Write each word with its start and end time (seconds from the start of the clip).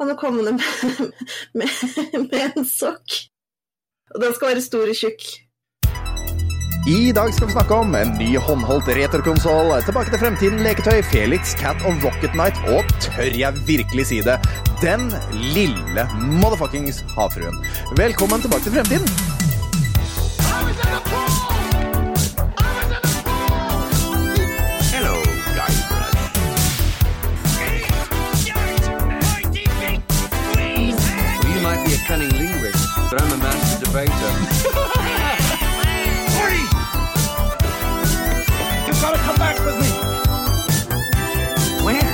Han 0.00 0.12
er 0.12 0.20
kommende 0.20 0.52
med, 0.52 1.10
med, 1.58 1.68
med 2.28 2.38
en 2.56 2.68
sokk. 2.68 3.18
Og 4.14 4.22
den 4.22 4.34
skal 4.36 4.52
være 4.52 4.64
stor 4.64 4.92
og 4.92 4.96
tjukk. 4.96 5.26
I 6.86 7.10
dag 7.10 7.32
skal 7.34 7.48
vi 7.48 7.52
snakke 7.56 7.74
om 7.74 7.94
en 7.98 8.12
ny 8.14 8.28
håndholdt 8.38 8.88
returkonsoll, 8.94 9.72
Tilbake 9.88 10.12
til 10.12 10.20
fremtiden, 10.22 10.60
leketøy, 10.62 11.00
Felix, 11.10 11.56
Cat 11.58 11.82
og 11.82 11.98
Rocket 12.04 12.30
Knight, 12.36 12.60
og 12.70 12.86
tør 13.02 13.34
jeg 13.34 13.66
virkelig 13.66 14.06
si 14.12 14.20
det, 14.22 14.38
den 14.84 15.08
lille 15.56 16.06
motherfuckings 16.20 17.02
havfruen. 17.16 17.58
Velkommen 17.98 18.46
tilbake 18.46 18.68
til 18.68 18.78
fremtiden. 18.78 19.35
Master 33.96 34.12
debater. 34.12 34.32
You've 38.86 39.00
got 39.00 39.12
to 39.14 39.20
come 39.22 39.36
back 39.36 39.56
with 39.64 39.76
me. 39.80 39.88
Where? 41.84 42.12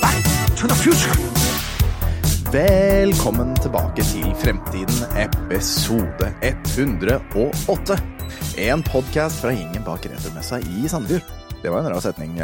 Back 0.00 0.24
to 0.56 0.66
the 0.66 0.74
future. 0.74 1.14
Velkommen 2.52 3.56
tilbake 3.56 4.02
til 4.02 4.34
Fremtiden, 4.38 5.04
episode 5.16 6.34
108. 6.42 8.02
En 8.58 8.82
podkast 8.82 9.40
fra 9.40 9.52
gjengen 9.52 9.84
bak 9.84 10.06
Retromessa 10.06 10.58
i 10.58 10.88
Sandefjord. 10.88 11.39
Det 11.60 11.68
var 11.68 11.82
en 11.84 11.90
rar 11.92 12.00
setning. 12.00 12.38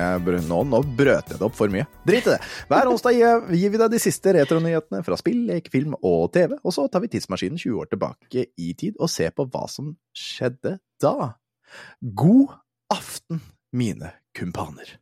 Nå, 0.45 0.59
nå 0.69 0.79
brøt 0.97 1.30
jeg 1.33 1.38
det 1.38 1.45
opp 1.47 1.55
for 1.56 1.73
mye. 1.73 1.87
Drit 2.05 2.27
i 2.29 2.34
det. 2.34 2.41
Hver 2.69 2.91
onsdag 2.91 3.16
gir 3.16 3.73
vi 3.73 3.80
deg 3.80 3.95
de 3.95 4.01
siste 4.02 4.34
retronyhetene 4.37 5.01
fra 5.06 5.16
spill, 5.16 5.47
lek, 5.48 5.70
film 5.73 5.95
og 6.02 6.29
TV, 6.37 6.59
og 6.61 6.75
så 6.77 6.84
tar 6.92 7.01
vi 7.01 7.09
tidsmaskinen 7.15 7.56
20 7.56 7.81
år 7.81 7.89
tilbake 7.94 8.44
i 8.61 8.75
tid 8.77 9.00
og 9.00 9.09
ser 9.12 9.33
på 9.33 9.48
hva 9.48 9.64
som 9.72 9.94
skjedde 10.12 10.77
da. 11.00 11.33
God 12.00 12.53
aften, 12.92 13.41
mine 13.72 14.12
kumpaner. 14.37 14.98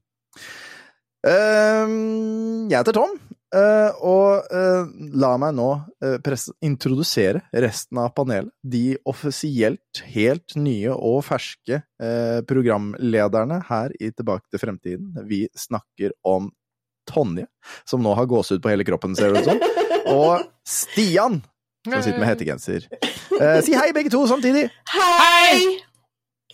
Ehm, 1.26 2.70
jeg 2.70 2.78
heter 2.78 2.94
Tom, 2.94 3.18
eh, 3.54 4.02
og 4.04 4.50
uh, 4.50 4.90
la 5.14 5.30
meg 5.40 5.54
nå 5.56 5.68
uh, 6.04 6.44
introdusere 6.64 7.44
resten 7.64 8.00
av 8.02 8.12
panelet. 8.16 8.52
De 8.60 8.96
offisielt 9.08 10.02
helt 10.14 10.56
nye 10.58 10.92
og 10.94 11.22
ferske 11.26 11.82
programlederne 12.48 13.60
her 13.70 13.94
i 13.96 14.10
Tilbake 14.12 14.50
til 14.52 14.60
fremtiden. 14.60 15.14
Vi 15.28 15.44
snakker 15.56 16.12
om 16.26 16.50
Tonje, 17.08 17.46
som 17.88 18.02
nå 18.04 18.12
har 18.18 18.28
gåsehud 18.28 18.60
på 18.64 18.72
hele 18.72 18.84
kroppen, 18.84 19.16
ser 19.16 19.32
det 19.32 19.44
ut 19.44 19.48
som, 19.48 19.64
og 20.18 20.44
Stian, 20.68 21.40
som 21.86 22.04
sitter 22.04 22.20
med 22.20 22.32
hettegenser. 22.34 22.88
Si 23.64 23.76
hei, 23.76 23.88
begge 23.96 24.12
to, 24.12 24.26
samtidig! 24.28 24.68
Hei! 24.92 25.93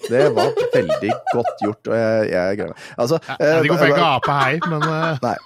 Det 0.09 0.25
var 0.37 0.55
veldig 0.75 1.13
godt 1.35 1.65
gjort, 1.65 1.91
og 1.91 1.97
jeg, 1.99 2.31
jeg 2.33 2.59
gleder 2.61 2.73
meg. 2.73 2.89
Altså, 2.97 3.19
Jeg 3.29 3.37
vet 3.41 3.69
ikke 3.69 3.75
hvorfor 3.75 3.91
jeg 3.91 3.97
eh, 3.97 4.03
gaper 4.05 4.41
hei, 4.41 4.55
men 4.71 4.87
eh, 4.89 5.21
Nei. 5.27 5.37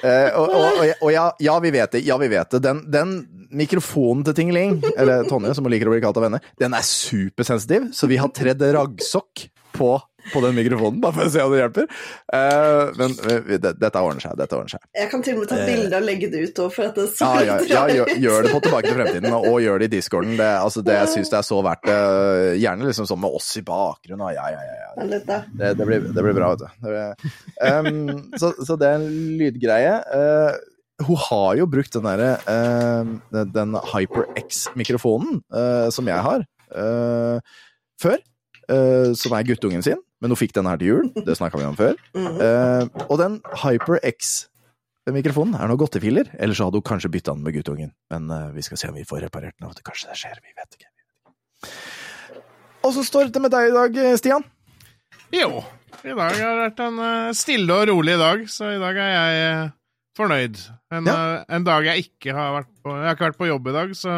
Eh, 0.00 0.38
og, 0.40 0.54
og, 0.56 0.80
og, 0.80 0.94
og 1.04 1.12
ja, 1.14 1.26
ja, 1.44 1.58
vi 1.62 1.72
vet 1.74 1.96
det. 1.96 2.02
Ja, 2.06 2.16
vi 2.20 2.30
vet 2.32 2.56
det. 2.56 2.62
Den, 2.64 2.82
den 2.92 3.14
mikrofonen 3.50 4.24
til 4.26 4.36
Tingeling, 4.38 4.78
eller 4.96 5.26
Tonje, 5.28 5.54
som 5.58 5.66
hun 5.66 5.74
liker 5.74 5.90
å 5.90 5.94
bli 5.94 6.02
kalt 6.04 6.18
av 6.20 6.28
venner, 6.28 6.44
den 6.60 6.76
er 6.76 6.86
supersensitiv, 6.86 7.90
så 7.96 8.08
vi 8.10 8.20
har 8.20 8.30
tredd 8.34 8.62
raggsokk 8.76 9.48
på, 9.76 9.90
på 10.32 10.42
den 10.44 10.56
mikrofonen, 10.58 11.00
bare 11.02 11.16
for 11.16 11.28
å 11.28 11.32
se 11.34 11.44
om 11.44 11.54
det 11.54 11.60
hjelper. 11.62 11.88
Eh, 12.38 12.92
men 13.00 13.16
eh, 13.30 13.50
det, 13.62 13.74
dette 13.80 14.02
ordner 14.02 14.24
seg. 14.24 14.36
Dette 14.40 14.58
ordner 14.58 14.74
seg. 14.76 14.84
Jeg 14.96 15.10
kan 15.12 15.24
til 15.26 15.36
og 15.36 15.42
med 15.44 15.52
ta 15.52 15.60
bilde 15.68 16.00
og 16.00 16.06
legge 16.08 16.30
det 16.32 16.44
ut 16.46 16.62
òg, 16.64 16.72
for 16.76 16.88
at 16.88 16.98
det 17.00 17.06
Ja, 17.08 17.12
ser 17.18 17.46
ja, 17.48 17.58
ja, 17.60 17.68
ja 17.74 17.98
gjør, 18.00 18.14
gjør 18.24 18.46
det 18.46 18.54
på 18.54 18.62
Tilbake 18.66 18.88
til 18.90 18.98
fremtiden, 19.00 19.36
og 19.40 19.60
gjør 19.64 19.82
det 19.82 19.90
i 19.90 19.94
discorden. 19.96 20.34
Det, 20.40 20.50
altså, 20.64 20.84
det, 20.86 20.96
jeg 21.00 21.12
syns 21.16 21.32
det 21.34 21.38
er 21.40 21.46
så 21.50 21.60
verdt 21.66 21.86
det. 21.90 22.00
Gjerne 22.62 22.88
liksom 22.90 23.08
sånn 23.10 23.22
med 23.22 23.38
oss 23.40 23.52
i 23.60 23.64
bakgrunnen. 23.66 24.26
og 24.28 24.34
Ja, 24.36 24.48
ja, 24.54 24.64
ja. 24.66 24.74
ja. 24.80 25.06
Det, 25.10 25.74
det, 25.78 25.86
blir, 25.86 26.10
det 26.10 26.24
blir 26.24 26.36
bra, 26.36 26.52
vet 26.54 26.66
du. 26.66 26.90
Det, 26.90 27.30
um, 27.62 28.30
så, 28.40 28.52
så 28.66 28.76
det 28.80 28.88
er 28.90 28.98
en 29.00 29.08
lydgreie. 29.40 29.94
Uh, 30.10 30.58
hun 31.06 31.16
har 31.30 31.54
jo 31.56 31.68
brukt 31.70 31.94
den 31.96 32.04
derre 32.04 32.34
uh, 32.44 33.44
den- 33.56 33.78
HyperX-mikrofonen 33.94 35.40
uh, 35.54 35.88
som 35.94 36.08
jeg 36.10 36.20
har, 36.26 36.44
uh, 36.76 37.38
før. 38.02 38.20
som 39.18 39.32
er 39.34 39.42
guttungen 39.48 39.82
sin, 39.82 39.98
men 40.20 40.30
hun 40.32 40.36
fikk 40.38 40.52
den 40.56 40.66
her 40.68 40.76
til 40.80 40.88
jul. 40.92 41.06
Det 41.26 41.36
snakka 41.38 41.58
vi 41.60 41.64
om 41.68 41.76
før. 41.78 41.94
Mhm. 42.14 42.36
Uh, 42.40 42.84
og 43.08 43.16
den 43.20 43.38
HyperX-mikrofonen 43.64 45.54
er 45.58 45.66
nå 45.70 45.76
godtefiller, 45.80 46.30
eller 46.38 46.54
så 46.54 46.68
hadde 46.68 46.80
hun 46.80 46.88
kanskje 46.90 47.10
bytta 47.12 47.32
den 47.34 47.44
med 47.46 47.54
guttungen. 47.56 47.92
Men 48.12 48.30
uh, 48.30 48.48
vi 48.54 48.62
skal 48.66 48.78
se 48.80 48.88
om 48.92 48.96
vi 49.00 49.04
får 49.08 49.24
reparert 49.26 49.56
den. 49.60 49.72
Kanskje 49.86 50.10
det 50.12 50.18
skjer, 50.20 50.38
vi 50.44 50.52
vet 50.56 50.78
ikke. 50.78 50.90
Åssen 52.86 53.04
står 53.04 53.28
det 53.32 53.42
med 53.44 53.52
deg 53.52 53.68
i 53.70 53.76
dag, 53.76 54.00
Stian? 54.20 54.44
jo. 55.36 55.60
I 56.00 56.14
dag 56.16 56.32
har 56.32 56.54
det 56.56 56.62
vært 56.62 56.78
en 56.80 56.98
eh, 57.04 57.32
stille 57.36 57.74
og 57.76 57.82
rolig 57.90 58.14
dag, 58.16 58.44
så 58.48 58.70
i 58.72 58.78
dag 58.80 58.96
er 58.96 59.10
jeg 59.12 59.40
eh, 59.50 59.72
fornøyd. 60.16 60.60
En, 60.96 61.04
Ja. 61.10 61.16
eh, 61.34 61.42
en 61.58 61.64
dag 61.66 61.84
jeg 61.90 62.06
ikke 62.06 62.32
har 62.32 62.54
vært 62.54 62.70
på 62.80 62.94
Jeg 62.94 63.04
har 63.04 63.14
ikke 63.18 63.26
vært 63.26 63.40
på 63.42 63.48
jobb 63.50 63.68
i 63.68 63.74
dag, 63.74 63.92
så 63.98 64.14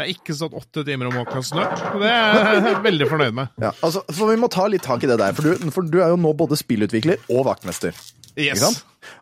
jeg 0.00 0.06
har 0.06 0.14
ikke 0.16 0.34
stått 0.36 0.54
åtte 0.56 0.82
timer 0.88 1.10
og 1.10 1.16
måka 1.18 1.42
snø. 1.44 1.66
Det 2.00 2.08
er 2.08 2.48
jeg 2.70 2.80
veldig 2.86 3.08
fornøyd 3.10 3.34
med. 3.36 3.50
Ja, 3.60 3.74
altså, 3.84 4.00
for 4.08 4.32
Vi 4.32 4.38
må 4.40 4.48
ta 4.52 4.64
litt 4.72 4.84
tak 4.86 5.04
i 5.04 5.10
det 5.10 5.18
der, 5.20 5.36
for 5.36 5.44
du, 5.44 5.70
for 5.74 5.84
du 5.84 5.98
er 6.00 6.14
jo 6.14 6.18
nå 6.20 6.32
både 6.38 6.56
spillutvikler 6.56 7.20
og 7.28 7.44
vaktmester. 7.50 7.96
Yes. 8.40 8.80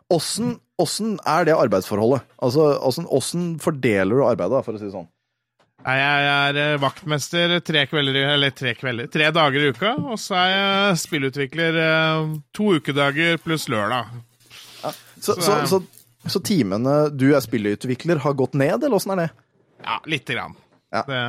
Åssen, 0.09 1.17
er 1.27 1.47
det 1.49 1.55
arbeidsforholdet? 1.57 2.23
Altså, 2.39 2.69
åssen, 2.87 3.07
åssen 3.11 3.47
fordeler 3.59 4.21
du 4.21 4.23
arbeidet, 4.27 4.63
for 4.63 4.77
å 4.77 4.79
si 4.79 4.87
det 4.87 4.95
sånn? 4.95 5.09
Jeg 5.79 6.31
er 6.31 6.57
eh, 6.59 6.77
vaktmester 6.79 7.53
tre 7.63 7.85
kvelder, 7.87 8.17
eller 8.35 8.55
tre 8.55 8.73
kvelder, 8.75 9.07
tre 9.11 9.29
dager 9.35 9.63
i 9.63 9.69
uka. 9.71 9.93
Og 10.11 10.19
så 10.19 10.35
er 10.39 10.49
jeg 10.51 11.03
spillutvikler 11.05 11.77
eh, 11.83 12.33
to 12.55 12.73
ukedager 12.79 13.39
pluss 13.43 13.67
lørdag. 13.71 14.11
Så, 15.19 15.35
Så 15.35 15.39
så, 15.43 15.59
så, 15.67 15.83
så 16.27 16.41
timene 16.43 16.97
du 17.15 17.29
er 17.33 17.43
spillutvikler, 17.43 18.23
har 18.23 18.35
gått 18.39 18.55
ned, 18.59 18.79
eller 18.79 18.99
åssen 18.99 19.15
er 19.15 19.25
det? 19.25 19.29
Ja, 19.83 20.01
lite 20.11 20.35
grann. 20.35 20.57
Ja. 20.95 21.03
Det, 21.07 21.21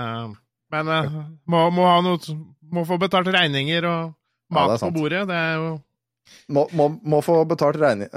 men 0.72 0.88
eh, 0.94 1.16
må, 1.52 1.66
må 1.74 1.84
ha 1.88 1.98
noe 2.04 2.36
Må 2.70 2.84
få 2.88 2.96
betalt 3.02 3.28
regninger 3.34 3.84
og 3.88 4.12
mat 4.54 4.76
er 4.76 4.84
på 4.86 4.92
bordet. 4.94 5.24
Det 5.28 5.36
er 5.36 5.56
jo 5.58 5.70
Må, 6.54 6.66
må, 7.02 7.18
få 7.26 7.40
betalt 7.50 7.76
regning... 7.82 8.08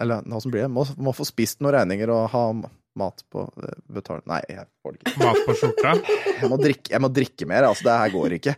Eller 0.00 0.24
hva- 0.24 0.40
som 0.42 0.50
blir 0.50 0.64
det? 0.64 0.70
Må, 0.72 0.84
må 0.96 1.12
få 1.14 1.26
spist 1.28 1.60
noen 1.62 1.76
regninger 1.76 2.10
og 2.10 2.26
ha 2.32 2.42
mat 2.98 3.22
på 3.30 3.44
uh, 3.46 3.74
betalt 3.94 4.26
Nei, 4.26 4.40
jeg 4.50 4.64
får 4.82 4.96
det 4.96 5.02
ikke. 5.04 5.22
mat 5.22 5.40
på 5.46 5.56
skjorta. 5.60 5.92
Jeg 6.40 6.50
må 6.50 6.58
drikke, 6.58 6.90
jeg 6.94 7.02
må 7.02 7.08
drikke 7.10 7.46
mer, 7.50 7.66
altså. 7.68 7.84
Det 7.86 7.94
her 8.00 8.12
går 8.14 8.34
ikke. 8.38 8.52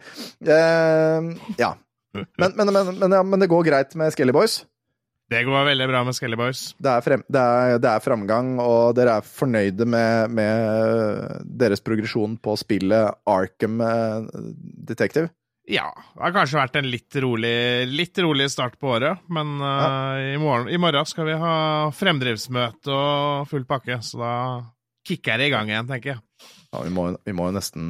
Uh, 0.44 1.54
ja. 1.60 1.70
Men, 2.12 2.52
men, 2.58 2.72
men, 2.72 2.90
men, 2.98 3.14
ja, 3.16 3.20
men 3.24 3.40
det 3.40 3.48
går 3.52 3.64
greit 3.68 3.94
med 3.96 4.12
Skelly 4.14 4.34
Boys? 4.36 4.60
Det 5.30 5.44
går 5.46 5.66
veldig 5.68 5.86
bra 5.86 6.00
med 6.06 6.16
Skelly 6.16 6.36
Boys. 6.38 6.62
Det 6.82 6.90
er, 6.90 7.02
frem, 7.06 7.20
det, 7.30 7.40
er, 7.40 7.76
det 7.82 7.90
er 7.90 8.02
framgang, 8.02 8.56
og 8.58 8.96
dere 8.98 9.20
er 9.20 9.26
fornøyde 9.26 9.86
med, 9.86 10.32
med 10.34 11.44
deres 11.60 11.84
progresjon 11.86 12.34
på 12.42 12.56
spillet 12.58 13.20
Arkham 13.30 13.78
eh, 13.86 14.40
Detective? 14.90 15.30
Ja, 15.70 15.86
det 16.16 16.24
har 16.24 16.34
kanskje 16.34 16.58
vært 16.58 16.80
en 16.80 16.88
litt 16.90 17.14
rolig, 17.22 17.54
litt 17.86 18.18
rolig 18.18 18.48
start 18.50 18.74
på 18.80 18.90
året, 18.96 19.22
men 19.30 19.54
eh, 19.62 20.32
i, 20.32 20.40
morgen, 20.42 20.66
i 20.66 20.80
morgen 20.82 21.06
skal 21.06 21.28
vi 21.28 21.38
ha 21.38 21.54
fremdriftsmøte 21.94 22.90
og 22.90 23.46
full 23.52 23.68
pakke, 23.70 24.00
så 24.02 24.18
da 24.18 24.34
kicker 25.06 25.38
det 25.38 25.46
i 25.46 25.54
gang 25.54 25.70
igjen, 25.70 25.86
tenker 25.92 26.16
jeg. 26.16 26.24
Ja, 26.72 26.80
vi, 26.86 26.90
må, 26.94 27.08
jo- 27.10 27.18
vi, 27.26 27.32
må 27.34 27.48
jo 27.48 27.52
nesten, 27.56 27.86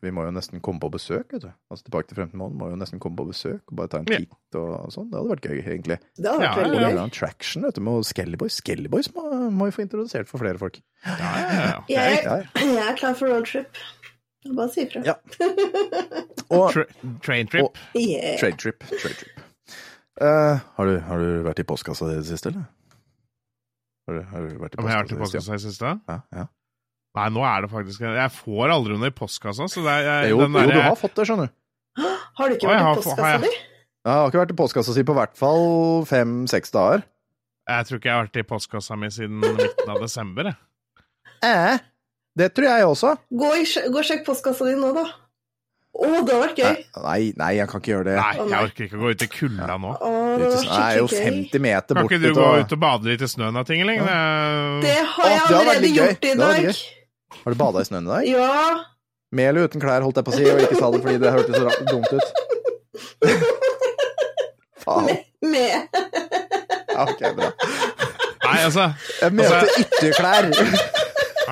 vi 0.00 0.10
må 0.16 0.22
jo 0.24 0.30
nesten 0.32 0.62
komme 0.64 0.80
på 0.80 0.88
besøk, 0.94 1.26
vet 1.34 1.42
du. 1.44 1.50
Altså 1.68 1.84
Tilbake 1.84 2.08
til 2.08 2.16
fremtiden 2.16 2.40
må 2.56 2.70
jo 2.70 2.76
nesten 2.80 2.98
komme 3.04 3.18
på 3.20 3.26
besøk 3.28 3.60
og 3.68 3.76
bare 3.76 3.90
ta 3.92 3.98
en 4.00 4.06
Ja. 4.08 4.16
titt 4.22 4.56
og 4.56 4.88
sånn. 4.94 5.10
Det 5.12 5.18
hadde 5.20 5.32
vært 5.34 5.48
gøy, 5.50 5.58
egentlig. 5.74 5.98
Det 6.16 6.24
hadde 6.30 6.40
vært 6.40 6.46
Ja, 6.46 6.52
Og 6.56 6.62
veldig 6.64 6.80
gøy. 6.80 6.96
annen 6.96 7.10
traction 7.12 7.62
vet 7.66 7.74
du, 7.76 7.80
med 7.84 8.06
Skellyboys. 8.08 8.56
Skellyboys 8.62 9.10
må, 9.12 9.26
må 9.52 9.68
vi 9.68 9.74
få 9.76 9.84
introdusert 9.84 10.26
for 10.30 10.38
flere 10.40 10.56
folk. 10.58 10.80
Ja, 11.04 11.16
ja, 11.18 11.50
ja. 11.52 11.84
Jeg, 11.92 12.24
Ja, 12.24 12.36
ja. 12.38 12.64
jeg 12.64 12.88
er 12.88 12.96
klar 12.96 13.14
for 13.14 13.28
roadtrip. 13.28 13.76
Bare 14.56 14.68
si 14.72 14.86
ifra. 14.86 15.04
Ja. 15.06 15.14
Og 16.50 16.72
Tra 16.72 16.84
train 17.22 17.46
trip. 17.46 17.76
Yeah. 17.94 18.38
trade 18.40 18.56
trip. 18.58 18.80
Trade 18.88 19.14
trip. 19.20 19.44
Uh, 20.20 20.58
har, 20.76 20.84
du, 20.88 20.96
har 21.00 21.18
du 21.20 21.42
vært 21.44 21.60
i 21.60 21.64
postkassa 21.68 22.08
i 22.10 22.16
det 22.16 22.24
siste, 22.26 22.48
eller? 22.50 22.64
Har 24.08 24.16
du, 24.16 24.22
har 24.32 24.48
du 24.48 24.58
vært 24.64 24.74
i 24.74 24.80
Om 24.82 24.88
jeg 24.88 24.96
har 24.96 25.04
vært 25.04 25.12
i 25.12 25.20
postkassa 25.20 25.52
di 25.52 25.60
postkassa 25.60 25.68
siste? 25.68 25.92
Ja, 26.08 26.18
ja. 26.40 26.48
Nei, 27.12 27.26
nå 27.28 27.42
er 27.44 27.66
det 27.66 27.68
faktisk 27.68 28.00
Jeg 28.06 28.30
får 28.38 28.70
aldri 28.72 28.96
noe 28.96 29.10
i 29.10 29.14
postkassa, 29.16 29.66
så 29.68 29.82
det 29.84 29.92
er 29.98 30.06
jeg, 30.08 30.30
Jo, 30.32 30.38
den 30.46 30.54
jo, 30.56 30.70
du 30.72 30.80
har 30.80 30.96
fått 30.96 31.14
det, 31.18 31.26
skjønner 31.28 31.50
du. 31.50 31.54
Har 32.38 32.48
du 32.48 32.54
ikke 32.56 32.70
vært 32.70 32.80
har- 32.86 32.96
i 32.96 33.02
postkassa 33.02 33.38
di? 33.44 33.50
Jeg 34.02 34.12
har 34.18 34.30
ikke 34.32 34.40
vært 34.40 34.50
i 34.54 34.58
postkassa 34.58 34.94
si 34.96 35.02
på 35.06 35.14
hvert 35.14 35.36
fall 35.38 35.66
fem-seks 36.08 36.72
dager. 36.74 37.02
Jeg 37.70 37.86
tror 37.86 37.98
ikke 38.00 38.08
jeg 38.08 38.16
har 38.16 38.24
vært 38.26 38.38
i 38.40 38.46
postkassa 38.48 38.96
mi 38.98 39.10
siden 39.14 39.36
midten 39.44 39.92
av 39.92 40.00
desember. 40.02 40.48
Jeg. 40.50 40.56
Eh, 41.46 41.76
det 42.40 42.48
tror 42.56 42.66
jeg 42.66 42.86
også. 42.88 43.12
Gå, 43.30 43.50
i, 43.60 43.66
gå 43.92 44.00
og 44.00 44.08
sjekk 44.08 44.24
postkassa 44.26 44.66
di 44.66 44.74
nå, 44.80 44.90
da. 44.96 45.04
Å, 45.92 46.08
det 46.08 46.32
hadde 46.32 46.38
vært 46.40 46.58
gøy. 46.62 46.80
Nei, 47.04 47.20
nei, 47.36 47.50
jeg 47.58 47.68
kan 47.68 47.82
ikke 47.84 47.92
gjøre 47.92 48.06
det. 48.08 48.16
Nei, 48.16 48.46
jeg 48.48 48.66
orker 48.66 48.86
ikke 48.88 48.96
å 48.98 49.02
gå 49.04 49.10
ut 49.12 49.22
i 49.22 49.28
kulda 49.36 49.76
nå. 49.84 49.92
Å, 49.92 50.10
det 50.40 50.48
var 50.48 50.64
Det 50.64 50.80
er 50.80 50.98
jo 50.98 51.06
50 51.12 51.62
meter 51.68 51.98
bort 52.00 52.08
Kan 52.08 52.16
ikke 52.16 52.22
du 52.24 52.40
gå 52.40 52.46
og- 52.48 52.64
ut 52.64 52.72
og 52.72 52.80
bade 52.88 53.10
litt 53.12 53.22
i 53.22 53.28
snøen 53.28 53.60
og 53.60 53.68
ting, 53.68 53.84
eller? 53.84 54.00
Det 54.00 54.88
Det 54.88 54.96
har 55.12 55.30
jeg 55.30 55.42
allerede 55.60 55.92
gjort 55.92 56.24
i 56.24 56.32
Det 56.32 56.38
dag. 56.40 56.82
Har 57.42 57.54
du 57.54 57.58
bada 57.58 57.82
i 57.82 57.88
snøen 57.88 58.06
i 58.06 58.12
dag? 58.12 58.28
Ja. 58.28 58.84
Med 59.32 59.48
eller 59.48 59.68
uten 59.70 59.80
klær, 59.80 60.04
holdt 60.04 60.18
jeg 60.20 60.26
på 60.26 60.32
å 60.34 60.36
si, 60.36 60.44
og 60.52 60.60
ikke 60.60 60.78
sa 60.78 60.90
det 60.92 61.00
fordi 61.04 61.18
det 61.22 61.32
hørtes 61.32 61.56
så 61.56 61.62
dumt 61.88 62.10
ut. 62.12 62.26
Faen. 64.82 65.08
Med. 65.42 65.88
Ja, 66.92 67.06
ok, 67.08 67.22
bra. 67.38 67.48
Nei, 68.42 68.58
altså 68.66 68.84
Jeg 69.22 69.34
mente 69.38 69.60
ytterklær. 69.80 70.50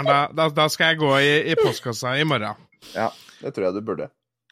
da, 0.04 0.18
da, 0.36 0.48
da 0.54 0.66
skal 0.72 0.92
jeg 0.92 1.00
gå 1.00 1.10
i, 1.24 1.32
i 1.52 1.56
postkassa 1.58 2.16
i 2.20 2.26
morgen. 2.28 2.58
Ja, 2.94 3.08
det 3.40 3.54
tror 3.56 3.70
jeg 3.70 3.78
du 3.78 3.84
burde. 3.86 4.10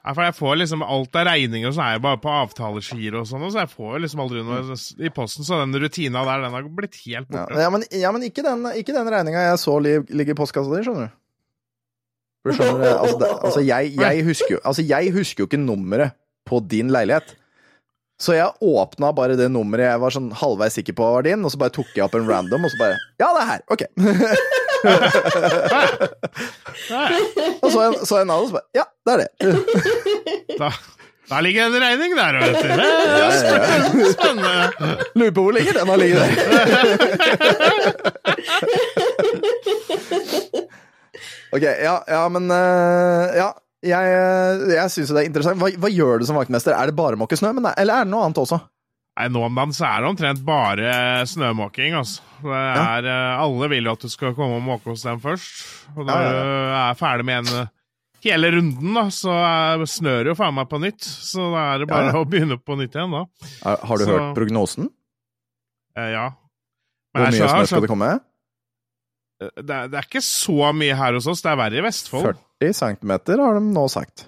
Ja, 0.09 0.15
for 0.17 0.25
jeg 0.25 0.37
får 0.39 0.55
liksom 0.63 0.83
Alt 0.87 1.17
av 1.21 1.27
regninger 1.29 1.69
og 1.69 1.75
så 1.77 1.83
er 1.85 1.97
jo 1.99 2.05
bare 2.07 2.21
på 2.23 2.33
avtaleskier 2.33 3.19
og 3.21 3.27
sånn, 3.29 3.43
så 3.53 3.61
jeg 3.61 3.69
får 3.75 3.99
liksom 4.07 4.23
aldri 4.25 4.45
noe 4.47 4.77
i 5.05 5.11
posten, 5.13 5.45
så 5.45 5.59
den 5.61 5.77
rutina 5.83 6.23
der, 6.25 6.47
den 6.47 6.55
har 6.57 6.71
blitt 6.79 6.97
helt 7.03 7.29
borte. 7.29 7.59
ja 7.61 7.69
men, 7.75 7.85
ja, 7.93 8.13
men 8.15 8.25
ikke 8.25 8.45
den, 8.47 8.65
ikke 8.81 8.95
den 8.97 9.11
regninga 9.13 9.43
jeg 9.51 9.59
så 9.61 9.75
li, 9.85 9.99
ligge 10.09 10.33
i 10.33 10.39
postkassa 10.39 10.73
di, 10.73 10.81
skjønner 10.87 11.11
du. 11.11 11.19
Skjønner, 12.49 12.95
altså, 12.95 13.19
det, 13.21 13.29
altså, 13.35 13.67
jeg, 13.67 13.93
jeg, 13.99 14.25
husker 14.25 14.55
jo, 14.55 14.63
altså 14.71 14.87
jeg 14.89 15.13
husker 15.13 15.45
jo 15.45 15.51
ikke 15.51 15.61
nummeret 15.61 16.17
på 16.49 16.63
din 16.65 16.89
leilighet. 16.95 17.35
Så 18.19 18.35
jeg 18.35 18.51
åpna 18.61 19.13
bare 19.15 19.37
det 19.39 19.47
nummeret 19.55 19.93
jeg 19.93 20.01
var 20.03 20.11
sånn 20.11 20.33
halvveis 20.35 20.75
sikker 20.75 20.91
på 20.99 21.07
var 21.15 21.23
din, 21.23 21.39
og 21.47 21.53
så 21.55 21.59
bare 21.61 21.71
tok 21.77 21.87
jeg 21.95 22.03
opp 22.03 22.15
en 22.19 22.27
random, 22.27 22.65
og 22.67 22.71
så 22.73 22.77
bare 22.81 22.97
Ja, 23.23 23.29
det 23.31 23.41
er 23.43 23.47
her! 23.53 23.61
Ok. 23.71 23.83
og 27.63 27.69
så 27.71 27.79
en, 27.87 27.95
så 28.03 28.19
en 28.19 28.31
annen, 28.31 28.43
og 28.43 28.49
så 28.51 28.55
bare 28.59 28.67
Ja, 28.75 28.83
det 29.07 29.13
er 29.15 29.19
det. 29.23 29.29
Da, 30.59 30.69
da 31.31 31.37
ligger 31.47 31.63
en 31.69 31.79
regning 31.85 32.11
der, 32.19 32.33
vet 32.43 32.59
du. 32.59 32.67
Det 32.75 33.23
er 33.23 33.31
spennende. 34.17 34.67
Lurer 35.15 35.31
på 35.39 35.43
hvor 35.47 35.55
ligger 35.55 35.79
den 35.79 35.87
har 35.93 35.99
ligget 36.03 36.19
der. 36.19 36.27
Ok, 41.49 41.65
ja, 41.65 42.05
ja 42.05 42.29
men 42.29 42.51
uh, 42.51 43.37
Ja. 43.37 43.55
Jeg, 43.87 44.15
jeg 44.75 44.91
syns 44.91 45.13
det 45.15 45.21
er 45.23 45.29
interessant. 45.29 45.61
Hva, 45.61 45.69
hva 45.79 45.91
gjør 45.93 46.19
du 46.19 46.27
som 46.27 46.39
vaktmester? 46.39 46.75
Er 46.75 46.91
det 46.91 46.97
bare 46.99 47.19
måke 47.21 47.37
snø, 47.39 47.53
men, 47.55 47.69
eller 47.79 48.01
er 48.01 48.09
det 48.09 48.11
noe 48.11 48.25
annet 48.27 48.41
også? 48.43 48.59
Nei, 49.19 49.27
Nå 49.35 49.41
om 49.49 49.57
dagen 49.59 49.75
så 49.75 49.87
er 49.89 50.03
det 50.03 50.09
omtrent 50.13 50.43
bare 50.47 50.91
snømåking, 51.27 51.95
altså. 51.99 52.23
Det 52.43 52.55
er, 52.55 53.07
ja. 53.11 53.17
Alle 53.43 53.69
vil 53.73 53.87
jo 53.89 53.95
at 53.97 54.05
du 54.07 54.11
skal 54.13 54.35
komme 54.37 54.59
og 54.61 54.67
måke 54.67 54.93
hos 54.93 55.03
dem 55.07 55.19
først. 55.23 55.65
Og 55.97 56.05
når 56.07 56.13
Ja, 56.15 56.29
ja, 56.29 56.43
du 56.43 56.77
er 56.83 56.99
ferdig 57.01 57.27
med 57.27 57.41
en 57.43 57.63
eh, 57.65 57.73
hele 58.27 58.51
runden, 58.55 58.93
da, 58.95 59.05
så 59.15 59.35
snør 59.91 60.21
det 60.27 60.33
jo 60.33 60.37
faen 60.39 60.55
meg 60.59 60.69
på 60.71 60.79
nytt. 60.83 61.03
Så 61.07 61.49
da 61.55 61.65
er 61.73 61.83
det 61.83 61.89
bare 61.91 62.15
å 62.19 62.27
begynne 62.31 62.59
på 62.63 62.79
nytt 62.79 62.95
igjen, 62.99 63.15
da. 63.15 63.25
Har, 63.67 63.99
du 63.99 64.07
Så- 64.07 64.11
hørt 64.15 64.35
prognosen? 64.39 64.91
Eh, 65.99 66.13
ja. 66.15 66.29
Hvor 67.15 67.27
mye 67.27 67.35
snø 67.35 67.67
skal 67.67 67.87
det 67.87 67.91
komme? 67.91 68.13
Det, 69.39 69.71
er, 69.71 69.91
det 69.93 70.01
er 70.01 70.09
ikke 70.09 70.25
så 70.25 70.73
mye 70.75 70.97
her 70.99 71.19
hos 71.19 71.29
oss, 71.31 71.43
det 71.45 71.53
er 71.53 71.61
verre 71.61 71.79
i 71.79 71.85
Vestfold. 71.87 72.41
40 72.63 72.75
cm 72.83 73.13
har 73.39 73.61
de 73.61 73.63
nå 73.71 73.85
sagt. 73.93 74.27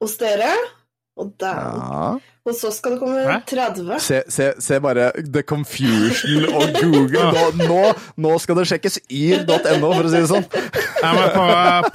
Hos 0.00 0.18
dere? 0.20 0.50
Og 1.20 1.32
dæven. 1.40 1.80
Ja. 1.80 2.18
Hos 2.48 2.62
oss 2.64 2.78
skal 2.80 2.94
det 2.94 3.00
komme 3.02 3.20
Hæ? 3.26 3.34
30. 3.50 3.88
Se, 4.00 4.18
se, 4.32 4.44
se 4.64 4.78
bare 4.80 5.10
the 5.34 5.42
confusion 5.44 6.46
og 6.56 6.70
Google. 6.78 7.26
Nå, 7.34 7.42
nå, 7.68 7.80
nå 8.24 8.30
skal 8.40 8.56
det 8.56 8.64
sjekkes 8.70 8.96
yr.no, 9.12 9.90
for 9.92 10.08
å 10.08 10.12
si 10.12 10.22
det 10.22 10.30
sånn. 10.30 10.46
Nei, 11.02 11.10
men 11.18 11.34
på, 11.34 11.44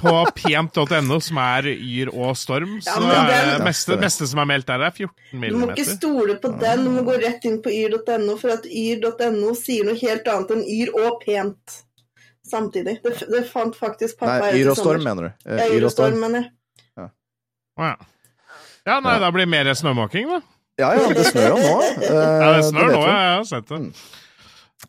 på 0.03 0.13
pent.no, 0.43 1.17
som 1.25 1.39
er 1.41 1.71
Yr 1.73 2.11
og 2.13 2.35
Storm, 2.37 2.75
så 2.85 2.93
ja, 3.01 3.23
er 3.23 3.31
den- 3.31 3.49
det 3.55 3.65
meste, 3.65 3.97
meste 4.01 4.29
som 4.29 4.43
er 4.45 4.49
meldt 4.53 4.69
der, 4.69 4.85
er 4.85 4.93
14 4.93 5.49
Du 5.49 5.57
må 5.63 5.71
ikke 5.73 5.87
stole 5.95 6.37
på 6.41 6.53
den, 6.61 6.85
du 6.85 6.93
må 6.93 7.05
gå 7.09 7.17
rett 7.25 7.45
inn 7.49 7.57
på 7.65 7.73
yr.no, 7.73 8.37
for 8.41 8.53
at 8.59 8.69
yr.no 8.69 9.55
sier 9.57 9.89
noe 9.89 9.97
helt 10.01 10.29
annet 10.29 10.53
enn 10.59 10.63
yr 10.77 10.93
og 11.01 11.17
pent 11.25 11.81
samtidig. 12.49 12.97
Det, 13.03 13.13
det 13.31 13.43
fant 13.49 13.75
faktisk 13.77 14.19
pappa 14.21 14.39
Nei, 14.45 14.51
ut 14.55 14.59
yr 14.61 14.71
og 14.73 14.77
storm, 14.79 15.03
mener 15.05 15.29
du? 15.29 15.31
Eh, 15.49 15.61
Ja, 15.61 15.69
yr 15.75 15.87
og 15.89 15.93
storm, 15.93 16.19
mener 16.21 16.43
jeg. 16.43 16.51
Ja. 17.75 17.89
ja, 18.87 18.99
nei, 19.03 19.15
da 19.19 19.31
blir 19.35 19.43
det 19.47 19.51
mer 19.51 19.71
snømåking, 19.75 20.29
da. 20.31 20.41
Ja 20.79 20.89
ja, 20.95 21.07
det 21.15 21.23
snør 21.29 21.49
jo 21.53 21.57
nå. 21.63 21.73
eh, 22.03 22.13
Ja, 22.13 22.47
det 22.57 22.63
snør 22.69 22.89
vet 22.89 22.95
nå, 22.97 23.03
ja, 23.07 23.17
jeg 23.25 23.35
har 23.39 23.45
sett 23.51 23.69
det. 23.71 23.81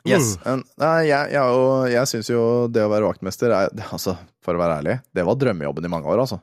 Yes. 0.07 0.33
En- 0.47 0.65
Nei, 0.83 0.97
jeg, 1.09 1.31
jeg, 1.35 1.61
jeg 1.95 2.11
syns 2.11 2.31
jo 2.31 2.41
det 2.71 2.83
å 2.85 2.91
være 2.93 3.07
vaktmester 3.09 3.55
er 3.55 3.71
Altså, 3.95 4.17
for 4.45 4.59
å 4.59 4.63
være 4.63 4.81
ærlig, 4.83 4.97
det 5.17 5.25
var 5.27 5.39
drømmejobben 5.41 5.87
i 5.89 5.93
mange 5.93 6.11
år, 6.11 6.23
altså. 6.27 6.41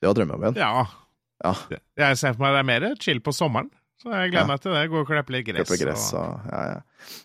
Det 0.00 0.08
var 0.08 0.16
drømmejobben. 0.16 0.56
Ja. 0.60 0.86
Ja. 1.44 1.54
Jeg 2.00 2.16
ser 2.20 2.34
for 2.36 2.44
meg 2.44 2.56
det 2.56 2.60
er 2.64 2.68
mer 2.68 2.88
chill 3.00 3.20
på 3.24 3.32
sommeren, 3.36 3.70
så 4.00 4.12
jeg 4.14 4.30
gleder 4.32 4.46
Ja. 4.46 4.48
meg 4.48 4.60
til 4.64 4.72
det. 4.74 4.82
Gå 4.92 5.00
og 5.02 5.08
klippe 5.10 5.34
litt 5.34 5.46
gress. 5.46 5.68
Klippe 5.68 5.84
gress 5.84 6.06
og... 6.16 6.20
og 6.24 6.52
ja, 6.52 6.60
ja. 6.70 6.78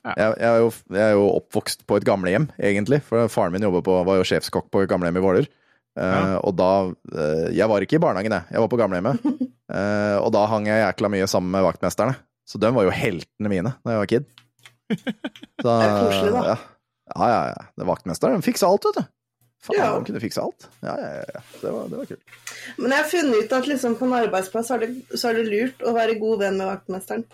Ja. 0.06 0.14
Jeg, 0.16 0.34
jeg, 0.40 0.50
er 0.50 0.60
jo, 0.64 0.70
jeg 0.96 1.04
er 1.06 1.14
jo 1.16 1.26
oppvokst 1.40 1.86
på 1.88 1.98
et 2.00 2.06
gamlehjem, 2.08 2.50
egentlig. 2.60 3.02
For 3.08 3.30
faren 3.32 3.56
min 3.56 3.64
på, 3.64 3.96
var 4.08 4.20
jo 4.20 4.28
sjefskokk 4.28 4.68
på 4.72 4.84
et 4.84 4.92
gamlehjem 4.92 5.22
i 5.22 5.24
Våler. 5.24 5.50
Uh, 5.96 6.04
Ja. 6.04 6.22
Og 6.44 6.52
da 6.60 6.70
uh, 6.92 7.48
Jeg 7.56 7.70
var 7.72 7.80
ikke 7.84 7.96
i 7.96 8.04
barnehagen, 8.04 8.34
jeg. 8.36 8.44
Jeg 8.52 8.60
var 8.66 8.72
på 8.72 8.80
gamlehjemmet. 8.82 9.22
uh, 9.72 10.18
og 10.26 10.32
da 10.36 10.46
hang 10.52 10.68
jeg 10.68 10.84
jækla 10.84 11.12
mye 11.14 11.28
sammen 11.32 11.54
med 11.56 11.64
vaktmesterne. 11.64 12.18
Så 12.46 12.60
de 12.62 12.70
var 12.76 12.84
jo 12.86 12.92
heltene 12.94 13.50
mine 13.50 13.72
da 13.80 13.96
jeg 13.96 14.02
var 14.04 14.10
kid. 14.12 14.28
Så, 15.64 15.66
Det 15.66 15.76
er 15.88 15.96
koselig, 16.04 16.34
da. 16.36 16.58
Ja, 17.16 17.28
ja, 17.32 17.42
ja. 17.54 17.86
Vaktmesteren 17.88 18.44
fiksa 18.46 18.68
alt, 18.68 18.86
vet 18.90 19.00
du. 19.00 19.08
Faen, 19.66 19.80
Ja. 19.80 19.88
han 19.96 20.06
kunne 20.06 20.20
fikse 20.22 20.42
alt. 20.44 20.68
Ja, 20.86 20.94
ja, 21.02 21.24
ja. 21.34 21.40
Det, 21.62 21.72
var, 21.74 21.88
det 21.90 21.98
var 21.98 22.06
kult. 22.12 22.22
Men 22.78 22.92
jeg 22.94 23.00
har 23.04 23.10
funnet 23.10 23.40
ut 23.44 23.54
at 23.58 23.66
liksom 23.72 23.96
på 23.98 24.06
en 24.06 24.14
arbeidsplass 24.20 24.68
så 24.70 24.74
er, 24.78 24.82
det, 24.86 24.92
så 25.18 25.32
er 25.32 25.36
det 25.42 25.48
lurt 25.50 25.80
å 25.90 25.96
være 25.96 26.20
god 26.22 26.38
venn 26.46 26.58
med 26.62 26.68
vaktmesteren. 26.70 27.26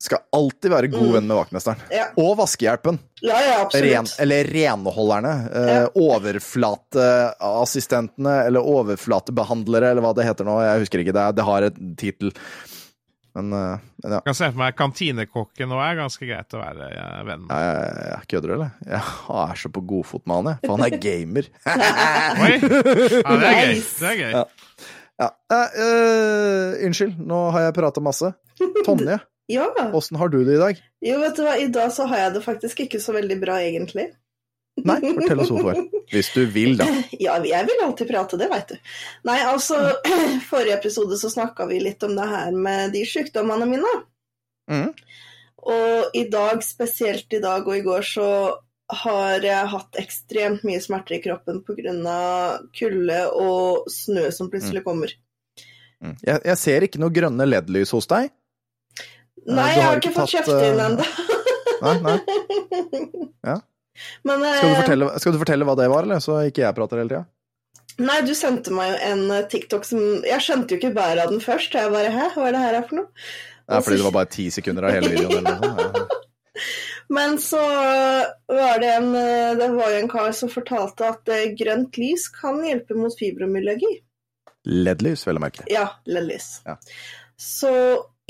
Skal 0.00 0.22
alltid 0.32 0.70
være 0.72 0.88
god 0.88 1.02
Mm. 1.10 1.12
venn 1.12 1.26
med 1.28 1.36
vaktmesteren. 1.36 1.76
Ja, 1.92 2.06
Og 2.16 2.30
vaskehjelpen. 2.38 2.96
ja, 3.20 3.36
ja 3.44 3.56
Ren, 3.68 4.06
absolutt. 4.06 4.20
eller 4.24 4.44
renholderne. 4.48 5.32
Eh, 5.52 5.74
Ja. 5.74 5.88
Overflateassistentene, 5.94 8.38
eller 8.46 8.60
overflatebehandlere, 8.64 9.90
eller 9.92 10.02
hva 10.04 10.14
det 10.16 10.24
heter 10.26 10.44
nå. 10.48 10.56
Jeg 10.64 10.80
husker 10.84 10.98
ikke. 11.04 11.12
Det, 11.16 11.24
det 11.36 11.44
har 11.44 11.62
et 11.68 11.76
tittel. 12.00 12.32
Men, 13.36 13.52
uh, 13.54 13.82
men 14.02 14.14
ja. 14.14 14.18
Jeg 14.18 14.26
kan 14.26 14.36
se 14.38 14.48
for 14.50 14.60
meg 14.60 14.76
kantinekokken 14.78 15.70
nå 15.70 15.78
er 15.84 15.98
ganske 16.00 16.26
greit 16.26 16.56
å 16.56 16.62
være 16.62 16.88
eh, 16.90 17.18
venn 17.28 17.44
med. 17.46 17.52
Ja. 18.10 18.20
Kødder 18.30 18.50
du, 18.50 18.54
eller? 18.56 18.72
Jeg 18.86 19.02
er 19.42 19.60
så 19.62 19.70
på 19.74 19.82
godfot 19.92 20.24
med 20.24 20.40
han, 20.40 20.50
jeg. 20.50 20.62
For 20.64 20.76
han 20.76 20.86
er 20.86 20.96
gamer. 21.04 21.50
Oi! 22.44 22.54
Ja, 23.20 23.36
det 23.36 23.50
er 23.50 23.60
gøy. 23.60 23.82
Det 23.84 24.10
er 24.10 24.18
gøy. 24.20 24.32
Ja. 24.34 24.44
Ja. 25.20 25.28
Uh, 25.52 25.82
eh, 25.84 26.86
unnskyld, 26.88 27.18
nå 27.28 27.42
har 27.54 27.68
jeg 27.68 27.76
prata 27.76 28.02
masse. 28.04 28.32
Tonje, 28.86 29.20
Ja. 29.50 29.66
åssen 29.98 30.18
har 30.20 30.30
du 30.30 30.44
det 30.46 30.54
i 30.54 30.60
dag? 30.60 30.78
Jo, 31.02 31.16
vet 31.18 31.34
du 31.34 31.42
hva, 31.42 31.56
i 31.58 31.66
dag 31.74 31.90
så 31.94 32.06
har 32.10 32.26
jeg 32.26 32.34
det 32.36 32.42
faktisk 32.44 32.84
ikke 32.84 33.00
så 33.02 33.14
veldig 33.16 33.38
bra, 33.42 33.58
egentlig. 33.66 34.06
Nei, 34.86 34.98
fortell 35.16 35.42
oss 35.44 35.50
hvorfor. 35.52 35.80
Hvis 36.10 36.30
du 36.34 36.42
vil, 36.50 36.76
da. 36.80 36.86
Ja, 37.24 37.36
jeg 37.44 37.68
vil 37.68 37.84
alltid 37.84 38.10
prate, 38.10 38.38
det 38.40 38.50
veit 38.50 38.72
du. 38.72 38.94
Nei, 39.28 39.38
altså, 39.46 39.78
forrige 40.50 40.78
episode 40.78 41.18
så 41.20 41.30
snakka 41.32 41.68
vi 41.70 41.82
litt 41.84 42.02
om 42.06 42.16
det 42.18 42.28
her 42.30 42.56
med 42.56 42.94
de 42.96 43.04
sykdommene 43.08 43.68
mine. 43.70 43.94
Mm. 44.70 44.90
Og 45.70 46.16
i 46.16 46.24
dag, 46.32 46.62
spesielt 46.64 47.32
i 47.36 47.42
dag 47.42 47.66
og 47.66 47.76
i 47.76 47.84
går, 47.84 48.06
så 48.06 48.28
har 48.90 49.44
jeg 49.44 49.70
hatt 49.70 49.98
ekstremt 50.00 50.64
mye 50.66 50.80
smerter 50.82 51.18
i 51.18 51.22
kroppen 51.22 51.60
pga. 51.66 52.16
kulde 52.74 53.20
og 53.38 53.90
snø 53.92 54.30
som 54.34 54.50
plutselig 54.50 54.82
kommer. 54.86 55.12
Mm. 56.00 56.16
Jeg, 56.24 56.40
jeg 56.48 56.56
ser 56.58 56.86
ikke 56.86 57.00
noe 57.02 57.14
grønne 57.14 57.46
LED-lys 57.46 57.92
hos 57.94 58.08
deg. 58.10 58.32
Nei, 59.46 59.68
har 59.68 59.76
jeg 59.76 59.84
har 59.86 60.00
ikke 60.00 60.14
fått 60.16 60.32
tatt, 60.32 60.48
kjøpt 60.48 60.64
inn 60.66 60.80
eh, 60.80 60.86
ennå. 60.88 61.04
Nei, 61.80 61.96
nei. 62.04 62.18
Ja. 63.50 63.54
Men 64.28 64.44
eh, 64.46 64.56
Skal 64.58 64.72
du, 64.72 64.78
fortelle, 64.82 65.10
skal 65.22 65.36
du 65.36 65.42
fortelle 65.42 65.68
hva 65.68 65.76
det 65.78 65.90
var, 65.92 66.08
eller? 66.08 66.22
Så 66.24 66.38
ikke 66.48 66.64
jeg 66.64 66.76
prater 66.78 67.02
hele 67.02 67.12
tida? 67.12 67.26
Nei, 68.00 68.20
du 68.24 68.32
sendte 68.38 68.72
meg 68.72 68.94
jo 68.94 68.98
en 69.10 69.22
eh, 69.34 69.46
TikTok 69.50 69.84
som 69.88 70.00
Jeg 70.24 70.44
skjønte 70.44 70.74
jo 70.74 70.80
ikke 70.80 70.94
bæret 70.96 71.24
av 71.26 71.34
den 71.34 71.42
først. 71.44 71.74
Jeg 71.76 71.92
bare 71.92 72.12
Hæ, 72.14 72.30
hva 72.36 72.48
er 72.48 72.56
det 72.56 72.64
her 72.64 72.80
for 72.88 73.02
noe? 73.02 73.26
Det 73.70 73.78
er 73.78 73.86
fordi 73.86 74.00
det 74.00 74.06
var 74.08 74.16
bare 74.16 74.34
ti 74.34 74.48
sekunder 74.50 74.88
av 74.88 74.96
hele 74.96 75.12
videoen. 75.12 75.46
Eller 75.46 75.60
noe. 75.60 75.90
Ja. 76.00 76.06
Men 77.10 77.38
så 77.42 77.58
var 78.46 78.78
det 78.82 78.90
en 78.94 79.14
eh, 79.18 79.56
Det 79.58 79.68
var 79.74 79.90
jo 79.90 80.02
en 80.04 80.12
kar 80.12 80.30
som 80.36 80.52
fortalte 80.52 81.08
at 81.10 81.32
eh, 81.34 81.50
grønt 81.58 81.98
lys 81.98 82.28
kan 82.34 82.62
hjelpe 82.66 82.98
mot 82.98 83.14
fibromyalgi. 83.18 83.96
LED-lys, 84.70 85.24
vel 85.26 85.40
å 85.40 85.42
merke. 85.42 85.64
Ja, 85.72 85.86
LED-lys. 86.06 86.48
Ja. 86.68 86.76
Så 87.40 87.72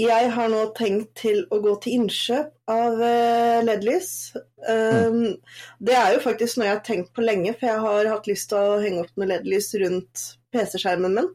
jeg 0.01 0.31
har 0.35 0.49
nå 0.53 0.61
tenkt 0.77 1.11
til 1.21 1.43
å 1.53 1.59
gå 1.65 1.75
til 1.83 1.97
innkjøp 1.99 2.51
av 2.71 3.01
eh, 3.05 3.61
LED-lys. 3.67 4.11
Um, 4.69 5.37
Det 5.81 5.97
er 5.97 6.15
jo 6.15 6.23
faktisk 6.25 6.59
noe 6.59 6.69
jeg 6.69 6.77
har 6.77 6.85
tenkt 6.87 7.13
på 7.17 7.25
lenge, 7.25 7.55
for 7.59 7.71
jeg 7.71 7.83
har 7.85 8.11
hatt 8.13 8.31
lyst 8.31 8.51
til 8.53 8.59
å 8.61 8.81
henge 8.83 9.05
opp 9.05 9.13
noe 9.17 9.29
LED-lys 9.31 9.73
rundt 9.83 10.25
PC-skjermen 10.55 11.17
min. 11.17 11.31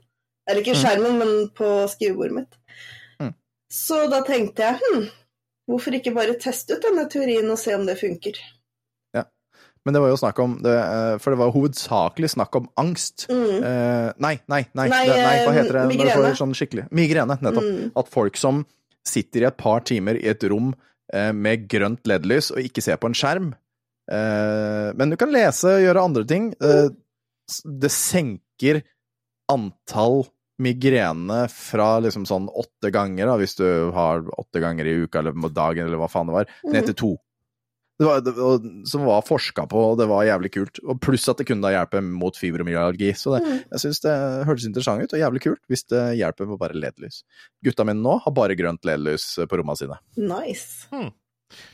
Eller 0.47 0.61
ikke 0.61 0.75
Mm. 0.77 0.81
skjermen, 0.83 1.17
men 1.17 1.49
på 1.57 1.69
skrivebordet 1.89 2.35
mitt. 2.39 2.57
Mm. 3.19 3.33
Så 3.71 4.03
da 4.11 4.21
tenkte 4.27 4.61
jeg 4.67 4.79
hm, 4.83 5.07
hvorfor 5.67 5.97
ikke 5.97 6.13
bare 6.13 6.37
teste 6.39 6.77
ut 6.77 6.85
denne 6.85 7.07
teorien 7.09 7.49
og 7.49 7.57
se 7.57 7.73
om 7.73 7.85
det 7.87 7.97
funker? 7.99 8.37
Men 9.85 9.93
det 9.93 10.01
var 10.01 10.09
jo 10.09 10.17
snakk 10.17 10.39
om 10.41 10.55
det, 10.65 10.73
eh, 10.73 11.17
For 11.21 11.33
det 11.33 11.39
var 11.39 11.53
hovedsakelig 11.53 12.31
snakk 12.33 12.55
om 12.57 12.69
angst. 12.81 13.27
Mm. 13.29 13.51
Eh, 13.59 14.07
nei, 14.17 14.35
nei, 14.49 14.63
nei, 14.73 14.87
Nei, 14.89 15.03
det, 15.05 15.19
nei, 15.19 15.35
hva 15.45 15.51
eh, 15.51 15.59
heter 15.59 15.77
det 15.77 15.85
når 15.91 16.09
du 16.09 16.13
får 16.15 16.39
sånn 16.41 16.55
skikkelig 16.57 16.87
Migrene, 16.95 17.37
nettopp. 17.37 17.69
Mm. 17.69 17.91
At 18.01 18.09
folk 18.13 18.39
som 18.41 18.63
sitter 19.05 19.45
i 19.45 19.49
et 19.51 19.57
par 19.61 19.85
timer 19.85 20.17
i 20.17 20.27
et 20.31 20.43
rom 20.49 20.73
eh, 21.13 21.31
med 21.31 21.67
grønt 21.69 22.01
LED-lys 22.09 22.49
og 22.55 22.65
ikke 22.65 22.81
ser 22.81 22.97
på 23.01 23.11
en 23.11 23.17
skjerm. 23.17 23.53
Eh, 24.11 24.89
men 24.97 25.13
du 25.13 25.17
kan 25.21 25.33
lese 25.33 25.77
og 25.77 25.85
gjøre 25.85 26.05
andre 26.09 26.25
ting. 26.29 26.49
Eh, 26.57 26.89
det 27.65 27.93
senker 27.93 28.81
antall 29.53 30.23
migrene 30.61 31.45
fra 31.51 31.97
liksom 32.01 32.25
sånn 32.25 32.47
åtte 32.47 32.89
ganger, 32.93 33.27
da, 33.27 33.35
hvis 33.37 33.57
du 33.59 33.67
har 33.93 34.23
åtte 34.39 34.61
ganger 34.63 34.87
i 34.87 34.95
uka 35.03 35.19
eller 35.19 35.35
på 35.35 35.51
dagen 35.53 35.85
eller 35.85 35.99
hva 35.99 36.09
faen 36.09 36.31
det 36.31 36.37
var, 36.37 36.51
ned 36.71 36.87
til 36.89 36.97
to. 37.01 37.11
Det 37.95 38.07
var, 38.07 38.23
det, 38.25 38.33
og, 38.43 38.65
som 38.91 39.05
var 39.07 39.23
forska 39.23 39.67
på, 39.71 39.81
og 39.91 39.99
det 40.01 40.07
var 40.11 40.25
jævlig 40.27 40.51
kult. 40.51 40.81
Og 40.83 40.99
pluss 41.03 41.29
at 41.31 41.39
det 41.39 41.47
kunne 41.47 41.63
da 41.63 41.71
hjelpe 41.71 42.01
mot 42.03 42.35
fibromyalgi. 42.35 43.13
Så 43.15 43.37
det, 43.37 43.43
jeg 43.71 43.83
syns 43.85 44.03
det 44.03 44.15
hørtes 44.49 44.67
interessant 44.67 45.05
ut, 45.05 45.15
og 45.15 45.21
jævlig 45.21 45.43
kult 45.47 45.61
hvis 45.71 45.87
det 45.91 46.03
hjelper 46.19 46.49
med 46.49 46.59
bare 46.59 46.75
LED-lys. 46.75 47.21
Gutta 47.63 47.87
mine 47.87 48.03
nå 48.03 48.17
har 48.25 48.35
bare 48.35 48.57
grønt 48.59 48.83
LED-lys 48.87 49.29
på 49.47 49.61
rommene 49.61 49.79
sine. 49.79 50.01
Nice. 50.19 50.89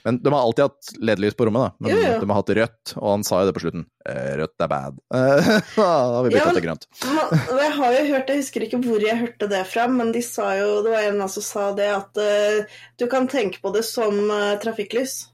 Men 0.04 0.18
de 0.24 0.34
har 0.34 0.42
alltid 0.42 0.64
hatt 0.64 0.92
LED-lys 1.00 1.36
på 1.38 1.46
rommet, 1.46 1.62
da. 1.62 1.76
Men 1.80 1.92
Jo, 1.92 1.98
jo. 2.04 2.20
de 2.22 2.30
har 2.30 2.40
hatt 2.42 2.54
rødt, 2.58 2.94
og 2.98 3.08
han 3.08 3.24
sa 3.26 3.42
jo 3.42 3.50
det 3.50 3.56
på 3.56 3.64
slutten. 3.64 3.86
Eh, 4.06 4.32
Rødt 4.42 4.66
er 4.66 4.72
bad. 4.72 5.00
Eh, 5.16 5.50
da 5.78 5.88
har 5.88 6.24
vi 6.26 6.30
blitt 6.30 6.38
bytta 6.38 6.52
ja, 6.52 6.56
til 6.58 6.66
grønt. 6.66 6.88
Man, 7.08 7.62
jeg 7.64 7.74
har 7.80 7.98
jo 7.98 8.06
hørt, 8.12 8.32
jeg 8.34 8.44
husker 8.44 8.68
ikke 8.68 8.82
hvor 8.86 9.06
jeg 9.06 9.22
hørte 9.22 9.50
det 9.52 9.64
fra, 9.72 9.88
men 9.90 10.14
de 10.16 10.24
sa 10.26 10.52
jo, 10.60 10.82
det 10.86 10.94
var 10.94 11.10
en 11.10 11.26
som 11.32 11.46
sa 11.46 11.68
det, 11.78 11.90
at 11.96 12.22
uh, 12.22 12.80
du 13.00 13.08
kan 13.12 13.30
tenke 13.32 13.64
på 13.64 13.74
det 13.76 13.86
som 13.88 14.18
uh, 14.30 14.58
trafikklys. 14.62 15.31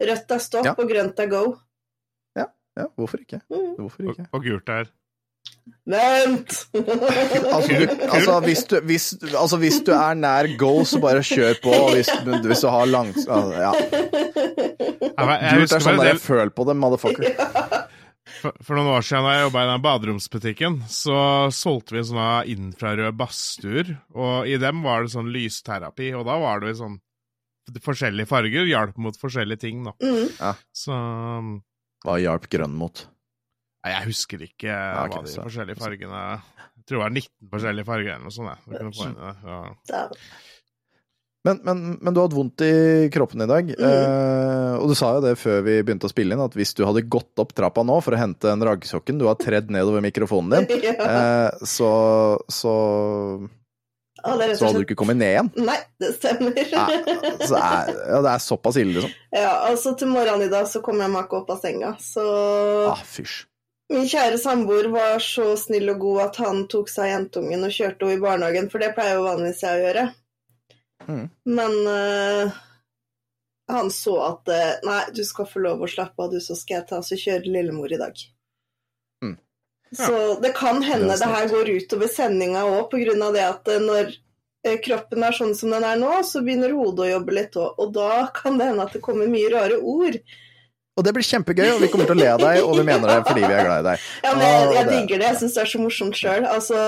Rødt 0.00 0.30
er 0.30 0.38
stopp, 0.44 0.64
Ja. 0.68 0.74
og 0.78 0.88
grønt 0.90 1.18
er 1.24 1.26
go. 1.32 1.44
Ja, 2.78 2.84
hvorfor 2.94 3.18
ikke? 3.18 3.40
Mm. 3.50 3.72
Hvorfor 3.74 4.04
Og, 4.06 4.10
ikke? 4.14 4.24
og 4.32 4.44
gult 4.44 4.68
er 4.70 4.84
Vent! 5.88 6.52
Altså, 7.56 7.72
du, 7.74 7.88
altså, 8.12 8.34
hvis 8.44 8.62
du, 8.70 8.76
hvis, 8.86 9.06
altså, 9.34 9.56
hvis 9.58 9.80
du 9.86 9.90
er 9.96 10.14
nær 10.14 10.46
go, 10.60 10.84
så 10.86 11.00
bare 11.02 11.24
kjør 11.26 11.58
på. 11.64 11.72
Hvis, 11.96 12.10
hvis 12.44 12.62
du 12.62 12.68
har 12.70 12.86
langt 12.86 13.18
Ja. 13.26 13.72
Jeg, 13.74 15.40
jeg 15.42 15.58
Gult 15.58 15.74
er 15.74 15.82
sånn 15.82 15.98
der 15.98 16.12
jeg 16.12 16.20
føler 16.22 16.52
på 16.54 16.68
det, 16.68 16.76
motherfucker. 16.78 17.34
for, 18.38 18.54
for 18.62 18.78
noen 18.78 18.92
år 18.94 19.02
siden 19.08 19.26
da 19.26 19.34
jeg 19.34 19.46
jobba 19.48 19.64
i 19.64 19.70
den 19.72 19.82
baderomsbutikken, 19.88 20.78
så 20.92 21.18
solgte 21.54 21.96
vi 21.98 22.04
sånne 22.06 22.30
infrarøde 22.54 23.10
badstuer, 23.18 23.90
og 24.14 24.46
i 24.46 24.54
dem 24.62 24.84
var 24.86 25.02
det 25.02 25.14
sånn 25.16 25.32
lysterapi, 25.34 26.12
og 26.14 26.28
da 26.30 26.38
var 26.44 26.62
det 26.62 26.76
sånn 26.78 27.00
forskjellige 27.84 28.26
farger, 28.30 28.66
hjalp 28.68 28.96
mot 28.98 29.16
forskjellige 29.20 29.60
ting, 29.60 29.84
da. 29.84 29.92
Mm. 30.02 30.56
Så 30.72 30.92
Hva 32.04 32.18
hjalp 32.22 32.48
grønn 32.52 32.74
mot? 32.78 33.06
Nei, 33.84 33.92
jeg 33.94 34.08
husker 34.10 34.38
ikke 34.44 34.72
ok, 34.74 35.14
hva 35.14 35.22
de 35.24 35.30
så- 35.32 35.44
forskjellige 35.46 35.78
fargene 35.78 36.22
Jeg 36.42 36.84
tror 36.88 36.98
det 36.98 37.04
var 37.04 37.10
19 37.14 37.50
forskjellige 37.52 37.86
farger 37.86 38.14
eller 38.14 38.24
noe 38.24 38.34
sånt. 38.34 38.48
jeg. 38.66 38.78
Kunne 38.78 38.92
få 38.96 39.06
inn 39.06 39.18
det, 39.18 39.34
ja. 39.44 40.08
Men, 41.46 41.60
men, 41.64 41.82
men 42.02 42.12
du 42.12 42.18
hadde 42.20 42.34
vondt 42.36 42.60
i 42.66 43.08
kroppen 43.14 43.40
i 43.44 43.46
dag, 43.48 43.68
eh, 43.70 44.72
og 44.82 44.88
du 44.90 44.94
sa 44.98 45.12
jo 45.14 45.20
det 45.22 45.36
før 45.38 45.62
vi 45.64 45.76
begynte 45.86 46.08
å 46.08 46.10
spille 46.10 46.34
inn, 46.34 46.42
at 46.42 46.52
hvis 46.58 46.74
du 46.76 46.82
hadde 46.84 47.04
gått 47.08 47.38
opp 47.40 47.54
trappa 47.56 47.84
nå 47.86 48.00
for 48.04 48.12
å 48.12 48.18
hente 48.20 48.50
en 48.50 48.64
raggsokken 48.66 49.20
du 49.20 49.24
har 49.30 49.38
tredd 49.40 49.70
nedover 49.72 50.02
mikrofonen 50.04 50.66
din, 50.66 50.82
Ja. 50.88 50.96
eh, 50.98 51.62
så, 51.62 51.92
så, 52.52 52.74
Ja, 54.18 54.34
det 54.38 54.48
er 54.48 54.54
så 54.58 54.68
hadde 54.68 54.82
du 54.82 54.86
ikke 54.88 54.98
kommet 54.98 55.18
ned 55.20 55.30
igjen. 55.30 55.50
Nei, 55.68 55.76
det 56.02 56.10
stemmer. 56.16 56.58
Ja, 56.58 56.86
altså, 57.30 57.60
ja, 57.60 58.18
det 58.24 58.32
er 58.32 58.42
såpass 58.42 58.78
ille, 58.80 58.96
liksom. 58.96 59.14
Ja, 59.34 59.52
altså 59.68 59.94
til 59.98 60.10
morgenen 60.10 60.48
i 60.48 60.52
dag 60.52 60.66
så 60.70 60.82
kom 60.84 61.00
jeg 61.02 61.12
meg 61.14 61.28
ikke 61.28 61.42
opp 61.42 61.52
av 61.54 61.62
senga, 61.62 61.94
så 62.02 62.26
Ah, 62.90 63.04
fysj. 63.06 63.44
Min 63.88 64.04
kjære 64.10 64.36
samboer 64.40 64.90
var 64.92 65.22
så 65.24 65.54
snill 65.56 65.88
og 65.94 66.02
god 66.02 66.22
at 66.26 66.40
han 66.44 66.66
tok 66.68 66.90
seg 66.92 67.06
av 67.06 67.12
jentungen 67.14 67.64
og 67.64 67.72
kjørte 67.72 68.04
henne 68.04 68.18
i 68.18 68.24
barnehagen, 68.24 68.68
for 68.72 68.84
det 68.84 68.90
pleier 68.96 69.16
jo 69.16 69.24
vanligvis 69.24 69.62
jeg 69.64 69.78
å 69.78 69.84
gjøre. 69.86 70.08
Mm. 71.08 71.22
Men 71.56 71.76
uh, 71.88 72.58
han 73.72 73.88
så 73.94 74.16
at 74.26 74.50
eh, 74.52 74.74
Nei, 74.84 75.02
du 75.16 75.22
skal 75.24 75.48
få 75.48 75.62
lov 75.64 75.84
å 75.84 75.88
slappe 75.88 76.24
av, 76.24 76.32
du, 76.32 76.40
så 76.40 76.56
skal 76.56 76.80
jeg 76.80 76.88
ta 76.90 77.00
og 77.00 77.22
kjøre 77.24 77.52
lillemor 77.52 77.92
i 77.92 78.00
dag. 78.00 78.20
Så 79.96 80.40
det 80.42 80.52
kan 80.56 80.82
hende 80.82 81.14
Det 81.14 81.22
det 81.22 81.30
her 81.32 81.48
går 81.48 81.70
utover 81.78 82.10
sendinga 82.12 82.64
òg, 82.68 82.90
pga. 82.90 83.30
det 83.32 83.44
at 83.44 83.68
eh, 83.72 83.80
når 83.80 84.10
eh, 84.66 84.76
kroppen 84.84 85.24
er 85.24 85.36
sånn 85.36 85.54
som 85.56 85.72
den 85.72 85.86
er 85.86 85.96
nå, 85.96 86.10
så 86.24 86.42
begynner 86.44 86.76
hodet 86.76 87.06
å 87.06 87.10
jobbe 87.14 87.38
litt 87.38 87.56
òg. 87.56 87.80
Og 87.80 87.94
da 87.96 88.28
kan 88.34 88.58
det 88.58 88.68
hende 88.68 88.84
at 88.84 88.92
det 88.92 89.04
kommer 89.04 89.30
mye 89.30 89.50
rare 89.54 89.80
ord. 89.80 90.20
Og 90.98 91.04
det 91.06 91.14
blir 91.14 91.26
kjempegøy, 91.26 91.68
og 91.76 91.82
vi 91.84 91.88
kommer 91.92 92.08
til 92.10 92.18
å 92.18 92.20
le 92.20 92.30
av 92.32 92.40
deg, 92.42 92.60
og 92.64 92.74
vi 92.74 92.84
mener 92.88 93.12
det 93.12 93.20
fordi 93.28 93.44
vi 93.46 93.54
er 93.54 93.68
glad 93.68 93.84
i 93.84 93.86
deg. 93.92 94.08
Ja, 94.24 94.32
men 94.34 94.48
jeg, 94.48 94.72
jeg 94.74 94.88
digger 94.90 95.20
det. 95.20 95.28
Jeg 95.28 95.40
syns 95.42 95.54
det 95.54 95.62
er 95.62 95.70
så 95.70 95.82
morsomt 95.82 96.18
sjøl. 96.18 96.48
Altså, 96.50 96.80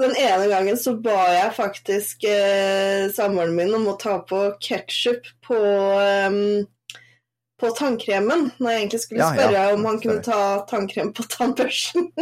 den 0.00 0.14
ene 0.18 0.46
gangen 0.50 0.78
så 0.80 0.94
ba 1.04 1.18
jeg 1.34 1.50
faktisk 1.58 2.24
eh, 2.26 3.10
samboeren 3.14 3.54
min 3.54 3.74
om 3.76 3.90
å 3.92 3.98
ta 4.00 4.16
på 4.26 4.40
ketsjup 4.64 5.28
på 5.44 5.58
ehm, 6.00 6.64
på 7.60 7.66
tannkremen, 7.78 8.48
når 8.58 8.68
jeg 8.70 8.78
egentlig 8.82 9.00
skulle 9.04 9.20
Ja, 9.22 9.28
ja. 9.30 9.34
spørre 9.38 9.60
om 9.76 9.82
han 9.88 9.98
kunne 10.02 10.22
ta 10.26 10.40
tannkrem 10.70 11.08
på 11.14 11.22
tannbørsten. 11.30 12.02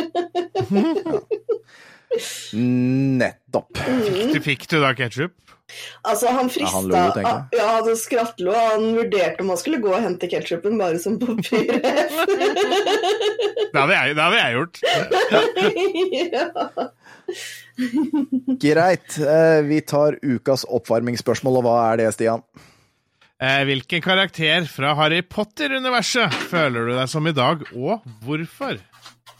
Nettopp. 3.22 3.72
Mm. 3.88 4.32
Du 4.34 4.38
fikk 4.44 4.62
du 4.68 4.76
da 4.82 4.90
ketsjup? 4.96 5.32
Altså, 6.04 6.26
han 6.28 6.50
Ja, 6.60 6.66
han 6.68 6.84
lo. 6.90 6.96
Ja, 7.56 7.66
han 7.78 7.96
skrattlo. 7.96 8.52
Han 8.52 8.94
vurderte 8.96 9.40
om 9.40 9.48
han 9.54 9.58
skulle 9.60 9.78
gå 9.80 9.88
og 9.94 10.02
hente 10.04 10.28
ketsjupen 10.28 10.76
bare 10.80 10.98
som 11.00 11.18
pyref. 11.18 11.48
Det 13.72 13.80
hadde 13.80 13.94
jeg, 13.96 14.12
det 14.16 14.22
hadde 14.22 14.36
jeg 14.36 14.52
gjort. 14.58 14.76
ja. 16.36 16.46
Greit. 18.60 19.10
Eh, 19.16 19.60
vi 19.64 19.80
tar 19.80 20.18
ukas 20.20 20.66
oppvarmingsspørsmål, 20.68 21.56
og 21.62 21.64
hva 21.64 21.76
er 21.86 21.96
det, 22.02 22.10
Stian? 22.12 22.44
Eh, 23.42 23.64
hvilken 23.66 24.02
karakter 24.04 24.68
fra 24.70 24.92
Harry 24.94 25.18
Potter-universet 25.26 26.30
føler 26.46 26.86
du 26.86 26.92
deg 26.94 27.08
som 27.10 27.26
i 27.26 27.32
dag, 27.34 27.64
og 27.74 28.04
hvorfor? 28.22 28.78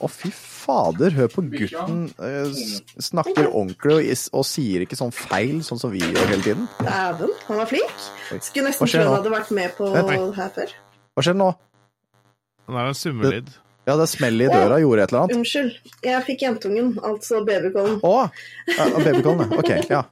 Å, 0.03 0.09
fy 0.11 0.33
fader, 0.35 1.15
hør 1.15 1.29
på 1.31 1.45
gutten. 1.53 2.09
eh, 2.19 2.57
snakker 2.99 3.47
ordentlig 3.47 3.95
og, 3.95 4.25
og 4.41 4.47
sier 4.49 4.83
ikke 4.83 4.99
sånn 4.99 5.15
feil, 5.15 5.61
sånn 5.63 5.79
som 5.79 5.93
vi 5.95 6.03
gjør 6.03 6.33
hele 6.33 6.43
tiden. 6.43 6.67
Dæven, 6.83 7.31
han 7.47 7.61
var 7.63 7.71
flink. 7.71 7.95
Skulle 8.41 8.73
nesten 8.73 8.91
tro 8.91 9.05
han 9.05 9.15
hadde 9.21 9.35
vært 9.37 9.53
med 9.55 9.77
på 9.79 9.93
Nei. 9.95 10.19
her 10.41 10.51
før. 10.57 10.75
Hva 11.15 11.27
skjer 11.29 11.39
nå? 11.39 11.53
Han 12.67 12.81
er 12.83 12.91
en 12.91 12.99
summelyd. 12.99 13.55
Ja, 13.87 13.97
det 13.99 14.05
smellet 14.13 14.47
i 14.47 14.53
døra 14.55 14.77
gjorde 14.79 15.03
et 15.03 15.11
eller 15.13 15.25
annet. 15.25 15.37
Unnskyld, 15.41 15.73
jeg 16.07 16.23
fikk 16.29 16.43
jentungen, 16.45 16.93
altså 17.03 17.41
babycallen. 17.47 17.97
Å! 18.07 18.13
Ja, 18.71 18.85
babycallen, 18.95 19.49
ja. 19.51 19.59
Ok, 19.59 19.71
ja. 19.91 20.03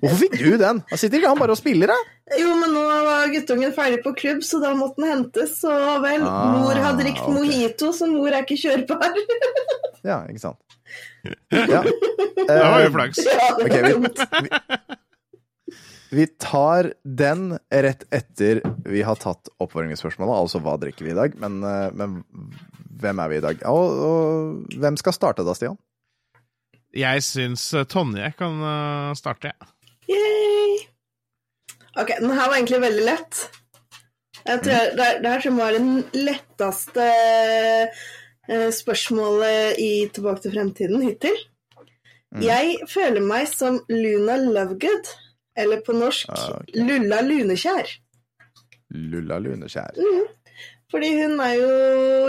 Hvorfor 0.00 0.16
fikk 0.22 0.38
du 0.40 0.54
den? 0.58 0.80
Da 0.88 0.96
sitter 0.98 1.20
ikke 1.20 1.28
han 1.34 1.42
bare 1.42 1.52
og 1.54 1.60
spiller, 1.60 1.92
da? 1.92 1.98
Jo, 2.40 2.54
men 2.58 2.72
nå 2.74 2.80
var 3.04 3.28
guttungen 3.34 3.74
ferdig 3.76 4.00
på 4.06 4.14
klubb, 4.16 4.40
så 4.44 4.60
da 4.64 4.72
måtte 4.78 5.02
den 5.04 5.10
hentes. 5.12 5.58
Så 5.60 5.74
vel, 6.02 6.24
Ah, 6.24 6.56
mor 6.56 6.80
har 6.80 6.96
drikt 6.98 7.20
okay. 7.20 7.34
mojito, 7.36 7.92
så 7.94 8.08
mor 8.10 8.32
er 8.32 8.40
ikke 8.46 8.56
kjørbar. 8.64 9.20
Ja, 10.08 10.22
ikke 10.32 10.42
sant. 10.46 10.58
Ja. 11.52 11.82
Det 11.84 12.56
var 12.56 12.80
jo 12.80 12.88
Eh, 12.88 12.92
flaks. 12.94 13.18
ja, 13.28 13.48
det 13.60 13.68
var 13.68 13.90
dumt. 13.92 14.24
Vi, 16.10 16.26
tar 16.40 16.92
den 17.02 17.58
rett 17.70 18.06
etter 18.14 18.62
vi 18.84 19.02
har 19.06 19.18
tatt 19.20 19.50
oppvarmingsspørsmålet, 19.60 20.34
altså 20.36 20.62
hva 20.64 20.76
drikker 20.80 21.06
vi 21.06 21.12
i 21.14 21.18
dag, 21.18 21.36
men, 21.40 21.60
eh, 21.66 21.88
men 21.96 22.18
hvem 22.98 23.22
er 23.24 23.32
vi 23.32 23.40
i 23.40 23.44
dag? 23.44 23.62
Og, 23.70 24.02
og 24.08 24.78
hvem 24.80 24.98
skal 25.00 25.16
starte 25.16 25.46
da, 25.46 25.56
Stian? 25.56 25.78
Jeg 26.96 27.24
syns 27.26 27.66
eh, 27.76 27.86
Tonje 27.88 28.32
kan 28.38 28.62
starte, 29.18 29.52
jeg. 29.52 29.74
Yay. 30.08 30.78
Ok, 31.98 32.14
den 32.20 32.30
her 32.30 32.46
var 32.48 32.56
egentlig 32.56 32.80
veldig 32.82 33.04
lett. 33.06 33.48
Jeg 34.48 34.62
tror 34.64 34.74
mm. 34.74 34.96
det, 34.96 35.06
det 35.22 35.30
her 35.30 35.40
tror 35.42 35.50
jeg 35.50 35.58
var 35.58 35.76
den 35.76 35.92
letteste 36.16 37.06
eh, 38.48 38.68
spørsmålet 38.74 39.80
i 39.82 39.92
Tilbake 40.14 40.44
til 40.44 40.54
fremtiden 40.54 41.04
hittil. 41.04 41.38
Mm. 42.34 42.42
Jeg 42.44 42.76
føler 42.88 43.24
meg 43.24 43.48
som 43.50 43.80
Luna 43.90 44.36
Lovegood, 44.40 45.10
eller 45.58 45.82
på 45.86 45.96
norsk 45.96 46.30
Ah, 46.34 46.58
ok. 46.60 46.74
Lulla 46.78 47.20
Lunekjær. 47.26 47.90
Lulla 48.94 49.38
Lunekjær. 49.42 49.98
Fordi 50.88 51.10
hun 51.18 51.34
er 51.44 51.54
jo 51.58 51.72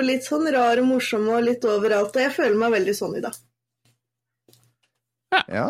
litt 0.04 0.26
sånn 0.28 0.50
rar 0.52 0.82
og 0.82 0.90
morsom 0.90 1.30
og 1.32 1.46
litt 1.46 1.64
overalt, 1.64 2.12
og 2.18 2.26
jeg 2.26 2.34
føler 2.36 2.58
meg 2.60 2.74
veldig 2.76 2.96
sånn 2.98 3.16
i 3.20 3.24
dag. 3.24 3.38
Ja. 5.48 5.68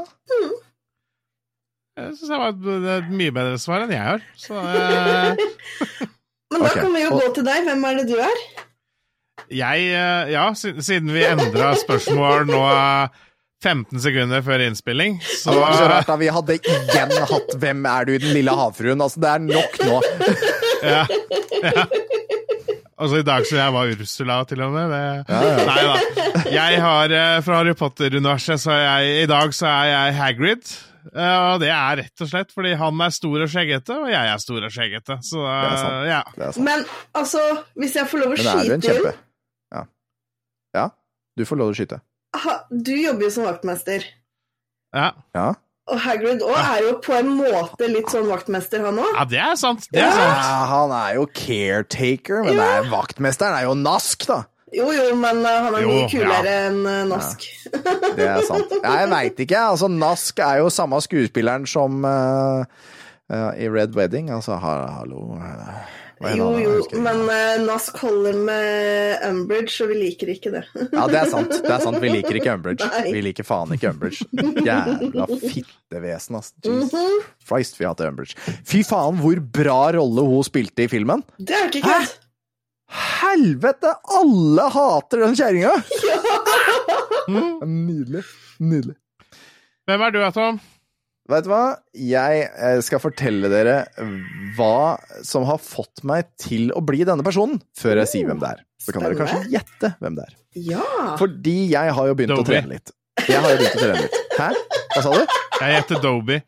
Jeg 2.00 2.16
syns 2.16 2.32
det 2.32 2.40
var 2.40 2.56
et, 2.96 3.12
mye 3.12 3.34
bedre 3.36 3.60
svar 3.62 3.84
enn 3.84 3.94
jeg 3.94 4.06
har. 4.06 4.24
Så 4.40 4.56
eh, 4.72 5.36
Men 6.50 6.64
da 6.64 6.70
okay. 6.72 6.82
kan 6.82 6.94
vi 6.96 7.04
jo 7.04 7.12
og- 7.14 7.22
gå 7.22 7.30
til 7.38 7.48
deg. 7.50 7.68
Hvem 7.68 7.86
er 7.92 8.00
det 8.02 8.08
du 8.10 8.18
er? 8.24 8.44
jeg 9.50 9.86
eh, 9.98 10.30
Ja, 10.34 10.50
siden 10.54 10.84
siden 10.86 11.14
vi 11.14 11.24
endra 11.26 11.72
spørsmål 11.80 12.48
nå 12.50 12.60
eh, 12.70 13.22
15 13.64 14.00
sekunder 14.00 14.44
før 14.46 14.64
innspilling, 14.64 15.18
så 15.22 15.52
Det 15.52 15.60
var 15.60 15.74
så 15.76 15.88
rart 15.92 16.08
da 16.08 16.16
vi 16.20 16.30
hadde 16.32 16.56
igjen 16.60 17.12
hatt 17.12 17.56
'Hvem 17.60 17.86
er 17.92 18.06
du, 18.08 18.14
den 18.18 18.34
lille 18.38 18.52
havfruen'? 18.56 19.04
Altså, 19.04 19.20
det 19.20 19.30
er 19.30 19.42
nok 19.44 19.80
nå. 19.84 19.98
ja, 20.94 21.04
ja. 21.64 21.86
Altså, 23.00 23.20
i 23.20 23.24
dag 23.24 23.46
så 23.48 23.56
jeg 23.56 23.74
var 23.74 23.92
Ursula, 23.94 24.44
til 24.48 24.62
og 24.62 24.72
med. 24.76 24.92
Det, 24.92 25.02
Ja, 25.30 25.42
ja. 25.44 25.66
Nei 25.70 25.84
da. 25.88 26.44
Jeg 26.52 26.82
har 26.84 27.16
eh, 27.16 27.42
fra 27.44 27.60
Harry 27.62 27.74
Potter-universet, 27.74 28.60
så 28.60 28.76
jeg 28.76 29.24
I 29.24 29.28
dag 29.30 29.54
så 29.56 29.68
er 29.68 29.86
jeg 29.92 30.16
Hagrid. 30.20 30.74
Og 31.10 31.62
det 31.64 31.70
er 31.72 31.96
rett 32.04 32.22
og 32.22 32.30
slett 32.30 32.52
fordi 32.54 32.74
han 32.78 33.00
er 33.02 33.14
stor 33.16 33.46
og 33.46 33.50
skjeggete, 33.50 33.96
og 34.04 34.12
jeg 34.12 34.34
er 34.34 34.42
stor 34.44 34.66
og 34.68 34.74
skjeggete. 34.74 35.18
Så 35.26 35.40
Det 35.40 36.10
ja. 36.10 36.22
Det 36.36 36.46
er 36.48 36.52
sant. 36.52 36.66
Men 36.66 36.84
altså, 37.16 37.40
hvis 37.80 37.96
jeg 37.96 38.12
får 38.12 38.24
lov 38.24 38.36
å 38.36 38.38
Men 38.38 38.48
er 38.48 38.68
du 38.68 38.74
en 38.76 38.84
skyte 38.84 38.94
kjempe. 38.94 39.14
inn 39.14 39.80
Ja. 39.80 39.84
ja. 40.76 40.86
Du 41.40 41.46
får 41.48 41.62
lov 41.62 41.72
å 41.72 41.78
skyte. 41.80 42.02
Ha- 42.36 42.64
Du 42.72 42.92
jobber 42.96 43.24
jo 43.24 43.30
som 43.30 43.44
vaktmester. 43.48 44.04
Ja. 44.96 45.12
Ja. 45.36 45.48
Og 45.90 45.98
Hagrid 46.04 46.42
òg 46.46 46.54
er 46.60 46.84
jo 46.86 46.92
på 47.02 47.16
en 47.18 47.32
måte 47.40 47.88
litt 47.90 48.12
sånn 48.14 48.28
vaktmester, 48.30 48.84
han 48.86 48.98
òg. 49.02 49.10
ja, 49.16 49.26
det 49.26 49.40
er 49.42 49.56
sant. 49.58 49.88
Det 49.92 50.02
er 50.04 50.12
sant. 50.12 50.38
Ja, 50.38 50.66
han 50.70 50.92
er 50.94 51.16
jo 51.16 51.26
caretaker, 51.34 52.44
men 52.46 52.58
det 52.60 52.68
er, 52.76 52.90
vaktmesteren 52.92 53.58
er 53.58 53.64
jo 53.66 53.74
nask, 53.74 54.28
da. 54.30 54.44
Jo, 54.70 54.92
jo, 54.94 55.16
men 55.18 55.40
uh, 55.42 55.50
han 55.66 55.74
er 55.74 55.82
Jo, 55.82 55.88
mye 55.90 56.04
ja. 56.04 56.10
kulere 56.14 56.52
enn 56.68 56.84
Nask. 57.10 57.42
Nask. 57.74 58.14
Det 58.20 58.28
er 58.30 58.44
sant. 58.46 58.70
Ja, 58.84 58.92
jeg 59.02 59.10
veit 59.10 59.40
ikke. 59.42 59.64
Altså, 59.72 59.88
Nask 59.90 60.38
er 60.46 60.60
jo 60.62 60.68
samme 60.70 61.00
skuespilleren 61.02 61.66
som 61.66 62.06
uh, 62.06 62.62
uh, 63.34 63.50
i 63.58 63.66
Red 63.66 63.98
Wedding. 63.98 64.30
Altså, 64.30 64.60
ha, 64.62 64.76
hallo 65.00 65.40
eh, 65.42 65.80
Jo, 66.20 66.50
jo, 66.60 66.72
men 67.00 67.22
uh, 67.30 67.62
Nask 67.64 67.98
holder 68.04 68.36
med 68.44 69.22
Umbridge, 69.30 69.78
og 69.86 69.92
vi 69.94 70.00
liker 70.02 70.32
ikke 70.34 70.52
det. 70.52 70.64
Ja, 70.98 71.06
det 71.08 71.20
er 71.22 71.30
sant. 71.32 71.54
Det 71.64 71.72
er 71.72 71.84
sant. 71.84 72.00
Vi 72.04 72.12
liker 72.12 72.36
ikke 72.36 72.56
Umbridge. 72.58 72.88
Nei. 72.96 73.14
Vi 73.16 73.22
liker 73.30 73.48
faen 73.48 73.72
ikke 73.76 73.94
Umbridge. 73.94 74.28
Jævla 74.66 75.28
fittevesen, 75.32 76.40
ass. 76.42 76.52
Jesus 76.66 76.92
-hmm. 76.94 77.22
Christ, 77.48 77.80
vi 77.80 77.88
hater 77.88 78.10
Umbridge. 78.12 78.36
Fy 78.68 78.84
faen, 78.84 79.22
hvor 79.24 79.40
bra 79.40 79.92
rolle 79.96 80.26
hun 80.28 80.44
spilte 80.44 80.84
i 80.84 80.92
filmen. 80.92 81.24
Det 81.38 81.56
er 81.56 81.72
ikke 81.72 81.88
kødd. 81.88 82.18
Helvete! 82.90 83.94
Alle 84.20 84.66
hater 84.74 85.24
den 85.24 85.36
kjerringa! 85.38 85.76
Nydelig. 87.88 88.24
Nydelig. 88.60 88.96
Hvem 89.86 90.02
er 90.02 90.10
du, 90.10 90.20
Tom? 90.34 90.60
Vet 91.30 91.46
du 91.46 91.52
hva? 91.52 91.64
Jeg 91.94 92.46
eh, 92.48 92.80
skal 92.82 93.02
fortelle 93.04 93.52
dere 93.52 93.84
hva 94.58 94.98
som 95.26 95.44
har 95.46 95.60
fått 95.62 96.02
meg 96.08 96.26
til 96.42 96.72
å 96.74 96.82
bli 96.82 97.04
denne 97.06 97.26
personen, 97.26 97.60
før 97.78 98.02
jeg 98.02 98.10
sier 98.14 98.30
hvem 98.32 98.40
det 98.42 98.56
er. 98.56 98.64
Så 98.82 98.96
kan 98.96 99.06
dere 99.06 99.18
kanskje 99.20 99.44
gjette 99.54 99.92
hvem 100.00 100.18
det 100.18 100.26
er. 100.26 100.34
Ja. 100.72 100.86
Fordi 101.20 101.58
jeg 101.76 101.94
har 102.00 102.10
jo 102.10 102.16
begynt 102.18 102.34
å 102.34 102.46
trene 102.48 102.74
litt. 102.74 102.94
Jeg 103.28 103.44
har 103.44 103.54
jo 103.54 103.60
begynt 103.62 103.78
å 103.78 103.84
trene 103.84 104.02
litt. 104.08 104.18
Hæ? 104.40 104.50
Hva 104.96 105.04
sa 105.06 105.14
du? 105.14 105.38
Jeg 105.60 105.76
heter 105.78 106.02
Doby. 106.02 106.40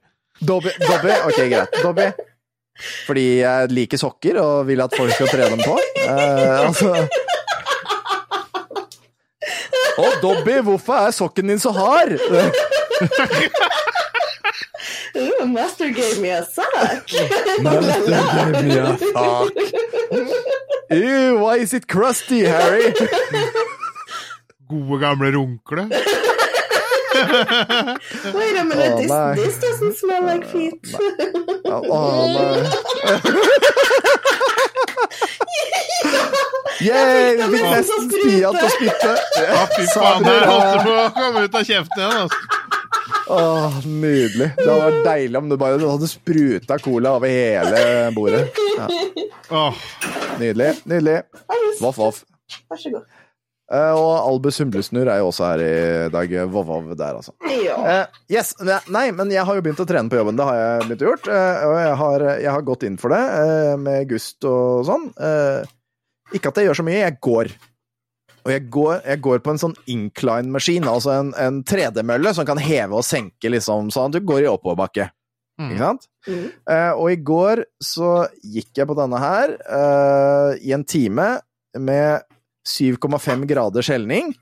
Dobby? 0.41 0.73
Dobby? 0.81 1.13
Ok, 1.29 1.39
greit. 1.51 1.77
Dobby. 1.85 2.07
Fordi 3.05 3.25
jeg 3.43 3.73
liker 3.75 4.01
sokker 4.01 4.39
og 4.41 4.63
vil 4.71 4.81
at 4.81 4.95
folk 4.97 5.13
skal 5.13 5.29
trene 5.29 5.59
dem 5.59 5.61
på. 5.61 5.75
Uh, 6.01 6.65
altså 6.65 6.95
Å, 10.01 10.07
Dobby, 10.23 10.57
hvorfor 10.65 11.05
er 11.05 11.13
sokken 11.13 11.53
din 11.53 11.61
så 11.61 11.69
hard? 11.75 12.17
Uh, 15.15 15.45
Master 15.45 15.89
gave 15.91 16.19
me 16.21 16.29
a 16.29 16.43
sock. 16.45 17.09
Ew, 20.91 21.39
why 21.39 21.57
is 21.57 21.73
it 21.73 21.87
crusty, 21.87 22.41
Harry? 22.41 22.93
Gode, 24.69 24.99
gamle 25.01 25.31
runkle. 25.35 25.89
Wait 28.33 28.57
a 28.57 28.63
minute, 28.63 28.93
oh, 29.11 29.35
this, 29.35 29.57
this 29.57 29.59
doesn't 29.59 29.95
smell 29.97 30.23
like 30.23 30.45
feet. 30.45 30.95
oh, 31.65 32.23
nei. 32.33 33.31
Yay, 36.81 37.35
vi 37.37 37.45
fikk 37.51 37.67
nesten 37.69 38.07
Stian 38.09 38.55
til 38.55 38.65
å 38.65 38.69
spytte. 38.73 39.11
Å, 39.53 39.65
fy 39.75 39.83
faen, 39.91 40.25
det? 40.25 40.37
holdt 40.49 40.65
det 40.71 40.79
på 40.87 40.93
å 40.95 41.05
komme 41.17 41.43
ut 41.45 41.57
av 41.59 41.67
kjeften 41.67 42.01
igjen. 42.01 42.17
Altså. 42.23 42.60
Åh, 43.31 43.77
nydelig. 43.87 44.49
Det 44.57 44.67
hadde 44.67 44.87
vært 44.89 45.05
deilig 45.07 45.39
om 45.39 45.49
du 45.51 45.55
bare 45.61 45.79
hadde 45.79 46.09
spruta 46.11 46.77
cola 46.83 47.13
over 47.19 47.31
hele 47.31 47.81
bordet. 48.15 48.43
Ja, 48.77 48.89
Åh, 49.51 49.81
nydelig. 50.41 50.73
Nydelig. 50.87 51.17
Voff, 51.81 51.97
voff. 51.99 52.21
Vær 52.71 52.79
så 52.81 52.91
god. 52.97 53.07
Eh, 53.71 53.93
og 53.95 54.09
Albus 54.27 54.57
Humlesnurr 54.59 55.07
er 55.13 55.21
jo 55.21 55.29
også 55.29 55.45
her 55.47 55.61
i 55.63 55.73
dag. 56.11 56.33
Vov, 56.51 56.65
vov 56.67 56.89
der, 56.99 57.19
altså. 57.21 57.31
Ja. 57.55 57.77
Eh, 57.87 58.19
yes, 58.35 58.53
Nei, 58.91 59.05
men 59.15 59.31
jeg 59.31 59.45
har 59.47 59.55
jo 59.55 59.63
begynt 59.63 59.79
å 59.79 59.87
trene 59.87 60.11
på 60.11 60.19
jobben. 60.19 60.35
Det 60.39 60.47
har 60.49 60.57
jeg 60.59 60.87
begynt 60.89 61.05
å 61.05 61.11
gjort. 61.13 61.29
eh, 61.31 61.61
og 61.69 61.75
jeg 61.79 61.93
har, 62.03 62.25
jeg 62.43 62.51
har 62.57 62.65
gått 62.67 62.83
inn 62.89 62.97
for 62.99 63.15
det 63.15 63.21
eh, 63.39 63.75
med 63.79 64.09
gust 64.11 64.43
og 64.49 64.83
sånn. 64.89 65.07
Eh, 65.15 65.71
ikke 66.35 66.51
at 66.51 66.59
jeg 66.59 66.67
gjør 66.67 66.81
så 66.81 66.87
mye, 66.87 66.99
jeg 67.05 67.19
går. 67.23 67.53
Og 68.41 68.51
jeg 68.53 68.65
går, 68.73 68.93
jeg 69.05 69.21
går 69.21 69.41
på 69.45 69.53
en 69.53 69.61
sånn 69.61 69.75
incline-maskin, 69.91 70.87
altså 70.89 71.13
en, 71.13 71.31
en 71.37 71.61
3D-mølle 71.67 72.33
som 72.33 72.47
kan 72.47 72.61
heve 72.61 72.97
og 72.97 73.05
senke, 73.05 73.51
liksom, 73.53 73.91
sånn 73.93 74.09
at 74.09 74.17
du 74.17 74.25
går 74.25 74.45
i 74.45 74.49
oppoverbakke. 74.49 75.11
Mm. 75.61 75.69
Ikke 75.69 75.83
sant? 75.83 76.07
Mm. 76.25 76.45
Uh, 76.65 76.93
og 76.95 77.07
i 77.11 77.19
går 77.31 77.63
så 77.83 78.11
gikk 78.41 78.81
jeg 78.81 78.89
på 78.89 78.97
denne 78.97 79.21
her 79.21 79.55
uh, 79.67 80.57
i 80.57 80.73
en 80.73 80.85
time 80.87 81.27
med 81.77 82.25
7,5 82.67 83.45
grader 83.49 83.85
skjelning 83.85 84.33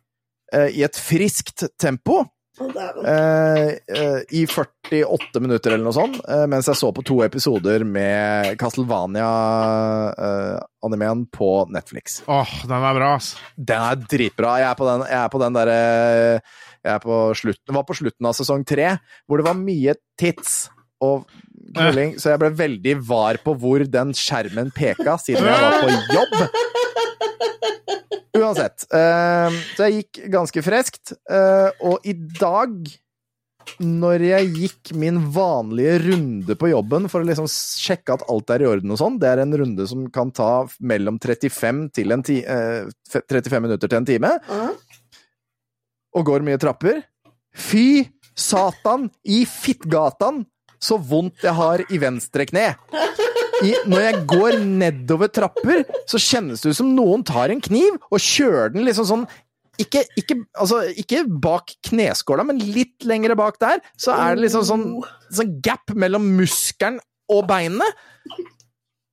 uh, 0.56 0.70
i 0.70 0.86
et 0.88 1.00
friskt 1.00 1.68
tempo. 1.82 2.24
Eh, 2.60 3.69
eh, 3.88 4.19
I 4.36 4.43
48 4.48 5.39
minutter 5.39 5.72
eller 5.72 5.84
noe 5.86 5.93
sånt, 5.95 6.19
eh, 6.28 6.43
mens 6.52 6.67
jeg 6.67 6.76
så 6.80 6.89
på 6.95 7.04
to 7.08 7.22
episoder 7.24 7.84
med 7.88 8.58
Castlevania-animeen 8.60 11.26
på 11.32 11.69
Netflix. 11.72 12.24
åh, 12.28 12.50
den 12.67 12.84
er 12.84 12.93
bra, 12.98 13.15
ass. 13.15 13.38
Den 13.56 13.82
er 13.82 13.95
dritbra. 13.95 14.60
Jeg 14.60 14.72
er 14.72 14.76
på 14.76 14.86
den, 14.89 15.02
jeg 15.08 15.24
er 15.24 15.30
på 15.30 15.39
den 15.43 15.54
derre 15.56 16.41
Jeg 16.80 16.93
er 16.95 17.00
på 17.04 17.36
slutten, 17.36 17.76
var 17.76 17.84
på 17.84 17.93
slutten 17.95 18.26
av 18.26 18.34
sesong 18.38 18.63
tre, 18.65 18.98
hvor 19.28 19.38
det 19.38 19.45
var 19.48 19.54
mye 19.60 19.93
tits 20.19 20.69
og 21.04 21.26
knulling, 21.76 22.16
så 22.20 22.32
jeg 22.34 22.42
ble 22.42 22.50
veldig 22.60 22.96
var 23.10 23.40
på 23.44 23.54
hvor 23.60 23.84
den 23.88 24.14
skjermen 24.18 24.72
peka, 24.76 25.18
siden 25.22 25.46
jeg 25.48 25.62
var 25.64 25.80
på 25.84 25.90
jobb. 26.16 26.36
Uansett. 28.40 28.86
eh, 28.96 29.60
så 29.76 29.88
jeg 29.88 30.02
gikk 30.04 30.20
ganske 30.32 30.64
freskt. 30.64 31.14
eh, 31.30 31.70
og 31.84 32.06
i 32.08 32.14
dag, 32.40 32.76
når 33.84 34.24
jeg 34.26 34.52
gikk 34.56 34.92
min 34.98 35.20
vanlige 35.36 35.98
runde 36.08 36.56
på 36.58 36.70
jobben 36.72 37.10
for 37.12 37.22
å 37.22 37.28
liksom 37.28 37.50
sjekke 37.52 38.16
at 38.16 38.24
alt 38.32 38.50
er 38.56 38.64
i 38.64 38.70
orden 38.70 38.92
og 38.96 38.98
sånn, 39.02 39.20
det 39.22 39.30
er 39.30 39.44
en 39.44 39.54
runde 39.62 39.86
som 39.92 40.08
kan 40.14 40.32
ta 40.32 40.66
mellom 40.82 41.20
35, 41.22 41.84
til 41.94 42.16
en 42.16 42.24
ti, 42.26 42.40
eh, 42.46 42.88
35 43.12 43.62
minutter 43.68 43.88
til 43.92 44.00
en 44.00 44.08
time, 44.08 44.32
og 46.16 46.26
går 46.26 46.42
mye 46.48 46.58
trapper. 46.62 47.04
Fy 47.54 48.08
satan 48.40 49.10
i 49.28 49.44
fittgatan 49.46 50.46
så 50.80 50.98
vondt 50.98 51.44
jeg 51.46 51.56
har 51.58 51.84
i 51.89 52.00
venstre 52.02 52.48
kne. 52.50 52.72
I, 53.60 53.74
når 53.92 54.04
jeg 54.06 54.24
går 54.32 54.58
nedover 54.63 55.32
trapper, 55.36 55.84
så 56.08 56.22
kjennes 56.22 56.63
det 56.63 56.72
ut 56.72 56.80
som 56.80 56.94
noen 56.96 57.26
tar 57.28 57.52
en 57.52 57.63
kniv 57.63 57.98
og 58.08 58.24
kjører 58.24 58.76
den 58.76 58.88
liksom 58.88 59.08
sånn 59.10 59.26
ikke, 59.80 60.04
ikke, 60.20 60.36
altså, 60.60 60.82
ikke 61.00 61.24
bak 61.39 61.72
kneskåla, 61.88 62.44
men 62.48 62.60
litt 62.60 63.06
lengre 63.08 63.38
bak 63.39 63.60
der, 63.62 63.80
så 64.00 64.12
er 64.12 64.36
det 64.36 64.48
liksom 64.48 64.65
sånn, 64.68 64.88
sånn 65.32 65.54
gap 65.63 65.94
mellom 65.96 66.26
muskelen 66.36 67.00
og 67.32 67.46
beinene. 67.48 67.88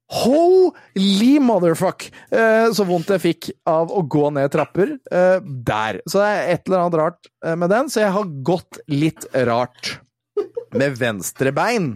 Holy 0.07 1.37
motherfuck! 1.43 2.07
Eh, 2.31 2.69
så 2.75 2.87
vondt 2.87 3.11
jeg 3.15 3.23
fikk 3.25 3.49
av 3.67 3.91
å 3.91 4.05
gå 4.07 4.29
ned 4.35 4.53
trapper 4.55 4.97
eh, 5.11 5.39
der. 5.43 6.01
Så 6.07 6.23
det 6.23 6.27
er 6.31 6.51
et 6.55 6.67
eller 6.69 6.85
annet 6.85 6.99
rart 7.01 7.31
eh, 7.45 7.57
med 7.59 7.73
den, 7.75 7.91
så 7.91 8.05
jeg 8.05 8.15
har 8.15 8.35
gått 8.47 8.83
litt 8.91 9.27
rart 9.49 9.97
med 10.77 10.97
venstre 11.01 11.53
bein. 11.57 11.93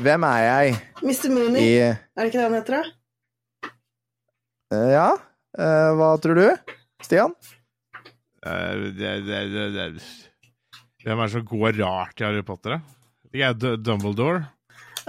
Hvem 0.00 0.24
er 0.24 0.42
jeg 0.46 0.76
Mr. 1.02 1.28
Mooney, 1.34 1.60
i 1.60 1.72
er 1.84 1.98
det 2.16 2.28
ikke 2.30 2.38
det 2.38 2.46
han 2.46 2.56
heter? 2.56 2.76
da? 2.78 3.72
eh, 4.76 4.90
Ja, 4.94 5.08
eh, 5.58 5.90
hva 5.98 6.10
tror 6.22 6.38
du? 6.40 6.46
Stian? 7.04 7.34
Eh, 8.46 8.86
det, 8.96 9.12
det, 9.26 9.40
det, 9.52 9.66
det. 9.76 10.06
Hvem 11.04 11.18
er 11.20 11.28
det 11.28 11.34
som 11.34 11.44
går 11.48 11.76
rart 11.82 12.20
i 12.20 12.24
Harry 12.28 12.42
Potter, 12.46 12.78
da? 12.78 12.80
Det 13.30 13.44
er 13.46 13.76
Dumbledore. 13.80 14.46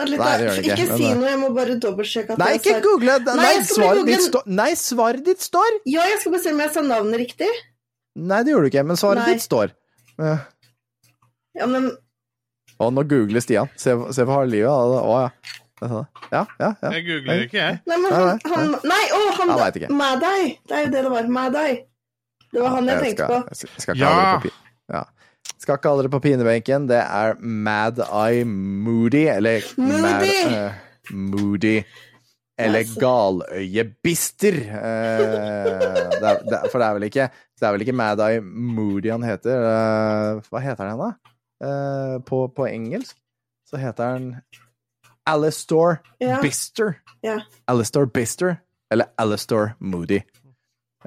Litt, 0.01 0.17
Nei, 0.17 0.29
det 0.39 0.45
gjør 0.47 0.55
det 0.55 0.61
ikke, 0.63 0.75
Ikke 0.85 0.95
si 0.97 1.07
noe, 1.13 1.27
jeg 1.29 1.39
må 1.41 1.47
bare 1.53 1.73
dobbeltsjekke 1.83 2.33
at 2.33 2.39
Nei, 2.41 2.51
ikke 2.57 2.77
google! 2.81 3.17
Nei, 3.27 3.33
Nei, 3.37 3.49
svaret 3.67 4.05
ditt 4.07 4.15
google- 4.15 4.29
står 4.29 4.45
Nei, 4.57 4.69
svaret 4.79 5.25
ditt 5.27 5.43
står! 5.43 5.75
Ja, 5.91 6.05
jeg 6.09 6.21
skal 6.23 6.33
bare 6.33 6.43
se 6.45 6.53
om 6.55 6.61
jeg 6.63 6.71
sa 6.73 6.83
navnet 6.85 7.19
riktig. 7.21 7.49
Nei, 8.17 8.39
det 8.47 8.53
gjorde 8.53 8.69
du 8.69 8.71
ikke, 8.71 8.85
men 8.87 8.97
svaret 8.99 9.21
Nei. 9.27 9.33
ditt 9.35 9.43
står. 9.45 9.73
Ja, 10.21 11.67
men 11.69 11.91
Å, 12.81 12.87
nå 12.93 13.03
googler 13.09 13.43
Stian. 13.43 13.69
Se, 13.79 13.93
se 14.15 14.25
på 14.25 14.33
harde 14.33 14.49
livet. 14.51 14.69
Å, 14.71 15.19
ja. 15.21 15.29
Ja, 15.81 16.01
ja, 16.29 16.41
ja. 16.61 16.89
Jeg 16.93 17.05
googler 17.07 17.39
ikke, 17.47 17.57
jeg. 17.61 17.79
Nei, 17.89 17.95
men 18.03 18.13
han, 18.13 18.41
han 18.51 18.75
Nei, 18.85 18.99
å, 19.17 19.21
han 19.39 19.53
Han. 19.55 19.95
Madai! 19.97 20.51
Det 20.69 20.75
er 20.77 20.83
jo 20.85 20.91
det 20.93 21.01
det 21.07 21.13
var. 21.13 21.31
Madai. 21.39 21.71
Det 22.51 22.61
var 22.61 22.75
han 22.75 22.91
jeg 22.91 23.01
tenkte 23.05 23.25
skal, 23.25 23.31
på. 23.31 23.49
Jeg 23.49 23.57
skal, 23.61 23.73
jeg 23.73 23.81
skal 23.85 23.95
ikke 23.95 24.05
Ja. 24.05 24.11
ha 24.11 24.21
dere 24.21 24.43
på 24.43 24.53
ja. 24.91 25.03
Skal 25.61 25.77
ikke 25.79 25.89
ha 25.93 25.97
dere 26.01 26.11
på 26.13 26.19
pinebenken. 26.21 26.87
Det 26.89 27.01
er 27.01 27.35
Mad 27.41 28.01
Eye 28.05 28.45
Moody, 28.45 29.25
eller 29.31 29.65
Mad, 29.77 30.01
Moody. 30.01 30.39
eh, 30.53 30.71
Moody. 31.13 31.75
Eller 32.61 32.83
Altså. 32.83 32.99
Galøyebister. 33.01 34.57
Uh, 34.69 35.21
det 36.13 36.27
er, 36.29 36.41
det, 36.45 36.59
for 36.69 36.77
det 36.77 36.85
er 36.87 36.97
vel 36.97 37.05
ikke 37.07 37.25
Det 37.31 37.65
er 37.67 37.73
vel 37.73 37.85
ikke 37.87 37.95
Mad 37.97 38.21
Eye 38.21 38.41
Moody 38.43 39.09
han 39.13 39.25
heter. 39.25 39.65
Uh, 39.65 40.41
hva 40.51 40.61
heter 40.61 40.91
han, 40.91 41.01
da? 41.01 41.30
Eh, 41.63 42.19
på, 42.25 42.47
på 42.55 42.67
engelsk 42.67 43.17
så 43.69 43.77
heter 43.79 44.13
den 44.17 44.35
Alistor 45.29 45.97
Ja. 46.19 46.39
Bister. 46.41 46.93
Ja. 47.23 47.39
Alistor 47.67 48.05
Bister, 48.05 48.55
eller 48.91 49.05
Alistor 49.17 49.71
Moody. 49.79 50.21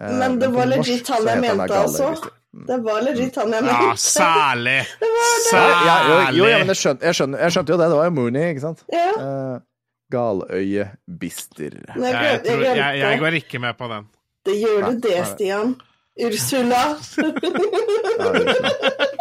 Eh, 0.00 0.12
Men 0.18 0.38
det 0.40 0.48
var 0.54 0.66
legit 0.66 1.08
han 1.08 1.26
jeg 1.26 1.40
mente, 1.40 1.74
altså. 1.74 2.14
Det 2.68 2.76
var 2.86 3.02
legit 3.02 3.34
han 3.36 3.50
jeg 3.52 3.64
Ja, 3.66 3.78
mente. 3.82 4.00
særlig! 4.00 4.86
Ja, 5.52 5.96
jo, 6.08 6.36
jo, 6.38 6.44
ja, 6.46 6.58
men 6.64 6.66
Særlig! 6.66 6.68
jeg 6.68 6.76
skjønte, 6.76 7.04
jeg, 7.06 7.14
skjønte, 7.18 7.38
jeg 7.42 7.52
skjønte 7.52 7.72
jo 7.74 7.78
det. 7.80 7.88
Det 7.90 7.96
var 7.98 8.04
jo 8.04 8.10
Mooney, 8.14 8.48
ikke 8.54 8.60
sant? 8.62 8.84
Ja, 8.92 9.08
Uh, 9.18 9.56
Galøye 10.12 10.84
Bister. 11.20 11.74
Nei, 11.96 12.12
jeg, 12.12 12.22
Jeg, 12.22 12.40
tror, 12.46 12.62
jeg 12.62 12.76
jeg, 12.78 12.98
jeg 13.02 13.18
går 13.24 13.38
ikke 13.40 13.58
med 13.58 13.74
på 13.78 13.88
den. 13.90 14.06
Det 14.46 14.54
gjør 14.60 14.86
du 14.90 15.00
det. 15.08 15.18
Stian. 15.32 15.74
Ursula. 16.22 16.82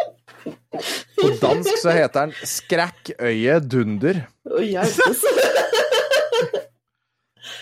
På 1.18 1.28
dansk 1.40 1.78
så 1.82 1.92
heter 1.94 2.26
den 2.28 2.34
Skrækkøye 2.48 3.58
Dunder. 3.64 4.22
Å 4.50 4.62
hjelpes. 4.64 5.24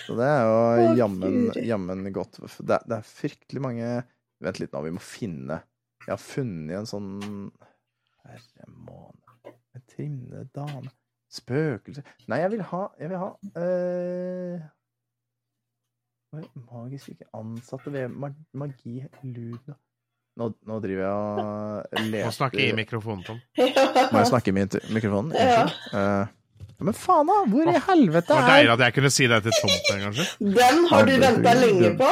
Så 0.03 0.15
det 0.19 0.25
er 0.27 0.43
jo 0.47 0.95
jammen, 0.99 1.37
jammen 1.63 2.01
godt. 2.15 2.37
Det, 2.59 2.75
er- 2.75 2.83
det 2.87 2.97
er 2.97 3.05
fryktelig 3.07 3.61
mange 3.63 3.87
Vent 4.43 4.59
litt 4.59 4.73
nå, 4.75 4.81
vi 4.83 4.91
må 4.95 4.99
finne 5.03 5.61
Jeg 6.03 6.11
har 6.11 6.19
funnet 6.19 6.75
en 6.81 6.87
sånn 6.89 7.09
Herre 8.25 8.67
måne 8.67 9.53
En 9.75 9.83
trimne 9.91 10.43
dame 10.55 10.91
Spøkelse 11.31 12.03
Nei, 12.31 12.41
jeg 12.43 12.51
vil 12.55 12.65
ha 12.73 12.81
Jeg 12.99 13.11
vil 13.13 13.21
ha 13.23 13.29
øh? 13.63 14.65
Magisk 16.67 17.13
ikke 17.13 17.29
ansatte 17.39 17.91
ved 17.93 18.15
magi 18.57 18.95
lud 19.23 19.71
nå, 20.39 20.49
nå 20.67 20.77
driver 20.83 21.03
jeg 21.03 21.11
og 21.13 22.05
Må 22.11 22.31
snakker 22.33 22.37
snakke 22.37 22.61
i 22.63 22.71
mikrofonen, 22.77 23.25
Tom. 23.27 23.41
Må 24.13 24.21
jeg 24.21 24.29
snakke 24.31 24.53
i 24.53 24.55
mikrofonen? 24.57 24.95
mikrofonen? 24.97 25.35
Ja. 25.37 25.65
Unnskyld. 25.65 25.99
Eh, 25.99 26.39
men 26.83 26.95
faen, 26.97 27.29
da! 27.29 27.35
Hvor 27.47 27.69
i 27.69 27.79
helvete 27.85 28.25
er 28.25 28.27
Det 28.27 28.39
var 28.41 28.49
deilig 28.49 28.71
at 28.73 28.81
jeg 28.83 28.95
kunne 28.97 29.11
si 29.13 29.27
det 29.31 29.39
til 29.45 29.53
tomten, 29.61 30.01
kanskje. 30.07 30.25
Den 30.57 30.87
har 30.89 31.07
du 31.07 31.13
venta 31.21 31.53
lenge 31.59 31.91
på. 31.99 32.09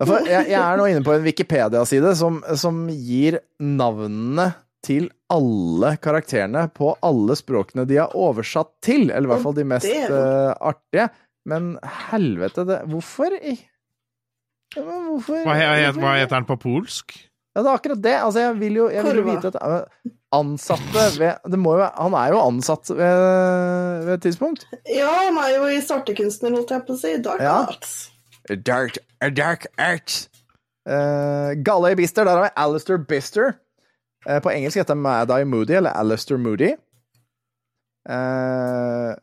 Jeg, 0.00 0.44
jeg 0.50 0.58
er 0.60 0.78
nå 0.78 0.86
inne 0.90 1.02
på 1.06 1.14
en 1.14 1.24
Wikipedia-side 1.24 2.12
som, 2.18 2.38
som 2.58 2.84
gir 2.90 3.40
navnene 3.62 4.50
til 4.86 5.10
alle 5.32 5.94
karakterene 6.00 6.66
på 6.74 6.92
alle 7.04 7.36
språkene 7.38 7.84
de 7.88 7.98
har 8.00 8.14
oversatt 8.16 8.72
til. 8.84 9.10
Eller 9.10 9.28
i 9.28 9.32
hvert 9.34 9.44
fall 9.44 9.58
de 9.58 9.66
mest 9.72 9.90
eh, 9.90 10.52
artige. 10.54 11.10
Men 11.48 11.74
helvete, 12.10 12.66
det 12.68 12.82
Hvorfor 12.90 13.34
i 13.40 13.56
ja, 14.76 14.82
men 14.86 15.04
hvorfor 15.10 15.42
Hva, 15.46 15.54
he- 15.58 15.92
hva 15.98 16.14
heter 16.20 16.36
den 16.36 16.46
på 16.48 16.56
polsk? 16.62 17.16
Ja, 17.56 17.62
det 17.64 17.68
er 17.70 17.78
akkurat 17.80 18.02
det. 18.04 18.14
Altså, 18.22 18.40
jeg 18.44 18.58
vil 18.60 18.76
jo, 18.78 18.88
jeg 18.94 19.04
vil 19.04 19.16
jo 19.18 19.22
Korva. 19.26 19.36
vite 19.40 19.62
at 19.66 19.86
Ansatte 20.32 21.04
ved 21.18 21.50
Det 21.50 21.58
må 21.58 21.72
jo 21.74 21.80
være 21.80 22.04
Han 22.04 22.14
er 22.14 22.28
jo 22.30 22.38
ansatt 22.44 22.90
ved, 22.94 24.04
ved 24.06 24.12
et 24.14 24.22
tidspunkt. 24.28 24.66
Ja, 24.86 25.08
han 25.26 25.36
er 25.42 25.56
jo 25.56 25.64
i 25.66 25.80
startekunstner, 25.82 26.54
holdt 26.54 26.70
jeg 26.70 26.84
på 26.86 26.94
å 26.94 27.00
si. 27.00 27.16
Dark 27.24 27.40
Ja. 27.42 27.56
Arts. 27.66 27.96
Dark, 28.66 28.98
dark 29.36 29.66
Arts. 29.78 30.28
Uh, 30.88 31.52
Galle 31.66 31.96
Bister, 31.98 32.24
der 32.24 32.38
har 32.38 32.46
vi 32.46 32.54
Alistair 32.56 32.98
Bister. 32.98 33.56
Eh, 34.28 34.38
på 34.40 34.50
engelsk 34.52 34.76
heter 34.78 34.94
han 34.94 35.02
Mad-Eye 35.02 35.44
Moody, 35.48 35.74
eller 35.80 35.90
Alistair 35.96 36.38
Moody. 36.38 36.70
Eh, 38.08 39.14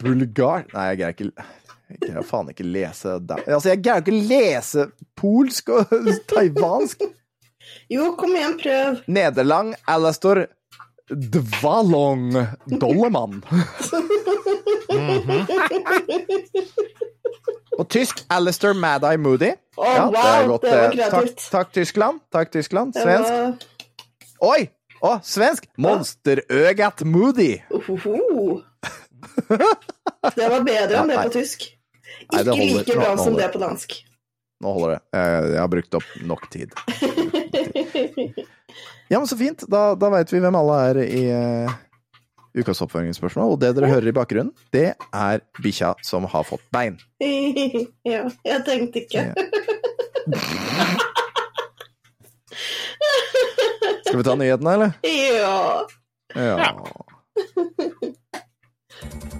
Bulgar 0.00 0.66
Nei, 0.74 0.84
jeg 0.90 0.98
greier 1.00 1.14
ikke 1.14 1.30
Jeg 1.90 1.98
greier 2.04 2.22
faen 2.26 2.48
ikke 2.52 2.64
lese 2.66 3.16
det. 3.26 3.40
Altså, 3.46 3.68
jeg 3.72 3.82
greier 3.82 4.04
ikke 4.04 4.20
lese 4.30 4.86
polsk 5.18 5.68
og 5.74 5.90
taiwansk. 6.30 7.02
Jo, 7.90 8.12
kom 8.18 8.32
igjen, 8.38 8.56
prøv. 8.62 9.00
Nederland 9.10 9.74
Alistair 9.90 10.46
Dvalong 11.10 12.32
Dollemann. 12.80 13.40
På 17.76 17.84
tysk 17.88 18.24
Alistair 18.28 18.74
Mad-Eye 18.74 19.18
Moody. 19.18 19.52
Å, 19.76 19.84
Ja, 19.86 20.04
det 20.10 20.24
er 20.26 20.46
godt. 20.50 20.62
det 20.66 20.70
var 20.76 20.92
kreativt. 20.94 21.36
Takk, 21.40 21.50
takk, 21.54 21.72
Tyskland. 21.76 22.20
Takk, 22.34 22.50
Tyskland. 22.52 22.94
Svensk. 22.94 23.30
var- 23.30 24.50
Oi! 24.50 24.68
Å, 25.02 25.14
svensk! 25.24 25.66
Monsterøgat 25.80 27.04
Moody. 27.08 27.54
Ohoho. 27.72 28.60
Det 30.36 30.48
var 30.50 30.60
bedre 30.66 31.00
enn 31.00 31.08
det 31.08 31.16
på 31.22 31.30
tysk. 31.38 31.64
Nei, 32.32 32.40
Ikke 32.40 32.54
holder. 32.54 32.78
like 32.78 32.94
bra 32.96 33.08
Nå- 33.10 33.16
nå 33.18 33.24
som 33.24 33.36
det 33.38 33.48
på 33.52 33.60
dansk. 33.62 33.94
Nå 34.60 34.72
holder 34.76 34.90
det. 34.94 35.00
Jeg, 35.16 35.58
har 35.58 35.68
brukt 35.72 35.94
opp 35.96 36.08
nok 36.28 36.42
tid. 36.52 36.74
Ja, 39.10 39.18
men 39.18 39.26
så 39.26 39.36
fint. 39.40 39.64
Da, 39.72 39.94
da 39.98 40.10
veit 40.12 40.30
vi 40.32 40.38
hvem 40.44 40.54
alle 40.60 40.76
er 40.90 41.00
i 41.02 41.22
uh, 41.32 41.72
ukas 42.60 42.82
oppfølgingsspørsmål. 42.84 43.54
Og 43.56 43.60
det 43.62 43.72
dere 43.78 43.88
hører 43.90 44.10
i 44.12 44.14
bakgrunnen, 44.14 44.52
det 44.76 44.92
er 45.16 45.40
bikkja 45.64 45.94
som 46.06 46.28
har 46.30 46.44
fått 46.46 46.62
bein. 46.74 47.00
ja, 48.12 48.26
jeg 48.46 48.64
tenkte 48.68 49.02
ikke. 49.06 49.24
Skal 54.04 54.18
vi 54.20 54.24
ta 54.28 54.34
nyhetene, 54.36 54.76
eller? 54.76 54.90
Ja. 55.08 55.86
Ja. 56.36 56.56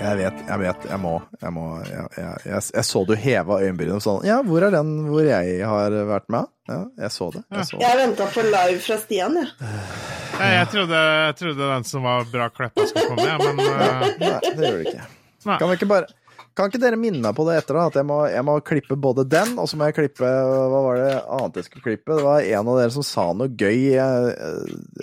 Jeg 0.00 0.16
vet, 0.16 0.38
jeg 0.48 0.60
vet, 0.62 0.84
jeg 0.88 0.98
må, 1.02 1.10
jeg 1.42 1.52
må 1.52 1.64
Jeg, 1.84 2.04
jeg, 2.16 2.36
jeg, 2.48 2.62
jeg 2.78 2.84
så 2.88 3.02
du 3.04 3.12
heva 3.20 3.58
øyenbrynene 3.60 4.00
sånn 4.00 4.22
Ja, 4.24 4.38
hvor 4.46 4.64
er 4.64 4.72
den 4.72 4.94
hvor 5.10 5.26
jeg 5.28 5.58
har 5.68 5.96
vært 6.08 6.30
med? 6.32 6.48
Ja, 6.70 6.78
jeg 7.04 7.12
så 7.12 7.28
det. 7.34 7.42
Jeg 7.52 7.66
så 7.68 7.76
det. 7.76 7.82
Jeg 7.84 7.98
venta 8.00 8.28
på 8.32 8.44
live 8.46 8.78
fra 8.84 8.96
Stian, 9.02 9.36
jeg. 9.36 9.50
Jeg, 9.60 10.54
jeg, 10.54 10.68
trodde, 10.72 11.02
jeg 11.26 11.36
trodde 11.42 11.68
den 11.74 11.86
som 11.90 12.06
var 12.06 12.24
bra 12.32 12.46
kleppa, 12.54 12.86
skulle 12.88 13.10
komme, 13.10 13.26
jeg, 13.26 13.44
men 13.44 13.60
uh... 13.60 14.06
Nei, 14.22 14.38
det 14.56 14.64
gjør 14.70 14.78
det 14.78 14.86
ikke. 14.94 15.06
Kan, 15.44 15.64
vi 15.66 15.76
ikke 15.76 15.88
bare, 15.90 16.08
kan 16.56 16.70
ikke 16.70 16.80
dere 16.86 17.00
minne 17.00 17.20
meg 17.26 17.36
på 17.36 17.44
det 17.48 17.58
etter, 17.60 17.76
da? 17.76 17.86
At 17.90 17.98
jeg 18.00 18.06
må, 18.08 18.20
jeg 18.30 18.46
må 18.46 18.54
klippe 18.64 18.96
både 19.08 19.26
den, 19.28 19.52
og 19.60 19.68
så 19.68 19.76
må 19.80 19.90
jeg 19.90 19.98
klippe 19.98 20.30
Hva 20.30 20.82
var 20.86 21.00
det 21.02 21.10
annet 21.26 21.60
jeg 21.60 21.68
skulle 21.68 21.86
klippe? 21.90 22.16
Det 22.16 22.24
var 22.24 22.46
en 22.46 22.70
av 22.72 22.78
dere 22.80 22.94
som 22.96 23.06
sa 23.10 23.26
noe 23.36 23.50
gøy. 23.52 23.80
eh, 23.98 24.30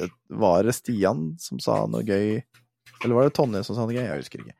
eh, 0.08 0.16
Var 0.46 0.70
det 0.72 0.78
Stian 0.80 1.28
som 1.44 1.62
sa 1.62 1.84
noe 1.92 2.02
gøy? 2.08 2.40
Eller 3.04 3.14
var 3.20 3.28
det 3.28 3.36
Tonje 3.38 3.62
som 3.68 3.78
sa 3.78 3.86
noe 3.86 3.94
gøy? 3.94 4.08
Jeg 4.08 4.24
husker 4.24 4.42
ikke. 4.46 4.58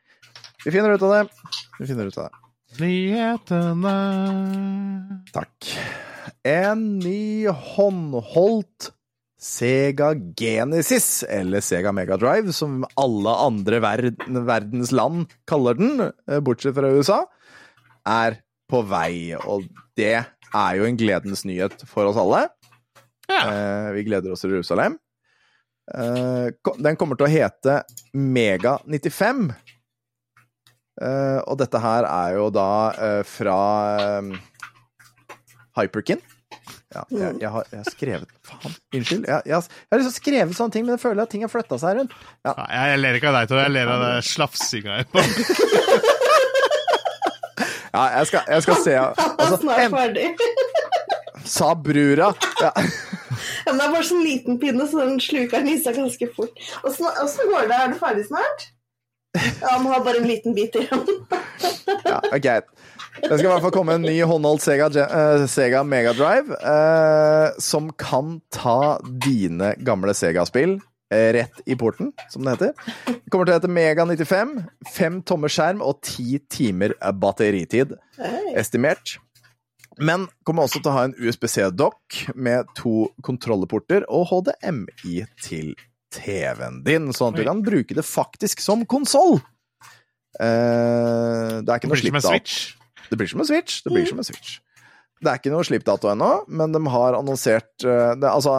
Vi 0.68 0.72
finner 0.72 0.90
ut 0.90 1.02
av 1.02 1.12
det. 1.14 1.28
Vi 1.80 1.86
finner 1.88 2.10
ut 2.10 2.18
av 2.20 2.26
det. 2.28 2.82
nyhetene 2.84 3.92
Takk. 5.32 5.68
En 6.44 6.82
ny 7.00 7.48
håndholdt 7.48 8.90
Sega 9.40 10.10
Genesis, 10.36 11.24
eller 11.24 11.64
Sega 11.64 11.94
Mega 11.96 12.18
Drive, 12.20 12.52
som 12.52 12.84
alle 13.00 13.36
andre 13.46 13.80
verden, 13.80 14.42
verdens 14.50 14.92
land 14.92 15.32
kaller 15.48 15.78
den, 15.80 16.02
eh, 16.02 16.42
bortsett 16.44 16.76
fra 16.76 16.92
USA, 16.92 17.22
er 18.04 18.42
på 18.68 18.82
vei. 18.84 19.38
Og 19.40 19.70
det 19.96 20.18
er 20.18 20.76
jo 20.76 20.84
en 20.84 21.00
gledens 21.00 21.46
nyhet 21.48 21.88
for 21.88 22.12
oss 22.12 22.20
alle. 22.20 22.50
Ja. 23.30 23.40
Eh, 23.40 23.94
vi 23.94 24.04
gleder 24.04 24.36
oss 24.36 24.44
til 24.44 24.52
Jerusalem. 24.52 25.00
Eh, 25.96 26.52
den 26.76 27.00
kommer 27.00 27.16
til 27.16 27.30
å 27.30 27.32
hete 27.32 27.84
Mega 28.14 28.82
95. 28.84 29.56
Eh, 30.98 31.40
og 31.46 31.60
dette 31.62 31.78
her 31.84 32.08
er 32.10 32.32
jo 32.40 32.48
da 32.50 32.70
eh, 32.98 33.22
fra 33.28 33.58
eh, 34.02 34.32
Hyperkin. 35.78 36.18
Ja, 36.96 37.02
jeg, 37.12 37.34
jeg, 37.44 37.50
har, 37.52 37.66
jeg 37.70 37.82
har 37.84 37.90
skrevet 37.92 38.30
Faen, 38.48 38.72
unnskyld. 38.96 39.26
Jeg, 39.28 39.42
jeg, 39.46 39.54
har- 39.58 39.68
jeg 39.68 39.92
har 39.92 40.00
liksom 40.00 40.14
skrevet 40.16 40.56
sånne 40.58 40.72
ting, 40.74 40.86
men 40.88 40.94
jeg 40.96 41.02
føler 41.04 41.22
at 41.26 41.30
ting 41.34 41.44
har 41.44 41.52
flytta 41.52 41.76
seg 41.82 41.98
rundt. 42.00 42.12
Ja, 42.48 42.54
Ja, 42.56 42.86
Jeg 42.94 43.02
ler 43.04 43.18
ikke 43.20 43.28
av 43.34 43.38
deg, 43.42 43.50
Tor. 43.52 43.60
Jeg 43.66 43.74
ler 43.76 43.92
av 43.92 44.00
det 44.06 44.14
slafsinga 44.30 44.92
etterpå. 45.04 45.22
ja 47.98 48.04
jeg, 48.18 48.28
skal, 48.30 48.42
jeg 48.56 48.62
skal 48.66 48.78
se 48.86 48.94
altså, 49.02 49.58
snart 49.62 49.84
en, 49.84 49.92
ferdig. 49.98 50.28
Sa 51.58 51.70
brura. 51.80 52.32
Ja. 52.62 52.72
Men 53.68 53.78
det 53.80 53.86
er 53.86 53.94
bare 53.94 54.06
sånn 54.08 54.24
liten 54.26 54.58
pinne, 54.62 54.88
så 54.90 54.96
den 55.04 55.20
sluker 55.24 55.60
den 55.62 55.70
i 55.72 55.78
seg 55.84 55.94
ganske 56.00 56.28
fort. 56.36 56.56
Åssen 56.88 57.46
går 57.52 57.70
det? 57.70 57.78
Er 57.78 57.88
du 57.94 57.98
ferdig 58.02 58.26
snart? 58.28 58.60
Ja, 59.36 59.68
han 59.72 59.86
har 59.86 60.04
bare 60.06 60.18
en 60.22 60.28
liten 60.28 60.54
bit 60.58 60.76
igjen. 60.76 61.06
Ja, 62.04 62.38
greit. 62.38 62.66
Det 63.22 63.32
skal 63.32 63.48
i 63.48 63.50
hvert 63.50 63.64
fall 63.66 63.74
komme 63.74 63.96
en 63.98 64.06
ny 64.06 64.16
håndholdt 64.30 64.62
Sega, 64.62 64.88
eh, 65.02 65.46
Sega 65.50 65.82
Mega 65.88 66.14
Drive 66.14 66.54
eh, 66.62 67.56
som 67.62 67.90
kan 67.98 68.38
ta 68.54 69.00
dine 69.26 69.74
gamle 69.82 70.14
Sega-spill 70.18 70.78
eh, 71.14 71.30
rett 71.34 71.64
i 71.66 71.76
porten, 71.80 72.12
som 72.30 72.46
det 72.46 72.58
heter. 72.58 72.92
Det 73.08 73.32
kommer 73.34 73.50
til 73.50 73.56
å 73.56 73.58
hete 73.58 73.72
Mega 73.74 74.06
95. 74.06 74.54
Fem 74.94 75.22
tommer 75.26 75.52
skjerm 75.52 75.82
og 75.86 76.04
ti 76.06 76.38
timer 76.54 76.94
batteritid 77.18 77.98
estimert. 78.56 79.18
Men 79.98 80.28
kommer 80.46 80.68
også 80.68 80.84
til 80.84 80.92
å 80.92 80.98
ha 81.00 81.08
en 81.08 81.18
USBC-dokk 81.18 82.22
med 82.38 82.70
to 82.78 83.08
kontrolleporter 83.26 84.06
og 84.14 84.30
HDMI 84.30 85.24
til 85.42 85.74
TV-en 86.14 86.82
din, 86.86 87.12
sånn 87.16 87.34
at 87.34 87.42
du 87.42 87.48
kan 87.48 87.64
bruke 87.66 87.98
det 87.98 88.06
faktisk 88.08 88.62
som 88.64 88.86
konsoll. 88.90 89.40
Uh, 90.38 91.64
det 91.66 91.72
er 91.72 91.80
ikke 91.80 91.92
noe 91.92 92.00
slippdato. 92.00 92.78
Det 93.08 93.18
blir 93.20 93.30
som 93.32 93.44
en 93.44 93.50
Switch. 93.50 93.82
Det 93.84 93.94
blir 93.94 94.08
som 94.10 94.22
en 94.22 94.28
Switch. 94.28 94.58
Det 95.18 95.32
er 95.32 95.40
ikke 95.40 95.52
noe 95.52 95.66
slippdato 95.66 96.12
ennå, 96.12 96.30
men 96.48 96.76
de 96.76 96.82
har 96.94 97.18
annonsert 97.18 97.72
uh, 97.88 98.14
det, 98.20 98.30
Altså, 98.30 98.54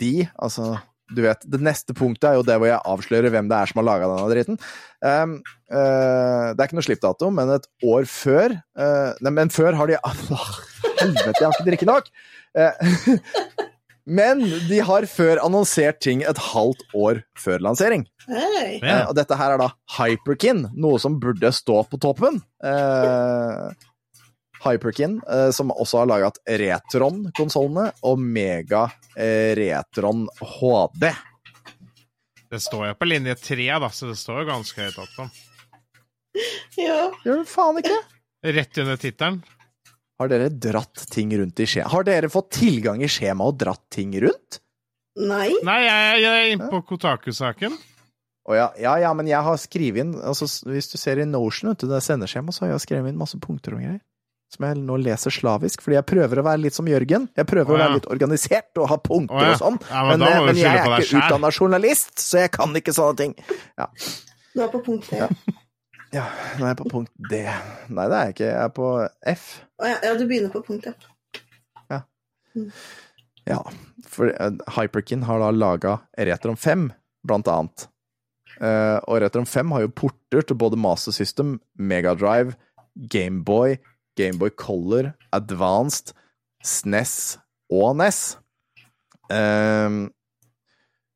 de 0.00 0.28
Altså, 0.34 0.74
du 1.14 1.20
vet, 1.26 1.44
det 1.44 1.60
neste 1.60 1.94
punktet 1.96 2.30
er 2.30 2.38
jo 2.38 2.46
det 2.46 2.56
hvor 2.56 2.70
jeg 2.70 2.80
avslører 2.80 3.34
hvem 3.34 3.50
det 3.50 3.58
er 3.58 3.70
som 3.70 3.82
har 3.82 3.86
laga 3.90 4.08
denne 4.08 4.30
dritten. 4.32 4.58
Um, 5.04 5.36
uh, 5.68 6.54
det 6.54 6.56
er 6.56 6.64
ikke 6.64 6.78
noe 6.80 6.86
slippdato, 6.86 7.28
men 7.34 7.52
et 7.58 7.68
år 7.84 8.08
før 8.08 8.56
eh, 8.56 9.10
Nei, 9.20 9.34
men 9.36 9.52
før 9.52 9.76
har 9.76 9.90
de 9.90 10.00
Helvete, 11.02 11.36
jeg 11.36 11.44
har 11.44 11.52
ikke 11.52 11.68
drikket 11.68 11.90
nok! 11.90 12.10
Men 14.04 14.42
de 14.68 14.82
har 14.84 15.06
før 15.08 15.40
annonsert 15.40 16.02
ting 16.04 16.22
et 16.28 16.40
halvt 16.50 16.82
år 16.92 17.22
før 17.40 17.62
lansering. 17.64 18.04
Hey. 18.28 18.76
Eh, 18.82 19.02
og 19.08 19.14
dette 19.16 19.38
her 19.40 19.54
er 19.54 19.62
da 19.62 19.70
Hyperkin, 19.96 20.66
noe 20.76 21.00
som 21.00 21.16
burde 21.22 21.48
stå 21.56 21.80
på 21.88 22.00
toppen. 22.02 22.42
Eh, 22.64 23.70
Hyperkin, 24.64 25.22
eh, 25.30 25.50
som 25.56 25.72
også 25.72 26.02
har 26.02 26.10
laget 26.12 26.40
Retron-konsollene, 26.44 27.90
og 28.04 28.20
Mega 28.20 28.86
eh, 29.16 29.56
Retron 29.56 30.26
HD. 30.40 31.08
Det 32.52 32.60
står 32.62 32.90
jo 32.90 33.00
på 33.00 33.08
linje 33.08 33.34
tre, 33.40 33.70
da, 33.82 33.88
så 33.90 34.12
det 34.12 34.18
står 34.20 34.44
jo 34.44 34.50
ganske 34.52 34.84
høyt 34.84 35.00
opp. 35.00 35.40
Ja. 36.78 37.08
Gjør 37.24 37.40
det 37.40 37.48
faen 37.50 37.80
ikke? 37.80 37.98
Rett 38.54 38.78
under 38.82 39.00
tittelen. 39.00 39.40
Har 40.20 40.30
dere 40.30 40.48
dratt 40.48 41.08
ting 41.10 41.32
rundt 41.38 41.58
i 41.60 41.66
skjema? 41.66 41.90
Har 41.90 42.06
dere 42.06 42.30
fått 42.30 42.52
tilgang 42.60 43.02
i 43.02 43.10
skjema 43.10 43.48
og 43.50 43.58
dratt 43.58 43.82
ting 43.92 44.14
rundt? 44.22 44.60
Nei. 45.18 45.50
Nei, 45.66 45.80
jeg, 45.84 46.22
jeg 46.22 46.30
er 46.44 46.52
inne 46.54 46.70
på 46.70 46.80
Kotaku-saken. 46.88 47.74
Å 48.44 48.56
ja, 48.56 48.66
ja, 48.76 48.94
ja, 49.00 49.10
men 49.16 49.28
jeg 49.30 49.40
har 49.40 49.56
skrevet 49.56 50.02
inn 50.02 50.10
altså, 50.20 50.44
Hvis 50.68 50.90
du 50.92 50.98
ser 51.00 51.16
i 51.22 51.24
Notion, 51.24 51.70
vet 51.70 51.80
du, 51.80 51.86
det 51.88 52.02
sendeskjemaet, 52.04 52.56
så 52.56 52.66
har 52.66 52.74
jeg 52.74 52.84
skrevet 52.84 53.10
inn 53.10 53.20
masse 53.20 53.38
punkter 53.40 53.76
og 53.76 53.80
greier. 53.80 54.02
Som 54.52 54.66
jeg 54.68 54.78
nå 54.84 54.98
leser 55.00 55.34
slavisk, 55.34 55.82
fordi 55.82 55.96
jeg 55.96 56.06
prøver 56.06 56.38
å 56.42 56.44
være 56.46 56.62
litt 56.66 56.76
som 56.76 56.86
Jørgen. 56.86 57.26
Jeg 57.34 57.48
prøver 57.50 57.72
Å 57.72 57.74
å 57.74 57.80
være 57.80 57.96
litt 57.96 58.10
organisert 58.12 58.78
og 58.78 58.90
ha 58.92 59.00
punkter 59.02 59.40
oh, 59.40 59.46
ja. 59.48 59.56
og 59.56 59.62
sånn. 59.62 59.80
Ja, 59.88 60.04
men 60.10 60.20
men, 60.20 60.28
eh, 60.28 60.44
men 60.46 60.60
jeg 60.60 60.82
er 60.82 60.94
ikke 61.00 61.22
utdanna 61.24 61.50
journalist, 61.50 62.12
så 62.22 62.44
jeg 62.44 62.52
kan 62.54 62.76
ikke 62.78 62.94
sånne 62.94 63.18
ting. 63.18 63.34
Du 64.54 64.62
er 64.62 64.70
på 64.70 64.84
punkt 64.84 65.08
3. 65.10 65.24
Ja. 65.24 65.58
Ja, 66.14 66.28
nå 66.58 66.66
er 66.66 66.70
jeg 66.70 66.78
på 66.78 66.90
punkt 66.92 67.10
D. 67.30 67.40
Nei, 67.90 68.04
det 68.06 68.18
er 68.18 68.28
jeg 68.28 68.34
ikke. 68.36 68.46
Jeg 68.46 68.60
er 68.62 68.74
på 68.76 68.90
F. 69.34 69.48
Å 69.82 69.88
ja, 69.90 69.96
ja, 70.06 70.12
du 70.14 70.28
begynner 70.30 70.52
på 70.54 70.62
punkt 70.66 70.86
F. 70.90 71.08
Ja, 73.44 73.58
for 74.08 74.30
eh, 74.30 74.52
Hyperkin 74.76 75.24
har 75.28 75.42
da 75.42 75.50
laga 75.52 75.98
Retrom 76.16 76.56
5, 76.56 76.86
blant 77.26 77.50
annet. 77.50 77.88
Uh, 78.54 79.02
og 79.10 79.18
Retrom 79.24 79.46
5 79.50 79.72
har 79.74 79.82
jo 79.82 79.90
porter 79.98 80.44
til 80.46 80.58
både 80.60 80.78
Master 80.78 81.12
System, 81.12 81.56
Megadrive, 81.74 82.54
Gameboy, 83.10 83.76
Gameboy 84.16 84.54
Color, 84.54 85.10
Advanced, 85.34 86.14
SNES 86.62 87.40
og 87.74 87.96
NES. 87.98 88.20
Ehm, 89.34 90.06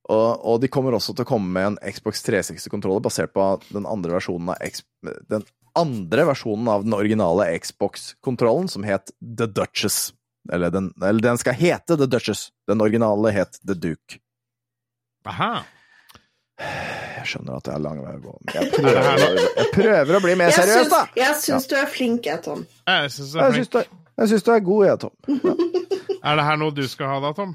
og, 0.09 0.44
og 0.49 0.61
de 0.62 0.71
kommer 0.73 0.97
også 0.97 1.14
til 1.14 1.27
å 1.27 1.29
komme 1.29 1.53
med 1.53 1.66
en 1.73 1.79
Xbox 1.92 2.23
360-kontroller 2.27 3.03
basert 3.05 3.35
på 3.37 3.47
den 3.68 3.87
andre 3.88 4.16
versjonen 4.16 4.55
av 4.55 4.62
X, 4.64 4.83
den 5.29 5.44
andre 5.79 6.25
versjonen 6.31 6.68
av 6.73 6.87
den 6.87 6.97
originale 6.97 7.51
Xbox-kontrollen, 7.61 8.71
som 8.73 8.87
het 8.88 9.12
The 9.21 9.47
Duchess. 9.47 10.12
Eller 10.53 10.73
den, 10.73 10.92
eller 11.05 11.21
den 11.21 11.38
skal 11.38 11.59
hete 11.59 11.99
The 12.01 12.09
Duchess. 12.09 12.49
Den 12.68 12.81
originale 12.81 13.35
het 13.37 13.61
The 13.68 13.77
Duke. 13.77 14.18
Aha. 15.29 15.59
Jeg 16.59 17.27
skjønner 17.29 17.61
at 17.61 17.68
jeg 17.68 17.77
har 17.77 17.83
lang 17.85 18.01
vei 18.03 18.16
å 18.16 18.23
gå, 18.23 18.33
men 18.40 18.57
jeg 18.57 18.73
Er 18.73 18.73
det 18.73 18.81
prøver, 18.81 19.44
jeg 19.44 19.71
prøver 19.77 20.16
å 20.16 20.23
bli 20.25 20.35
mer 20.40 20.55
seriøs, 20.57 20.88
da! 20.90 21.05
jeg 21.18 21.37
syns 21.44 21.68
du 21.71 21.77
er 21.79 21.87
flink, 21.92 22.27
jeg, 22.27 22.40
Tom. 22.42 22.64
Jeg 22.88 23.12
syns 23.14 23.35
det 23.37 23.44
er 23.44 23.55
du, 23.55 23.79
er- 23.85 24.42
du 24.49 24.53
er 24.57 24.64
god, 24.66 24.87
jeg, 24.88 25.01
Tom. 25.05 25.14
Er 26.29 26.35
det 26.40 26.44
her 26.49 26.57
noe 26.59 26.75
du 26.75 26.83
skal 26.90 27.12
ha 27.12 27.21
da, 27.23 27.31
Tom? 27.37 27.53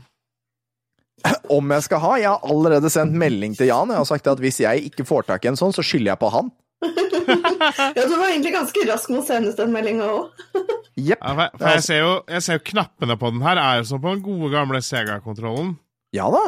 Om 1.54 1.72
jeg 1.76 1.86
skal 1.86 2.02
ha? 2.04 2.12
Jeg 2.20 2.30
har 2.34 2.50
allerede 2.52 2.90
sendt 2.92 3.16
melding 3.20 3.54
til 3.56 3.70
Jan. 3.70 3.92
Jeg 3.94 4.02
har 4.02 4.08
sagt 4.10 4.28
at 4.28 4.42
hvis 4.44 4.60
jeg 4.64 4.90
ikke 4.90 5.06
får 5.08 5.28
tak 5.30 5.46
i 5.46 5.52
en 5.52 5.60
sånn, 5.60 5.74
så 5.76 5.84
skylder 5.86 6.14
jeg 6.14 6.22
på 6.24 6.32
han. 6.34 6.52
Ja, 7.96 8.04
du 8.10 8.18
var 8.20 8.28
egentlig 8.28 8.52
ganske 8.52 8.82
rask 8.90 9.08
med 9.14 9.22
å 9.22 9.24
sende 9.24 9.54
ut 9.54 9.60
den 9.60 9.72
meldinga 9.72 10.08
òg. 10.12 10.42
Jepp. 11.00 11.22
Ja, 11.24 11.32
for 11.38 11.62
for 11.62 11.70
jeg 11.72 11.84
ser, 11.86 12.02
jo, 12.02 12.10
jeg 12.28 12.44
ser 12.44 12.58
jo 12.58 12.64
knappene 12.74 13.16
på 13.22 13.30
den 13.32 13.46
her 13.46 13.62
er 13.62 13.78
jo 13.80 13.86
som 13.88 14.02
på 14.04 14.12
den 14.12 14.24
gode, 14.26 14.50
gamle 14.52 14.82
Sega-kontrollen. 14.84 15.78
Ja 16.14 16.28
da. 16.34 16.42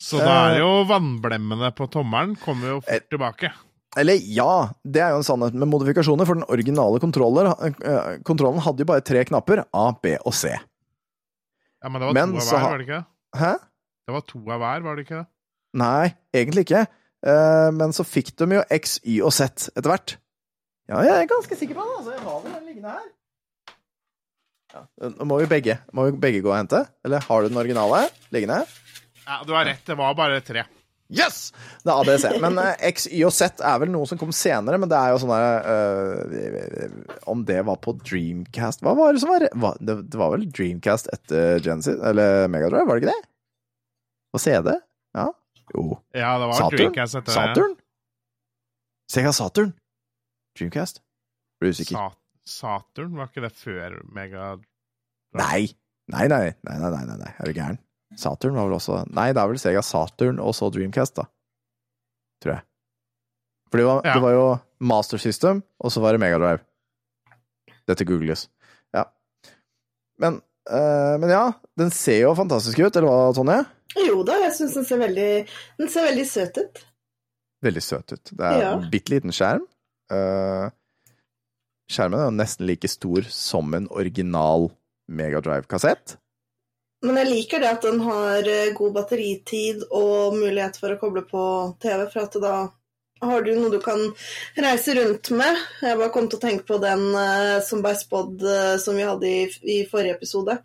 Så 0.00 0.20
da 0.22 0.36
er 0.52 0.60
jo 0.62 0.68
vannblemmene 0.88 1.72
på 1.76 1.88
tommelen 1.92 2.36
kommer 2.40 2.76
jo 2.76 2.78
Eh, 2.86 3.00
fort 3.00 3.10
tilbake. 3.12 3.50
Eller 3.98 4.22
ja, 4.22 4.70
det 4.86 5.02
er 5.02 5.16
jo 5.16 5.20
en 5.20 5.26
sannhet 5.26 5.56
med 5.58 5.68
modifikasjoner, 5.68 6.28
for 6.28 6.38
den 6.38 6.46
originale 6.46 7.00
eh, 7.02 8.20
kontrollen 8.22 8.62
hadde 8.62 8.84
jo 8.84 8.88
bare 8.92 9.04
tre 9.04 9.24
knapper, 9.26 9.64
A, 9.74 9.88
B 9.98 10.14
og 10.22 10.36
C. 10.38 10.54
Ja, 10.54 11.88
Men 11.90 11.98
det 11.98 12.06
var 12.06 12.16
men 12.16 12.36
to 12.36 12.40
av 12.40 12.46
så 12.46 12.56
hver, 12.56 12.68
var 12.68 12.78
det 12.78 12.86
ikke? 12.86 13.02
Hæ? 13.40 13.52
Det 14.10 14.16
var 14.16 14.24
to 14.26 14.40
av 14.50 14.58
hver, 14.58 14.82
var 14.82 14.96
det 14.98 15.04
ikke 15.06 15.20
det? 15.20 15.28
Nei, 15.78 16.08
egentlig 16.34 16.64
ikke. 16.66 16.80
Eh, 17.30 17.68
men 17.76 17.94
så 17.94 18.02
fikk 18.02 18.32
de 18.40 18.56
jo 18.56 18.62
X, 18.74 18.96
Y 19.06 19.20
og 19.22 19.30
Z 19.36 19.68
etter 19.70 19.86
hvert. 19.92 20.16
Ja, 20.90 21.04
jeg 21.06 21.14
er 21.14 21.28
ganske 21.30 21.54
sikker 21.54 21.78
på 21.78 21.84
det. 21.86 21.96
Altså, 22.00 22.16
jeg 22.16 22.24
har 22.26 22.40
vel 22.42 22.56
den 22.56 22.66
liggende 22.66 22.96
her. 22.96 23.06
Ja, 24.74 24.82
Nå 25.14 25.28
må 25.30 25.38
vi 25.38 25.46
begge, 25.50 25.78
må 25.94 26.08
vi 26.08 26.16
begge 26.26 26.42
gå 26.42 26.50
og 26.50 26.58
hente. 26.58 26.82
Eller 27.06 27.22
har 27.22 27.42
du 27.46 27.52
den 27.52 27.62
originale 27.62 28.02
liggende? 28.34 28.64
Ja, 29.22 29.38
Du 29.46 29.54
har 29.54 29.68
rett, 29.70 29.86
det 29.86 29.94
var 30.00 30.18
bare 30.18 30.42
tre. 30.42 30.66
Yes! 31.10 31.52
Det 31.82 31.90
er 31.90 32.02
ABC. 32.02 32.26
Men 32.42 32.58
eh, 32.62 32.74
X, 32.90 33.06
Y 33.14 33.22
og 33.26 33.34
Z 33.34 33.62
er 33.66 33.78
vel 33.82 33.90
noe 33.94 34.06
som 34.10 34.18
kom 34.18 34.34
senere, 34.34 34.78
men 34.78 34.90
det 34.90 34.98
er 34.98 35.14
jo 35.14 35.22
sånn 35.22 35.32
der 35.34 35.70
eh, 35.70 37.00
Om 37.30 37.42
det 37.46 37.62
var 37.66 37.80
på 37.82 37.96
Dreamcast 37.98 38.82
Hva 38.86 38.94
var 38.98 39.14
det 39.14 39.22
som 39.24 39.32
var 39.32 39.42
det 39.82 39.96
var 40.14 40.34
vel 40.36 40.46
Dreamcast 40.54 41.10
etter 41.14 41.58
Genesis, 41.66 41.98
eller 41.98 42.46
Megadrive, 42.50 42.86
var 42.86 42.98
det 42.98 43.06
ikke 43.06 43.14
det? 43.14 43.26
På 44.32 44.38
CD? 44.38 44.72
Ja? 45.16 45.26
Jo. 45.74 45.84
Ja, 46.14 46.32
det 46.38 46.46
var 46.50 46.58
Saturn? 46.58 46.78
Dreamcast 46.78 47.18
etter. 47.20 47.32
Saturn? 47.34 47.76
Sega 49.10 49.32
Saturn? 49.34 49.72
Dreamcast? 50.58 51.02
Blir 51.60 51.74
usikker. 51.74 51.94
Sa 51.96 52.10
Saturn, 52.50 53.14
var 53.18 53.30
ikke 53.30 53.44
det 53.44 53.52
før 53.58 54.00
Mega... 54.14 54.54
Nei. 55.38 55.68
Nei, 56.10 56.26
nei, 56.26 56.40
nei, 56.66 56.76
nei, 56.80 56.90
nei, 56.90 57.04
nei, 57.06 57.16
nei. 57.20 57.32
er 57.38 57.46
du 57.46 57.54
gæren? 57.54 57.78
Saturn 58.18 58.56
var 58.58 58.66
vel 58.66 58.74
også 58.80 59.04
Nei, 59.14 59.28
det 59.30 59.38
er 59.38 59.50
vel 59.52 59.60
Sega 59.62 59.82
Saturn 59.86 60.40
og 60.42 60.54
så 60.58 60.70
Dreamcast, 60.74 61.20
da. 61.20 61.28
Tror 62.42 62.56
jeg. 62.56 62.64
For 63.70 63.78
det 63.78 63.86
var, 63.86 64.00
Ja. 64.06 64.14
det 64.16 64.22
var 64.24 64.34
jo 64.34 64.46
Master 64.82 65.20
System, 65.22 65.62
og 65.78 65.92
så 65.94 66.02
var 66.02 66.16
det 66.16 66.22
Megadrive. 66.22 66.64
Dette 67.86 68.06
googles. 68.08 68.48
Ja. 68.94 69.04
Men, 70.18 70.40
øh, 70.70 71.14
men 71.22 71.30
ja, 71.30 71.44
den 71.78 71.90
ser 71.94 72.24
jo 72.24 72.34
fantastisk 72.34 72.80
ut, 72.82 72.96
eller 72.96 73.06
hva, 73.06 73.30
Tonje? 73.36 73.60
Jo 73.98 74.22
da, 74.22 74.36
jeg 74.44 74.52
syns 74.54 74.74
den 74.78 74.84
ser 74.86 75.00
veldig 75.02 75.30
Den 75.80 75.88
ser 75.90 76.06
veldig 76.06 76.26
søt 76.30 76.58
ut. 76.62 76.84
Veldig 77.64 77.82
søt 77.82 78.12
ut. 78.14 78.30
Det 78.32 78.46
er 78.46 78.60
Ja. 78.62 78.72
en 78.78 78.90
bitte 78.90 79.10
liten 79.12 79.32
skjerm. 79.34 79.66
Eh, 80.12 80.70
skjermen 81.90 82.20
er 82.26 82.30
nesten 82.30 82.66
like 82.66 82.88
stor 82.88 83.22
som 83.28 83.74
en 83.74 83.88
original 83.90 84.70
Megadrive-kassett. 85.10 86.16
Men 87.02 87.16
jeg 87.16 87.26
liker 87.30 87.60
det 87.60 87.68
at 87.70 87.82
den 87.82 88.00
har 88.00 88.46
eh, 88.46 88.72
god 88.76 88.92
batteritid 88.94 89.82
og 89.90 90.34
mulighet 90.36 90.76
for 90.78 90.94
å 90.94 91.00
koble 91.00 91.22
på 91.26 91.44
TV, 91.80 92.06
for 92.12 92.20
at 92.22 92.32
da 92.40 92.54
har 93.22 93.42
du 93.44 93.50
noe 93.58 93.70
du 93.70 93.80
kan 93.80 93.98
reise 94.56 94.94
rundt 94.96 95.30
med. 95.36 95.56
Jeg 95.82 95.98
bare 95.98 96.12
kom 96.14 96.28
til 96.28 96.38
å 96.38 96.44
tenke 96.46 96.64
på 96.68 96.78
den 96.80 97.08
eh, 97.14 97.60
som 97.66 97.82
ble 97.82 97.92
spådd 97.98 98.44
som 98.80 98.96
vi 98.96 99.02
hadde 99.08 99.26
i, 99.28 99.40
i 99.64 99.78
forrige 99.90 100.16
episode. 100.16 100.58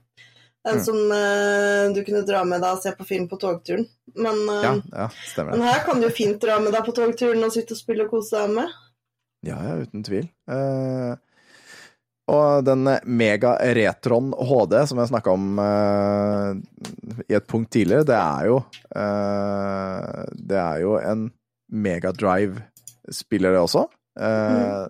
Den 0.65 0.79
Mm. 0.79 0.83
som 0.83 0.97
uh, 1.13 1.93
du 1.93 1.99
kunne 2.03 2.23
dra 2.25 2.39
med 2.43 2.61
deg 2.63 2.71
og 2.73 2.81
se 2.81 2.91
på 2.97 3.05
film 3.05 3.27
på 3.29 3.37
togturen. 3.37 3.83
Men, 4.15 4.39
uh, 4.49 4.63
Ja, 4.63 4.71
ja, 5.05 5.43
men 5.51 5.61
her 5.61 5.83
kan 5.85 5.99
du 6.01 6.07
jo 6.07 6.13
fint 6.15 6.39
dra 6.41 6.55
med 6.59 6.73
deg 6.73 6.81
på 6.87 6.95
togturen 6.97 7.43
og 7.45 7.53
sitte 7.53 7.75
og 7.77 7.81
spille 7.83 8.07
og 8.07 8.09
kose 8.15 8.33
deg 8.39 8.55
med. 8.55 8.73
Ja, 9.45 9.59
ja, 9.61 9.75
uten 9.85 10.01
tvil. 10.07 10.25
Uh, 10.49 11.13
og 12.33 12.65
den 12.65 12.87
Mega 13.05 13.51
Retron 13.77 14.31
HD 14.33 14.73
som 14.89 14.97
jeg 14.97 15.11
snakka 15.11 15.29
om 15.37 15.59
i 17.29 17.35
et 17.37 17.45
punkt 17.45 17.69
tidligere, 17.69 18.07
det 18.09 18.17
er 18.17 18.47
jo 18.49 18.55
Det 20.49 20.57
er 20.57 20.79
jo 20.81 20.95
en 20.97 21.27
Megadrive-spiller, 21.69 23.53
det 23.53 23.61
også. 23.61 23.85
eh, 24.17 24.87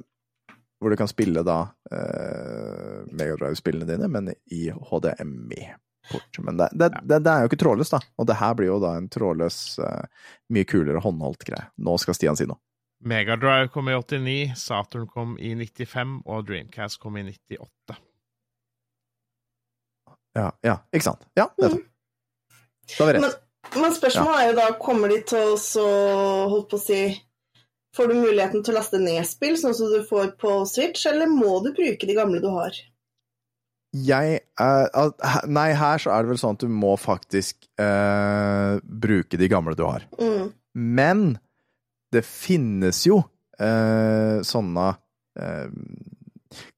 Hvor 0.85 0.93
du 0.93 0.99
kan 0.99 1.09
spille 1.09 1.41
da 1.41 1.55
eh, 1.89 2.99
Megadrive-spillene 3.09 3.87
dine, 3.89 4.05
men 4.13 4.27
i 4.53 4.67
HDMI-port. 4.69 6.37
Men 6.45 6.59
det, 6.59 6.67
det, 6.77 6.91
det, 7.01 7.17
det 7.25 7.31
er 7.31 7.41
jo 7.41 7.49
ikke 7.49 7.57
trådløst, 7.63 7.95
da. 7.95 8.03
Og 8.21 8.27
det 8.29 8.35
her 8.37 8.53
blir 8.53 8.69
jo 8.69 8.75
da 8.83 8.91
en 8.99 9.07
trådløs, 9.09 9.57
eh, 9.81 10.29
mye 10.53 10.67
kulere 10.69 11.01
håndholdt 11.01 11.47
greie. 11.49 11.71
Nå 11.81 11.97
skal 12.03 12.19
Stian 12.19 12.37
si 12.37 12.45
noe. 12.45 12.61
Megadrive 13.01 13.71
kom 13.73 13.89
i 13.89 13.97
89, 13.97 14.53
Saturn 14.61 15.09
kom 15.09 15.33
i 15.41 15.55
95, 15.57 16.19
og 16.29 16.45
Dreamcast 16.51 17.01
kom 17.01 17.17
i 17.17 17.25
98. 17.33 17.97
Ja, 20.37 20.51
ja, 20.61 20.77
ikke 20.93 21.09
sant? 21.09 21.25
Ja, 21.33 21.49
nettopp. 21.57 21.89
Da 22.93 23.01
har 23.01 23.09
vi 23.09 23.17
rett. 23.17 23.41
Men 23.73 23.93
spørsmålet 23.97 24.41
er 24.43 24.51
jo 24.51 24.57
da, 24.59 24.65
kommer 24.77 25.09
de 25.09 25.23
til 25.33 25.55
å 25.55 25.57
så, 25.59 25.85
holdt 26.51 26.69
på 26.69 26.77
å 26.77 26.85
si 26.85 26.99
Får 27.95 28.11
du 28.11 28.17
muligheten 28.19 28.63
til 28.63 28.73
å 28.73 28.79
laste 28.79 28.99
ned 28.99 29.23
spill, 29.27 29.55
sånn 29.59 29.75
som 29.77 29.91
du 29.93 30.01
får 30.07 30.33
på 30.41 30.57
Switch, 30.67 31.05
eller 31.07 31.31
må 31.31 31.61
du 31.63 31.71
bruke 31.75 32.07
de 32.07 32.17
gamle 32.17 32.41
du 32.43 32.49
har? 32.51 32.75
Jeg 33.95 34.41
uh, 34.59 35.11
Nei, 35.47 35.69
her 35.77 36.01
så 36.03 36.11
er 36.11 36.25
det 36.25 36.33
vel 36.33 36.41
sånn 36.41 36.57
at 36.57 36.65
du 36.65 36.71
må 36.71 36.95
faktisk 36.99 37.61
uh, 37.79 38.81
bruke 38.83 39.39
de 39.39 39.47
gamle 39.51 39.77
du 39.79 39.85
har. 39.87 40.03
Mm. 40.19 40.51
Men 40.75 41.23
det 42.11 42.25
finnes 42.27 42.99
jo 43.07 43.21
uh, 43.23 44.43
sånne 44.45 44.87
eh, 45.39 45.71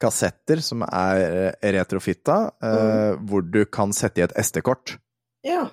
kassetter 0.02 0.62
som 0.66 0.86
er 0.86 1.58
retrofitta, 1.76 2.38
mm. 2.64 3.26
hvor 3.30 3.44
du 3.46 3.60
kan 3.70 3.94
sette 3.94 4.22
i 4.22 4.26
et 4.26 4.34
SD-kort. 4.42 4.96
Ja. 5.46 5.68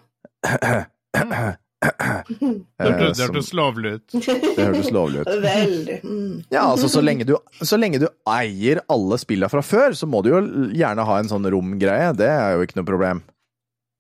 Eh, 1.84 2.22
Det 2.80 2.90
hørtes- 2.94 3.20
hørtes 3.26 3.50
lovlig 3.56 3.92
ut. 3.98 4.06
det 4.56 4.56
hørtes 4.64 4.90
lovlig 4.94 5.20
ut. 5.24 5.30
Veldig. 5.44 5.98
Mm. 6.04 6.32
Ja, 6.54 6.64
altså 6.70 6.88
så 6.92 7.02
lenge, 7.04 7.26
du, 7.28 7.34
så 7.62 7.76
lenge 7.80 8.00
du 8.02 8.08
eier 8.30 8.80
alle 8.92 9.18
spillene 9.20 9.50
fra 9.52 9.62
før, 9.64 9.94
så 9.98 10.08
må 10.10 10.22
du 10.24 10.30
jo 10.32 10.40
gjerne 10.74 11.04
ha 11.08 11.18
en 11.20 11.30
sånn 11.30 11.46
romgreie. 11.52 12.12
Det 12.16 12.28
er 12.30 12.56
jo 12.58 12.66
ikke 12.66 12.80
noe 12.80 12.88
problem. 12.88 13.22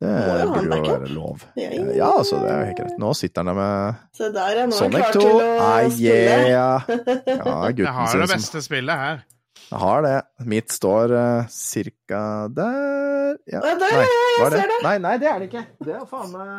Det 0.04 0.10
burde 0.50 0.76
jo 0.76 0.88
være 0.90 1.10
lov. 1.14 1.44
Ja, 1.56 2.10
altså, 2.18 2.40
det 2.42 2.50
er 2.50 2.58
jo 2.58 2.64
helt 2.68 2.80
greit. 2.82 2.96
Nå 3.00 3.12
sitter 3.16 3.40
han 3.44 3.52
der 3.52 3.56
med 3.56 4.02
Se 4.18 4.26
der, 4.34 4.58
ja. 4.58 4.64
Nå 4.68 4.74
er 4.74 4.80
Sonic 4.80 5.04
klar 5.06 5.14
2. 5.14 5.20
til 5.22 5.30
å 5.30 5.46
Ah, 5.64 5.86
spille. 5.88 6.08
yeah. 6.10 6.50
Ja, 6.50 6.66
Jeg 7.78 7.94
har 7.94 8.18
det 8.20 8.28
beste 8.34 8.60
spillet 8.66 9.00
her. 9.04 9.22
Jeg 9.70 9.80
har 9.80 10.02
det. 10.04 10.16
Mitt 10.50 10.74
står 10.74 11.14
uh, 11.14 11.46
cirka 11.48 12.20
der 12.52 13.38
ja. 13.48 13.62
Der, 13.64 13.78
Nei, 13.80 13.88
ja, 13.94 14.04
jeg 14.04 14.52
ser 14.52 14.68
det. 14.68 14.76
Nei, 14.84 14.96
nei, 15.06 15.14
det 15.22 15.30
er 15.30 15.38
det 15.40 15.48
ikke. 15.48 15.64
Det 15.88 15.94
er 15.96 16.04
faen 16.10 16.34
meg 16.34 16.52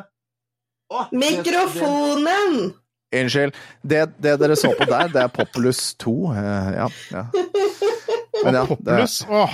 Det- 0.90 1.18
Mikrofonen! 1.20 2.74
det- 3.12 3.22
Unnskyld. 3.22 3.56
Det, 3.82 4.02
det 4.18 4.40
dere 4.40 4.56
så 4.60 4.74
på 4.76 4.86
der, 4.90 5.08
det 5.08 5.22
er 5.22 5.28
Populus 5.32 5.96
2. 5.96 6.12
Uh, 6.12 6.36
ja, 6.76 6.88
ja. 7.12 7.26
Men 8.44 8.54
ja, 8.54 8.62
det 8.62 8.68
Populus. 8.68 9.22
Åh, 9.30 9.54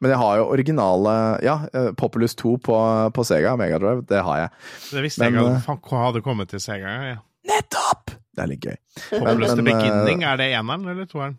Men 0.00 0.10
jeg 0.10 0.18
har 0.18 0.36
jo 0.36 0.44
originale 0.48 1.14
Ja, 1.44 1.56
eh, 1.74 1.90
Populus 1.92 2.34
2 2.34 2.56
på, 2.64 2.76
på 3.14 3.24
Sega 3.24 3.56
Megadrive, 3.56 4.04
det 4.08 4.22
har 4.24 4.38
jeg. 4.38 4.48
det 4.92 5.02
visste 5.02 5.20
Men, 5.24 5.34
jeg 5.34 5.42
ikke 5.42 5.72
eh, 5.72 5.98
at 5.98 6.04
hadde 6.06 6.22
kommet 6.22 6.48
til 6.48 6.60
Sega. 6.60 6.94
Ja. 7.10 7.16
Nettopp! 7.50 8.10
Det 8.36 8.42
er 8.44 8.46
litt 8.46 8.64
gøy. 8.64 8.76
Populus 9.10 9.48
men, 9.48 9.56
The 9.56 9.64
Beginning, 9.66 10.22
eh, 10.22 10.30
er 10.32 10.36
det 10.40 10.46
eneren 10.54 10.88
eller 10.88 11.04
toeren? 11.10 11.36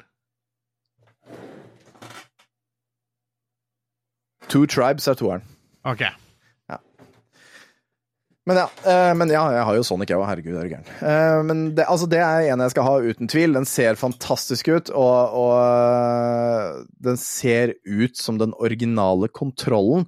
Two 4.49 4.65
Tribes 4.67 5.07
er 5.07 5.13
toeren. 5.15 5.41
Ok. 5.87 6.03
Men 8.51 8.57
ja, 8.59 8.91
eh, 8.91 9.13
men 9.15 9.29
ja, 9.31 9.41
jeg 9.55 9.63
har 9.63 9.75
jo 9.77 9.83
Sonic, 9.87 10.09
jeg 10.11 10.19
òg. 10.19 10.25
Herregud, 10.27 10.57
er 10.59 10.65
du 10.67 10.73
gæren. 10.73 10.89
Eh, 11.07 11.37
men 11.47 11.61
det, 11.77 11.85
altså, 11.87 12.07
det 12.11 12.19
er 12.19 12.49
en 12.51 12.63
jeg 12.65 12.73
skal 12.73 12.87
ha, 12.87 12.97
uten 12.99 13.31
tvil. 13.31 13.55
Den 13.55 13.67
ser 13.69 13.99
fantastisk 13.99 14.67
ut, 14.67 14.91
og, 14.91 15.37
og 15.39 15.53
eh, 15.61 16.81
den 17.07 17.19
ser 17.21 17.77
ut 17.87 18.19
som 18.19 18.41
den 18.41 18.51
originale 18.59 19.31
kontrollen, 19.31 20.03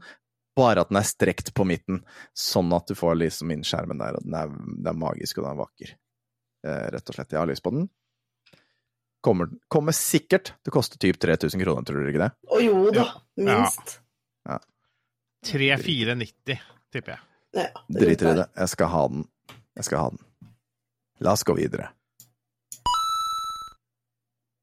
bare 0.59 0.83
at 0.83 0.91
den 0.91 0.99
er 0.99 1.07
strekt 1.07 1.53
på 1.55 1.63
midten, 1.65 2.03
sånn 2.35 2.75
at 2.75 2.91
du 2.91 2.99
får 2.99 3.15
liksom 3.21 3.55
inn 3.55 3.63
skjermen 3.63 4.03
der, 4.03 4.19
og 4.19 4.27
den 4.27 4.35
er, 4.37 4.51
den 4.51 4.91
er 4.91 5.01
magisk, 5.05 5.39
og 5.39 5.47
den 5.47 5.53
er 5.55 5.63
vakker. 5.63 5.97
Eh, 6.67 6.85
rett 6.97 7.09
og 7.13 7.15
slett. 7.15 7.31
Jeg 7.31 7.45
har 7.45 7.49
lyst 7.49 7.63
på 7.63 7.73
den. 7.79 7.87
Kommer, 9.23 9.55
kommer 9.71 9.95
sikkert 9.95 10.57
til 10.59 10.73
å 10.73 10.79
koste 10.81 10.99
typ 10.99 11.15
3000 11.23 11.63
kroner, 11.63 11.87
tror 11.87 12.03
dere 12.03 12.11
ikke 12.11 12.25
det? 12.27 12.33
Å 12.51 12.63
jo 12.67 12.87
da, 12.91 13.07
minst. 13.39 14.01
Ja. 14.43 14.59
ja. 14.59 14.63
3490, 15.47 16.59
tipper 16.91 17.15
jeg. 17.15 17.29
Ja, 17.53 17.67
Driter 17.87 18.31
i 18.31 18.37
det. 18.41 18.47
Jeg 18.57 18.71
skal 18.73 18.89
ha 18.89 19.01
den. 19.11 19.25
Jeg 19.77 19.85
skal 19.89 20.01
ha 20.01 20.13
den. 20.13 20.23
La 21.23 21.35
oss 21.37 21.45
gå 21.45 21.55
videre. 21.57 21.91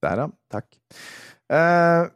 Der, 0.02 0.24
ja. 0.24 0.26
Takk. 0.50 0.74
Eh, 1.52 2.08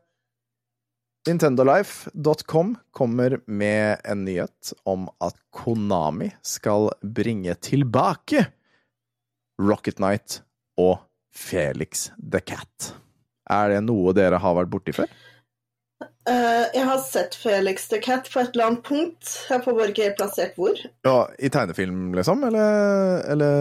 Nintendolife.com 1.28 2.74
kommer 2.92 3.38
med 3.46 4.00
en 4.04 4.24
nyhet 4.26 4.72
om 4.84 5.06
at 5.24 5.36
Konami 5.54 6.30
skal 6.44 6.90
bringe 7.00 7.54
tilbake 7.54 8.46
Rocket 9.62 10.00
Knight 10.02 10.42
og 10.80 10.98
Felix 11.34 12.10
the 12.18 12.40
Cat. 12.44 12.90
Er 13.50 13.72
det 13.72 13.80
noe 13.86 14.12
dere 14.16 14.40
har 14.40 14.58
vært 14.58 14.72
borti 14.72 14.94
før? 14.96 15.08
Eh, 16.24 16.66
jeg 16.72 16.84
har 16.88 17.00
sett 17.04 17.34
Felix 17.36 17.88
the 17.90 17.98
Cat 18.00 18.30
på 18.32 18.40
et 18.40 18.54
eller 18.54 18.70
annet 18.70 18.84
punkt. 18.86 19.32
Jeg 19.50 19.60
får 19.64 19.76
bare 19.76 19.92
ikke 19.92 20.06
helt 20.06 20.16
plassert 20.20 20.54
hvor. 20.56 20.78
Ja, 21.04 21.16
I 21.36 21.50
tegnefilm, 21.52 22.14
liksom? 22.16 22.46
Eller, 22.48 23.20
eller 23.34 23.56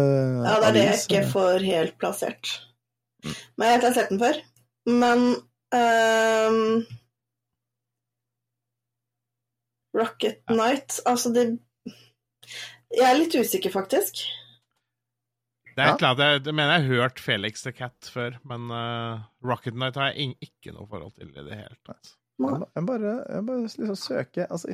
Ja, 0.46 0.54
det 0.62 0.70
er 0.70 0.78
det 0.78 0.86
jeg 0.86 1.02
ikke 1.02 1.24
får 1.34 1.66
helt 1.68 1.98
plassert. 2.00 2.54
Men 3.60 3.74
jeg 3.74 3.84
har 3.84 3.98
sett 3.98 4.14
den 4.14 4.22
før. 4.24 4.40
Men 4.88 5.26
ehm, 5.76 6.64
Rocket 9.96 10.42
Night 10.52 10.98
Altså, 11.08 11.32
det 11.32 11.46
Jeg 12.92 13.06
er 13.08 13.20
litt 13.20 13.36
usikker, 13.36 13.72
faktisk. 13.72 14.26
Det 15.74 15.82
er 15.82 15.96
klart, 15.98 16.00
et 16.00 16.02
eller 16.04 16.10
annet, 16.14 16.26
jeg, 16.26 16.48
jeg 16.48 16.56
mener 16.56 16.76
jeg 16.76 16.84
har 16.84 17.00
hørt 17.02 17.20
Felix 17.20 17.64
the 17.66 17.72
Cat 17.74 18.12
før, 18.14 18.36
men 18.46 18.68
uh, 18.70 19.24
Rocket 19.42 19.74
Night 19.74 19.98
har 19.98 20.12
jeg 20.14 20.36
ikke 20.46 20.76
noe 20.76 20.86
forhold 20.88 21.16
til 21.18 21.32
i 21.34 21.48
det 21.48 21.58
hele 21.58 21.80
tatt. 21.88 22.14
Jeg 22.42 22.66
jeg 22.76 22.86
bare, 22.88 23.14
jeg 23.30 23.46
bare 23.46 23.62
liksom 23.62 23.96
søker 24.00 24.48
altså, 24.50 24.74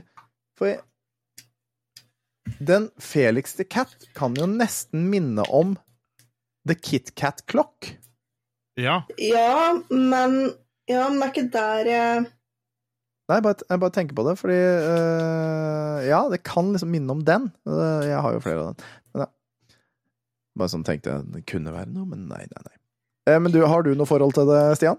For 0.58 0.66
jeg, 0.72 0.80
den 2.66 2.90
Felix 3.00 3.54
the 3.60 3.66
Cat 3.68 3.92
kan 4.18 4.34
jo 4.40 4.48
nesten 4.50 5.10
minne 5.12 5.44
om 5.54 5.76
The 6.68 6.76
Kit 6.76 7.14
Cat 7.16 7.44
Clock. 7.50 7.96
Ja, 8.80 9.02
Ja, 9.20 9.74
men 9.92 10.54
Ja, 10.90 11.10
men 11.10 11.20
det 11.20 11.28
er 11.28 11.34
ikke 11.34 11.50
der 11.54 11.90
jeg 11.92 12.22
Nei, 13.30 13.36
jeg 13.38 13.44
bare, 13.46 13.66
jeg 13.70 13.80
bare 13.84 13.94
tenker 13.94 14.16
på 14.18 14.24
det, 14.26 14.38
fordi 14.40 14.56
øh, 14.58 15.98
Ja, 16.08 16.24
det 16.32 16.40
kan 16.48 16.72
liksom 16.74 16.90
minne 16.90 17.12
om 17.14 17.20
den. 17.28 17.52
Øh, 17.68 18.08
Jeg 18.08 18.22
har 18.24 18.34
jo 18.34 18.40
flere 18.42 18.64
av 18.64 18.72
den. 18.72 18.86
Men 19.14 19.22
ja. 19.26 19.30
Bare 20.58 20.72
sånn 20.74 20.86
tenkte 20.88 21.12
jeg 21.14 21.28
det 21.36 21.44
kunne 21.52 21.76
være 21.76 21.92
noe, 21.94 22.08
men 22.10 22.26
nei, 22.32 22.42
nei, 22.50 22.64
nei. 22.66 22.76
Eh, 23.30 23.38
Men 23.40 23.54
du, 23.54 23.60
har 23.70 23.86
du 23.86 23.92
noe 23.94 24.10
forhold 24.10 24.34
til 24.34 24.50
det, 24.50 24.64
Stian? 24.80 24.98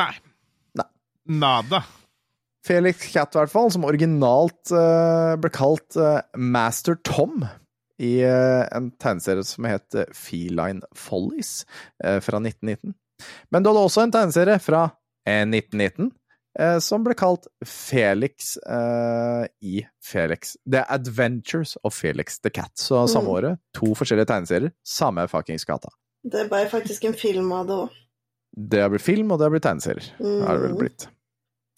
Nei. 0.00 0.14
Nada. 1.28 1.82
Felix 2.66 3.12
Cat, 3.12 3.34
i 3.34 3.38
hvert 3.38 3.52
fall, 3.52 3.70
som 3.70 3.84
originalt 3.86 4.72
uh, 4.74 5.36
ble 5.38 5.50
kalt 5.54 5.94
uh, 6.00 6.18
Master 6.34 6.96
Tom 7.06 7.44
i 8.02 8.18
uh, 8.26 8.66
en 8.74 8.90
tegneserie 9.00 9.44
som 9.46 9.68
het 9.70 9.94
Feline 10.12 10.82
Follies 10.98 11.60
fra 12.02 12.40
1919. 12.42 12.92
Men 13.54 13.62
du 13.64 13.70
hadde 13.70 13.84
også 13.86 14.02
en 14.04 14.12
tegneserie 14.12 14.58
fra 14.60 14.82
eh, 15.24 15.46
1919 15.46 16.10
eh, 16.60 16.74
som 16.84 17.06
ble 17.06 17.14
kalt 17.16 17.46
Felix 17.64 18.58
i 19.64 19.78
Felix 20.04 20.52
The 20.68 20.82
Adventures 20.92 21.76
of 21.82 21.96
Felix 21.96 22.36
the 22.44 22.50
Cat. 22.52 22.74
Så 22.76 23.06
samme 23.08 23.30
Mm. 23.30 23.34
året, 23.38 23.58
to 23.78 23.94
forskjellige 23.96 24.28
tegneserier, 24.28 24.74
samme 24.84 25.24
fuckings 25.32 25.64
gata. 25.64 25.88
Det 26.26 26.44
ble 26.50 26.66
faktisk 26.68 27.04
en 27.08 27.16
film 27.16 27.48
av 27.56 27.66
det 27.70 27.78
òg. 27.86 27.96
Det 28.56 28.80
har 28.84 28.92
blitt 28.92 29.04
film, 29.08 29.32
og 29.32 29.38
det 29.40 29.44
har 29.48 29.54
blitt 29.56 29.64
tegneserier. 29.70 30.12
Mm. 30.20 30.42
er 30.42 30.52
det 30.52 30.62
vel 30.66 30.76
blitt. 30.82 31.08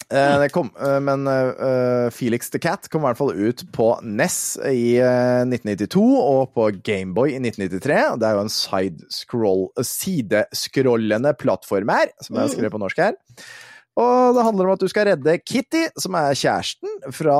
Eh, 0.09 0.47
kom, 0.49 0.71
eh, 0.81 0.99
men 1.05 1.27
eh, 1.29 2.09
Felix 2.09 2.49
the 2.49 2.59
Cat 2.61 2.87
kom 2.89 3.03
i 3.03 3.09
hvert 3.09 3.19
fall 3.19 3.35
ut 3.37 3.61
på 3.75 3.91
NES 4.01 4.39
i 4.65 4.97
eh, 4.97 5.43
1992 5.45 6.01
og 6.01 6.53
på 6.57 6.69
Gameboy 6.81 7.35
i 7.35 7.37
1993. 7.37 8.17
Det 8.17 8.29
er 8.29 8.37
jo 8.37 8.45
en 8.45 8.53
side-scroll, 8.53 9.65
sideskrollende 9.85 11.35
plattform 11.37 11.93
her, 11.93 12.09
som 12.25 12.35
jeg 12.39 12.47
har 12.47 12.55
skrevet 12.55 12.73
på 12.73 12.81
norsk 12.81 13.03
her. 13.05 13.19
Og 13.99 14.35
det 14.35 14.43
handler 14.45 14.69
om 14.69 14.77
at 14.77 14.81
du 14.81 14.87
skal 14.89 15.09
redde 15.09 15.37
Kitty, 15.43 15.85
som 15.99 16.15
er 16.15 16.37
kjæresten, 16.37 16.91
fra 17.13 17.39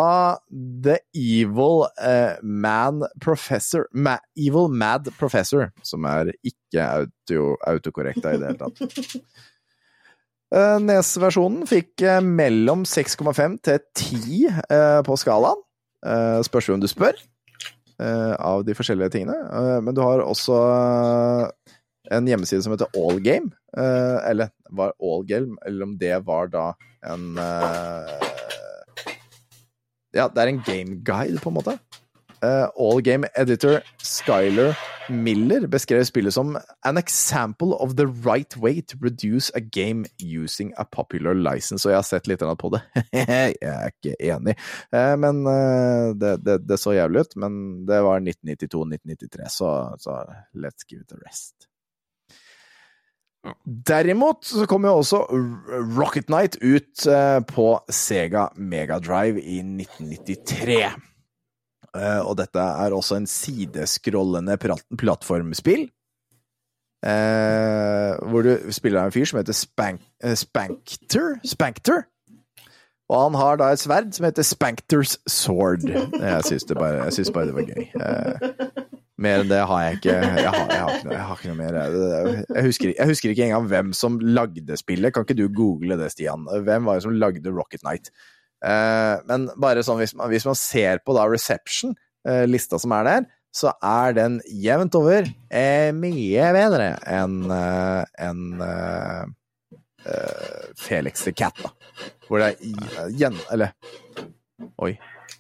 The 0.84 0.98
Evil 1.16 1.86
uh, 1.88 2.36
Man 2.44 3.06
Professor 3.24 3.88
Ma 3.94 4.18
Evil 4.36 4.68
Mad 4.68 5.08
Professor, 5.20 5.70
som 5.88 6.04
er 6.10 6.34
ikke 6.44 6.84
auto, 6.84 7.54
autokorrekta 7.64 8.36
i 8.36 8.42
det 8.42 8.52
hele 8.52 8.60
tatt. 8.66 9.16
Eh, 10.50 10.78
NES-versjonen 10.82 11.68
fikk 11.70 12.02
eh, 12.02 12.22
mellom 12.26 12.82
6,5 12.90 13.60
til 13.66 13.82
10 13.94 14.48
eh, 14.50 15.02
på 15.06 15.18
skalaen. 15.22 15.66
Spørs 16.48 16.70
hvem 16.70 16.80
du 16.80 16.88
spør, 16.88 17.18
av 18.00 18.62
de 18.64 18.72
forskjellige 18.72 19.12
tingene. 19.12 19.36
Men 19.84 19.92
du 19.92 20.00
har 20.00 20.22
også 20.24 20.56
en 22.16 22.30
hjemmeside 22.32 22.64
som 22.64 22.72
heter 22.72 22.88
Allgame. 22.96 23.52
Eller 23.76 24.54
var 24.72 24.96
Allgame, 25.04 25.58
eller 25.68 25.90
om 25.90 25.98
det 26.00 26.14
var 26.24 26.48
da 26.54 26.70
en 27.04 27.36
Ja, 30.16 30.30
det 30.32 30.40
er 30.40 30.54
en 30.54 30.64
game 30.64 31.02
guide, 31.04 31.44
på 31.44 31.52
en 31.52 31.60
måte. 31.60 31.76
Eh, 32.42 32.68
Allgame 32.80 33.28
editor 33.36 33.82
Skyler 34.04 34.78
Miller 35.10 35.66
beskrev 35.68 36.06
spillet 36.08 36.34
som 36.34 36.54
an 36.88 36.98
example 36.98 37.74
of 37.74 37.96
the 37.98 38.06
right 38.08 38.56
way 38.58 38.82
to 38.82 38.98
produce 38.98 39.52
a 39.56 39.60
game 39.60 40.06
using 40.22 40.74
a 40.78 40.86
popular 40.86 41.34
license, 41.34 41.86
og 41.86 41.92
jeg 41.92 41.98
har 41.98 42.08
sett 42.08 42.30
litt 42.30 42.44
på 42.62 42.72
det. 42.72 42.82
jeg 43.18 43.58
er 43.62 43.90
ikke 43.92 44.16
enig, 44.22 44.56
uh, 44.96 45.16
men 45.20 45.42
uh, 45.48 46.16
det, 46.16 46.38
det, 46.46 46.60
det 46.70 46.80
så 46.80 46.94
jævlig 46.96 47.26
ut. 47.26 47.36
Men 47.42 47.58
det 47.90 48.00
var 48.06 48.22
1992-1993, 48.22 49.50
så, 49.50 49.74
så 50.00 50.22
let's 50.56 50.88
give 50.88 51.02
it 51.02 51.12
a 51.12 51.20
rest. 51.26 51.68
Derimot 53.66 54.46
så 54.46 54.68
kom 54.70 54.86
jo 54.86 54.98
også 55.00 55.24
Rocket 55.98 56.28
Knight 56.28 56.58
ut 56.62 57.08
på 57.48 57.68
Sega 57.88 58.50
Megadrive 58.60 59.40
i 59.40 59.62
1993. 59.64 60.84
Eh, 61.98 62.22
og 62.22 62.38
dette 62.40 62.60
er 62.60 62.96
også 62.96 63.20
en 63.20 63.30
sideskrollende 63.30 64.58
plattformspill. 64.60 65.88
Eh, 67.00 68.14
hvor 68.28 68.44
du 68.44 68.72
spiller 68.76 69.06
en 69.06 69.16
fyr 69.16 69.26
som 69.30 69.40
heter 69.40 69.56
Spank, 69.56 70.02
eh, 70.24 70.36
Spankter. 70.36 71.40
Spankter. 71.48 72.04
Og 73.10 73.24
han 73.24 73.38
har 73.40 73.58
da 73.58 73.72
et 73.74 73.82
sverd 73.82 74.12
som 74.14 74.28
heter 74.28 74.46
Spankters 74.46 75.18
Sword. 75.26 75.88
Jeg 75.88 76.44
syns 76.46 76.68
bare, 76.76 77.08
bare 77.34 77.46
det 77.50 77.56
var 77.56 77.66
gøy. 77.66 77.88
Mer 79.20 79.42
enn 79.42 79.50
det 79.50 79.60
har 79.68 79.82
jeg 79.84 79.98
ikke. 79.98 80.14
Jeg 80.14 80.52
har, 80.54 80.60
jeg 80.70 80.80
har, 80.80 80.92
ikke, 80.94 81.08
noe, 81.08 81.16
jeg 81.16 81.24
har 81.28 81.40
ikke 81.40 81.50
noe 81.50 81.60
mer. 81.60 81.80
Jeg 82.56 82.68
husker, 82.70 82.92
jeg 82.94 83.10
husker 83.10 83.34
ikke 83.34 83.48
engang 83.50 83.66
hvem 83.72 83.90
som 83.98 84.20
lagde 84.22 84.78
spillet. 84.80 85.12
Kan 85.16 85.26
ikke 85.26 85.40
du 85.42 85.48
google 85.52 85.98
det, 86.00 86.12
Stian? 86.14 86.46
Hvem 86.48 86.88
var 86.88 87.00
det 87.00 87.08
som 87.08 87.18
lagde 87.18 87.56
Rocket 87.56 87.84
Knight? 87.84 88.14
Eh, 88.66 89.16
men 89.30 89.50
bare 89.60 89.84
sånn, 89.86 90.00
hvis 90.02 90.16
man, 90.18 90.30
hvis 90.32 90.48
man 90.48 90.58
ser 90.60 91.02
på 91.06 91.16
da 91.18 91.28
Reception, 91.30 91.96
eh, 92.28 92.46
lista 92.50 92.80
som 92.82 92.94
er 92.98 93.08
der, 93.08 93.28
så 93.56 93.74
er 93.82 94.14
den 94.18 94.40
jevnt 94.62 94.96
over 95.00 95.26
eh, 95.50 95.90
mye 95.96 96.52
bedre 96.54 96.92
enn 97.10 97.40
en, 97.50 98.44
eh, 98.62 99.24
Felix 100.80 101.26
the 101.26 101.34
Cat, 101.36 101.58
da. 101.64 101.74
Hvor 102.28 102.40
det 102.44 102.54
er 102.56 103.10
gjen... 103.20 103.36
Eller 103.52 103.74
Oi. 104.80 104.94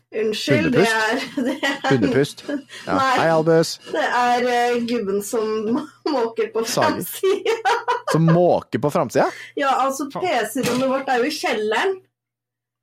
Unnskyld, 0.10 0.72
det 0.74 0.88
er, 0.90 1.20
det 1.46 1.56
er, 1.62 1.76
Hundepust. 1.92 2.42
Ja. 2.48 2.56
Nei. 2.88 3.10
Hei, 3.20 3.28
Albus. 3.30 3.76
det 3.94 4.06
er 4.08 4.46
uh, 4.48 4.80
gubben 4.90 5.20
som 5.26 5.46
måker 6.16 6.50
på 6.54 6.64
framsida. 6.66 7.76
Som 8.10 8.26
måker 8.26 8.82
på 8.82 8.90
framsida, 8.90 9.28
Ja, 9.60 9.76
altså 9.86 10.08
PC-rommet 10.10 10.90
vårt 10.90 11.12
er 11.14 11.22
jo 11.22 11.30
i 11.30 11.36
kjelleren. 11.36 12.00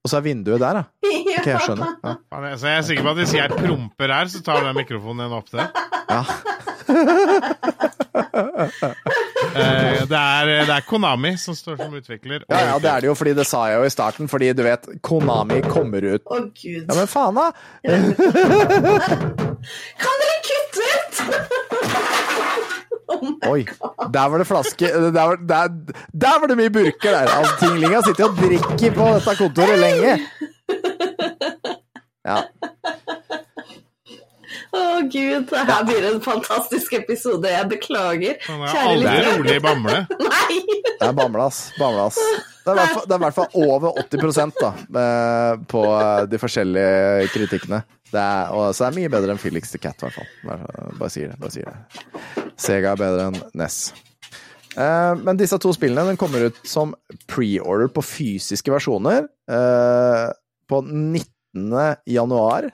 Og 0.06 0.10
så 0.12 0.20
er 0.20 0.26
vinduet 0.28 0.62
der, 0.62 0.80
da. 0.80 0.84
Ja. 1.26 1.40
Ok, 1.42 1.46
jeg 1.50 1.60
skjønner. 1.66 1.88
Ja. 2.06 2.12
Så 2.56 2.68
jeg 2.70 2.78
er 2.78 2.84
sikker 2.86 3.04
på 3.04 3.12
at 3.12 3.18
hvis 3.20 3.32
jeg 3.36 3.50
promper 3.52 4.12
her, 4.14 4.28
så 4.30 4.38
tar 4.46 4.62
den 4.64 4.76
mikrofonen 4.78 5.26
din 5.26 5.34
opp 5.36 5.50
det. 5.52 5.66
ja. 6.10 6.22
Eh, 9.56 10.02
det, 10.08 10.18
er, 10.18 10.48
det 10.68 10.74
er 10.74 10.84
Konami 10.88 11.30
som 11.40 11.54
står 11.56 11.78
som 11.80 11.94
utvikler. 11.96 12.44
Ja, 12.50 12.58
ja, 12.72 12.74
det 12.82 12.90
er 12.90 13.04
det 13.04 13.08
jo, 13.08 13.14
fordi 13.16 13.32
det 13.38 13.46
sa 13.48 13.62
jeg 13.70 13.80
jo 13.80 13.88
i 13.88 13.92
starten, 13.92 14.28
fordi 14.28 14.50
du 14.56 14.62
vet, 14.66 14.84
Konami 15.06 15.62
kommer 15.64 16.04
ut 16.04 16.24
Å, 16.28 16.40
gud. 16.50 16.84
Ja, 16.84 16.96
men 16.98 17.08
faen, 17.08 17.36
da! 17.38 17.50
Kan 20.02 20.22
dere 20.22 20.38
kutte 20.50 20.92
ut?! 20.92 21.14
Oi, 23.50 23.62
der 24.12 24.28
var 24.32 24.38
det 24.42 24.46
flaske 24.48 24.90
Der 24.90 25.10
var, 25.16 25.36
der, 25.36 25.68
der 26.12 26.40
var 26.42 26.50
det 26.52 26.56
mye 26.60 26.72
burker 26.74 27.10
der! 27.14 27.30
Altså, 27.36 27.54
Tinglinga 27.62 28.02
sitter 28.06 28.28
og 28.30 28.36
drikker 28.40 28.96
på 28.96 29.08
dette 29.16 29.36
kontoret 29.40 29.78
lenge. 29.80 30.16
Ja. 32.26 32.40
Å, 34.76 34.80
gud. 35.08 35.46
Det 35.50 35.62
her 35.68 35.84
blir 35.88 36.04
en 36.10 36.20
fantastisk 36.24 36.96
episode. 36.98 37.48
Jeg 37.50 37.68
beklager. 37.70 38.36
Han 38.48 38.64
er 38.66 38.80
aldri 38.82 39.16
rolig 39.28 39.56
i 39.56 39.62
bamle. 39.64 40.02
Nei! 40.26 40.58
Det 40.96 41.06
er 41.10 41.14
bamlas. 41.16 41.60
ass. 41.78 42.18
Det 42.66 42.72
er 42.72 42.74
i 42.74 42.80
hvert 42.80 42.94
fall- 42.96 43.06
det 43.06 43.14
er 43.14 43.20
i 43.20 43.24
hvert 43.24 43.36
fall 43.36 43.60
over 43.62 44.00
80 44.02 44.56
da, 44.58 44.72
eh, 45.02 45.52
på 45.70 45.82
eh, 45.86 46.24
de 46.32 46.40
forskjellige 46.42 47.28
kritikkene. 47.34 47.82
Det 48.10 48.22
er, 48.22 48.50
og, 48.54 48.72
så 48.74 48.86
det 48.86 48.88
er 48.92 48.98
mye 49.00 49.12
bedre 49.12 49.34
enn 49.34 49.40
Felix 49.42 49.70
the 49.74 49.78
Cat, 49.82 49.98
i 50.00 50.06
hvert 50.06 50.16
fall. 50.18 50.28
Bare, 50.46 50.90
bare 50.98 51.12
sier 51.12 51.30
det. 51.32 51.38
Bare 51.42 51.54
sier 51.54 51.70
det. 51.70 52.45
Sega 52.56 52.94
er 52.94 53.00
bedre 53.00 53.28
enn 53.30 53.38
NES. 53.56 53.78
Eh, 54.76 55.12
men 55.24 55.38
disse 55.40 55.58
to 55.60 55.72
spillene 55.76 56.16
kommer 56.20 56.50
ut 56.50 56.58
som 56.68 56.94
pre-order 57.30 57.88
på 57.92 58.04
fysiske 58.04 58.72
versjoner 58.72 59.24
eh, 59.24 60.28
på 60.68 60.82
19. 60.84 61.24
januar 62.12 62.68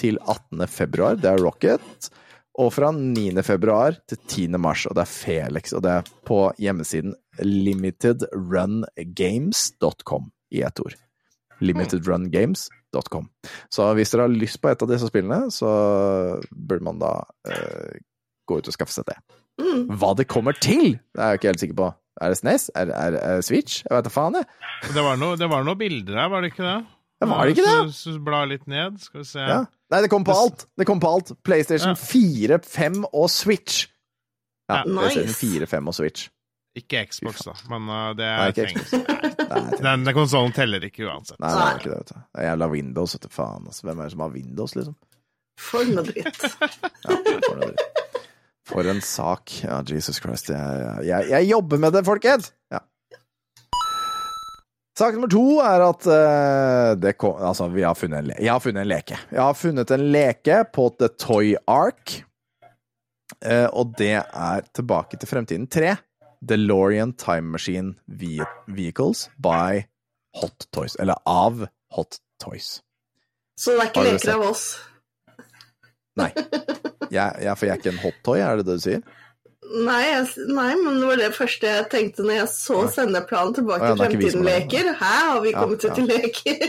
til 0.00 0.18
18. 0.20 0.66
februar. 0.68 1.16
Det 1.20 1.30
er 1.32 1.40
Rocket. 1.40 2.10
Og 2.56 2.72
fra 2.72 2.88
9. 2.92 3.42
februar 3.44 3.92
til 4.08 4.16
10. 4.22 4.48
mars, 4.60 4.86
og 4.88 4.94
det 4.96 5.02
er 5.04 5.12
Felix, 5.12 5.72
og 5.76 5.82
det 5.84 5.92
er 5.92 6.02
på 6.28 6.52
hjemmesiden 6.60 7.14
limitedrungames.com 7.44 10.24
i 10.56 10.62
ett 10.64 10.80
ord. 10.80 10.94
Limitedrungames.com. 11.60 13.28
Så 13.72 13.94
hvis 13.96 14.10
dere 14.12 14.22
har 14.24 14.32
lyst 14.32 14.60
på 14.62 14.68
et 14.72 14.82
av 14.84 14.88
disse 14.88 15.06
spillene, 15.10 15.50
så 15.52 15.70
burde 16.52 16.84
man 16.88 16.98
da 17.02 17.12
eh, 17.48 17.94
gå 18.46 18.58
ut 18.60 18.68
og 18.70 18.74
skaffe 18.76 18.94
seg 18.94 19.06
det. 19.10 19.16
Mm. 19.60 19.86
Hva 20.00 20.10
det 20.18 20.26
kommer 20.28 20.56
til, 20.60 20.98
det 21.14 21.22
er 21.22 21.32
jeg 21.34 21.40
ikke 21.40 21.50
helt 21.52 21.62
sikker 21.64 21.78
på. 21.80 21.86
Er 22.20 22.32
det 22.32 22.38
SNES? 22.40 22.68
Er 22.76 22.90
er, 22.92 23.16
er 23.20 23.40
det 23.40 23.44
Switch? 23.44 23.82
Jeg 23.84 23.92
vet 23.96 24.06
da 24.08 24.12
faen, 24.12 24.36
jeg. 24.38 24.46
Det 24.94 25.02
var 25.04 25.18
noe- 25.20 25.36
noen 25.36 25.78
bilder 25.80 26.20
her, 26.22 26.30
var 26.32 26.44
det 26.44 26.52
ikke 26.54 26.64
det? 26.64 26.76
Ja, 27.20 27.26
var 27.30 27.44
det 27.48 27.56
ikke 27.56 27.64
det? 27.66 27.94
Så, 27.96 28.12
så 28.12 28.20
bla 28.24 28.44
litt 28.48 28.66
ned, 28.68 28.98
skal 29.00 29.22
vi 29.22 29.26
se. 29.28 29.40
Ja. 29.40 29.58
Nei, 29.92 30.00
det 30.04 30.10
kom 30.12 30.24
på 30.26 30.34
alt. 30.36 30.66
Det 30.76 30.86
kom 30.88 31.00
på 31.00 31.08
alt. 31.16 31.32
PlayStation 31.46 31.94
Ja. 31.94 32.00
4, 32.00 32.58
5 32.64 33.04
og 33.12 33.28
Switch. 33.32 33.86
Ja, 34.68 34.82
Ja. 34.82 34.82
PlayStation 34.88 35.36
4, 35.40 35.66
5 35.70 35.88
og 35.92 35.94
Switch. 35.96 36.28
Ikke 36.76 37.06
Xbox, 37.08 37.38
da, 37.46 37.54
men 37.72 37.86
uh, 37.88 38.10
det 38.12 38.26
Nei, 38.26 38.48
er 38.48 38.52
trengs. 38.52 38.90
Nei, 39.48 39.60
Den, 39.80 40.02
den 40.04 40.12
konsollen 40.16 40.52
teller 40.52 40.82
ikke 40.84 41.06
uansett. 41.08 41.38
Nei, 41.40 41.52
det 41.54 41.62
er 41.64 41.78
ikke 41.80 41.88
det, 41.92 42.00
vet 42.02 42.10
du. 42.10 42.18
Det 42.20 42.42
er 42.42 42.48
jævla 42.50 42.68
Windows, 42.74 43.14
vet 43.16 43.22
du. 43.24 43.28
Faen, 43.32 43.68
altså. 43.70 43.86
Hvem 43.88 44.02
er 44.02 44.10
det 44.10 44.12
som 44.12 44.24
har 44.26 44.34
Windows, 44.34 44.74
liksom? 44.76 44.96
For 45.56 45.88
noe 45.88 46.04
dritt. 46.04 46.42
Ja, 46.44 47.16
for, 47.16 47.56
noe 47.56 47.70
dritt. 47.70 48.02
For 48.66 48.88
en 48.90 49.00
sak. 49.04 49.52
Ja, 49.62 49.80
Jesus 49.86 50.20
Christ. 50.22 50.50
Jeg, 50.50 51.06
jeg, 51.06 51.30
jeg 51.32 51.50
jobber 51.52 51.80
med 51.82 51.96
det, 51.96 52.04
folkens! 52.06 52.52
Ja. 52.72 52.82
Sak 54.96 55.12
nummer 55.12 55.28
to 55.28 55.58
er 55.60 55.82
at 55.84 56.06
uh, 56.08 56.92
det 56.98 57.18
kom, 57.20 57.36
altså, 57.44 57.68
vi 57.68 57.84
har 57.84 57.96
funnet 57.98 58.24
en 58.24 58.30
jeg 58.32 58.48
har 58.48 58.62
funnet 58.64 58.86
en 58.86 58.90
leke. 58.90 59.18
Jeg 59.30 59.42
har 59.42 59.58
funnet 59.58 59.92
en 59.92 60.06
leke 60.14 60.62
på 60.72 60.88
The 60.98 61.12
Toy 61.20 61.52
Ark, 61.68 62.22
Uh, 63.44 63.66
og 63.74 63.96
det 63.98 64.14
er 64.22 64.66
Tilbake 64.74 65.18
til 65.18 65.28
fremtiden 65.28 65.66
3. 65.66 65.96
DeLorean 66.46 67.12
Time 67.18 67.50
Machine 67.56 67.94
Vehicles 68.06 69.26
by 69.42 69.82
Hot 70.40 70.68
Toys. 70.72 70.96
Eller 71.00 71.18
av 71.26 71.66
Hot 71.96 72.20
Toys. 72.42 72.80
Så 73.58 73.74
det 73.74 73.82
er 73.82 73.90
ikke 73.90 74.04
leker 74.06 74.34
av 74.36 74.44
oss. 74.50 74.66
Nei. 76.16 76.30
Jeg, 77.12 77.38
jeg, 77.44 77.52
for 77.54 77.66
jeg 77.68 77.72
er 77.76 77.80
ikke 77.80 77.92
en 77.94 78.02
hot 78.02 78.20
toy, 78.26 78.40
er 78.42 78.60
det 78.60 78.66
det 78.66 78.76
du 78.80 78.84
sier? 78.86 79.02
Nei, 79.66 80.02
jeg, 80.06 80.46
nei, 80.54 80.68
men 80.78 81.00
det 81.00 81.08
var 81.08 81.18
det 81.18 81.28
første 81.34 81.66
jeg 81.66 81.86
tenkte 81.90 82.22
når 82.22 82.36
jeg 82.36 82.50
så 82.52 82.84
sendeplanen 82.94 83.56
tilbake 83.56 83.82
til 83.82 83.88
er 83.88 83.94
er 83.94 83.96
det. 83.96 84.18
Fremtiden-leker. 84.20 84.90
Her 85.00 85.24
har 85.32 85.40
vi 85.42 85.50
Ja, 85.50 85.58
kommet 85.64 85.82
ut 85.82 85.88
ja. 85.88 85.94
til 85.96 86.06
leker. 86.10 86.62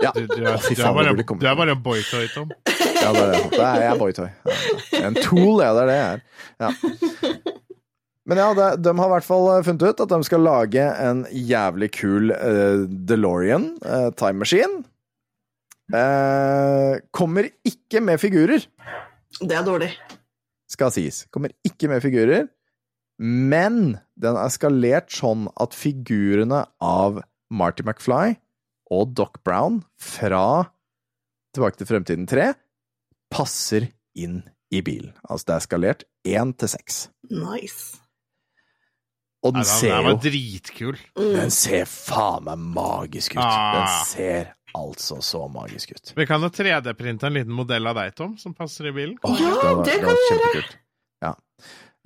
Ja. 0.00 0.10
Du, 0.16 0.24
du, 0.26 0.34
er, 0.40 0.58
du, 0.58 0.82
er 0.82 0.94
bare, 0.96 1.14
det 1.14 1.26
du 1.28 1.46
er 1.46 1.56
bare 1.58 1.76
en 1.76 1.82
boytoy, 1.84 2.26
Tom. 2.34 2.50
Ja, 3.00 3.12
det 3.14 3.22
er 3.22 3.32
det. 3.36 3.60
Er 3.60 3.82
jeg 3.84 3.98
boytoy. 4.00 4.28
En 5.00 5.18
tool, 5.20 5.62
ja, 5.62 5.70
det 5.76 5.82
er 5.82 5.90
det 5.90 5.98
jeg 5.98 6.08
er. 6.10 6.22
Ja. 6.64 6.70
Men 8.30 8.38
ja, 8.38 8.48
det, 8.54 8.68
de 8.84 8.94
har 8.98 9.08
i 9.10 9.14
hvert 9.14 9.26
fall 9.26 9.48
funnet 9.66 9.86
ut 9.86 10.02
at 10.04 10.12
de 10.12 10.20
skal 10.26 10.44
lage 10.46 10.86
en 11.06 11.24
jævlig 11.34 11.90
kul 11.96 12.30
uh, 12.34 12.82
DeLorean 13.10 13.70
uh, 13.84 14.10
time 14.18 14.42
machine. 14.42 14.82
Eh, 15.94 17.00
kommer 17.12 17.48
ikke 17.66 18.00
med 18.04 18.20
figurer, 18.22 18.66
Det 19.40 19.56
er 19.56 19.64
dårlig. 19.66 19.90
skal 20.68 20.90
sies. 20.90 21.24
Kommer 21.32 21.50
ikke 21.66 21.88
med 21.88 22.02
figurer. 22.02 22.48
Men 23.18 23.98
den 24.18 24.36
er 24.36 24.48
skalert 24.48 25.10
sånn 25.12 25.48
at 25.60 25.74
figurene 25.76 26.66
av 26.80 27.22
Marty 27.50 27.82
McFly 27.82 28.36
og 28.90 29.14
Doc 29.14 29.42
Brown 29.44 29.82
fra 29.98 30.70
Tilbake 31.52 31.76
til 31.80 31.86
fremtiden 31.90 32.28
3 32.30 32.54
passer 33.30 33.88
inn 34.14 34.44
i 34.70 34.80
bilen. 34.86 35.12
Altså 35.28 35.46
det 35.48 35.54
er 35.56 35.64
skalert 35.66 36.04
1 36.24 36.52
til 36.62 36.68
6. 36.70 36.98
Nice. 37.30 37.98
Og 39.42 39.54
den 39.56 39.62
Nei, 39.62 39.66
den 39.66 39.80
ser 39.80 39.90
den 39.90 40.04
jo 40.04 40.10
var 40.12 40.22
dritkul. 40.22 40.98
Den 41.16 41.50
ser 41.50 41.84
faen 41.90 42.44
meg 42.44 42.58
magisk 42.76 43.34
ut. 43.34 43.42
Ah. 43.42 43.72
Den 43.74 44.06
ser 44.06 44.52
altså 44.78 45.18
så 45.24 45.44
magisk 45.52 45.92
ut. 45.96 46.12
Vi 46.16 46.26
kan 46.28 46.42
jo 46.44 46.50
3D-printe 46.54 47.26
en 47.28 47.34
liten 47.36 47.54
modell 47.56 47.86
av 47.90 47.96
deg, 47.98 48.14
Tom, 48.18 48.36
som 48.38 48.54
passer 48.54 48.90
i 48.90 48.92
bilen. 48.96 49.16
Oh, 49.26 49.36
Ja, 49.40 49.54
var, 49.74 49.84
det 49.88 49.96
kan 50.02 50.14
vi 50.14 50.28
gjøre! 50.36 50.62
Ja. 51.24 51.32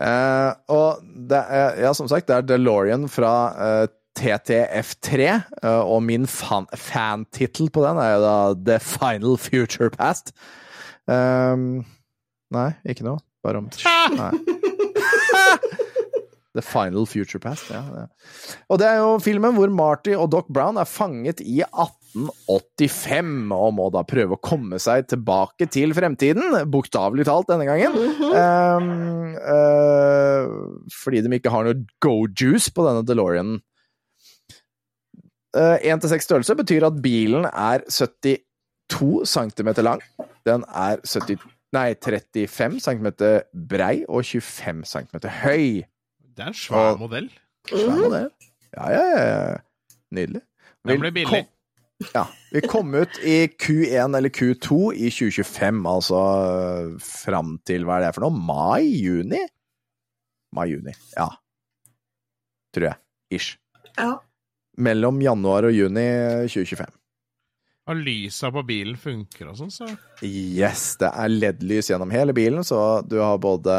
Eh, 0.04 0.52
og 0.74 1.04
det 1.30 1.42
er, 1.58 1.76
ja, 1.84 1.92
som 1.94 2.08
sagt, 2.10 2.26
det 2.30 2.36
er 2.40 2.48
DeLorean 2.54 3.04
fra 3.12 3.34
eh, 3.66 3.84
TTF3, 4.18 5.28
eh, 5.62 5.80
og 5.84 6.02
min 6.06 6.26
fan- 6.30 6.68
fantittel 6.78 7.70
på 7.74 7.82
den 7.84 8.00
er 8.02 8.14
jo 8.16 8.22
da 8.24 8.34
The 8.72 8.78
Final 8.82 9.36
Future 9.38 9.90
Past. 9.94 10.32
Um, 11.10 11.84
nei, 12.54 12.70
ikke 12.88 13.04
noe. 13.06 13.20
Bare 13.44 13.60
om 13.60 13.66
Nei. 14.16 14.30
The 16.54 16.62
Final 16.62 17.06
Future 17.10 17.40
Past, 17.42 17.70
ja. 17.74 17.82
ja. 17.82 18.06
Og 18.70 18.78
det 18.78 18.86
er 18.86 19.00
jo 19.02 19.18
filmen 19.22 19.56
hvor 19.56 19.72
Marty 19.74 20.14
og 20.14 20.30
Doc 20.30 20.46
Brown 20.54 20.78
er 20.78 20.86
fanget 20.86 21.42
i 21.42 21.58
1885, 21.66 23.32
og 23.56 23.72
må 23.74 23.88
da 23.94 24.04
prøve 24.06 24.36
å 24.36 24.42
komme 24.42 24.78
seg 24.82 25.08
tilbake 25.10 25.66
til 25.74 25.94
fremtiden, 25.96 26.54
bokstavelig 26.70 27.26
talt 27.26 27.50
denne 27.50 27.66
gangen. 27.66 27.98
um, 28.38 29.34
uh, 29.34 30.42
fordi 30.94 31.24
de 31.24 31.34
ikke 31.40 31.52
har 31.54 31.66
noe 31.66 31.82
go-juice 32.04 32.70
på 32.74 32.86
denne 32.86 33.02
DeLoreanen. 33.08 33.58
Én 35.54 35.98
1 35.98 36.02
til 36.02 36.10
6 36.10 36.26
størrelse 36.26 36.54
betyr 36.58 36.86
at 36.86 36.96
bilen 37.02 37.44
er 37.46 37.84
72 37.86 39.26
cm 39.30 39.70
lang. 39.86 40.00
Den 40.46 40.64
er 40.66 40.98
70, 41.06 41.42
nei, 41.74 41.94
35 41.94 42.80
cm 42.82 43.10
brei 43.70 44.02
og 44.08 44.26
25 44.26 44.82
cm 44.90 45.28
høy. 45.42 45.84
Det 46.34 46.42
er 46.42 46.50
en 46.50 46.54
svær 46.58 46.92
Og- 46.94 47.00
modell. 47.04 47.28
Svær 47.68 47.96
modell. 48.00 48.30
Ja, 48.74 48.88
ja, 48.90 49.02
ja. 49.10 49.24
ja. 49.52 49.58
Nydelig. 50.14 50.42
Den 50.86 51.00
blir 51.00 51.10
billig. 51.14 51.30
kom- 51.30 51.50
Ja. 52.14 52.24
Vi 52.52 52.60
kom 52.68 52.90
ut 52.94 53.18
i 53.22 53.46
Q1 53.48 54.16
eller 54.18 54.28
Q2 54.34 54.92
i 54.98 55.10
2025, 55.14 55.84
altså 55.86 56.18
fram 57.00 57.58
til 57.64 57.84
hva 57.86 57.96
er 58.00 58.06
det 58.08 58.14
for 58.16 58.26
noe? 58.26 58.34
Mai? 58.34 58.82
Juni? 58.82 59.38
Mai-juni. 60.54 60.92
Ja. 61.16 61.28
Tror 62.74 62.88
jeg. 62.90 62.98
Ish. 63.30 63.56
Ja. 63.96 64.16
Mellom 64.76 65.20
januar 65.22 65.64
og 65.70 65.72
juni 65.72 66.04
2025. 66.50 66.90
Og 67.84 68.00
lysa 68.00 68.48
på 68.48 68.62
bilen 68.64 68.96
funker 68.96 69.50
og 69.50 69.58
sånn, 69.58 69.72
så 69.72 69.86
Yes, 70.24 70.94
det 71.00 71.10
er 71.10 71.32
LED-lys 71.32 71.90
gjennom 71.90 72.12
hele 72.14 72.32
bilen, 72.36 72.64
så 72.64 72.78
du 73.04 73.18
har 73.20 73.36
både, 73.42 73.74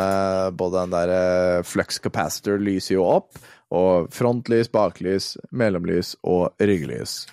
både 0.53 0.83
den 0.83 0.93
der 0.93 1.13
eh, 1.15 1.63
flux 1.65 1.97
capacitor 2.03 2.61
lyser 2.61 2.99
jo 2.99 3.07
opp, 3.09 3.39
og 3.73 4.11
frontlys, 4.13 4.69
baklys, 4.69 5.33
mellomlys 5.49 6.13
og 6.21 6.53
rygglys. 6.61 7.23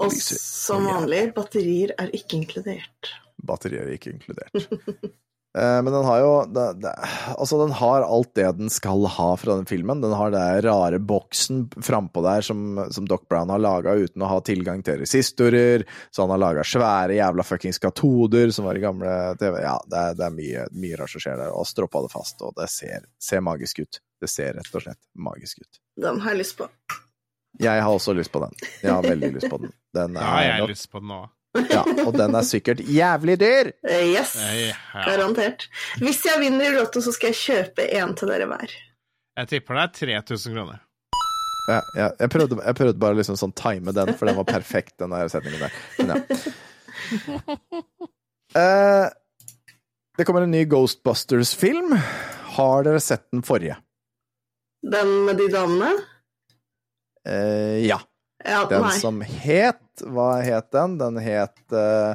Og 0.00 0.16
som 0.16 0.88
vanlig, 0.88 1.28
batterier 1.36 1.94
er 2.00 2.10
ikke 2.18 2.40
inkludert. 2.40 3.14
Batterier 3.46 3.86
er 3.86 3.94
ikke 3.94 4.16
inkludert. 4.16 4.56
Eh, 5.58 5.82
Men 5.82 5.92
den 5.92 6.04
har 6.04 6.20
jo 6.22 6.30
det, 6.46 6.66
det, 6.82 6.92
Altså, 7.34 7.58
den 7.58 7.72
har 7.74 8.04
alt 8.06 8.34
det 8.38 8.46
den 8.58 8.70
skal 8.70 9.02
ha 9.10 9.30
fra 9.36 9.56
den 9.58 9.66
filmen. 9.66 10.00
Den 10.00 10.12
har 10.14 10.30
den 10.30 10.62
rare 10.62 11.00
boksen 11.02 11.64
frampå 11.82 12.22
der 12.22 12.44
som, 12.46 12.78
som 12.94 13.08
Doc 13.10 13.26
Brown 13.28 13.50
har 13.50 13.58
laga 13.58 13.96
uten 13.98 14.22
å 14.22 14.30
ha 14.30 14.38
tilgang 14.46 14.84
til 14.86 15.00
resistorer. 15.02 15.86
Så 16.14 16.22
han 16.22 16.30
har 16.36 16.42
laga 16.42 16.66
svære 16.66 17.18
jævla 17.18 17.46
fuckings 17.46 17.82
katoder 17.82 18.54
som 18.54 18.68
var 18.68 18.78
i 18.78 18.84
gamle 18.84 19.16
TV. 19.40 19.58
Ja, 19.64 19.74
det 19.90 20.04
det 20.20 20.28
er 20.28 20.36
mye, 20.36 20.68
mye 20.76 21.00
rart 21.00 21.14
som 21.16 21.22
skjer 21.24 21.40
der. 21.42 21.50
Og 21.56 21.66
stroppa 21.66 22.04
det 22.06 22.12
fast, 22.14 22.40
og 22.46 22.54
det 22.58 22.68
ser, 22.70 23.06
ser 23.22 23.42
magisk 23.42 23.82
ut. 23.82 24.00
Det 24.20 24.28
ser 24.30 24.54
rett 24.58 24.74
og 24.76 24.84
slett 24.84 25.00
magisk 25.18 25.62
ut. 25.64 25.80
Den 26.00 26.20
har 26.22 26.34
jeg 26.36 26.44
lyst 26.44 26.58
på. 26.60 26.68
Jeg 27.60 27.82
har 27.82 27.90
også 27.90 28.14
lyst 28.14 28.30
på 28.32 28.40
den. 28.44 28.54
Jeg 28.84 28.92
har 28.92 29.02
veldig 29.02 29.32
lyst 29.34 29.50
på 29.50 29.58
den. 29.58 29.72
Den 29.96 30.14
er, 30.16 30.22
er 30.22 30.44
jeg 30.46 30.60
har 30.62 30.70
lyst 30.70 30.90
på 30.92 31.00
den 31.02 31.10
nå. 31.10 31.22
Ja, 31.70 31.80
og 32.06 32.14
den 32.14 32.36
er 32.38 32.46
sikkert 32.46 32.82
jævlig 32.86 33.38
dyr! 33.40 33.72
Yes, 33.86 34.36
garantert. 34.92 35.66
Hvis 35.98 36.22
jeg 36.28 36.38
vinner 36.42 36.68
i 36.68 36.76
Lotto, 36.76 37.02
så 37.02 37.14
skal 37.16 37.32
jeg 37.32 37.40
kjøpe 37.40 37.88
en 37.98 38.14
til 38.18 38.30
dere 38.30 38.46
hver. 38.50 38.76
Jeg 39.40 39.50
tipper 39.50 39.78
det 39.78 39.82
er 39.82 40.22
3000 40.22 40.56
kroner. 40.58 40.78
Ja, 41.70 41.80
ja, 41.94 42.06
jeg, 42.18 42.30
prøvde, 42.32 42.58
jeg 42.64 42.76
prøvde 42.78 43.02
bare 43.02 43.18
liksom 43.18 43.38
sånn 43.38 43.54
time 43.58 43.94
den, 43.94 44.14
for 44.18 44.30
den 44.30 44.38
var 44.40 44.48
perfekt, 44.48 44.96
den 45.02 45.14
der 45.14 45.30
setningen 45.30 45.66
der. 45.66 45.78
Men 46.00 46.16
ja. 46.16 46.20
Eh, 48.50 49.06
det 50.18 50.24
kommer 50.26 50.42
en 50.42 50.50
ny 50.50 50.64
Ghostbusters-film. 50.66 51.92
Har 52.56 52.82
dere 52.82 52.98
sett 52.98 53.28
den 53.30 53.44
forrige? 53.46 53.76
Den 54.82 55.12
med 55.28 55.38
de 55.38 55.46
damene? 55.52 55.92
Eh, 57.28 57.86
ja. 57.86 58.00
Ja, 58.44 58.64
Den 58.70 58.82
nei. 58.86 58.94
som 58.98 59.20
het 59.20 60.02
Hva 60.06 60.30
het 60.40 60.70
den? 60.72 60.94
Den 61.00 61.18
het 61.20 61.58
eh, 61.76 62.14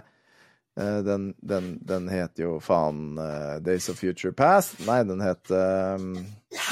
den, 0.76 1.30
den, 1.40 1.68
den 1.86 2.08
het 2.12 2.38
jo 2.42 2.58
faen 2.60 3.14
uh, 3.22 3.60
Days 3.64 3.86
of 3.90 3.96
Future 4.02 4.34
Past. 4.36 4.80
Nei, 4.88 4.98
den 5.08 5.22
het 5.24 5.52
uh, 5.54 5.96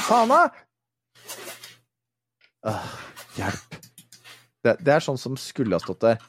Faen, 0.04 0.28
da! 0.28 0.42
Åh, 2.68 2.84
hjelp. 3.38 3.78
Det, 4.64 4.76
det 4.84 4.94
er 4.96 5.04
sånn 5.04 5.18
som 5.20 5.36
skulle 5.40 5.76
ha 5.76 5.82
stått 5.82 6.02
der. 6.04 6.20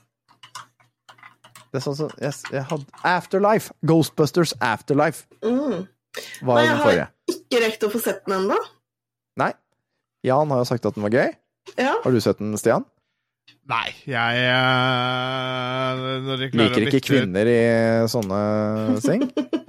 Det 1.72 1.82
er 1.82 1.84
sånn 1.84 1.98
som 2.00 2.12
yes, 2.24 2.42
jeg 2.52 2.64
hadde 2.70 3.04
Afterlife! 3.08 3.74
Ghostbusters 3.88 4.54
Afterlife 4.64 5.26
Mm. 5.44 5.86
var 6.48 6.56
Nei, 6.62 6.66
den 6.68 6.78
jeg 6.78 7.00
har- 7.04 7.12
Ikke 7.28 7.60
rekt 7.66 7.84
å 7.84 7.90
få 7.92 8.00
sett 8.00 8.24
den 8.26 8.38
ennå. 8.40 8.58
Nei. 9.40 9.52
Jan 10.24 10.50
har 10.52 10.58
jo 10.64 10.68
sagt 10.72 10.86
at 10.88 10.96
den 10.96 11.04
var 11.04 11.12
gøy. 11.12 11.34
Ja. 11.78 11.96
Har 12.04 12.12
du 12.12 12.20
sett 12.22 12.38
den, 12.40 12.56
Stian? 12.58 12.86
Nei, 13.66 13.90
jeg 14.06 14.42
eh, 14.46 16.02
når 16.22 16.38
de 16.44 16.50
Liker 16.60 16.84
ikke 16.86 17.02
kvinner 17.08 17.50
i 17.50 17.62
sånne 18.12 18.42
seng? 19.02 19.24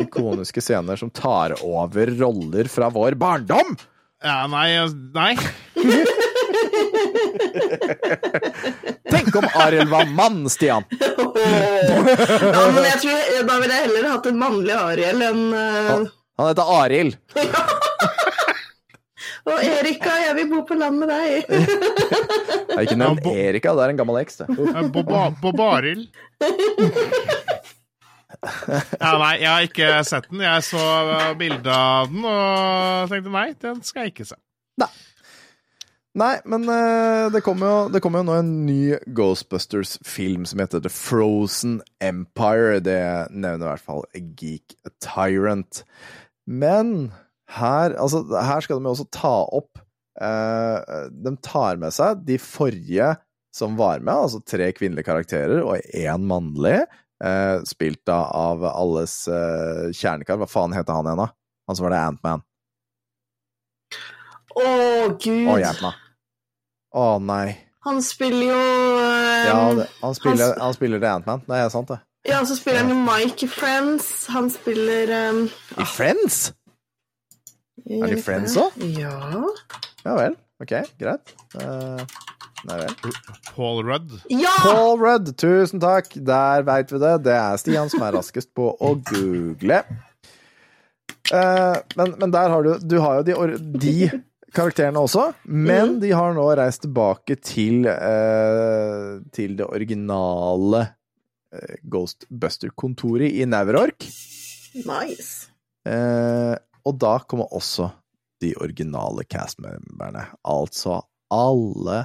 Ikoniske 0.04 0.60
scener 0.60 1.00
som 1.00 1.08
tar 1.08 1.54
over 1.64 2.12
roller 2.18 2.68
fra 2.68 2.90
vår 2.92 3.16
barndom! 3.16 3.72
Ja, 4.24 4.46
nei, 4.52 4.76
nei. 5.16 5.32
Tenk 9.12 9.36
om 9.40 9.48
Arild 9.64 9.88
var 9.88 10.06
mann, 10.12 10.44
Stian! 10.52 10.84
ja, 10.92 11.02
men 12.72 12.84
jeg 12.84 13.00
tror 13.00 13.18
Da 13.48 13.58
ville 13.60 13.74
jeg 13.74 13.88
heller 13.88 14.08
hatt 14.12 14.28
en 14.28 14.40
mannlig 14.40 14.76
Ariel 14.76 15.24
enn 15.30 15.42
uh... 15.52 16.06
Han 16.36 16.50
heter 16.50 16.66
Arild. 16.82 17.16
Og 19.46 19.60
Erika, 19.62 20.10
jeg 20.26 20.34
vil 20.40 20.48
bo 20.50 20.62
på 20.66 20.74
land 20.78 20.98
med 20.98 21.08
deg. 21.12 21.44
Jeg 22.66 22.74
har 22.76 22.82
ikke 22.90 22.98
nevnt 23.00 23.24
Ja, 23.24 23.32
Erika, 23.48 23.72
det 23.78 23.84
er 23.86 23.92
en 23.94 23.98
gammel 24.00 24.18
eks, 24.20 24.40
det. 24.42 24.46
Boba- 24.92 25.30
Bobarild. 25.40 26.08
Ja, 29.00 29.12
nei, 29.20 29.30
jeg 29.40 29.48
har 29.48 29.64
ikke 29.66 29.90
sett 30.06 30.26
den. 30.30 30.42
Jeg 30.44 30.64
så 30.66 30.82
bilde 31.40 31.72
av 31.72 32.10
den 32.12 32.26
og 32.28 33.08
tenkte 33.12 33.32
nei, 33.32 33.46
den 33.62 33.80
skal 33.86 34.04
jeg 34.06 34.12
ikke 34.16 34.26
se. 34.32 34.38
Nei, 36.16 36.30
men 36.48 36.62
eh, 36.72 37.26
det 37.28 37.42
kommer 37.44 37.68
jo, 37.68 37.80
det 37.92 38.00
kommer 38.00 38.22
jo 38.22 38.26
nå 38.30 38.36
en 38.40 38.52
ny 38.64 38.94
Ghostbusters-film 39.18 40.46
som 40.48 40.62
heter 40.62 40.80
The 40.80 40.88
Frozen 40.92 41.74
Empire. 42.00 42.78
Det 42.80 42.96
nevner 43.36 43.66
i 43.66 43.68
hvert 43.74 43.84
fall 43.84 44.06
Geek 44.40 44.78
Tyrant. 45.04 45.82
Men 46.48 47.10
her, 47.54 47.94
altså, 47.94 48.24
her 48.34 48.64
skal 48.64 48.80
de 48.80 48.88
jo 48.88 48.94
også 48.96 49.06
ta 49.14 49.34
opp 49.54 49.78
eh, 50.18 51.04
De 51.14 51.32
tar 51.44 51.78
med 51.78 51.94
seg 51.94 52.24
de 52.26 52.40
forrige 52.42 53.12
som 53.54 53.76
var 53.78 54.02
med, 54.04 54.12
altså 54.12 54.42
tre 54.44 54.66
kvinnelige 54.76 55.06
karakterer 55.06 55.62
og 55.62 55.78
én 55.96 56.26
mannlig, 56.28 56.82
eh, 57.24 57.54
spilt 57.64 58.02
da 58.04 58.18
av 58.36 58.66
alles 58.68 59.22
eh, 59.32 59.86
kjernekar. 59.96 60.36
Hva 60.42 60.48
faen 60.50 60.76
heter 60.76 60.92
han 60.92 61.08
igjen, 61.08 61.22
da? 61.22 61.30
Han 61.70 61.78
som 61.78 61.86
var 61.86 61.94
det 61.94 62.02
Antman. 62.10 62.44
Å, 64.56 64.66
gud. 65.16 65.48
Å, 65.48 65.56
meg. 65.56 66.02
Å, 66.96 67.06
nei. 67.20 67.46
Han 67.86 68.02
spiller 68.02 68.48
jo 68.48 68.58
um, 68.58 69.46
Ja, 69.46 69.58
det, 69.78 69.86
han, 70.00 70.14
spiller, 70.18 70.54
han 70.58 70.74
spiller 70.74 71.02
det 71.02 71.10
Ant-Man. 71.12 71.42
Det 71.46 71.58
er 71.60 71.68
sant, 71.70 71.92
det. 71.92 72.00
ja, 72.26 72.40
så 72.48 72.56
spiller 72.58 72.82
han 72.82 72.90
jo 72.90 72.98
Mike 73.04 73.46
i 73.46 73.50
Friends. 73.52 74.08
Han 74.34 74.48
spiller 74.50 75.12
um, 75.30 75.44
I 75.78 75.86
Friends? 75.86 76.50
Er 77.84 78.08
de 78.08 78.16
Friends 78.22 78.56
òg? 78.58 78.76
Ja. 78.96 79.12
Ja 80.06 80.14
vel. 80.16 80.36
Ok, 80.62 80.72
greit. 80.96 81.32
Uh, 81.58 82.00
nei 82.64 82.78
vel. 82.80 82.94
Paul 83.52 83.82
Rudd. 83.84 84.14
Ja! 84.32 84.54
Paul 84.64 84.96
Rudd, 85.02 85.34
tusen 85.38 85.82
takk. 85.82 86.08
Der 86.16 86.64
veit 86.66 86.92
vi 86.94 87.00
det. 87.02 87.12
Det 87.26 87.34
er 87.36 87.60
Stian 87.60 87.92
som 87.92 88.04
er 88.06 88.16
raskest 88.16 88.54
på 88.56 88.70
å 88.72 88.94
google. 89.10 89.82
Uh, 91.28 91.76
men, 91.98 92.14
men 92.22 92.32
der 92.32 92.52
har 92.52 92.62
du 92.62 92.76
Du 92.86 93.00
har 93.02 93.18
jo 93.18 93.24
de, 93.26 93.56
de 93.82 93.94
karakterene 94.54 95.00
også, 95.02 95.32
men 95.50 95.96
de 95.98 96.12
har 96.14 96.36
nå 96.36 96.44
reist 96.54 96.84
tilbake 96.84 97.34
til 97.42 97.88
uh, 97.90 99.18
Til 99.34 99.58
det 99.58 99.66
originale 99.66 100.86
Ghostbuster-kontoret 101.88 103.32
i 103.32 103.44
Neverork. 103.48 104.04
Nice. 104.84 105.46
Eh, 105.86 106.54
og 106.86 106.98
da 107.02 107.16
kommer 107.26 107.50
også 107.54 107.90
de 108.42 108.52
originale 108.62 109.24
castmemberne. 109.24 110.26
Altså 110.46 111.00
alle 111.32 112.04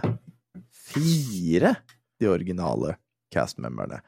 fire 0.73 1.75
de 2.19 2.29
originale 2.29 2.95
castmemberne. 3.33 4.01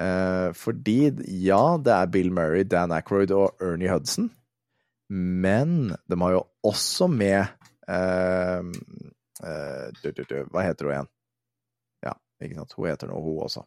Eh, 0.00 0.52
fordi, 0.56 1.12
ja, 1.44 1.76
det 1.84 1.92
er 1.92 2.12
Bill 2.12 2.30
Murray, 2.32 2.64
Dan 2.64 2.92
Aykroyd 2.92 3.34
og 3.36 3.58
Ernie 3.60 3.90
Hudson, 3.92 4.30
men 5.12 5.92
de 6.08 6.20
har 6.22 6.36
jo 6.38 6.44
også 6.64 7.10
med 7.12 7.42
eh, 7.88 8.62
eh, 9.44 9.88
du, 10.00 10.08
du, 10.16 10.22
du, 10.24 10.38
Hva 10.48 10.64
heter 10.64 10.88
hun 10.88 10.94
igjen? 10.94 11.10
Ja, 12.06 12.14
ikke 12.40 12.62
sant. 12.62 12.76
Hun 12.78 12.88
heter 12.88 13.12
noe, 13.12 13.20
hun 13.26 13.42
også. 13.44 13.66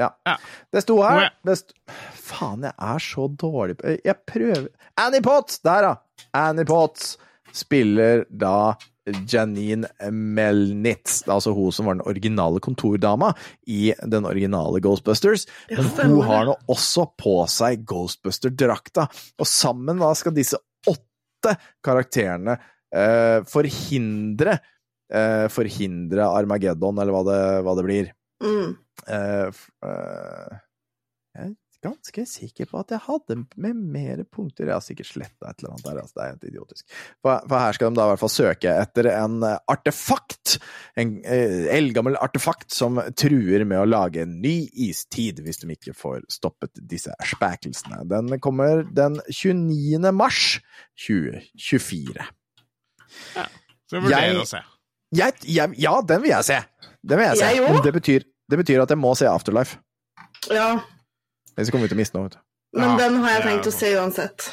Ja. 0.00 0.08
Ja. 0.26 0.36
Det 0.74 0.82
sto 0.82 0.96
her 1.02 1.20
er- 1.28 1.34
det 1.46 1.58
sto... 1.60 1.74
faen, 2.18 2.64
jeg 2.66 2.74
er 2.94 2.98
så 3.04 3.28
dårlig 3.38 3.76
på 3.78 3.92
Jeg 4.04 4.16
prøver 4.26 4.68
Annie 4.98 5.22
Potts! 5.22 5.60
Der, 5.62 5.86
ja! 5.90 5.94
Annie 6.34 6.66
Potts 6.66 7.16
spiller 7.54 8.24
da 8.30 8.74
Janine 9.28 9.86
Melnitz, 10.10 11.18
det 11.22 11.28
er 11.28 11.34
altså 11.36 11.52
hun 11.54 11.70
som 11.76 11.86
var 11.90 11.98
den 11.98 12.06
originale 12.08 12.58
kontordama 12.64 13.34
i 13.68 13.92
den 14.00 14.24
originale 14.24 14.80
Ghostbusters. 14.80 15.44
Men 15.68 15.90
hun 16.14 16.22
har 16.24 16.46
nå 16.48 16.54
også 16.72 17.04
på 17.20 17.34
seg 17.52 17.84
Ghostbuster-drakta, 17.90 19.04
og 19.38 19.46
sammen 19.50 20.00
da 20.00 20.08
skal 20.16 20.32
disse 20.34 20.56
åtte 20.88 21.52
karakterene 21.84 22.56
eh, 22.56 23.44
forhindre 23.44 24.56
eh, 25.12 25.46
Forhindre 25.52 26.24
Armageddon, 26.40 26.96
eller 26.98 27.12
hva 27.12 27.22
det, 27.28 27.40
hva 27.68 27.74
det 27.76 27.84
blir. 27.90 28.08
Mm. 28.42 28.76
Eh, 29.08 29.50
eh, 29.84 30.56
jeg 31.34 31.44
er 31.50 31.54
ganske 31.84 32.22
sikker 32.26 32.64
på 32.70 32.78
at 32.80 32.92
jeg 32.94 33.02
hadde 33.04 33.36
med 33.60 33.76
mer 33.76 34.22
punkter. 34.32 34.64
Jeg 34.70 34.72
har 34.72 34.80
sikkert 34.84 35.08
sletta 35.10 35.50
et 35.50 35.58
eller 35.60 35.74
annet 35.74 35.84
der. 35.84 35.98
Altså, 36.00 36.14
det 36.16 36.22
er 36.24 36.30
helt 36.32 36.46
idiotisk. 36.48 36.84
For, 37.20 37.42
for 37.50 37.60
her 37.60 37.76
skal 37.76 37.90
de 37.92 37.98
da 37.98 38.06
i 38.06 38.12
hvert 38.12 38.22
fall 38.22 38.32
søke 38.32 38.72
etter 38.84 39.08
en 39.12 39.36
eh, 39.44 39.58
artefakt. 39.68 40.54
En 40.96 41.12
eldgammel 41.26 42.16
artefakt 42.22 42.72
som 42.72 43.00
truer 43.20 43.66
med 43.68 43.82
å 43.82 43.88
lage 43.88 44.22
en 44.24 44.38
ny 44.40 44.54
istid, 44.86 45.42
hvis 45.44 45.60
de 45.60 45.70
ikke 45.76 45.92
får 45.98 46.22
stoppet 46.32 46.80
disse 46.88 47.12
spækelsene. 47.34 48.00
Den 48.08 48.38
kommer 48.44 48.84
den 48.88 49.20
29. 49.28 50.12
mars 50.16 50.60
2024. 51.06 52.30
Ja, 53.36 53.44
Så 53.90 54.00
vurderer 54.00 54.32
Jeg- 54.32 54.40
å 54.40 54.46
se. 54.48 54.62
Jeg, 55.14 55.36
jeg, 55.46 55.76
ja, 55.80 55.98
den 56.06 56.24
vil 56.24 56.32
jeg 56.32 56.48
se! 56.48 56.60
Den 57.04 57.20
vil 57.20 57.28
jeg 57.28 57.40
se. 57.40 57.52
Jeg. 57.54 57.64
Men 57.68 57.84
det 57.84 57.92
betyr, 57.94 58.26
det 58.50 58.58
betyr 58.60 58.82
at 58.84 58.92
jeg 58.92 59.00
må 59.00 59.12
se 59.18 59.28
Afterlife. 59.28 59.78
Ja, 60.52 60.74
Ellers 61.54 61.70
kommer 61.70 61.86
vi 61.86 61.92
til 61.92 61.98
å 61.98 62.02
miste 62.02 62.18
noe. 62.18 62.28
vet 62.28 62.36
du. 62.36 62.40
men 62.80 62.88
Ja, 62.88 62.94
den 63.04 63.20
har 63.22 63.36
jeg 63.36 63.44
tenkt 63.48 63.68
å 63.70 63.74
se 63.74 63.90
uansett. 63.98 64.48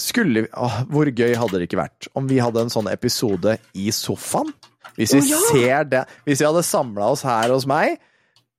Skulle 0.00 0.46
vi 0.46 0.48
åh, 0.58 0.80
Hvor 0.90 1.06
gøy 1.06 1.36
hadde 1.38 1.60
det 1.60 1.68
ikke 1.68 1.78
vært 1.78 2.08
om 2.18 2.26
vi 2.30 2.40
hadde 2.42 2.64
en 2.64 2.72
sånn 2.72 2.88
episode 2.90 3.58
i 3.78 3.92
sofaen? 3.94 4.50
Hvis 4.96 5.14
vi 5.14 5.20
oh, 5.22 5.28
ja! 5.28 5.42
ser 5.50 5.86
det 5.90 6.02
Hvis 6.26 6.42
vi 6.42 6.48
hadde 6.48 6.64
samla 6.66 7.12
oss 7.14 7.24
her 7.26 7.52
hos 7.54 7.66
meg, 7.66 7.96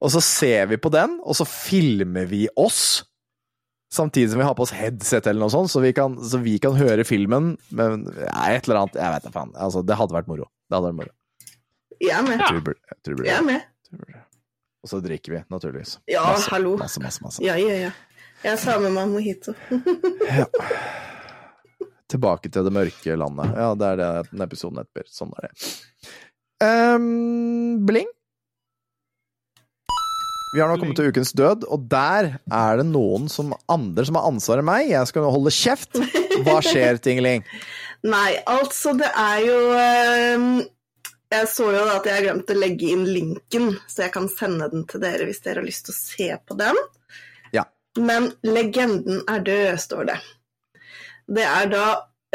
og 0.04 0.12
så 0.12 0.22
ser 0.24 0.70
vi 0.72 0.80
på 0.82 0.92
den, 0.94 1.18
og 1.24 1.38
så 1.38 1.48
filmer 1.48 2.28
vi 2.30 2.46
oss 2.60 3.04
Samtidig 3.96 4.34
som 4.34 4.42
vi 4.42 4.48
har 4.48 4.56
på 4.58 4.66
oss 4.66 4.74
headset 4.76 5.28
eller 5.30 5.46
noe 5.46 5.54
sånt, 5.54 5.72
så 5.72 5.80
vi 5.80 5.94
kan, 5.96 6.18
så 6.20 6.42
vi 6.44 6.58
kan 6.60 6.74
høre 6.76 7.06
filmen. 7.08 7.54
Men 7.72 8.02
ja, 8.18 8.42
et 8.52 8.66
eller 8.66 8.82
annet 8.82 8.98
Jeg 9.00 9.14
veit 9.14 9.28
da 9.28 9.32
faen. 9.32 9.54
Altså, 9.56 9.84
det 9.88 9.96
hadde 9.96 10.18
vært 10.18 10.28
moro. 10.28 10.50
Det 10.66 10.78
hadde 10.78 10.90
vært 10.90 11.00
moro. 11.02 11.14
Jeg 12.02 12.12
er 12.18 12.26
med. 12.28 12.42
Ja. 12.42 12.48
tror 12.52 12.76
jeg 12.76 12.98
tror 13.06 13.26
Jeg 13.26 13.36
er 13.38 13.46
med. 13.46 13.68
tror. 13.90 14.22
Og 14.86 14.90
så 14.92 15.00
drikker 15.02 15.34
vi, 15.34 15.40
naturligvis. 15.50 15.96
Ja, 16.12 16.24
masse, 16.30 16.50
hallo. 16.54 16.76
Masse, 16.78 17.02
masse, 17.02 17.24
masse. 17.26 17.42
Ja, 17.46 17.56
ja, 17.58 17.88
ja. 17.88 17.94
Jeg 18.46 18.60
tar 18.62 18.82
med 18.84 18.94
meg 18.94 19.10
mojito. 19.10 19.56
Ja. 20.30 20.46
Tilbake 22.12 22.52
til 22.54 22.68
det 22.68 22.74
mørke 22.76 23.16
landet. 23.18 23.56
Ja, 23.58 23.72
det 23.74 23.88
er 23.88 24.02
det 24.02 24.10
den 24.30 24.44
episoden 24.46 24.84
etterpå. 24.84 25.08
Sånn 25.10 25.32
er 25.40 25.48
det. 25.48 25.72
Um, 26.62 27.82
bling. 27.88 28.12
Vi 30.54 30.62
har 30.62 30.70
nå 30.72 30.78
kommet 30.80 30.96
til 30.96 31.10
ukens 31.12 31.34
død, 31.36 31.66
og 31.68 31.90
der 31.92 32.36
er 32.38 32.78
det 32.80 32.86
noen 32.88 33.26
som 33.28 33.50
andre 33.68 34.06
som 34.08 34.16
har 34.16 34.30
ansvaret 34.30 34.64
enn 34.64 34.70
meg. 34.70 34.86
Jeg 34.94 35.10
skal 35.10 35.26
nå 35.26 35.34
holde 35.34 35.52
kjeft. 35.52 35.98
Hva 36.46 36.62
skjer, 36.64 37.02
Tingling? 37.04 37.44
Nei, 38.06 38.38
altså, 38.46 38.94
det 38.98 39.08
er 39.18 39.40
jo 39.42 39.60
eh, 39.74 40.44
Jeg 41.34 41.48
så 41.50 41.70
jo 41.74 41.84
at 41.90 42.06
jeg 42.10 42.26
glemte 42.28 42.54
å 42.54 42.60
legge 42.60 42.92
inn 42.94 43.06
linken, 43.08 43.72
så 43.90 44.06
jeg 44.06 44.14
kan 44.14 44.28
sende 44.30 44.70
den 44.72 44.86
til 44.90 45.02
dere 45.04 45.26
hvis 45.26 45.42
dere 45.46 45.64
har 45.64 45.68
lyst 45.68 45.88
til 45.88 45.96
å 45.96 46.00
se 46.00 46.28
på 46.46 46.58
den. 46.60 46.82
Ja. 47.56 47.66
Men 47.98 48.30
legenden 48.46 49.24
er 49.32 49.46
død, 49.46 49.72
står 49.82 50.12
det. 50.12 50.20
Det 51.26 51.46
er 51.50 51.72
da 51.72 51.86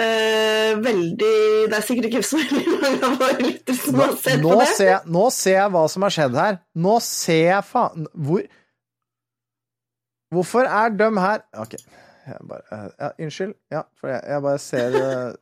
eh, 0.01 0.73
veldig 0.83 1.35
Det 1.71 1.77
er 1.77 1.85
sikkert 1.87 2.09
ikke 2.09 2.23
så 2.27 2.41
veldig 2.41 2.73
mange 2.73 3.07
av 3.07 3.19
våre 3.21 3.37
lyttere 3.45 3.77
som 3.79 4.01
har 4.03 4.17
sett 4.19 4.43
nå, 4.43 4.55
på 4.55 4.63
det. 4.63 4.71
ser 4.79 5.13
nå 5.19 5.27
ser 5.35 5.57
jeg 5.59 5.75
hva 5.77 5.85
som 5.93 6.07
har 6.07 6.17
skjedd 6.17 6.41
her. 6.41 6.59
Nå 6.87 6.97
ser 7.07 7.45
jeg 7.45 7.69
faen 7.69 8.09
Hvor 8.15 8.49
Hvorfor 10.35 10.67
er 10.67 10.93
de 10.95 11.11
her 11.19 11.45
Ok, 11.59 11.77
jeg 11.79 12.51
bare 12.51 12.67
eh, 12.75 12.91
ja, 12.99 13.13
Unnskyld. 13.27 13.55
Ja, 13.75 13.85
for 14.01 14.13
jeg, 14.13 14.21
jeg 14.35 14.45
bare 14.49 14.63
ser 14.63 14.99
eh, 14.99 15.39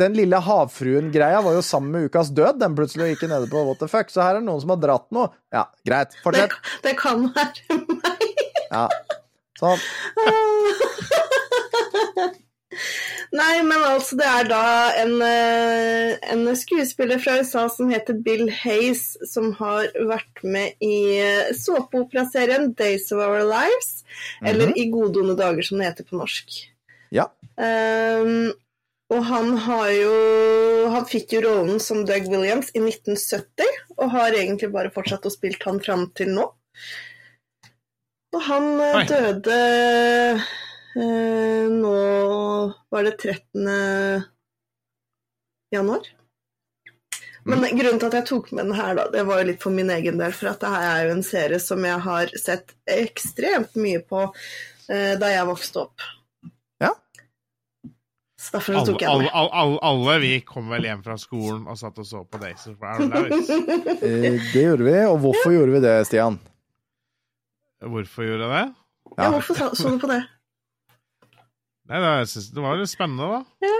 den, 0.00 0.16
lille 0.16 0.40
havfruen-greia 0.42 1.42
var 1.44 1.56
jo 1.56 1.62
sammen 1.64 1.94
med 1.94 2.08
Ukas 2.08 2.32
død, 2.34 2.60
den 2.62 2.76
plutselig 2.78 3.12
gikk 3.12 3.26
nede 3.30 3.50
på 3.50 3.64
what 3.66 3.80
the 3.82 3.88
fuck. 3.90 4.12
Så 4.12 4.24
her 4.24 4.36
er 4.36 4.42
det 4.42 4.48
noen 4.48 4.62
som 4.64 4.74
har 4.74 4.80
dratt 4.82 5.08
noe. 5.14 5.30
Ja, 5.54 5.64
greit. 5.86 6.16
Fortsett. 6.24 6.56
det 6.84 6.96
kan 7.00 7.28
være 7.34 7.80
meg. 7.88 8.24
Ja. 8.70 8.88
Sånn. 9.60 9.80
Nei, 13.34 13.54
men 13.66 13.82
altså, 13.82 14.14
det 14.18 14.26
er 14.30 14.46
da 14.46 14.64
en, 15.00 15.14
eh, 15.24 16.12
en 16.30 16.44
skuespiller 16.58 17.18
fra 17.22 17.40
USA 17.40 17.64
som 17.72 17.88
heter 17.90 18.20
Bill 18.22 18.46
Hayes, 18.62 19.16
som 19.30 19.50
har 19.58 19.88
vært 20.06 20.44
med 20.46 20.84
i 20.84 21.18
eh, 21.18 21.50
såpeoperaserien 21.58 22.70
Days 22.78 23.10
of 23.14 23.22
Our 23.24 23.42
Lives, 23.48 24.04
eller 24.44 24.70
I 24.78 24.86
gode 24.92 25.24
onde 25.24 25.34
dager, 25.38 25.66
som 25.66 25.82
det 25.82 25.90
heter 25.90 26.06
på 26.06 26.20
norsk. 26.20 26.60
Ja. 27.14 27.26
Ehm, 27.58 28.52
og 29.14 29.22
han 29.28 29.54
har 29.64 29.90
jo 29.94 30.14
Han 30.94 31.06
fikk 31.08 31.32
jo 31.36 31.40
rollen 31.46 31.80
som 31.82 32.04
Doug 32.06 32.26
Williams 32.30 32.68
i 32.74 32.82
1970, 32.82 33.70
og 33.96 34.10
har 34.12 34.36
egentlig 34.36 34.70
bare 34.74 34.92
fortsatt 34.94 35.26
å 35.26 35.32
spilt 35.32 35.62
han 35.66 35.80
fram 35.82 36.08
til 36.18 36.34
nå. 36.34 36.44
Og 38.34 38.42
han 38.48 38.68
eh, 38.82 38.98
Oi. 38.98 39.04
døde 39.08 39.58
eh, 40.98 41.70
nå 41.70 41.94
Var 42.90 43.08
det 43.08 43.14
13. 43.16 43.70
januar? 45.74 46.10
Men 47.44 47.64
grunnen 47.76 48.00
til 48.00 48.08
at 48.08 48.14
jeg 48.16 48.26
tok 48.30 48.52
med 48.56 48.70
den 48.70 48.76
her, 48.78 48.94
da, 48.96 49.08
det 49.12 49.24
var 49.28 49.42
jo 49.42 49.48
litt 49.50 49.64
for 49.64 49.74
min 49.74 49.90
egen 49.92 50.16
del. 50.20 50.32
For 50.32 50.48
at 50.54 50.62
det 50.62 50.70
her 50.72 50.84
er 50.88 51.02
jo 51.04 51.16
en 51.18 51.26
serie 51.26 51.60
som 51.60 51.84
jeg 51.84 52.00
har 52.06 52.32
sett 52.40 52.72
ekstremt 52.88 53.76
mye 53.76 54.00
på 54.00 54.22
eh, 54.88 55.12
da 55.20 55.28
jeg 55.28 55.50
vokste 55.50 55.82
opp. 55.84 56.06
Ja. 56.80 56.94
Så 58.33 58.33
derfor 58.33 58.33
så 58.33 58.33
Alle, 58.52 58.84
tok 58.86 59.00
jeg 59.00 59.08
alle, 59.10 59.30
alle, 59.32 59.50
alle, 59.62 59.78
alle 59.88 60.16
vi 60.22 60.32
kom 60.46 60.68
vel 60.72 60.84
hjem 60.88 61.02
fra 61.06 61.16
skolen 61.20 61.64
og 61.70 61.78
satt 61.80 61.98
og 62.02 62.06
så 62.08 62.20
på 62.28 62.40
Days 62.42 62.66
of 62.68 62.82
Our 62.84 63.06
Lives. 63.08 63.48
Eh, 63.50 64.38
Det 64.52 64.64
gjorde 64.66 64.84
vi. 64.84 64.96
Og 65.08 65.18
hvorfor 65.24 65.54
gjorde 65.56 65.72
vi 65.78 65.80
det, 65.86 65.94
Stian? 66.10 66.36
Hvorfor 67.84 68.24
gjorde 68.28 68.48
jeg 68.48 68.52
det? 68.54 68.66
Ja, 69.18 69.30
hvorfor 69.30 69.54
så, 69.58 69.70
så 69.76 69.90
du 69.94 69.98
på 70.02 70.08
det? 70.10 70.22
Nei, 71.84 71.98
det, 72.00 72.12
jeg 72.24 72.28
synes 72.32 72.46
det 72.56 72.62
var 72.64 72.78
litt 72.80 72.90
spennende, 72.92 73.26
da. 73.28 73.72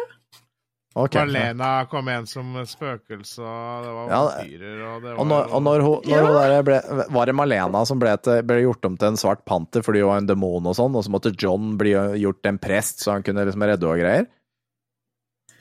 Ok. 0.94 1.16
Marlena 1.18 1.68
kom 1.90 2.06
igjen 2.06 2.26
som 2.30 2.52
spøkelse, 2.70 3.42
og 3.42 3.82
det 3.82 3.94
var 3.96 4.12
Ja, 4.12 4.18
og 4.22 4.44
det 4.52 5.08
var 5.08 5.16
Og 5.18 5.26
når, 5.26 5.48
og 5.56 5.62
når, 5.66 5.82
hun, 5.82 5.96
når 6.06 6.12
Ja. 6.14 6.26
hun 6.28 6.36
der 6.52 6.66
ble, 6.68 6.76
var 7.16 7.26
det 7.26 7.34
Malena 7.34 7.80
som 7.88 7.98
ble, 7.98 8.12
til, 8.22 8.44
ble 8.46 8.60
gjort 8.62 8.86
om 8.86 8.96
til 9.00 9.08
en 9.10 9.18
svart 9.18 9.42
panter 9.48 9.82
fordi 9.82 10.04
hun 10.04 10.12
var 10.12 10.20
en 10.22 10.28
demon 10.30 10.68
og 10.70 10.76
sånn, 10.78 10.94
og 10.94 11.02
så 11.02 11.10
måtte 11.10 11.32
John 11.34 11.72
bli 11.80 11.96
gjort 12.22 12.38
til 12.44 12.52
en 12.52 12.60
prest 12.62 13.02
så 13.02 13.16
han 13.16 13.24
kunne 13.26 13.42
liksom 13.48 13.64
redde 13.66 13.82
henne 13.82 13.96
og 13.96 14.04
greier? 14.04 14.28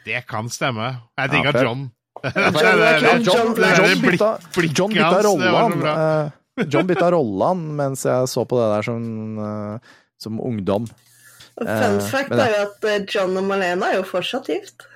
Det 0.05 0.21
kan 0.27 0.49
stemme. 0.51 0.89
Jeg 1.17 1.31
digga 1.31 1.51
ja, 1.53 1.63
John. 1.63 1.89
John- 2.23 3.53
bytta, 4.03 4.31
rolle, 5.25 6.31
John 6.69 6.87
bytta 6.87 7.09
rolle, 7.11 7.49
mens 7.79 8.03
jeg 8.07 8.27
så 8.31 8.45
på 8.47 8.59
det 8.61 8.67
der 8.75 8.85
som, 8.87 9.03
eh, 9.39 9.79
som 10.21 10.39
ungdom. 10.39 10.85
Og 11.57 11.67
Eh, 11.67 11.81
Fun 11.83 11.99
fact 12.09 12.31
er 12.33 12.49
jo 12.49 12.61
at 12.67 12.85
eh, 12.89 13.03
John 13.13 13.37
og 13.37 13.43
Malena 13.45 13.91
er 13.91 13.99
jo 13.99 14.03
fortsatt 14.09 14.47
gift. 14.49 14.87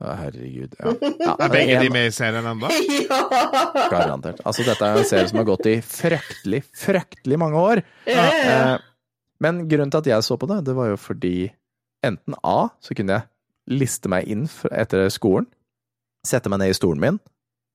Herregud. 0.00 0.72
Ja. 0.80 0.92
Ja, 1.20 1.34
Er 1.38 1.48
begge 1.52 1.74
en- 1.76 1.82
de 1.84 1.90
med 1.92 2.06
i 2.08 2.12
serien 2.14 2.46
ennå? 2.48 2.70
ja! 3.04 3.18
Garantert. 3.92 4.40
Altså, 4.48 4.64
dette 4.64 4.86
er 4.86 4.96
en 5.02 5.04
serie 5.08 5.28
som 5.28 5.38
har 5.42 5.48
gått 5.50 5.66
i 5.68 5.74
fryktelig, 5.84 6.62
fryktelig 6.80 7.38
mange 7.40 7.60
år. 7.60 7.82
ja, 8.08 8.24
ja, 8.44 8.78
Men 9.40 9.66
grunnen 9.68 9.90
til 9.92 9.98
at 10.00 10.06
jeg 10.14 10.24
så 10.24 10.36
på 10.40 10.48
det, 10.48 10.62
det 10.68 10.74
var 10.76 10.88
jo 10.92 10.96
fordi 11.00 11.50
enten 12.04 12.34
A, 12.44 12.68
så 12.80 12.96
kunne 12.96 13.18
jeg 13.18 13.28
liste 13.68 14.08
meg 14.08 14.28
inn 14.30 14.46
etter 14.70 15.08
skolen, 15.12 15.48
sette 16.26 16.50
meg 16.52 16.62
ned 16.62 16.72
i 16.72 16.76
stolen 16.76 17.00
min 17.02 17.20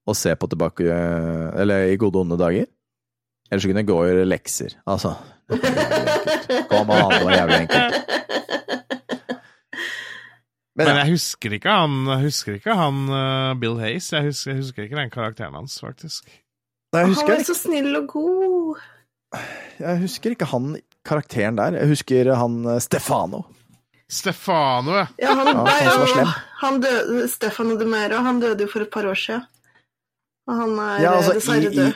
og 0.05 0.17
se 0.17 0.35
på 0.37 0.47
tilbake 0.51 0.85
eh, 0.85 1.61
Eller 1.61 1.89
i 1.89 1.97
gode 1.97 2.19
og 2.19 2.27
onde 2.27 2.37
dager. 2.37 2.67
Eller 3.49 3.61
så 3.61 3.69
kunne 3.69 3.81
jeg 3.81 3.89
gå 3.89 3.95
og 3.97 4.05
gjøre 4.09 4.27
lekser. 4.27 4.75
Altså. 4.85 5.15
Kom 6.69 6.91
an, 6.93 7.09
det 7.13 7.25
var 7.25 7.37
jævlig 7.39 7.59
enkelt. 7.63 8.01
Men, 10.75 10.89
Men 10.89 10.97
jeg 10.99 11.11
husker 11.13 11.53
ikke 11.55 11.71
han, 11.71 11.93
husker 12.19 12.57
ikke 12.57 12.73
han 12.75 12.97
uh, 13.07 13.53
Bill 13.59 13.77
Hayes. 13.79 14.09
Jeg 14.11 14.27
husker, 14.27 14.51
jeg 14.51 14.59
husker 14.59 14.83
ikke 14.83 14.97
den 14.99 15.13
karakteren 15.13 15.55
hans, 15.55 15.77
faktisk. 15.79 16.27
jeg, 16.27 17.05
Han 17.05 17.13
er 17.15 17.29
var 17.29 17.45
så 17.47 17.55
snill 17.55 17.95
og 17.95 18.09
god. 18.11 18.81
jeg 19.79 20.01
husker 20.01 20.35
ikke 20.35 20.49
han 20.51 20.75
karakteren 21.07 21.57
der. 21.61 21.79
Jeg 21.79 21.87
husker 21.93 22.33
han 22.35 22.65
eh, 22.65 22.81
Stefano. 22.83 23.45
Stefano, 24.11 24.91
ja. 24.99 25.07
Ja, 25.17 25.33
han, 25.33 25.47
Ja, 25.55 25.63
han 25.89 25.99
var 25.99 26.07
slem. 26.13 26.27
han 26.61 26.79
døde, 26.81 27.27
Stefano 27.31 27.75
de 27.79 27.85
Mero, 27.89 28.19
han 28.25 28.39
døde 28.39 28.61
jo 28.67 28.67
for 28.71 28.85
et 28.85 28.91
par 28.93 29.07
år 29.09 29.17
siden. 29.17 29.43
Og 30.47 30.59
han 30.61 30.75
er 30.79 30.99
Ja, 31.03 31.13
altså, 31.17 31.33
dessverre 31.39 31.63
i- 31.69 31.73
i- 31.73 31.75
død. 31.79 31.93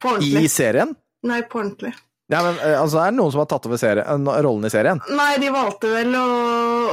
På 0.00 0.14
I 0.20 0.46
serien? 0.48 0.94
Nei, 1.24 1.42
på 1.42 1.58
ordentlig. 1.60 1.94
Ja, 2.30 2.42
men 2.46 2.58
eh, 2.62 2.76
altså, 2.80 3.00
er 3.02 3.10
det 3.10 3.18
noen 3.18 3.32
som 3.32 3.40
har 3.42 3.48
tatt 3.50 3.66
over 3.66 3.76
serie, 3.80 4.04
eh, 4.04 4.42
rollen 4.44 4.64
i 4.64 4.70
serien? 4.72 5.00
Nei, 5.10 5.32
de 5.42 5.48
valgte 5.52 5.88
vel 5.90 6.14
å, 6.14 6.28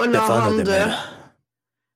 å 0.01 0.07
la 0.11 0.23
han 0.41 0.57
dø. 0.65 0.79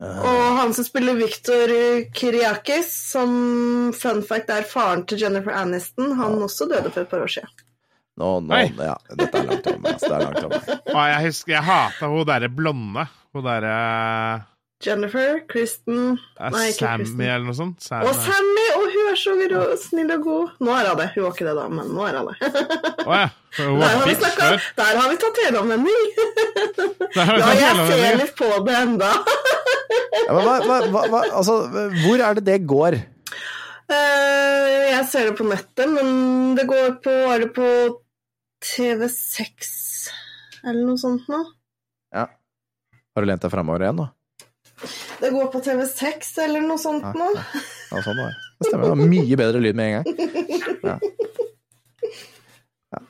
Og 0.02 0.58
han 0.58 0.72
som 0.74 0.86
spiller 0.88 1.14
Victor 1.20 1.70
Kyriakis, 2.18 2.88
som 3.12 3.91
fun 3.93 4.24
fact 4.26 4.49
er 4.49 4.64
faren 4.66 5.04
til 5.06 5.20
Jennifer 5.22 5.54
Aniston, 5.54 6.16
han 6.18 6.39
også 6.41 6.66
døde 6.72 6.89
for 6.91 7.04
et 7.04 7.10
par 7.12 7.22
år 7.26 7.30
siden. 7.36 7.49
Nå, 8.20 8.30
nå, 8.43 8.53
Oi. 8.59 8.68
ja, 8.76 8.95
dette 9.16 9.39
er 9.39 9.45
langt 9.47 9.68
over 9.72 9.80
meg. 9.82 9.91
Altså, 9.95 10.07
det 10.12 10.16
er 10.18 10.24
langt 10.28 10.43
over 10.43 10.55
meg. 10.59 10.80
Og 10.91 11.03
jeg 11.09 11.22
husker 11.30 11.53
jeg 11.55 11.64
hata 11.72 12.09
hun 12.12 12.26
derre 12.28 12.49
blonde. 12.51 13.05
Hun 13.32 13.45
derre 13.47 13.76
Jennifer, 14.82 15.36
Kristen 15.45 16.16
Nei, 16.41 16.62
ikke 16.72 16.80
Sammy 16.82 17.03
Kristen. 17.05 17.22
eller 17.22 17.45
noe 17.45 17.53
sånt. 17.53 17.84
Sam, 17.86 18.01
Og 18.09 18.16
Sammy! 18.18 18.64
Og 18.80 18.86
hun 18.95 19.09
er 19.12 19.20
så 19.22 19.36
grå, 19.38 19.62
snill 19.78 20.09
og 20.16 20.24
god. 20.26 20.55
Nå 20.66 20.74
er 20.74 20.89
hun 20.89 20.97
det. 21.03 21.07
Hun 21.14 21.24
var 21.28 21.36
ikke 21.36 21.45
det 21.47 21.53
da, 21.59 21.66
men 21.70 21.91
nå 21.93 22.07
er 22.07 22.18
hun 22.18 22.30
det. 22.32 22.51
Å 23.05 23.20
ja. 23.20 23.28
Hun 23.59 23.68
Der 23.68 23.78
var 23.78 23.93
har 23.93 24.01
vi, 24.01 24.09
bitch 24.09 24.24
snakket, 24.24 24.41
før. 24.41 24.68
der 24.82 24.99
har 25.01 25.12
vi 25.14 25.20
tatt 25.22 25.41
helomvending. 25.45 26.03
Ja, 27.12 27.26
jeg 27.51 27.88
ser 27.91 28.16
litt 28.22 28.36
på 28.39 28.47
det 28.68 28.76
enda. 28.82 29.12
Ja, 30.22 30.34
men 30.38 30.45
hva, 30.45 30.53
hva, 30.64 30.76
hva, 30.93 31.01
hva, 31.12 31.20
altså, 31.41 31.55
hvor 32.05 32.22
er 32.24 32.38
det 32.38 32.43
det 32.47 32.57
går? 32.70 32.95
Eh, 33.91 34.91
jeg 34.93 35.05
ser 35.11 35.27
det 35.29 35.35
på 35.39 35.47
nettet, 35.49 35.89
men 35.91 36.55
det 36.55 36.63
går 36.69 36.97
på 37.03 37.11
Er 37.33 37.43
det 37.45 37.49
på 37.55 37.67
TV6 38.63 39.71
eller 40.63 40.83
noe 40.85 40.99
sånt 41.01 41.27
nå? 41.31 41.39
Ja. 42.13 42.27
Har 43.11 43.23
du 43.23 43.27
lent 43.27 43.41
deg 43.43 43.51
framover 43.53 43.83
igjen 43.87 44.01
da? 44.03 44.09
Det 45.21 45.29
går 45.33 45.49
på 45.53 45.61
TV6 45.65 46.29
eller 46.45 46.63
noe 46.65 46.79
sånt 46.81 47.03
Ja, 47.05 47.13
nå. 47.17 47.27
ja. 47.35 47.45
Ja, 47.91 48.01
sånn 48.05 48.17
var 48.21 48.29
det. 48.31 48.37
Det 48.61 48.69
stemmer. 48.69 48.83
Det 48.85 48.91
var 48.93 49.09
mye 49.11 49.37
bedre 49.41 49.61
lyd 49.65 49.75
med 49.79 49.85
en 49.87 49.95
gang. 49.97 50.05
Ja. 50.81 50.95
Ja. 52.95 53.01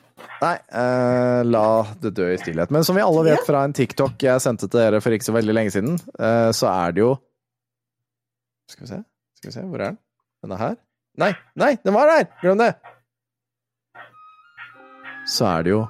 Nei, 0.42 0.54
eh, 0.82 1.40
la 1.46 1.64
det 2.02 2.10
dø 2.18 2.26
i 2.32 2.38
stillhet. 2.40 2.72
Men 2.74 2.84
som 2.88 2.96
vi 2.98 3.04
alle 3.04 3.22
vet 3.30 3.44
fra 3.46 3.62
en 3.68 3.76
TikTok 3.76 4.24
jeg 4.26 4.42
sendte 4.42 4.66
til 4.66 4.80
dere 4.80 4.98
for 5.04 5.14
ikke 5.14 5.28
så 5.28 5.36
veldig 5.36 5.54
lenge 5.54 5.74
siden, 5.76 6.00
eh, 6.18 6.48
så 6.56 6.66
er 6.72 6.96
det 6.96 7.04
jo 7.04 7.12
Skal 8.72 8.86
vi 8.86 8.90
se, 8.90 8.98
skal 9.38 9.50
vi 9.52 9.54
se, 9.54 9.64
hvor 9.68 9.84
er 9.84 9.92
den? 9.92 10.00
Den 10.42 10.54
er 10.56 10.58
her? 10.58 10.78
Nei, 11.20 11.32
nei, 11.54 11.76
den 11.84 11.94
var 11.94 12.08
der! 12.10 12.26
Glem 12.42 12.58
det! 12.58 12.72
Så 15.28 15.46
er 15.46 15.62
det 15.62 15.70
jo 15.70 15.82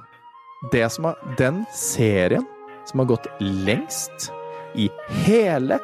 det 0.71 0.83
som 0.93 1.07
er 1.09 1.21
Den 1.39 1.63
serien 1.73 2.45
som 2.85 3.01
har 3.01 3.09
gått 3.09 3.25
lengst 3.41 4.29
i 4.77 4.89
hele 5.23 5.79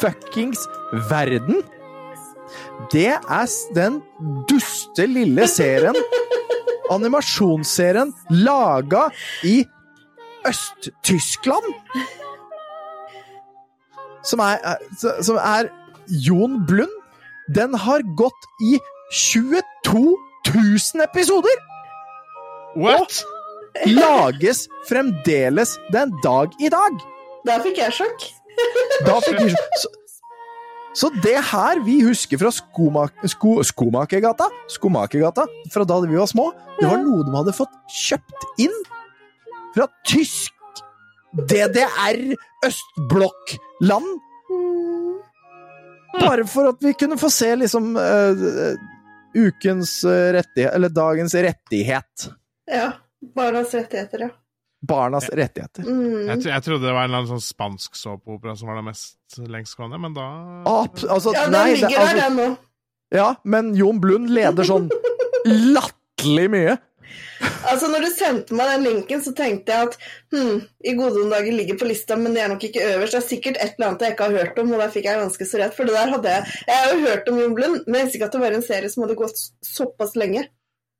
fuckings 0.00 0.64
verden. 1.10 1.62
Det 2.92 3.12
er 3.14 3.48
den 3.76 4.00
duste 4.48 5.06
lille 5.06 5.46
serien, 5.50 5.96
animasjonsserien, 6.90 8.14
laga 8.32 9.08
i 9.44 9.60
Øst-Tyskland. 10.48 11.74
Som 14.24 14.42
som 14.98 15.36
er 15.36 15.68
Jon 16.08 16.64
Blund. 16.66 16.97
Den 17.54 17.74
har 17.74 18.04
gått 18.16 18.48
i 18.60 18.78
22 19.10 19.62
000 20.54 21.04
episoder! 21.04 21.60
What?! 22.76 23.22
Og 23.84 23.92
Lages 23.94 24.66
fremdeles 24.88 25.76
den 25.94 26.12
dag 26.24 26.52
i 26.60 26.68
dag! 26.72 26.98
Der 27.46 27.62
fikk 27.64 27.80
jeg 27.80 27.94
sjokk. 28.00 28.28
Da 29.06 29.20
fikk 29.22 29.38
vi 29.38 29.52
så, 29.78 29.88
så 30.98 31.10
det 31.22 31.36
her 31.52 31.78
vi 31.86 32.00
husker 32.02 32.40
fra 32.40 32.50
Skomakergata 32.50 33.28
sko, 33.30 34.48
Skomakergata 34.74 35.44
fra 35.70 35.86
da 35.86 36.00
vi 36.02 36.18
var 36.18 36.26
små, 36.26 36.50
det 36.80 36.88
var 36.90 36.98
noe 37.04 37.22
de 37.22 37.36
hadde 37.36 37.54
fått 37.54 37.76
kjøpt 37.94 38.48
inn 38.64 38.74
fra 39.76 39.86
tysk 40.08 40.82
DDR, 41.48 42.34
østblokkland. 42.66 44.16
Bare 46.12 46.44
for 46.48 46.68
at 46.70 46.82
vi 46.82 46.94
kunne 46.98 47.18
få 47.20 47.28
se 47.30 47.50
liksom 47.56 47.90
uh, 47.96 48.76
ukens 49.36 50.04
eh, 50.08 50.32
rettighet, 50.38 50.72
eller 50.74 50.88
dagens 50.94 51.34
rettighet. 51.34 52.28
Ja. 52.70 52.92
Barnas 53.34 53.74
rettigheter, 53.74 54.20
ja. 54.28 54.28
Barnas 54.88 55.26
rettigheter. 55.28 55.82
Mm. 55.82 56.28
Jeg, 56.28 56.44
jeg 56.46 56.62
trodde 56.62 56.86
det 56.86 56.92
var 56.94 57.02
en 57.04 57.10
eller 57.10 57.24
annen 57.24 57.32
sånn 57.32 57.42
spansk 57.42 57.96
såpeopera 57.98 58.54
som 58.56 58.68
var 58.70 58.78
det 58.78 58.84
mest 58.86 59.38
lengstgående, 59.42 59.98
men 59.98 60.14
da 60.14 60.26
Ab, 60.70 61.00
altså, 61.02 61.32
Ja, 61.34 61.44
den 61.48 61.56
nei, 61.56 61.64
det- 61.72 61.80
ligger 61.80 61.96
der, 61.96 62.04
altså- 62.06 62.22
den 62.28 62.36
nå. 62.38 62.48
Ja, 63.10 63.28
men 63.44 63.72
Jon 63.74 63.98
Blund 64.00 64.28
leder 64.30 64.64
sånn 64.68 64.86
latterlig 65.74 66.48
mye. 66.52 66.76
Altså, 67.68 67.88
når 67.90 68.04
du 68.04 68.08
sendte 68.12 68.56
meg 68.56 68.70
den 68.72 68.84
linken, 68.86 69.22
så 69.24 69.32
tenkte 69.36 69.74
jeg 69.74 69.88
at 69.88 69.96
hm, 70.34 70.60
i 70.86 70.94
gode 70.98 71.24
dager 71.30 71.54
ligger 71.54 71.78
på 71.80 71.88
lista, 71.88 72.16
men 72.18 72.34
det 72.36 72.42
er 72.44 72.52
nok 72.52 72.64
ikke 72.68 72.84
øverst. 72.94 73.14
Det 73.14 73.20
er 73.20 73.26
sikkert 73.26 73.58
et 73.58 73.74
eller 73.76 73.90
annet 73.90 74.04
jeg 74.04 74.14
ikke 74.14 74.28
har 74.28 74.38
hørt 74.42 74.60
om, 74.62 74.72
og 74.72 74.82
der 74.82 74.94
fikk 74.94 75.08
jeg 75.08 75.20
ganske 75.22 75.48
så 75.48 75.60
rett. 75.62 75.76
For 75.76 75.88
det 75.88 75.96
der 75.96 76.14
hadde 76.14 76.36
jeg 76.36 76.54
Jeg 76.68 76.78
har 76.82 76.94
jo 76.94 77.02
hørt 77.06 77.32
om 77.32 77.40
Jon 77.42 77.58
Blund, 77.58 77.82
men 77.86 78.00
jeg 78.00 78.08
visste 78.08 78.20
ikke 78.20 78.30
at 78.30 78.38
det 78.38 78.44
var 78.44 78.56
en 78.56 78.66
serie 78.68 78.92
som 78.92 79.04
hadde 79.04 79.18
gått 79.18 79.44
såpass 79.66 80.16
lenge. 80.18 80.46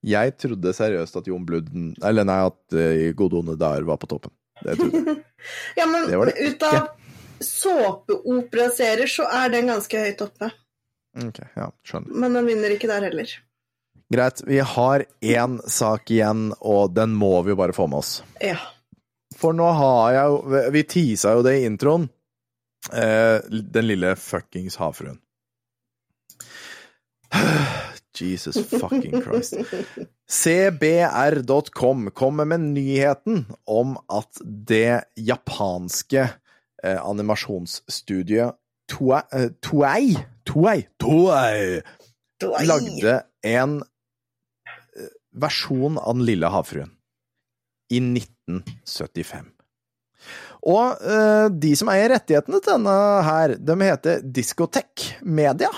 Jeg 0.07 0.37
trodde 0.39 0.77
seriøst 0.77 1.17
at 1.19 1.27
Jon 1.27 1.43
Blund 1.43 1.97
Eller 2.07 2.27
nei, 2.29 2.39
at 2.47 2.77
uh, 2.77 2.93
I 3.09 3.11
gode 3.19 3.41
onde 3.41 3.57
dager 3.59 3.87
var 3.89 3.99
på 3.99 4.11
toppen. 4.11 4.31
Det 4.63 4.79
trodde 4.79 5.03
jeg. 5.03 5.19
Ja, 5.79 5.87
men 5.87 6.07
Det 6.11 6.19
det 6.29 6.49
ut 6.51 6.65
av 6.67 6.79
såpeoperaserier 7.45 9.11
så 9.11 9.29
er 9.31 9.53
den 9.53 9.71
ganske 9.71 10.01
høyt 10.03 10.23
oppe. 10.25 10.49
Ok, 11.19 11.39
ja, 11.55 11.69
skjønner. 11.87 12.15
Men 12.15 12.35
den 12.35 12.49
vinner 12.51 12.75
ikke 12.75 12.91
der 12.91 13.07
heller. 13.07 13.31
Greit. 14.13 14.43
Vi 14.47 14.59
har 14.59 15.05
én 15.21 15.59
sak 15.69 16.11
igjen, 16.11 16.53
og 16.61 16.95
den 16.97 17.13
må 17.17 17.43
vi 17.45 17.53
jo 17.53 17.59
bare 17.61 17.77
få 17.77 17.87
med 17.91 18.01
oss. 18.01 18.13
Ja. 18.41 18.57
For 19.39 19.53
nå 19.55 19.69
har 19.77 20.15
jeg 20.17 20.31
jo 20.33 20.63
Vi 20.75 20.83
teasa 20.89 21.35
jo 21.37 21.45
det 21.47 21.59
i 21.61 21.67
introen. 21.69 22.09
Eh, 22.93 23.39
den 23.51 23.87
lille 23.87 24.15
fuckings 24.17 24.79
havfruen. 24.81 25.19
Jesus 28.19 28.57
fucking 28.71 29.23
Christ. 29.23 29.55
CBR.com 30.31 32.11
kommer 32.11 32.45
med 32.45 32.61
nyheten 32.61 33.47
om 33.65 33.97
at 34.11 34.41
det 34.43 35.05
japanske 35.15 36.25
eh, 36.83 36.99
animasjonsstudiet 36.99 38.57
Toei 38.91 39.23
eh, 39.33 39.51
Toei 39.63 40.17
Toei, 40.49 40.89
Toei 40.99 42.67
lagde 42.67 43.21
en 43.47 43.79
versjon 45.37 45.99
av 45.99 46.17
Den 46.17 46.27
lille 46.29 46.51
havfruen 46.53 46.91
i 47.93 48.01
1975. 48.01 49.47
Og 50.69 51.05
uh, 51.05 51.47
de 51.53 51.71
som 51.79 51.91
eier 51.93 52.11
rettighetene 52.13 52.61
til 52.61 52.75
denne 52.75 52.97
her, 53.25 53.55
de 53.57 53.77
heter 53.81 54.25
Diskotek 54.25 55.07
Media. 55.23 55.71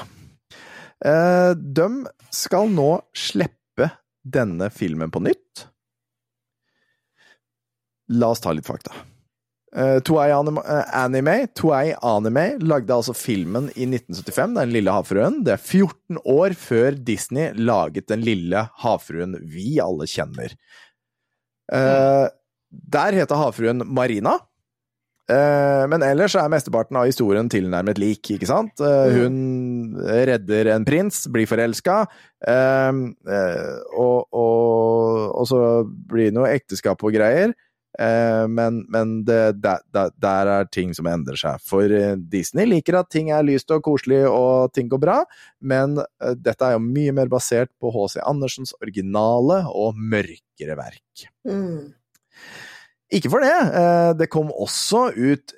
Uh, 1.04 1.52
de 1.54 1.88
skal 2.34 2.70
nå 2.72 2.92
slippe 3.16 3.90
denne 4.24 4.70
filmen 4.74 5.12
på 5.12 5.22
nytt. 5.24 5.66
La 8.10 8.32
oss 8.32 8.42
ta 8.42 8.52
litt 8.56 8.66
fakta. 8.66 8.94
Uh, 9.70 10.00
Toei 10.02 10.32
Anime, 10.34 10.64
eh, 10.66 10.86
Anime, 10.98 11.34
Toei 11.54 11.92
Anime 12.02 12.56
lagde 12.58 12.90
altså 12.90 13.14
filmen 13.14 13.68
i 13.76 13.86
1975, 13.86 14.56
Den 14.58 14.72
lille 14.74 14.94
havfruen. 14.94 15.40
Det 15.46 15.54
er 15.54 15.62
14 15.62 16.18
år 16.26 16.56
før 16.58 16.98
Disney 16.98 17.52
laget 17.54 18.08
Den 18.10 18.24
lille 18.26 18.64
havfruen 18.82 19.38
vi 19.46 19.78
alle 19.82 20.10
kjenner. 20.10 20.56
Eh, 21.70 22.26
der 22.70 23.20
heter 23.20 23.38
havfruen 23.38 23.86
Marina. 23.86 24.40
Eh, 25.30 25.84
men 25.86 26.02
ellers 26.02 26.34
er 26.34 26.50
mesteparten 26.50 26.98
av 26.98 27.06
historien 27.06 27.46
tilnærmet 27.50 27.98
lik, 28.02 28.32
ikke 28.34 28.48
sant? 28.50 28.82
Eh, 28.82 29.20
hun 29.20 29.94
redder 30.02 30.72
en 30.74 30.86
prins, 30.88 31.22
blir 31.30 31.46
forelska, 31.46 32.02
eh, 32.42 33.02
eh, 33.38 33.74
og, 33.94 34.26
og, 34.34 35.30
og 35.30 35.50
så 35.50 35.60
blir 35.86 36.32
det 36.32 36.38
noe 36.40 36.50
ekteskap 36.50 37.06
og 37.06 37.14
greier. 37.14 37.54
Eh, 38.00 38.46
men 38.48 38.80
men 38.88 39.20
det, 39.28 39.60
der, 39.60 39.82
der, 39.92 40.46
er 40.48 40.68
ting 40.72 40.94
som 40.96 41.08
endrer 41.10 41.36
seg. 41.40 41.60
For 41.66 41.84
eh, 41.84 42.16
Disney 42.32 42.68
liker 42.68 43.00
at 43.02 43.10
ting 43.12 43.30
er 43.34 43.44
lyst 43.46 43.70
og 43.74 43.84
koselig 43.84 44.22
og 44.28 44.72
ting 44.76 44.88
går 44.90 45.02
bra, 45.02 45.20
men 45.60 45.98
eh, 46.00 46.34
dette 46.38 46.64
er 46.64 46.78
jo 46.78 46.84
mye 46.84 47.14
mer 47.16 47.30
basert 47.32 47.72
på 47.80 47.92
H.C. 47.92 48.20
Andersens 48.24 48.72
originale 48.80 49.62
og 49.68 49.98
mørkere 50.00 50.78
verk. 50.80 51.26
Mm. 51.48 51.92
Ikke 53.10 53.32
for 53.32 53.42
det. 53.42 53.54
Det 54.20 54.28
kom 54.30 54.52
også 54.54 55.08
ut 55.18 55.52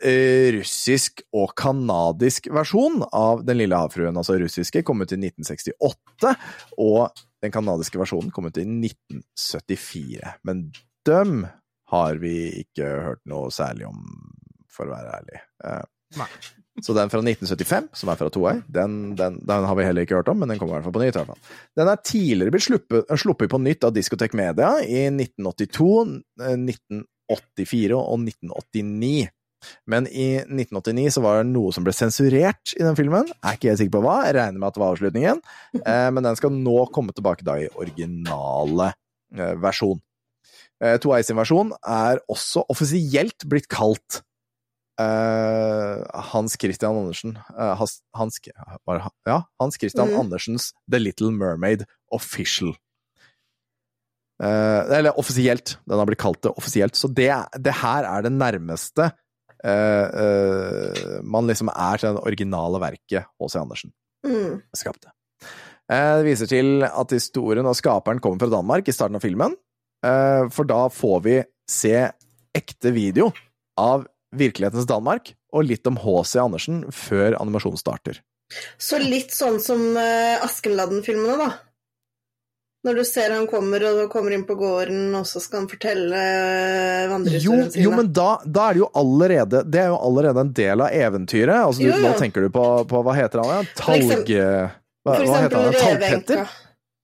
russisk 0.57 1.21
og 1.37 1.51
kanadisk 1.61 2.47
versjon 2.49 3.03
av 3.13 3.43
Den 3.45 3.59
lille 3.61 3.77
havfruen. 3.77 4.17
Altså 4.17 4.39
russiske 4.41 4.81
kom 4.89 5.05
ut 5.05 5.13
i 5.13 5.19
1968, 5.21 6.33
og 6.81 7.21
den 7.45 7.53
kanadiske 7.53 8.01
versjonen 8.01 8.33
kom 8.33 8.49
ut 8.49 8.57
i 8.57 8.65
1974. 8.65 10.33
Men 10.49 10.71
dem 11.05 11.43
har 11.93 12.19
vi 12.23 12.37
ikke 12.63 12.89
hørt 13.07 13.23
noe 13.29 13.53
særlig 13.55 13.87
om, 13.89 14.03
for 14.73 14.89
å 14.89 14.95
være 14.95 15.17
ærlig. 15.21 15.45
Eh, 15.69 15.87
Nei. 16.21 16.29
Så 16.81 16.95
den 16.97 17.11
fra 17.13 17.21
1975, 17.21 17.91
som 18.01 18.09
er 18.09 18.17
fra 18.17 18.31
Toei, 18.33 18.55
den, 18.73 19.13
den, 19.19 19.35
den 19.45 19.67
har 19.69 19.77
vi 19.77 19.85
heller 19.85 20.07
ikke 20.07 20.23
hørt 20.23 20.31
om, 20.33 20.39
men 20.41 20.49
den 20.49 20.57
kommer 20.57 20.73
i 20.73 20.77
hvert 20.79 20.87
fall 20.87 20.95
på 20.97 21.03
nytt. 21.03 21.19
i 21.19 21.21
hvert 21.21 21.35
fall. 21.35 21.59
Den 21.77 21.91
er 21.93 22.01
tidligere 22.01 22.55
blitt 22.55 22.65
sluppet, 22.65 23.13
sluppet 23.21 23.53
på 23.53 23.61
nytt 23.61 23.85
av 23.85 23.93
Diskotek 23.93 24.33
Media 24.39 24.71
i 24.81 25.03
1982, 25.11 25.91
eh, 26.41 26.57
1984 26.57 28.01
og 28.01 28.25
1989. 28.25 29.29
Men 29.87 30.09
i 30.09 30.31
1989 30.41 31.13
så 31.15 31.23
var 31.23 31.39
det 31.39 31.51
noe 31.53 31.75
som 31.77 31.85
ble 31.87 31.95
sensurert 31.95 32.73
i 32.75 32.83
den 32.83 32.97
filmen. 32.99 33.29
Er 33.45 33.59
ikke 33.59 33.71
helt 33.71 33.83
sikker 33.83 33.99
på 33.99 34.05
hva, 34.07 34.17
jeg 34.27 34.39
regner 34.39 34.59
med 34.59 34.71
at 34.71 34.79
det 34.79 34.83
var 34.83 34.97
avslutningen. 34.97 35.45
Eh, 35.83 36.09
men 36.15 36.25
den 36.25 36.37
skal 36.39 36.53
nå 36.55 36.87
komme 36.95 37.15
tilbake 37.17 37.45
da 37.47 37.57
i 37.61 37.69
originale 37.81 38.93
eh, 39.35 39.55
versjon. 39.61 40.01
Eh, 40.83 40.99
Toei 41.03 41.23
sin 41.23 41.39
versjon 41.39 41.73
er 41.87 42.19
også 42.33 42.65
offisielt 42.73 43.45
blitt 43.49 43.69
kalt 43.71 44.21
eh, 45.01 46.03
Hans 46.33 46.57
Christian 46.59 46.99
Andersen 46.99 47.37
eh, 47.55 47.75
Hans, 47.79 48.01
Hans, 48.19 48.41
Ja, 48.47 49.39
Hans 49.63 49.79
Christian 49.79 50.11
mm. 50.11 50.19
Andersens 50.25 50.73
The 50.91 50.99
Little 50.99 51.31
Mermaid 51.31 51.87
Official. 52.13 52.75
Eh, 54.43 54.83
eller 54.99 55.19
offisielt. 55.19 55.77
Den 55.87 55.99
har 56.01 56.09
blitt 56.09 56.21
kalt 56.23 56.43
det 56.43 56.51
offisielt. 56.59 56.99
Så 56.99 57.09
det, 57.09 57.31
det 57.63 57.77
her 57.79 58.09
er 58.09 58.25
det 58.27 58.33
nærmeste 58.35 59.13
eh, 59.63 60.07
eh, 60.25 61.19
man 61.23 61.47
liksom 61.47 61.71
er 61.73 62.03
til 62.03 62.17
det 62.19 62.25
originale 62.27 62.83
verket 62.83 63.29
H.C. 63.39 63.59
Andersen 63.63 63.95
Mm. 64.23 64.61
skapte. 64.79 65.11
Eh, 65.91 66.19
Det 66.21 66.27
viser 66.29 66.47
til 66.47 66.85
at 66.87 67.11
historien 67.11 67.67
og 67.67 67.75
skaperen 67.75 68.21
kommer 68.23 68.39
fra 68.39 68.53
Danmark 68.53 68.87
i 68.87 68.93
starten 68.95 69.19
av 69.19 69.25
filmen, 69.25 69.51
eh, 69.51 69.72
for 70.03 70.67
da 70.67 70.87
får 70.91 71.19
vi 71.25 71.37
se 71.71 71.97
ekte 72.57 72.91
video 72.93 73.31
av 73.81 74.07
virkelighetens 74.37 74.89
Danmark, 74.89 75.35
og 75.53 75.67
litt 75.69 75.87
om 75.89 75.99
H.C. 76.01 76.39
Andersen 76.41 76.85
før 76.93 77.37
animasjonen 77.41 77.81
starter. 77.81 78.23
Så 78.81 79.01
litt 79.01 79.33
sånn 79.33 79.61
som 79.65 79.81
uh, 79.97 80.45
Askenladden-filmene, 80.45 81.37
da. 81.41 81.53
Når 82.83 82.97
du 82.99 83.03
ser 83.07 83.31
han 83.31 83.45
kommer 83.47 83.85
og 83.87 84.01
kommer 84.11 84.35
inn 84.35 84.43
på 84.43 84.57
gården, 84.59 85.13
og 85.15 85.27
så 85.29 85.39
skal 85.39 85.63
han 85.63 85.69
fortelle 85.71 86.23
vandrehistoriene 87.13 87.45
Jo, 87.47 87.53
vandrehistorien 87.53 87.85
jo 87.85 87.93
men 87.95 88.09
da, 88.11 88.31
da 88.43 88.65
er 88.65 88.75
det 88.75 88.81
jo 88.81 88.89
allerede 88.99 89.61
Det 89.71 89.83
er 89.85 89.93
jo 89.93 90.01
allerede 90.09 90.43
en 90.43 90.51
del 90.59 90.83
av 90.83 90.97
eventyret. 91.05 91.61
Altså, 91.61 91.85
du, 91.85 91.87
Jo, 91.87 92.01
jo. 92.01 92.09
Nå 92.09 92.19
tenker 92.19 92.43
du 92.43 92.51
på, 92.57 92.65
på 92.91 93.05
Hva 93.07 93.15
heter 93.15 93.45
han? 93.47 93.71
Talg... 93.79 94.35
Hva, 95.03 95.15
hva 95.15 95.39
heter 95.45 95.57
han? 95.61 95.79
Talgpetter? 95.79 96.43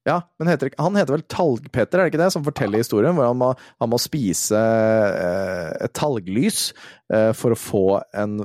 Ja, 0.08 0.16
men 0.40 0.48
heter, 0.48 0.70
han 0.80 0.96
heter 0.96 1.16
vel 1.18 1.24
Talgpetter, 1.28 2.00
er 2.00 2.06
det 2.06 2.12
ikke 2.14 2.20
det? 2.22 2.30
Som 2.32 2.44
forteller 2.46 2.80
historien, 2.80 3.12
hvor 3.16 3.28
han 3.28 3.36
må, 3.36 3.50
han 3.82 3.90
må 3.92 3.98
spise 4.00 4.56
eh, 4.56 5.68
et 5.84 5.94
talglys 5.96 6.70
eh, 7.12 7.34
for 7.36 7.52
å 7.52 7.60
få 7.60 7.84
en, 8.16 8.38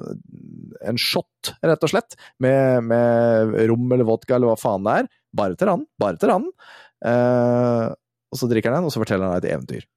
en 0.83 0.99
shot, 0.99 1.53
rett 1.63 1.87
og 1.87 1.93
slett, 1.93 2.17
med, 2.43 2.83
med 2.89 3.55
rom 3.71 3.87
eller 3.95 4.07
vodka 4.09 4.35
eller 4.35 4.51
hva 4.51 4.59
faen 4.59 4.83
det 4.87 4.97
er. 5.03 5.11
Bare 5.33 5.57
til 5.57 5.71
randen. 5.71 5.89
Bare 6.01 6.19
til 6.19 6.33
randen. 6.33 6.51
Eh, 7.07 7.87
og 8.33 8.41
så 8.41 8.49
drikker 8.49 8.73
han 8.73 8.81
den, 8.81 8.89
og 8.89 8.95
så 8.95 9.03
forteller 9.03 9.29
han 9.29 9.39
et 9.39 9.51
eventyr. 9.53 9.87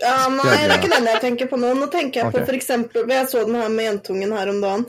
Ja, 0.00 0.16
nei, 0.28 0.56
det 0.66 0.74
er 0.74 0.80
ikke 0.80 0.92
den 0.92 1.06
jeg 1.08 1.20
tenker 1.22 1.48
på 1.50 1.58
nå. 1.60 1.70
Nå 1.78 1.86
tenker 1.92 2.20
jeg 2.20 2.28
okay. 2.28 2.42
på 2.42 2.48
for 2.50 2.56
eksempel 2.58 3.12
Jeg 3.12 3.28
så 3.30 3.44
den 3.46 3.56
her 3.56 3.70
med 3.72 3.88
jentungen 3.88 4.34
her 4.36 4.50
om 4.52 4.58
dagen. 4.64 4.84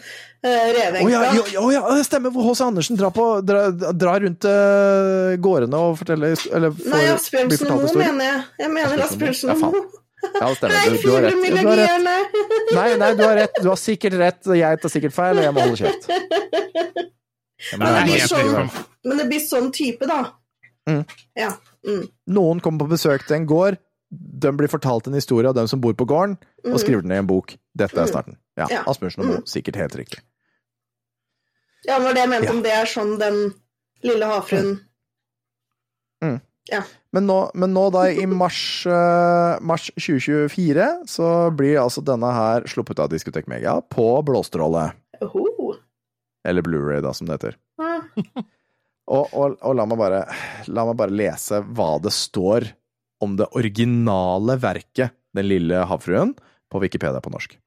Uh, 0.45 0.49
Å 0.49 1.01
oh, 1.01 1.10
ja, 1.10 1.22
ja, 1.34 1.45
jo, 1.55 1.64
ja, 1.74 1.82
det 1.97 2.03
stemmer! 2.05 2.32
Hvor 2.32 2.45
H.C. 2.51 2.62
Andersen 2.68 2.99
drar, 2.99 3.14
på, 3.16 3.26
drar, 3.41 3.72
drar 3.74 4.22
rundt 4.22 4.45
uh, 4.45 5.34
gårdene 5.41 5.80
og 5.82 5.95
forteller 5.99 6.36
Eller 6.53 6.76
får, 6.76 6.91
Nei, 6.93 7.05
Asbjørnsen 7.16 7.72
og 7.74 7.82
Moe, 7.82 7.95
mener 7.97 8.28
jeg. 8.28 8.43
Jeg 8.62 8.74
mener 8.76 9.05
Asbjørnsen 9.08 9.55
og 9.55 9.64
Moe. 9.64 9.86
Ja, 10.28 10.49
det 10.49 10.55
stemmer. 10.60 10.78
Du, 10.86 10.97
du 11.01 11.12
har 11.14 11.26
rett. 11.26 11.41
Du 11.41 11.70
har 11.72 11.82
rett. 11.82 12.38
Nei, 12.76 12.88
nei, 13.01 13.12
du 13.18 13.24
har 13.26 13.36
rett. 13.38 13.62
Du 13.64 13.70
har 13.72 13.80
sikkert 13.82 14.18
rett, 14.22 14.41
og 14.45 14.58
jeg 14.60 14.82
tar 14.84 14.93
sikkert 14.93 15.16
feil, 15.16 15.39
og 15.39 15.47
jeg 15.47 15.55
må 15.55 15.66
holde 15.66 15.80
kjeft. 15.82 16.10
Men 17.78 17.88
Det 17.88 18.03
blir 18.08 18.28
sånn-. 18.30 18.72
Men 19.08 19.22
det 19.22 19.28
blir 19.32 19.43
sånn 19.43 19.70
type, 19.76 20.10
da. 20.10 20.22
Mm. 20.89 21.03
Ja. 21.38 21.51
Mm. 21.88 22.05
Noen 22.36 22.62
kommer 22.64 22.86
på 22.86 22.95
besøk 22.95 23.26
til 23.28 23.38
en 23.39 23.47
gård, 23.49 23.78
de 24.12 24.51
blir 24.55 24.70
fortalt 24.72 25.08
en 25.08 25.14
historie 25.18 25.49
av 25.49 25.55
dem 25.55 25.68
som 25.68 25.82
bor 25.84 25.93
på 25.93 26.05
gården, 26.08 26.38
og 26.66 26.72
Mm. 26.74 26.80
skriver 26.80 27.01
den 27.01 27.12
i 27.12 27.16
en 27.20 27.28
bok. 27.28 27.58
Dette 27.76 27.97
er 27.99 28.08
starten. 28.08 28.38
Ja, 28.58 28.68
Ja. 28.72 28.84
Asbjørnsen 28.88 29.20
og 29.20 29.26
Moe, 29.26 29.41
sikkert 29.45 29.76
helt 29.76 29.95
riktig. 29.95 30.20
Ja, 31.86 31.99
det 31.99 32.05
var 32.05 32.14
det 32.14 32.22
jeg 32.24 32.30
mente, 32.30 32.45
Ja. 32.45 32.51
om 32.51 32.62
det 32.64 32.72
er 32.72 32.86
sånn 32.86 33.18
den 33.20 33.53
lille 34.03 34.26
havfruen 34.26 34.82
Men 37.14 37.26
nå, 37.26 37.51
men 37.55 37.74
nå 37.74 37.89
da, 37.91 38.01
i 38.12 38.26
mars, 38.26 38.86
uh, 38.86 39.58
mars 39.64 39.89
2024, 39.95 41.08
så 41.08 41.55
blir 41.55 41.80
altså 41.80 42.03
denne 42.03 42.28
her 42.36 42.62
sluppet 42.68 42.99
av 42.99 43.10
Diskotek 43.10 43.47
Mega 43.47 43.78
på 43.82 44.22
blåstråle. 44.28 44.91
Oho. 45.22 45.76
Eller 46.45 46.62
Blu-ray, 46.62 47.01
da, 47.01 47.14
som 47.14 47.28
det 47.28 47.39
heter. 47.39 47.55
Ah. 47.80 48.01
Og, 49.08 49.30
og, 49.34 49.55
og 49.64 49.76
la, 49.80 49.86
meg 49.88 49.97
bare, 49.97 50.20
la 50.68 50.84
meg 50.89 50.97
bare 50.99 51.16
lese 51.16 51.62
hva 51.74 51.93
det 52.03 52.12
står 52.12 52.68
om 53.24 53.38
det 53.39 53.49
originale 53.57 54.57
verket 54.61 55.13
Den 55.36 55.47
lille 55.49 55.84
havfruen 55.86 56.32
på 56.72 56.80
Wikipedia 56.82 57.22
på 57.22 57.30
norsk. 57.30 57.57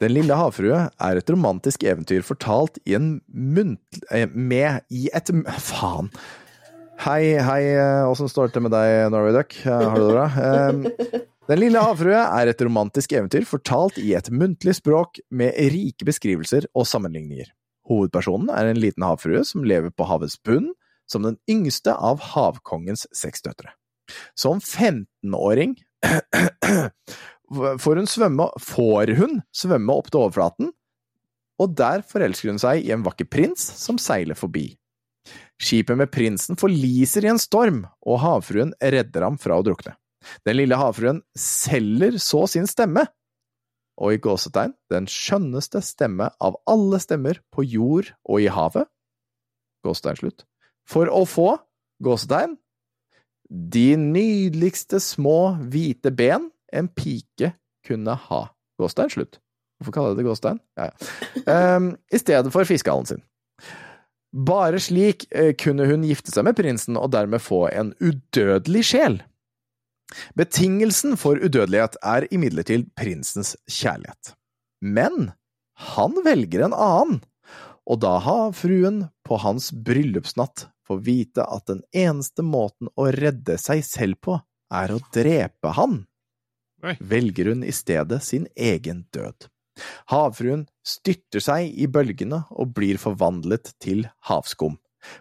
Den 0.00 0.14
lille 0.16 0.34
havfrue 0.34 0.86
er 0.88 1.18
et 1.20 1.30
romantisk 1.30 1.84
eventyr 1.84 2.24
fortalt 2.26 2.78
i 2.88 2.96
en 2.96 3.20
muntl... 3.28 4.00
eh, 4.10 4.26
Med 4.32 4.82
i 4.90 5.08
et 5.14 5.30
Faen! 5.70 6.08
Hei, 7.00 7.36
hei, 7.40 7.60
eh, 7.76 8.04
åssen 8.08 8.28
står 8.28 8.48
det 8.48 8.56
til 8.56 8.64
med 8.66 8.74
deg, 8.74 9.10
Norway 9.12 9.32
Duck? 9.36 9.54
Eh, 9.64 9.84
Har 9.88 9.96
du 9.96 10.08
det 10.08 10.16
bra? 10.16 11.22
Den 11.50 11.58
lille 11.58 11.80
havfrue 11.82 12.18
er 12.20 12.50
et 12.50 12.60
romantisk 12.62 13.14
eventyr 13.16 13.46
fortalt 13.48 13.96
i 13.98 14.12
et 14.14 14.28
muntlig 14.30 14.76
språk 14.78 15.18
med 15.34 15.56
rike 15.72 16.06
beskrivelser 16.06 16.68
og 16.76 16.84
sammenligninger. 16.86 17.48
Hovedpersonen 17.90 18.52
er 18.54 18.70
en 18.70 18.78
liten 18.78 19.02
havfrue 19.02 19.42
som 19.48 19.64
lever 19.66 19.90
på 19.90 20.06
havets 20.06 20.36
bunn, 20.46 20.68
som 21.10 21.24
den 21.26 21.40
yngste 21.50 21.90
av 21.96 22.20
havkongens 22.36 23.08
seks 23.16 23.42
døtre. 23.42 23.72
Som 24.38 24.60
15-åring 24.60 25.76
får 27.80 28.00
hun 28.00 28.08
svømme, 28.08 28.46
får 28.62 29.14
hun 29.18 29.40
svømme 29.56 29.96
opp 29.96 30.10
til 30.10 30.22
overflaten, 30.22 30.70
og 31.60 31.74
der 31.76 32.04
forelsker 32.06 32.52
hun 32.52 32.60
seg 32.62 32.86
i 32.86 32.92
en 32.94 33.04
vakker 33.04 33.28
prins 33.28 33.64
som 33.80 33.98
seiler 34.00 34.38
forbi. 34.38 34.70
Skipet 35.60 35.98
med 36.00 36.08
prinsen 36.12 36.56
forliser 36.60 37.26
i 37.26 37.32
en 37.32 37.40
storm, 37.40 37.82
og 38.06 38.22
havfruen 38.22 38.72
redder 38.80 39.26
ham 39.26 39.36
fra 39.40 39.58
å 39.60 39.64
drukne. 39.66 39.92
Den 40.46 40.56
lille 40.56 40.76
havfruen 40.76 41.20
selger 41.36 42.16
så 42.20 42.46
sin 42.48 42.68
stemme, 42.68 43.04
og 44.00 44.14
i 44.16 44.20
gåsetegn 44.22 44.72
den 44.92 45.08
skjønneste 45.10 45.82
stemme 45.84 46.30
av 46.40 46.56
alle 46.70 47.00
stemmer 47.02 47.42
på 47.52 47.66
jord 47.68 48.08
og 48.24 48.40
i 48.40 48.48
havet, 48.52 48.88
gåsetegn 49.84 50.20
slutt, 50.22 50.46
for 50.88 51.12
å 51.12 51.26
få, 51.28 51.50
gåsetegn, 52.04 52.56
de 53.50 53.96
nydeligste 53.98 55.00
små 55.02 55.56
hvite 55.72 56.12
ben 56.14 56.50
en 56.72 56.88
pike 56.88 57.52
kunne 57.86 58.14
ha, 58.28 58.42
Gåstein 58.78 59.10
slutt. 59.10 59.40
Hvorfor 59.80 59.96
kaller 59.96 60.12
jeg 60.12 60.20
det 60.20 60.26
gåstein? 60.28 60.60
Ja, 60.76 60.90
ja. 60.90 61.76
Um, 61.76 61.94
I 62.12 62.20
stedet 62.20 62.52
for 62.52 62.68
fiskehallen 62.68 63.08
sin. 63.08 63.22
Bare 64.30 64.78
slik 64.78 65.24
eh, 65.32 65.54
kunne 65.58 65.86
hun 65.88 66.04
gifte 66.06 66.30
seg 66.34 66.44
med 66.46 66.58
prinsen 66.58 66.98
og 67.00 67.10
dermed 67.14 67.42
få 67.42 67.64
en 67.72 67.94
udødelig 67.98 68.84
sjel. 68.92 69.16
Betingelsen 70.38 71.16
for 71.18 71.40
udødelighet 71.40 71.96
er 72.04 72.26
imidlertid 72.34 72.90
prinsens 72.98 73.54
kjærlighet. 73.70 74.34
Men 74.84 75.32
han 75.80 76.14
velger 76.26 76.66
en 76.66 76.76
annen, 76.76 77.22
og 77.88 78.02
da 78.04 78.18
har 78.22 78.52
fruen 78.54 79.06
på 79.26 79.40
hans 79.40 79.70
bryllupsnatt 79.72 80.68
får 80.90 81.02
vite 81.06 81.46
at 81.46 81.68
den 81.70 81.84
eneste 81.94 82.42
måten 82.42 82.90
å 82.98 83.06
redde 83.14 83.54
seg 83.62 83.84
selv 83.86 84.18
på, 84.26 84.40
er 84.74 84.90
å 84.90 84.98
drepe 85.14 85.70
han. 85.78 86.02
Oi. 86.82 86.96
Velger 86.98 87.52
hun 87.52 87.62
i 87.62 87.72
stedet 87.74 88.22
sin 88.26 88.48
egen 88.56 89.04
død. 89.14 89.46
Havfruen 90.10 90.66
styrter 90.86 91.44
seg 91.44 91.70
i 91.78 91.86
bølgene 91.86 92.42
og 92.50 92.74
blir 92.76 92.98
forvandlet 92.98 93.72
til 93.82 94.08
havskum, 94.26 94.80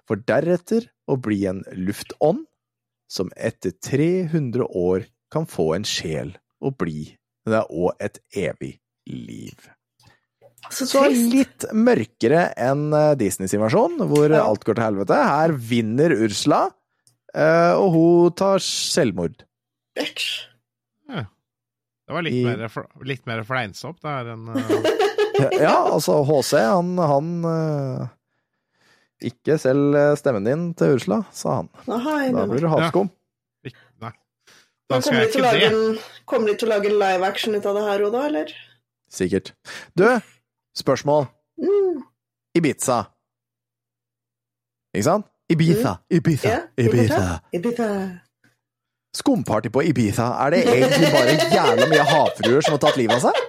for 0.09 0.21
deretter 0.25 0.89
å 1.05 1.19
bli 1.21 1.43
en 1.51 1.61
luftånd 1.77 2.47
som 3.09 3.29
etter 3.37 3.75
300 3.85 4.65
år 4.65 5.05
kan 5.33 5.45
få 5.49 5.73
en 5.77 5.85
sjel 5.87 6.33
og 6.61 6.79
bli 6.81 7.11
og 7.49 7.93
et 8.01 8.19
evig 8.37 8.75
liv. 9.09 9.69
Så 10.69 10.85
Så 10.85 11.01
trist. 11.05 11.31
litt 11.33 11.65
mørkere 11.73 12.49
enn 12.59 12.89
eh, 12.93 13.13
Disneys 13.17 13.53
invasjon, 13.55 13.95
hvor 14.11 14.29
Ja. 14.29 14.43
alt 14.45 14.65
går 14.67 14.75
til 14.77 14.83
helvete. 14.85 15.15
Her 15.15 15.53
vinner 15.55 16.13
Ursula, 16.13 16.65
eh, 17.33 17.73
og 17.79 17.91
hun 17.95 18.31
tar 18.37 18.59
selvmord. 18.59 19.43
Æsj. 19.97 20.45
Det 22.09 22.15
var 22.15 22.23
litt, 22.25 22.33
I- 22.33 22.43
mer, 22.43 22.71
litt 23.05 23.25
mer 23.29 23.43
fleinsopp 23.45 23.99
der 24.01 24.31
enn 24.33 24.47
eh, 24.49 25.59
Ja, 25.61 25.75
altså 25.93 26.23
HC, 26.25 26.57
han, 26.57 26.97
han 26.97 27.27
Ikke 29.21 29.57
selg 29.61 29.93
stemmen 30.19 30.47
din 30.47 30.63
til 30.79 30.95
Ursula, 30.97 31.19
sa 31.35 31.59
han. 31.59 31.69
Aha, 31.91 32.15
Da 32.33 32.45
blir 32.49 32.63
du 32.65 32.69
havskum. 32.71 33.11
Ja. 33.67 33.71
Nei. 34.01 34.11
Da 34.89 34.99
skal 35.05 35.19
jeg 35.21 35.29
ikke 35.29 35.43
det. 35.53 35.69
en, 35.69 35.99
kommer 36.25 36.49
de 36.49 36.55
til 36.57 36.69
å 36.69 36.73
lage 36.73 36.89
en 36.89 36.97
live 37.01 37.27
action 37.29 37.53
ut 37.55 37.65
av 37.69 37.77
det 37.77 37.83
her 37.91 38.05
òg, 38.07 38.11
da, 38.15 38.25
eller? 38.31 38.53
Sikkert. 39.11 39.51
Du, 39.93 40.05
spørsmål. 40.77 41.25
Mm. 41.61 42.01
Ibiza. 42.57 43.03
Ikke 44.95 45.03
sant? 45.05 45.25
Ibiza, 45.49 45.95
Ibiza, 46.13 46.49
Ja, 46.49 46.59
Ibiza. 46.77 47.39
Ibiza. 47.53 47.87
Skumparty 49.17 49.69
på 49.73 49.81
Ibiza. 49.81 50.27
Er 50.45 50.49
det 50.53 50.59
egentlig 50.69 51.09
bare 51.13 51.37
jævla 51.53 51.87
mye 51.89 52.03
havfruer 52.05 52.61
som 52.61 52.75
har 52.77 52.81
tatt 52.83 52.97
livet 53.01 53.15
av 53.17 53.29
seg? 53.29 53.33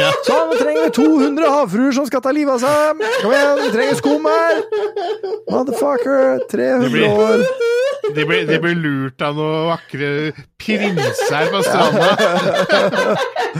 Ja. 0.00 0.08
Så 0.24 0.36
vi 0.50 0.56
trenger 0.62 0.88
200 0.96 1.48
havfruer 1.52 1.92
som 1.92 2.06
skal 2.08 2.22
ta 2.24 2.30
livet 2.32 2.54
av 2.54 2.62
seg! 2.62 3.02
Kom 3.20 3.34
igjen, 3.36 3.58
vi 3.60 3.68
trenger 3.74 3.98
skum 3.98 4.24
her! 4.30 4.62
Motherfucker! 5.52 6.40
300 6.50 6.88
blir- 6.88 7.10
år. 7.10 7.44
De 8.16 8.24
blir, 8.24 8.46
de 8.48 8.56
blir 8.62 8.78
lurt 8.80 9.20
av 9.26 9.36
noen 9.36 9.66
vakre 9.68 10.08
prinser 10.62 11.50
på 11.52 11.60
stranda. 11.66 12.08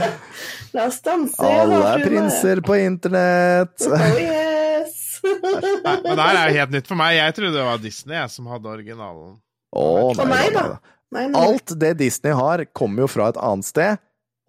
La 0.77 0.85
oss 0.91 0.99
danse. 1.01 1.41
Alle 1.41 1.79
er 1.95 2.03
prinser 2.05 2.61
på 2.65 2.75
internett. 2.83 3.81
Oh 3.87 4.19
yes. 4.21 4.99
Men 5.25 6.13
det 6.13 6.21
her 6.21 6.37
er 6.37 6.51
jo 6.51 6.59
helt 6.59 6.75
nytt 6.75 6.89
for 6.91 6.99
meg. 6.99 7.15
Jeg 7.17 7.35
trodde 7.39 7.55
det 7.57 7.65
var 7.65 7.81
Disney 7.81 8.15
jeg, 8.19 8.29
som 8.35 8.47
hadde 8.51 8.69
originalen. 8.71 9.33
Å, 9.77 9.87
For 10.15 10.29
meg, 10.29 10.51
da. 10.55 10.63
nei. 10.67 10.93
Nei, 11.17 11.23
nei. 11.31 11.41
Alt 11.47 11.71
det 11.79 11.93
Disney 12.01 12.33
har, 12.35 12.63
kommer 12.75 13.05
jo 13.05 13.09
fra 13.11 13.29
et 13.31 13.37
annet 13.39 13.67
sted, 13.67 13.99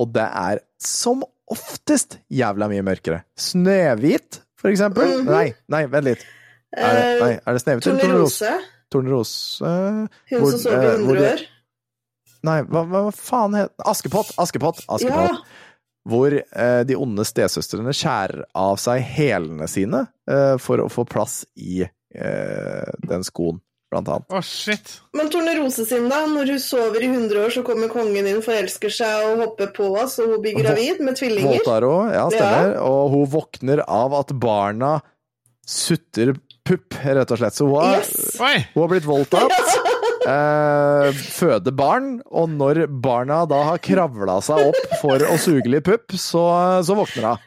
og 0.03 0.09
det 0.15 0.25
er 0.27 0.61
som 0.83 1.21
oftest 1.49 2.19
jævla 2.35 2.67
mye 2.71 2.83
mørkere. 2.87 3.21
Snøhvit, 3.39 4.41
for 4.59 4.71
eksempel. 4.73 5.21
Mhm. 5.23 5.31
Nei, 5.31 5.47
nei, 5.71 5.85
vent 5.91 6.11
litt. 6.11 6.27
Er 6.77 6.99
det, 6.99 7.05
Eh, 7.09 7.21
nei, 7.23 7.31
er 7.41 7.55
det 7.57 7.63
Snehvit 7.63 7.87
eller 7.89 8.03
Tornerose? 8.03 8.51
Tornerose. 8.93 9.71
Hun 10.29 10.43
som 10.51 10.59
sover 10.67 10.83
i 10.83 10.91
eh, 10.91 10.99
100 11.07 11.31
år. 11.31 11.45
Nei, 12.49 12.59
hva, 12.69 12.83
hva 12.91 13.01
faen 13.17 13.57
het 13.57 13.73
Askepott! 13.89 14.35
Askepott! 14.39 14.83
Askepott. 14.93 15.33
Ja. 15.33 15.68
Hvor 16.09 16.35
eh, 16.39 16.83
de 16.89 16.97
onde 16.97 17.25
stesøstrene 17.27 17.93
skjærer 17.97 18.45
av 18.57 18.77
seg 18.81 19.03
hælene 19.03 19.67
sine 19.69 20.07
eh, 20.31 20.55
for 20.63 20.81
å 20.85 20.91
få 20.93 21.05
plass 21.09 21.43
i 21.57 21.83
eh, 21.85 22.93
den 23.09 23.27
skoen, 23.27 23.59
blant 23.93 24.09
annet. 24.13 24.29
Å, 24.33 24.41
shit. 24.45 24.95
Men 25.17 25.29
Tornerose 25.33 25.85
sin, 25.89 26.09
da? 26.13 26.23
Når 26.31 26.55
hun 26.55 26.63
sover 26.63 27.05
i 27.05 27.11
100 27.11 27.43
år, 27.43 27.53
så 27.59 27.65
kommer 27.67 27.93
kongen 27.93 28.29
inn, 28.29 28.43
forelsker 28.45 28.93
seg 28.93 29.29
og 29.33 29.45
hopper 29.45 29.73
på 29.77 29.91
oss, 30.01 30.19
og 30.23 30.35
hun 30.37 30.43
blir 30.45 30.57
gravid 30.61 31.03
med 31.05 31.19
tvillinger. 31.21 31.59
Voltaro, 31.59 31.95
ja, 32.15 32.27
stemmer. 32.33 32.75
Og 32.85 33.15
hun 33.17 33.31
våkner 33.33 33.85
av 33.85 34.17
at 34.21 34.33
barna 34.37 34.99
sutter 35.69 36.35
pupp, 36.69 36.97
rett 37.05 37.33
og 37.33 37.41
slett. 37.41 37.57
Så 37.57 37.69
hun 37.69 37.77
har, 37.81 37.99
Yes! 37.99 38.37
Hun 38.75 38.83
har 38.83 38.93
blitt 38.93 39.09
voldtatt. 39.09 39.53
Eh, 40.27 41.13
føde 41.31 41.71
barn, 41.79 42.19
og 42.35 42.49
når 42.51 42.87
barna 43.03 43.45
da 43.49 43.61
har 43.71 43.79
kravla 43.79 44.41
seg 44.43 44.71
opp 44.73 44.97
for 45.03 45.23
å 45.23 45.37
suge 45.41 45.71
litt 45.71 45.85
pupp, 45.87 46.11
så, 46.19 46.43
så 46.85 46.97
våkner 46.99 47.37
hun. 47.37 47.45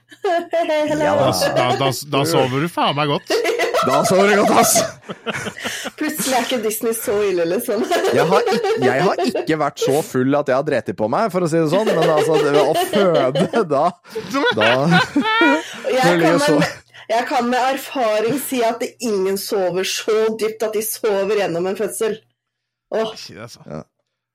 Ja, 1.01 1.15
Da, 1.17 1.32
da. 1.32 1.32
da, 1.57 1.65
da, 1.82 1.89
da 2.13 2.22
sover 2.30 2.63
du 2.63 2.69
faen 2.72 2.95
meg 2.95 3.09
godt. 3.11 3.34
Da 3.82 4.03
sover 4.05 4.30
du 4.30 4.43
godt, 4.43 4.51
ass! 4.61 4.76
Plutselig 5.97 6.36
er 6.38 6.43
ikke 6.45 6.59
Disney 6.61 6.93
så 6.93 7.15
ille, 7.26 7.47
liksom. 7.49 7.82
Jeg 8.13 8.26
har, 8.30 8.45
ikke, 8.53 8.74
jeg 8.86 9.05
har 9.07 9.24
ikke 9.32 9.57
vært 9.63 9.82
så 9.82 9.95
full 10.05 10.38
at 10.38 10.51
jeg 10.51 10.57
har 10.59 10.67
dreti 10.67 10.93
på 10.97 11.09
meg, 11.11 11.32
for 11.34 11.45
å 11.45 11.49
si 11.49 11.57
det 11.57 11.72
sånn, 11.74 11.89
men 11.89 12.13
altså, 12.13 12.38
det, 12.45 12.53
å 12.61 12.76
føde 12.93 13.63
da, 13.72 13.86
da 14.57 14.69
Jeg 15.89 16.22
kan, 16.22 16.39
så- 16.45 16.61
jeg 17.11 17.26
kan 17.28 17.49
med 17.49 17.59
erfaring 17.74 18.38
si 18.39 18.61
at 18.63 18.84
ingen 19.03 19.38
sover 19.41 19.84
så 19.89 20.28
dypt 20.39 20.63
at 20.69 20.78
de 20.78 20.86
sover 20.86 21.41
gjennom 21.41 21.65
en 21.74 21.76
fødsel. 21.80 22.19
Åh, 22.91 23.15
Shit, 23.15 23.37
altså. 23.39 23.59
ja. 23.65 23.81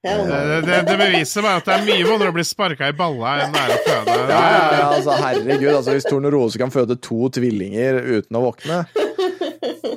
Det, 0.06 0.60
det, 0.66 0.76
det 0.86 0.96
beviser 1.00 1.42
bare 1.42 1.58
at 1.58 1.66
det 1.66 1.74
er 1.74 1.84
mye 1.86 2.04
vondere 2.06 2.30
å 2.30 2.34
bli 2.36 2.44
sparka 2.46 2.88
i 2.92 2.94
balla 2.94 3.32
enn 3.42 3.54
det 3.56 3.62
er 3.64 3.72
å 3.74 3.78
føde. 3.82 4.12
Ja, 4.14 4.36
ja, 4.38 4.60
ja, 4.78 4.84
altså, 4.94 5.16
herregud, 5.18 5.70
altså, 5.72 5.96
hvis 5.96 6.06
Tornerose 6.06 6.60
kan 6.62 6.70
føde 6.70 6.94
to 7.02 7.26
tvillinger 7.34 7.98
uten 8.04 8.38
å 8.38 8.44
våkne 8.44 8.84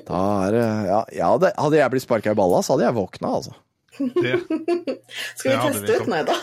Da 0.07 0.21
er 0.47 0.57
ja, 0.87 1.01
Ja, 1.13 1.29
det, 1.41 1.53
hadde, 1.59 1.77
jeg 1.77 1.93
blitt 1.93 2.07
sparka 2.07 2.33
i 2.33 2.39
balla, 2.39 2.63
så 2.65 2.73
hadde 2.73 2.87
jeg 2.87 2.97
våkna, 2.97 3.35
altså. 3.37 3.53
Det, 3.99 4.33
Skal 5.37 5.51
vi 5.51 5.57
teste 5.67 5.85
vi 5.85 5.93
ut? 5.99 6.09
Nei 6.09 6.23
da. 6.25 6.35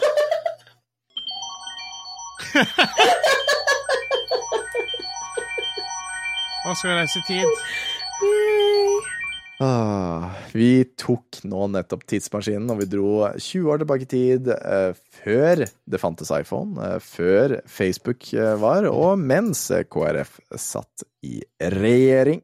Nå 6.66 6.74
skal 6.74 6.90
vi 6.90 6.96
reise 7.00 7.18
i 7.18 7.26
tid. 7.32 7.50
Ah, 9.56 10.34
vi 10.52 10.84
tok 11.00 11.38
nå 11.48 11.62
nettopp 11.72 12.02
tidsmaskinen, 12.10 12.68
og 12.74 12.82
vi 12.82 12.88
dro 12.92 13.12
20 13.40 13.70
år 13.72 13.80
tilbake 13.80 14.04
i 14.04 14.10
tid, 14.10 14.50
eh, 14.52 14.98
før 15.22 15.62
det 15.64 16.00
fantes 16.02 16.32
iPhone, 16.34 16.76
eh, 16.84 16.98
før 17.00 17.54
Facebook 17.64 18.28
eh, 18.34 18.52
var, 18.60 18.84
og 18.90 19.16
mens 19.16 19.70
eh, 19.72 19.86
KrF 19.88 20.34
satt 20.60 21.06
i 21.24 21.40
regjering. 21.72 22.42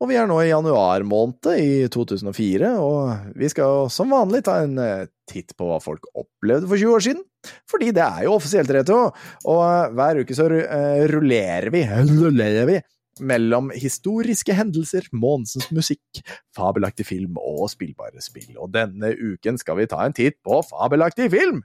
Og 0.00 0.08
vi 0.10 0.16
er 0.16 0.26
nå 0.28 0.38
i 0.40 0.48
januar 0.48 1.04
måned 1.06 1.50
i 1.60 1.84
2004, 1.92 2.72
og 2.80 3.36
vi 3.36 3.52
skal 3.52 3.92
som 3.92 4.16
vanlig 4.16 4.46
ta 4.48 4.62
en 4.64 4.80
eh, 4.80 5.04
titt 5.28 5.52
på 5.58 5.68
hva 5.68 5.76
folk 5.84 6.08
opplevde 6.16 6.70
for 6.72 6.80
20 6.80 6.96
år 6.96 7.04
siden. 7.04 7.22
Fordi 7.68 7.92
det 7.92 8.00
er 8.00 8.24
jo 8.24 8.38
offisielt 8.38 8.72
rett 8.72 8.88
og 8.88 9.12
hver 9.44 10.24
uke 10.24 10.32
så 10.32 10.48
rullerer 10.48 11.68
vi, 11.68 11.84
rullerer 12.16 12.68
vi 12.72 12.80
mellom 13.20 13.70
historiske 13.74 14.54
hendelser, 14.56 15.06
månedsens 15.12 15.70
musikk, 15.74 16.22
fabelaktig 16.56 17.06
film 17.08 17.38
og 17.40 17.68
spillbare 17.72 18.22
spill. 18.24 18.54
Og 18.58 18.72
denne 18.74 19.12
uken 19.14 19.58
skal 19.60 19.78
vi 19.80 19.88
ta 19.90 20.02
en 20.04 20.16
titt 20.16 20.40
på 20.46 20.62
fabelaktig 20.70 21.30
film! 21.34 21.62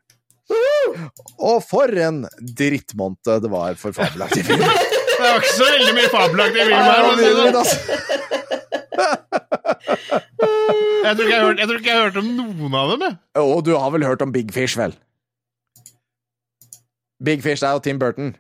Og 1.38 1.60
for 1.62 1.94
en 2.02 2.24
drittmåned 2.58 3.22
det 3.44 3.52
var 3.54 3.78
for 3.80 3.94
fabelaktig 3.96 4.46
film! 4.50 4.66
Det 5.20 5.28
var 5.28 5.42
ikke 5.42 5.52
så 5.52 5.66
veldig 5.68 5.94
mye 5.98 6.10
fabelaktig 6.14 6.62
film 6.64 6.80
her. 6.80 7.08
Jeg 7.20 7.34
det. 7.36 7.60
altså. 7.60 7.78
Jeg 11.10 11.18
tror 11.18 11.30
jeg 11.32 11.42
hørt, 11.42 11.60
jeg 11.60 11.68
tror 11.68 11.78
ikke 11.80 11.90
jeg 11.90 11.98
har 11.98 12.04
hørt 12.10 12.18
om 12.22 12.28
noen 12.38 12.76
av 12.78 12.90
dem. 12.92 13.16
Å, 13.40 13.62
du 13.66 13.72
har 13.74 13.94
vel 13.96 14.06
hørt 14.06 14.22
om 14.22 14.34
Big 14.36 14.52
Fish, 14.54 14.78
vel? 14.78 14.94
Big 17.24 17.42
Fish 17.44 17.66
er 17.66 17.76
jo 17.76 17.82
Tim 17.84 18.00
Burton. 18.02 18.36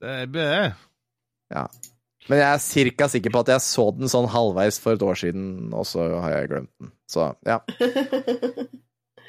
Det 0.00 0.44
er- 0.44 0.74
Ja. 1.50 1.66
Men 2.28 2.38
jeg 2.38 2.46
er 2.54 2.58
cirka 2.62 3.08
sikker 3.08 3.30
på 3.32 3.40
at 3.40 3.48
jeg 3.48 3.60
så 3.64 3.90
den 3.96 4.08
sånn 4.08 4.28
halvveis 4.30 4.78
for 4.78 4.92
et 4.94 5.02
år 5.02 5.16
siden, 5.18 5.72
og 5.74 5.84
så 5.88 6.20
har 6.20 6.30
jeg 6.36 6.48
glemt 6.50 6.70
den. 6.80 6.92
Så, 7.10 7.34
ja. 7.46 7.60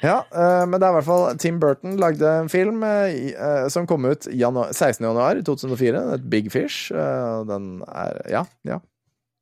Ja, 0.02 0.24
eh, 0.34 0.64
men 0.66 0.80
det 0.80 0.86
er 0.88 0.90
i 0.90 0.94
hvert 0.96 1.06
fall 1.06 1.36
Tim 1.38 1.60
Burton 1.62 1.92
lagde 1.96 2.26
en 2.26 2.48
film 2.50 2.80
eh, 2.82 3.30
eh, 3.38 3.68
som 3.70 3.86
kom 3.86 4.02
ut 4.10 4.26
janu 4.34 4.64
16. 4.74 4.98
januar 5.06 5.38
2004. 5.46 6.00
Et 6.16 6.24
Big 6.28 6.48
Fish. 6.50 6.88
Den 6.90 7.84
er 7.86 8.18
Ja, 8.28 8.42
ja. 8.66 8.80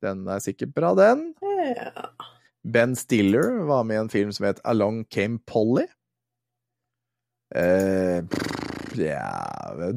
Den 0.05 0.27
er 0.29 0.37
sikkert 0.39 0.75
bra, 0.75 0.93
den. 0.93 1.33
Ja. 1.41 2.05
Ben 2.63 2.93
Stiller 2.95 3.63
var 3.65 3.83
med 3.89 3.95
i 3.97 4.01
en 4.03 4.09
film 4.13 4.31
som 4.31 4.45
het 4.45 4.61
Along 4.63 5.03
Came 5.09 5.39
Polly. 5.49 5.87
Eh, 7.55 8.21
ja 8.99 9.27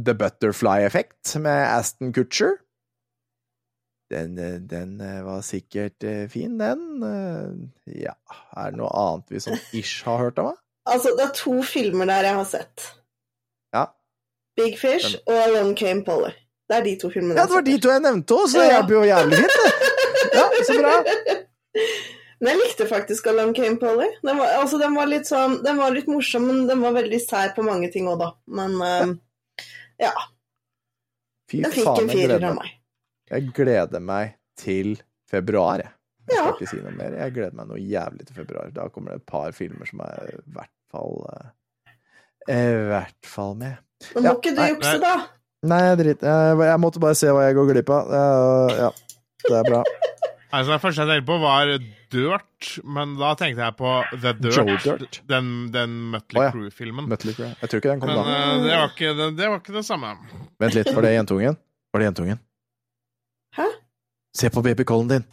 The 0.07 0.15
Butterfly 0.15 0.85
Effect 0.87 1.35
med 1.43 1.63
Aston 1.79 2.13
Kutcher. 2.13 2.57
Den, 4.13 4.37
den 4.69 5.01
eh, 5.01 5.23
var 5.25 5.41
sikkert 5.43 6.05
eh, 6.05 6.29
fin, 6.31 6.59
den. 6.61 7.03
Eh, 7.03 8.03
Ja, 8.05 8.13
er 8.57 8.71
det 8.71 8.79
noe 8.79 8.91
annet 8.95 9.33
vi 9.33 9.41
som 9.43 9.57
ish 9.81 10.05
har 10.07 10.19
hørt 10.21 10.39
om? 10.39 10.53
da? 10.53 10.61
Altså, 10.93 11.15
det 11.17 11.25
er 11.25 11.33
to 11.35 11.63
filmer 11.65 12.05
der 12.11 12.27
jeg 12.29 12.35
har 12.37 12.45
sett. 12.49 12.85
Ja. 13.75 13.87
Big 14.57 14.77
Fish 14.79 15.17
og 15.27 15.55
Long 15.55 15.73
Came 15.79 16.05
Polly. 16.05 16.31
Det 16.69 16.77
er 16.77 16.85
de 16.85 16.93
to 17.01 17.11
filmene 17.13 17.35
ja, 17.41 17.45
det 17.49 17.53
var 17.57 17.65
de 17.67 17.75
to 17.81 17.91
jeg 17.93 18.01
nevnte 18.05 18.37
òg, 18.37 18.45
så 18.49 18.61
det 18.63 18.69
hjelper 18.71 18.95
jo 18.95 19.01
jævlig 19.09 19.41
fint. 19.41 19.57
det. 19.61 19.73
Ja, 20.37 20.45
så 20.69 20.77
bra. 20.81 20.95
Men 22.41 22.51
jeg 22.55 22.61
likte 22.65 22.87
faktisk 22.91 23.27
Along 23.31 23.53
Came 23.57 23.77
Polly. 23.81 24.09
Den 24.27 24.39
var, 24.41 24.55
altså, 24.61 24.79
den 24.83 24.95
var 24.99 25.07
litt 25.11 25.29
sånn 25.31 25.61
Den 25.65 25.79
var 25.79 25.95
litt 25.95 26.09
morsom, 26.11 26.47
men 26.51 26.65
den 26.69 26.81
var 26.83 26.95
veldig 26.97 27.21
sær 27.23 27.53
på 27.57 27.63
mange 27.67 27.91
ting 27.95 28.09
òg, 28.11 28.19
da. 28.21 28.31
Men 28.59 28.75
uh, 28.83 29.13
ja, 30.03 30.11
Fy 31.51 31.61
den 31.63 31.73
fikk 31.75 31.87
faen, 31.87 32.03
en 32.09 32.11
firer 32.15 32.47
av 32.51 32.57
meg. 32.59 32.73
Jeg 33.31 33.51
gleder 33.57 34.03
meg 34.05 34.35
til 34.61 34.97
februar, 35.31 35.83
jeg. 35.85 35.93
Jeg 36.25 36.39
skal 36.39 36.47
Ja. 36.49 36.53
ikke 36.57 36.69
si 36.71 36.79
noe 36.81 36.95
mer. 36.97 37.15
Jeg 37.21 37.35
gleder 37.37 37.57
meg 37.59 37.69
noe 37.69 37.81
jævlig 37.85 38.27
til 38.29 38.37
februar. 38.39 38.71
Da 38.73 38.87
kommer 38.93 39.13
det 39.15 39.23
et 39.23 39.27
par 39.29 39.53
filmer 39.53 39.87
som 39.91 40.01
er 40.07 40.31
i 40.33 40.39
hvert 40.57 40.73
fall 40.95 41.19
eh, 41.35 41.97
I 42.55 42.61
hvert 42.89 43.29
fall 43.29 43.55
med. 43.61 43.77
Nå 44.15 44.23
må 44.23 44.31
Ja, 44.31 44.35
ikke 44.39 44.55
du 44.57 44.61
nei, 44.63 44.69
jukse, 44.73 44.95
nei. 44.97 45.03
da. 45.05 45.15
Nei, 45.65 45.83
dritt. 46.01 46.25
Jeg, 46.25 46.57
jeg 46.69 46.81
måtte 46.81 47.01
bare 47.01 47.17
se 47.17 47.29
hva 47.33 47.45
jeg 47.47 47.57
går 47.57 47.71
glipp 47.73 47.93
av. 47.95 48.11
Ja, 48.13 48.81
ja, 48.87 48.91
det 49.49 49.59
er 49.61 49.69
bra. 49.71 49.83
Altså, 50.55 50.73
det 50.73 50.81
første 50.85 51.03
jeg 51.03 51.11
tenkte 51.11 51.27
på, 51.27 51.37
var 51.43 51.71
Dirt, 52.15 52.69
men 52.87 53.17
da 53.19 53.33
tenkte 53.39 53.65
jeg 53.65 53.75
på 53.79 53.93
The 54.13 54.33
Dirt. 54.39 54.59
Joe 54.59 54.77
Dirt. 54.85 55.17
Den, 55.31 55.49
den 55.75 55.97
Mutley 56.13 56.39
oh, 56.41 56.45
ja. 56.45 56.53
Crew-filmen. 56.55 57.09
Crew. 57.11 57.33
Jeg 57.49 57.71
tror 57.71 57.81
ikke 57.81 57.91
den 57.91 58.03
kom 58.05 58.13
Men 58.13 58.21
da. 58.21 58.35
eh, 58.37 58.61
det, 58.63 58.77
var 58.79 58.93
ikke, 58.93 59.15
det, 59.19 59.27
det 59.39 59.49
var 59.51 59.63
ikke 59.63 59.75
det 59.75 59.85
samme. 59.89 60.13
Vent 60.63 60.79
litt, 60.79 60.93
var 60.95 61.07
det 61.07 61.15
jentungen? 61.17 61.59
Var 61.95 62.03
det 62.05 62.07
jentungen? 62.11 62.43
Hæ? 63.59 63.67
Se 64.39 64.51
på 64.55 64.63
babycallen 64.63 65.11
din! 65.11 65.27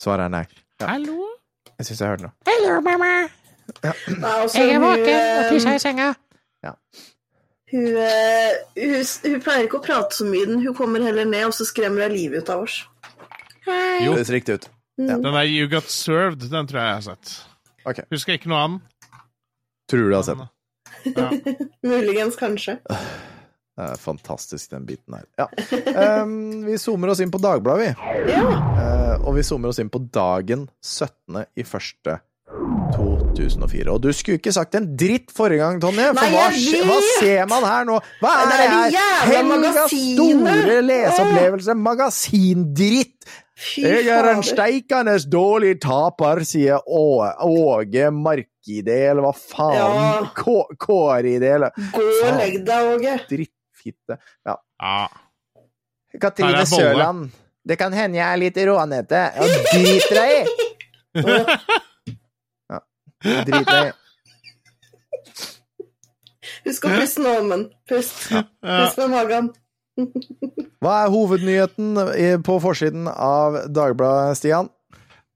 Svaret 0.00 0.24
er 0.24 0.32
nei. 0.32 0.44
Ja. 0.80 0.88
Hallo? 0.94 1.28
Jeg 1.76 1.90
syns 1.90 2.00
jeg 2.00 2.14
hørte 2.14 2.30
noe. 2.30 2.34
Hallo, 2.48 2.80
mamma! 2.88 3.12
Ja. 3.84 3.92
jeg 4.56 4.72
er 4.72 4.82
våken 4.82 5.14
og 5.14 5.52
eh, 5.52 5.74
i 5.76 5.80
senga. 5.84 6.14
Hun, 7.72 7.86
eh, 7.96 8.58
hun, 8.76 9.04
hun 9.24 9.40
pleier 9.40 9.66
ikke 9.66 9.78
å 9.80 9.84
prate 9.84 10.18
så 10.18 10.26
mye, 10.28 10.44
den. 10.48 10.60
hun 10.60 10.76
kommer 10.76 11.00
heller 11.04 11.24
ned 11.28 11.48
og 11.48 11.54
så 11.56 11.64
skremmer 11.68 12.06
hun 12.06 12.16
livet 12.16 12.44
ut 12.44 12.52
av 12.52 12.66
oss. 12.66 12.82
Jo, 14.02 14.12
Det 14.18 14.26
ser 14.26 14.36
riktig 14.36 14.58
ut. 14.58 14.70
den 15.00 15.22
der 15.24 15.48
You 15.48 15.68
Got 15.72 15.88
Served, 15.90 16.44
den 16.50 16.68
tror 16.68 16.82
jeg 16.82 16.88
jeg 16.88 16.98
har 16.98 17.06
sett. 17.08 17.36
Okay. 17.88 18.04
Husker 18.12 18.36
ikke 18.36 18.50
noe 18.52 18.64
annet. 18.66 18.88
Tror 19.90 20.08
du 20.10 20.16
har 20.16 20.26
sett 20.26 20.42
den? 20.42 20.50
Ja. 21.16 21.28
Muligens, 21.92 22.36
kanskje. 22.40 22.78
Det 23.72 23.86
er 23.88 23.96
fantastisk, 23.96 24.68
den 24.68 24.84
biten 24.84 25.14
her. 25.16 25.24
Ja. 25.40 25.46
Um, 26.20 26.66
vi 26.66 26.74
zoomer 26.76 27.08
oss 27.08 27.22
inn 27.24 27.30
på 27.32 27.40
Dagbladet, 27.40 27.94
vi. 27.96 28.18
Ja. 28.28 28.42
Uh, 28.52 29.24
og 29.24 29.38
vi 29.38 29.44
zoomer 29.48 29.72
oss 29.72 29.80
inn 29.80 29.88
på 29.90 30.02
dagen 30.12 30.66
17. 30.84 31.38
i 31.56 31.64
første 31.64 32.18
2004. 33.36 33.92
Og 33.92 34.00
du 34.04 34.10
skulle 34.16 34.38
ikke 34.40 34.52
sagt 34.54 34.74
en 34.78 34.86
dritt 34.98 35.32
forrige 35.34 35.62
gang, 35.62 35.78
Tonje, 35.82 36.08
for 36.12 36.18
Nei, 36.18 36.30
hva, 36.34 36.48
hva 36.88 36.98
ser 37.20 37.46
man 37.50 37.66
her 37.66 37.86
nå? 37.88 37.98
Hva 38.22 38.32
er 38.32 38.50
Det 38.50 38.58
det 38.58 38.64
er 38.64 38.72
de 38.72 38.96
her? 38.96 39.30
Helgas 39.32 39.94
store 39.94 40.76
leseopplevelse, 40.88 41.76
magasindritt! 41.86 43.16
Fy 43.62 43.82
Jeg 43.84 44.08
er 44.10 44.26
en 44.32 44.40
steikende 44.42 45.12
dårlig 45.30 45.76
taper, 45.84 46.40
sier 46.48 46.80
Åge 46.88 48.08
Markidé, 48.16 48.96
eller 49.12 49.22
hva 49.22 49.30
faen? 49.36 49.76
Ja. 49.76 50.24
Kå- 50.34 50.72
Kåridé, 50.82 51.52
eller 51.58 51.70
Gå 51.94 52.02
og 52.02 52.40
legg 52.40 52.56
deg, 52.66 52.88
Åge. 52.96 53.14
drittfitte. 53.30 54.18
Ja. 54.48 54.56
Ja. 54.82 55.06
Katrine. 56.20 56.64
Sørland. 56.66 57.30
Det 57.62 57.76
kan 57.78 57.94
hende 57.94 58.18
jeg 58.18 58.26
er 58.26 58.40
litt 58.42 58.58
rånete. 58.66 59.22
Og 59.38 59.54
drit 59.70 60.10
deg 60.10 60.34
i! 60.34 61.22
Ja, 63.24 63.42
drit 63.46 63.68
deg 63.68 63.90
i. 63.90 63.92
Husk 66.66 66.86
å 66.86 66.92
puste 66.94 67.22
nå, 67.24 67.34
men 67.48 67.66
Pust. 67.90 68.28
Pust 68.62 69.00
med 69.02 69.10
magen. 69.12 69.50
Hva 70.82 71.02
er 71.04 71.10
hovednyheten 71.12 72.42
på 72.46 72.60
forsiden 72.62 73.10
av 73.10 73.64
Dagbladet, 73.70 74.38
Stian? 74.40 74.70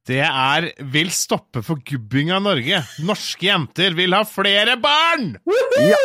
Det 0.07 0.23
er 0.23 0.71
'Vil 0.79 1.11
stoppe 1.11 1.65
forgubbing 1.67 2.31
av 2.31 2.45
Norge'. 2.45 2.79
Norske 3.03 3.49
jenter 3.49 3.95
vil 3.99 4.15
ha 4.15 4.23
flere 4.23 4.77
barn! 4.79 5.33
Ja. 5.83 6.03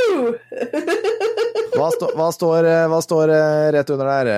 Hva, 1.77 1.91
stå, 1.93 2.09
hva, 2.17 2.31
står, 2.33 2.65
hva 2.89 3.01
står 3.05 3.31
eh, 3.31 3.67
rett 3.77 3.91
under 3.93 4.09
der? 4.09 4.31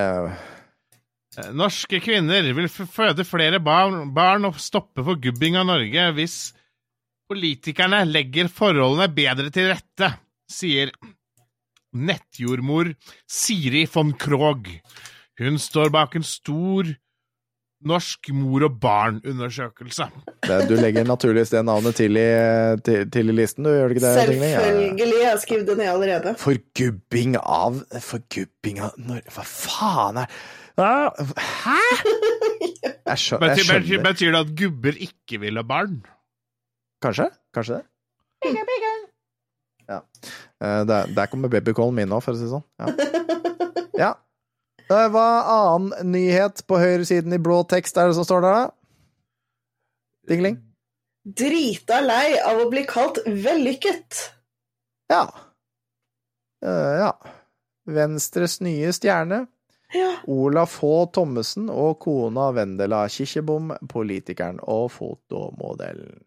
Eh, 1.39 1.47
Norske 1.55 2.01
kvinner 2.03 2.45
vil 2.53 2.67
føde 2.69 3.23
flere 3.25 3.61
barn, 3.63 4.11
barn 4.13 4.45
og 4.45 4.59
stoppe 4.61 5.01
forgubbing 5.07 5.55
av 5.57 5.65
Norge 5.71 6.11
hvis 6.19 6.35
politikerne 7.33 8.03
legger 8.05 8.49
forholdene 8.51 9.09
bedre 9.13 9.49
til 9.53 9.71
rette, 9.71 10.11
sier 10.49 10.91
nettjordmor 11.93 12.91
Siri 13.29 13.87
von 13.89 14.13
Krogh. 14.17 14.69
Hun 15.41 15.57
står 15.61 15.89
bak 15.93 16.17
en 16.17 16.25
stor 16.25 16.91
norsk 17.83 18.29
mor- 18.37 18.63
og 18.63 18.77
barn-undersøkelse. 18.79 20.07
Du 20.69 20.75
legger 20.77 21.03
naturligvis 21.09 21.51
det 21.51 21.65
navnet 21.67 21.97
til 21.97 22.15
i, 22.15 22.29
til, 22.85 23.09
til 23.11 23.33
i 23.33 23.35
listen, 23.35 23.65
du 23.65 23.73
gjør 23.73 23.89
du 23.89 23.97
ikke 23.97 24.05
det? 24.05 24.13
Selvfølgelig. 24.21 25.09
Jeg 25.17 25.27
har 25.27 25.41
skrevet 25.41 25.67
det 25.67 25.77
ned 25.81 25.91
allerede. 25.91 26.35
Forgubbing 26.39 27.37
av 27.41 27.81
Forgubbing 27.99 28.79
av 28.85 28.95
Hva 29.33 29.47
faen 29.49 30.21
er 30.23 30.41
Hæ?! 30.77 31.81
Jeg 33.03 33.19
skjønner, 33.19 33.51
jeg 33.51 33.57
Betyr, 33.57 33.67
betyr, 33.67 33.83
skjønner 33.83 34.05
betyr 34.07 34.29
det 34.31 34.39
at 34.39 34.51
gubber 34.57 34.95
ikke 35.05 35.39
vil 35.43 35.59
ha 35.59 35.63
barn? 35.67 35.97
Kanskje? 37.03 37.29
Kanskje 37.55 37.79
det? 37.79 37.85
Ja. 39.87 39.99
Eh, 40.63 40.85
Der, 40.87 41.07
der 41.15 41.25
kommer 41.31 41.51
babycallen 41.51 41.95
min 41.95 42.11
nå, 42.11 42.19
for 42.23 42.33
å 42.33 42.39
si 42.39 42.45
det 42.47 42.53
sånn. 42.53 42.65
Ja. 42.79 42.87
ja. 44.05 44.11
Eh, 44.87 45.07
Hva 45.11 45.25
annen 45.53 46.11
nyhet 46.13 46.63
på 46.67 46.79
høyresiden 46.79 47.35
i 47.35 47.41
blå 47.43 47.61
tekst 47.67 47.99
er 47.99 48.09
det 48.09 48.17
som 48.17 48.27
står 48.27 48.45
der, 48.45 48.61
da? 48.61 48.69
Dingling? 50.31 50.59
Drita 51.23 52.01
lei 52.03 52.35
av 52.39 52.59
å 52.63 52.69
bli 52.71 52.83
kalt 52.87 53.19
vellykket. 53.27 54.19
Ja. 55.11 55.23
Uh, 56.63 56.93
ja. 56.99 57.11
Venstres 57.87 58.59
nye 58.63 58.91
stjerne. 58.95 59.45
Ja. 59.93 60.09
Olaf 60.31 60.79
H. 60.81 60.91
Thommessen 61.15 61.67
og 61.69 61.99
kona 62.03 62.49
Vendela 62.55 63.03
Kikkjebom, 63.11 63.71
politikeren 63.91 64.59
og 64.63 64.87
fotomodellen. 64.95 66.23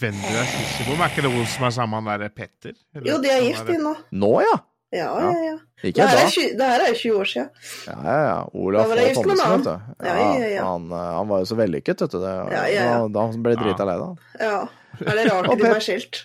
Vendela 0.00 0.42
Kirsebom, 0.50 1.00
er 1.00 1.12
ikke 1.12 1.24
det 1.24 1.32
hun 1.32 1.46
som 1.48 1.64
er 1.68 1.74
sammen 1.76 1.96
med 2.04 2.12
han 2.12 2.20
derre 2.20 2.32
Petter? 2.36 2.74
Eller 2.94 3.08
Jo, 3.10 3.18
de 3.22 3.30
er 3.32 3.44
gift, 3.46 3.66
de 3.70 3.78
nå. 3.80 3.94
Nå, 4.12 4.32
ja! 4.44 4.56
Ja, 4.94 5.08
ja, 5.18 5.30
ja. 5.42 5.54
Ikke 5.82 5.98
Det 5.98 6.04
her 6.08 6.16
da. 6.16 6.26
er, 6.26 6.30
20, 6.30 6.52
det 6.60 6.66
her 6.70 6.82
er 6.86 6.94
20 6.94 7.16
år 7.18 7.24
siden. 7.32 7.48
Ja, 7.88 7.96
ja, 8.06 8.20
ja. 8.28 8.36
Olaf 8.54 8.84
Da 8.84 8.88
var 8.92 9.00
jeg 9.02 9.08
H. 9.08 9.08
gift 9.10 9.26
med 9.26 9.32
en 9.34 9.40
Thommessen, 9.40 9.64
vet 9.64 9.66
du. 9.66 10.06
Ja, 10.06 10.14
ja, 10.20 10.46
ja. 10.54 10.62
Han, 10.68 10.86
eh, 10.92 11.08
han 11.16 11.28
var 11.32 11.42
jo 11.42 11.48
så 11.50 11.58
vellykket, 11.58 12.04
vet 12.06 12.14
du. 12.14 12.20
Det, 12.22 12.30
Ja, 12.36 12.62
ja, 12.70 12.70
ja. 12.70 12.94
Da, 13.02 13.08
da 13.16 13.24
han 13.26 13.42
ble 13.42 13.56
drita 13.58 13.82
Ja. 13.82 13.90
lei 13.90 13.98
da. 13.98 14.08
Ja. 14.46 14.56
Er 15.02 15.18
det 15.18 15.26
rart 15.32 15.48
at 15.52 15.58
de 15.58 15.64
ble 15.74 15.82
skilt? 15.84 16.22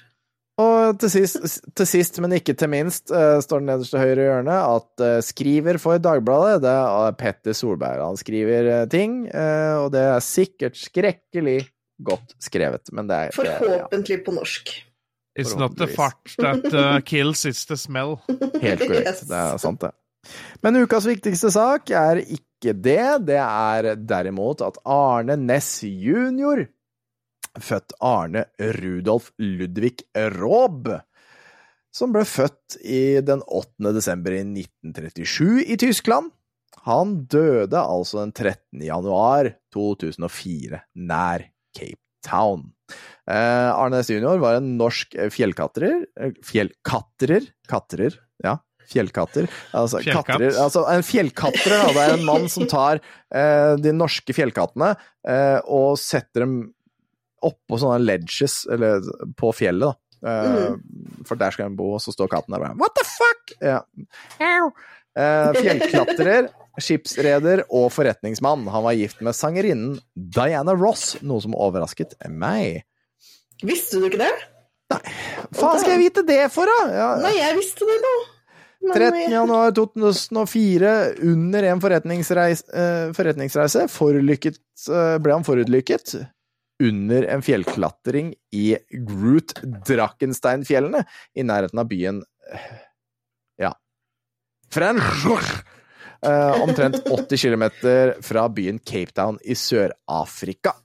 Og 0.61 0.99
til 1.01 1.09
sist, 1.09 1.61
til 1.79 1.87
sist, 1.89 2.19
men 2.21 2.35
ikke 2.37 2.53
til 2.59 2.69
minst, 2.69 3.09
uh, 3.09 3.39
står 3.41 3.63
det 3.63 3.69
nederst 3.71 3.95
til 3.95 4.03
høyre 4.03 4.27
hjørne 4.27 4.57
at 4.75 5.03
uh, 5.07 5.17
skriver 5.25 5.79
for 5.81 5.97
Dagbladet, 5.97 6.59
det 6.61 6.69
er 6.75 7.15
Petter 7.17 7.55
Solberg. 7.57 8.03
Han 8.03 8.19
skriver 8.19 8.69
uh, 8.83 8.87
ting, 8.91 9.23
eh, 9.31 9.73
og 9.79 9.89
det 9.95 10.03
er 10.05 10.19
sikkert 10.21 10.77
skrekkelig 10.77 11.63
godt 12.03 12.35
skrevet, 12.41 12.91
men 12.91 13.09
det 13.09 13.17
er 13.17 13.35
det, 13.35 13.47
ja, 13.47 13.57
Forhåpentlig 13.61 14.21
på 14.25 14.35
norsk. 14.35 14.73
It's 15.39 15.55
not 15.55 15.77
the 15.79 15.87
fart 15.87 16.33
that 16.37 16.65
uh, 16.73 16.99
kills, 17.07 17.45
it's 17.45 17.63
the 17.67 17.77
smell. 17.79 18.17
helt 18.65 18.83
korrekt. 18.83 19.07
Yes. 19.07 19.21
Det 19.29 19.37
er 19.37 19.61
sant, 19.63 19.81
det. 19.81 19.93
Men 20.61 20.77
ukas 20.83 21.07
viktigste 21.07 21.49
sak 21.53 21.89
er 21.95 22.19
ikke 22.21 22.75
det, 22.75 23.25
det 23.29 23.39
er 23.41 23.93
derimot 23.95 24.61
at 24.65 24.77
Arne 24.85 25.37
Næss 25.39 25.81
jr., 25.87 26.67
født 27.59 27.95
Arne 28.05 28.45
Rudolf 28.79 29.31
Ludvig 29.41 30.05
Raab, 30.15 30.91
som 31.91 32.13
ble 32.13 32.23
født 32.27 32.77
i 32.83 33.19
den 33.25 33.41
8. 33.43 33.91
desember 33.95 34.35
i 34.35 34.43
1937 34.45 35.65
i 35.65 35.79
Tyskland. 35.79 36.31
Han 36.87 37.25
døde 37.29 37.77
altså 37.77 38.23
den 38.23 38.31
13. 38.31 38.85
januar 38.85 39.51
2004 39.73 40.79
nær 40.95 41.50
Cape 41.77 41.99
Town. 42.25 42.67
Eh, 43.29 43.69
Arne 43.71 43.97
Næss 44.01 44.11
jr. 44.11 44.41
var 44.41 44.59
en 44.59 44.73
norsk 44.77 45.15
eh, 45.15 45.29
fjellkatrer 45.33 46.03
eh, 46.19 46.33
Fjellkatrer? 46.45 47.47
Katrer, 47.69 48.17
ja. 48.43 48.57
Fjellkatter. 48.91 49.47
Altså, 49.77 50.01
Fjellkatt. 50.03 50.41
altså 50.59 50.83
en 50.91 51.05
fjellkatrer, 51.07 51.77
da, 51.79 51.91
det 51.95 52.03
er 52.03 52.13
en 52.17 52.25
mann 52.27 52.49
som 52.51 52.65
tar 52.67 52.99
eh, 52.99 53.73
de 53.79 53.93
norske 53.95 54.35
fjellkattene 54.35 54.89
eh, 55.23 55.59
og 55.63 55.95
setter 56.01 56.43
dem 56.43 56.55
oppå 57.41 57.79
sånne 57.81 58.03
ledges, 58.03 58.65
eller 58.69 59.01
på 59.39 59.53
fjellet, 59.55 59.87
da. 59.87 59.95
Eh, 60.21 60.75
For 61.25 61.39
der 61.39 61.55
skal 61.55 61.71
de 61.71 61.79
bo, 61.79 61.93
og 61.95 62.03
så 62.03 62.11
står 62.13 62.29
katten 62.29 62.53
der 62.53 62.61
bare 62.61 62.75
What 62.77 62.93
the 62.99 63.05
fuck?! 63.07 63.55
Ja. 63.63 63.79
Uh, 65.11 65.49
fjellklatrer, 65.57 66.51
skipsreder 66.79 67.65
og 67.67 67.89
forretningsmann. 67.95 68.67
Han 68.71 68.85
var 68.85 68.97
gift 68.97 69.21
med 69.25 69.35
sangerinnen 69.35 69.97
Diana 70.15 70.75
Ross, 70.77 71.17
noe 71.21 71.43
som 71.43 71.55
overrasket 71.57 72.15
meg. 72.29 72.85
Visste 73.65 73.99
du 73.99 74.07
ikke 74.07 74.21
det? 74.23 74.33
Nei, 74.91 75.01
Faen 75.55 75.79
skal 75.79 75.95
jeg 75.95 76.03
vite 76.05 76.23
det 76.27 76.43
for, 76.53 76.67
da?! 76.67 76.93
Ja. 76.95 77.09
Nei, 77.23 77.35
jeg 77.37 77.57
visste 77.59 77.87
det 77.87 77.97
nå. 78.03 78.13
Men 78.81 78.97
13. 78.97 79.19
januar 79.29 79.73
2004, 79.77 80.91
under 81.29 81.67
en 81.69 81.77
eh, 81.77 83.11
forretningsreise, 83.13 83.85
forlykket, 83.93 84.57
eh, 84.89 85.17
ble 85.21 85.35
han 85.35 85.45
forutlykket 85.45 86.15
under 86.81 87.27
en 87.29 87.43
fjellklatring 87.45 88.33
i 88.57 88.71
Groot 89.05 89.53
Drakkensteinfjellene, 89.87 91.03
i 91.37 91.45
nærheten 91.45 91.83
av 91.83 91.91
byen 91.91 92.23
eh, 92.49 92.71
ja 93.61 93.75
French. 94.73 95.27
Eh, 96.21 96.61
omtrent 96.61 96.99
80 97.09 97.41
km 97.41 97.63
fra 98.21 98.43
byen 98.53 98.77
Cape 98.85 99.11
Town 99.17 99.39
i 99.41 99.55
Sør-Afrika. 99.57 100.75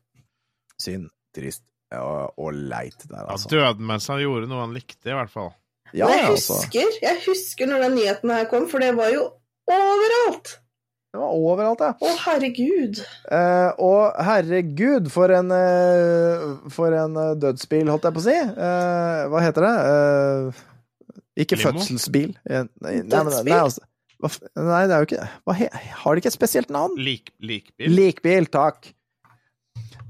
Synd, 0.80 1.10
trist 1.36 1.62
og, 1.96 2.32
og 2.40 2.52
leit 2.56 2.96
der, 3.06 3.20
Ja, 3.22 3.26
altså. 3.36 3.48
døde 3.52 3.84
mens 3.86 4.08
han 4.10 4.18
gjorde 4.22 4.48
noe 4.50 4.64
han 4.64 4.72
likte, 4.76 5.10
i 5.10 5.14
hvert 5.16 5.30
fall. 5.32 5.52
Ja, 5.94 6.08
jeg 6.10 6.24
altså. 6.32 6.56
husker, 6.58 6.96
jeg 7.04 7.20
husker 7.28 7.68
når 7.70 7.84
den 7.86 7.94
nyheten 8.00 8.32
her 8.34 8.48
kom, 8.50 8.64
for 8.68 8.82
det 8.82 8.94
var 8.98 9.12
jo 9.14 9.26
overalt! 9.70 10.56
Det 11.14 11.20
var 11.22 11.32
overalt, 11.32 11.80
ja. 11.80 11.92
Å, 12.04 12.08
herregud. 12.26 12.98
Eh, 13.32 13.68
og 13.80 14.18
herregud, 14.26 15.06
for 15.14 15.32
en, 15.32 15.52
eh, 15.54 16.42
for 16.74 16.92
en 16.92 17.14
eh, 17.22 17.30
dødsbil, 17.40 17.88
holdt 17.88 18.04
jeg 18.08 18.16
på 18.18 18.20
å 18.20 18.26
si. 18.26 18.34
Eh, 18.36 19.20
hva 19.32 19.40
heter 19.46 19.64
det? 19.64 19.74
Eh, 19.92 20.64
ikke 21.46 21.56
Limo? 21.56 21.70
fødselsbil. 21.70 22.34
Eh, 22.50 22.66
nei, 22.84 22.96
nei? 23.06 23.22
Nei, 23.46 23.56
altså, 23.62 23.86
hva 24.22 24.30
nei, 24.56 24.84
det 24.88 24.94
er 24.94 25.02
jo 25.02 25.08
ikke 25.10 25.26
hva 25.44 25.56
Har 25.56 26.14
det 26.14 26.22
ikke 26.22 26.30
et 26.32 26.38
spesielt 26.38 26.70
navn? 26.72 26.94
Lik, 26.96 27.32
likbil. 27.44 27.92
Likbil, 27.92 28.48
takk. 28.52 28.92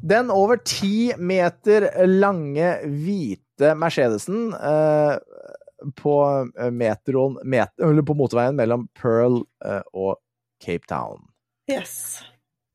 Den 0.07 0.31
over 0.31 0.61
ti 0.63 1.11
meter 1.19 1.89
lange, 2.07 2.77
hvite 2.87 3.73
Mercedesen 3.79 4.53
eh, 4.55 5.17
på 5.99 6.15
eh, 6.53 6.71
metroen 6.71 7.41
met, 7.43 7.73
eller 7.83 8.07
på 8.07 8.17
motorveien 8.19 8.57
mellom 8.59 8.87
Pearl 8.99 9.41
eh, 9.65 9.83
og 9.97 10.21
Cape 10.63 10.87
Town. 10.89 11.25
Yes. 11.71 12.23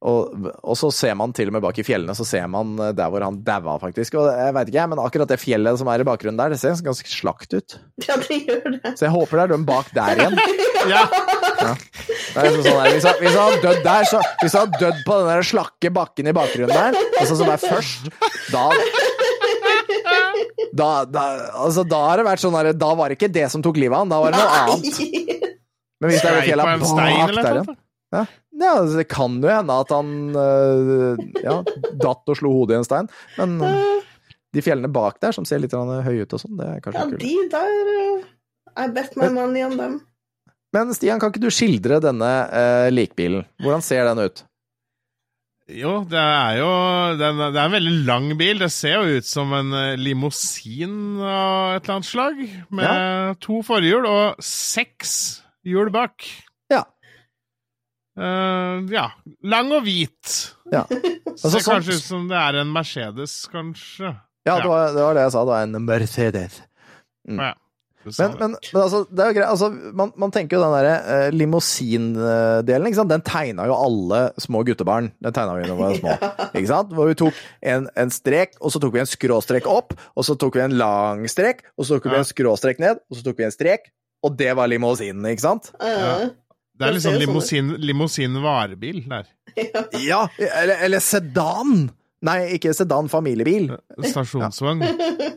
Og, 0.02 0.48
og 0.66 0.78
så 0.80 0.90
ser 0.90 1.14
man 1.14 1.34
til 1.38 1.52
og 1.52 1.54
med 1.54 1.62
bak 1.62 1.78
i 1.78 1.86
fjellene, 1.86 2.16
så 2.18 2.26
ser 2.26 2.48
man 2.50 2.74
eh, 2.82 2.94
der 2.98 3.12
hvor 3.14 3.22
han 3.22 3.38
daua, 3.46 3.76
faktisk. 3.82 4.16
Og 4.18 4.32
jeg 4.34 4.56
vet 4.58 4.72
ikke, 4.72 4.80
jeg, 4.80 4.90
men 4.90 5.02
akkurat 5.04 5.30
det 5.30 5.38
fjellet 5.42 5.78
som 5.78 5.92
er 5.94 6.02
i 6.02 6.08
bakgrunnen 6.08 6.40
der, 6.42 6.56
det 6.56 6.62
ser 6.62 6.80
ganske 6.86 7.12
slakt 7.12 7.54
ut. 7.54 7.78
Ja, 8.08 8.18
det 8.18 8.40
gjør 8.48 8.66
det. 8.80 8.96
Så 8.98 9.06
jeg 9.06 9.14
håper 9.14 9.38
det 9.38 9.44
er 9.44 9.54
dem 9.54 9.68
bak 9.70 9.94
der 9.98 10.18
igjen. 10.26 10.40
Ja. 10.82 11.04
Det 11.62 12.42
er 12.42 12.48
liksom 12.48 12.64
sånn 12.66 12.78
der, 12.80 12.88
hvis, 12.96 13.06
han, 13.06 13.18
hvis 13.22 13.36
han 13.38 13.60
dødd 13.62 13.84
der, 13.86 14.06
så 14.10 14.22
Hvis 14.42 14.56
han 14.58 14.72
dødd 14.82 15.04
på 15.06 15.18
den 15.20 15.28
der 15.30 15.46
slakke 15.46 15.92
bakken 15.94 16.30
i 16.32 16.34
bakgrunnen 16.34 16.74
der, 16.74 16.98
altså 17.20 17.36
som 17.38 17.52
er 17.54 17.62
først, 17.62 18.10
da 18.50 18.64
da, 20.74 20.88
da, 21.06 21.24
altså, 21.68 21.84
da 21.86 22.00
har 22.08 22.18
det 22.22 22.26
vært 22.32 22.42
sånn 22.42 22.58
der, 22.58 22.72
Da 22.82 22.90
var 22.98 23.12
det 23.12 23.20
ikke 23.20 23.30
det 23.36 23.46
som 23.54 23.62
tok 23.62 23.78
livet 23.78 23.94
av 23.94 24.08
han, 24.08 24.12
da 24.16 24.22
var 24.24 24.34
det 24.34 24.42
noe 24.42 24.62
annet. 24.64 25.48
Men 26.02 26.10
hvis 26.10 26.24
det 26.24 26.32
er 26.32 26.40
det 26.40 26.46
fjellet 26.50 26.66
bak 26.66 26.98
der 26.98 27.62
igjen 27.62 27.76
ja. 28.12 28.26
Ja, 28.64 28.74
altså, 28.82 28.98
det 29.02 29.08
kan 29.12 29.40
jo 29.44 29.50
hende 29.52 29.78
at 29.84 29.92
han 29.96 30.12
øh, 30.36 31.24
ja, 31.44 31.58
datt 32.04 32.32
og 32.32 32.38
slo 32.40 32.52
hodet 32.60 32.78
i 32.78 32.80
en 32.82 32.88
stein, 32.88 33.10
men 33.40 33.58
øh, 33.68 33.98
de 34.56 34.64
fjellene 34.66 34.92
bak 34.92 35.20
der 35.24 35.32
som 35.36 35.46
ser 35.48 35.62
litt 35.64 35.72
grann 35.74 36.04
høye 36.06 36.26
ut 36.26 36.34
og 36.38 36.42
sånn, 36.44 36.56
det 36.60 36.68
er 36.70 36.78
Ja, 36.80 36.86
kanskje 36.86 37.10
kult. 37.10 37.26
de 37.26 37.36
der 37.54 38.86
I 38.86 38.88
bet 38.96 39.18
my 39.20 39.28
money 39.34 39.66
on 39.68 39.76
them. 39.80 40.00
Men 40.72 40.94
Stian, 40.96 41.20
kan 41.20 41.34
ikke 41.34 41.44
du 41.44 41.52
skildre 41.52 41.98
denne 42.04 42.30
øh, 42.48 42.88
likbilen? 42.96 43.44
Hvordan 43.60 43.82
ser 43.84 44.06
den 44.08 44.22
ut? 44.24 44.46
Jo, 45.72 46.02
det 46.08 46.20
er 46.20 46.58
jo 46.60 46.70
det 47.20 47.26
er, 47.28 47.36
det 47.52 47.60
er 47.60 47.66
en 47.70 47.76
veldig 47.76 47.94
lang 48.08 48.26
bil. 48.40 48.60
Det 48.60 48.68
ser 48.72 48.98
jo 49.06 49.20
ut 49.20 49.28
som 49.28 49.52
en 49.56 49.70
eh, 49.78 49.94
limousin 50.00 50.96
av 51.24 51.78
et 51.78 51.84
eller 51.86 51.94
annet 51.96 52.08
slag. 52.10 52.42
Med 52.76 53.38
to 53.44 53.62
forhjul 53.64 54.08
og 54.10 54.42
seks 54.44 55.14
hjul 55.68 55.92
bak. 55.94 56.28
Ja. 58.18 58.28
Eh, 58.28 58.84
ja. 58.92 59.06
Lang 59.48 59.72
og 59.76 59.86
hvit. 59.88 60.36
Ja. 60.74 60.86
Ser 60.90 61.32
Altså, 61.32 61.58
sånn- 61.60 61.68
kanskje 61.78 61.96
ut 61.98 62.04
som 62.06 62.28
det 62.32 62.38
er 62.38 62.60
en 62.62 62.72
Mercedes, 62.76 63.38
kanskje. 63.52 64.14
Ja, 64.48 64.58
det 64.60 64.68
var 64.70 64.92
det, 64.96 65.02
var 65.06 65.14
det 65.16 65.26
jeg 65.28 65.34
sa. 65.36 65.44
Det 65.46 65.54
var 65.54 65.68
en 65.68 65.86
Mercedes. 65.86 66.62
Mm. 67.30 67.40
ja. 67.40 67.52
Men, 68.02 68.32
det. 68.34 68.40
men, 68.42 68.56
men 68.74 68.82
altså, 68.82 69.00
det 69.14 69.22
er 69.22 69.28
jo 69.30 69.36
greit. 69.38 69.46
Altså, 69.52 69.68
man, 69.94 70.10
man 70.18 70.32
tenker 70.34 70.58
jo 70.58 70.64
den 70.64 70.72
derre 70.74 70.94
uh, 71.06 71.28
limousindelen, 71.38 72.88
ikke 72.90 72.98
sant. 72.98 73.12
Den 73.14 73.22
tegna 73.26 73.68
jo 73.70 73.76
alle 73.78 74.22
små 74.42 74.64
guttebarn. 74.66 75.12
Den 75.22 75.36
tegna 75.36 75.54
vi 75.60 75.68
da 75.70 75.76
vi 75.78 75.84
var 75.86 75.98
små. 76.00 76.16
Ikke 76.58 76.72
sant? 76.72 76.96
Hvor 76.98 77.12
vi 77.12 77.18
tok 77.22 77.38
en, 77.62 77.86
en 78.02 78.10
strek, 78.14 78.58
og 78.58 78.74
så 78.74 78.82
tok 78.82 78.96
vi 78.98 79.04
en 79.04 79.10
skråstrek 79.10 79.70
opp, 79.70 79.94
og 80.18 80.26
så 80.26 80.34
tok 80.42 80.58
vi 80.58 80.64
en 80.66 80.78
lang 80.82 81.22
strek, 81.30 81.62
og 81.78 81.86
så 81.86 82.00
tok 82.00 82.10
vi 82.10 82.18
Ja. 82.18 82.24
en 82.26 82.30
skråstrek 82.32 82.82
ned, 82.82 83.04
og 83.10 83.20
så 83.20 83.26
tok 83.30 83.38
vi 83.38 83.46
en 83.48 83.54
strek, 83.54 83.92
og 84.26 84.34
det 84.42 84.50
var 84.58 84.70
limousinen, 84.74 85.30
ikke 85.32 85.46
sant? 85.46 85.70
Uh, 85.78 86.32
det 86.82 86.90
er 86.90 86.98
liksom 86.98 87.16
sånn 87.16 87.24
limousin, 87.24 87.72
limousin 87.82 88.38
varebil 88.44 89.02
der. 89.12 89.32
Ja! 90.02 90.26
Eller, 90.38 90.78
eller 90.88 91.04
sedan! 91.04 91.90
Nei, 92.22 92.38
ikke 92.54 92.70
sedan 92.78 93.08
familiebil. 93.10 93.72
Stasjonsvogn. 94.06 94.84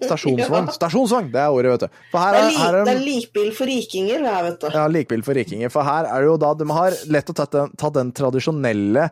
Stasjonsvogn. 0.05 0.67
Stasjonsvogn, 0.77 1.31
det 1.33 1.41
er 1.41 1.55
ordet, 1.55 1.71
vet 1.73 1.87
du. 1.87 2.01
For 2.13 2.21
her 2.21 2.37
det, 2.37 2.43
er 2.43 2.51
er, 2.51 2.59
her 2.61 2.77
er 2.77 2.89
det 2.89 2.93
er 2.93 3.05
likbil 3.07 3.49
for 3.57 3.71
rikinger, 3.73 4.21
det 4.21 4.35
her, 4.35 4.43
vet 4.51 4.59
du. 4.61 4.67
Ja, 4.77 4.85
likbil 4.93 5.25
for 5.25 5.41
rikinger. 5.41 5.73
For 5.73 5.89
her 5.89 6.11
er 6.11 6.25
det 6.25 6.29
jo 6.29 6.37
da 6.43 6.51
De 6.61 6.69
har 6.77 6.99
lett 7.17 7.33
å 7.33 7.37
ta 7.39 7.49
den, 7.55 7.73
ta 7.81 7.91
den 7.95 8.13
tradisjonelle 8.17 9.09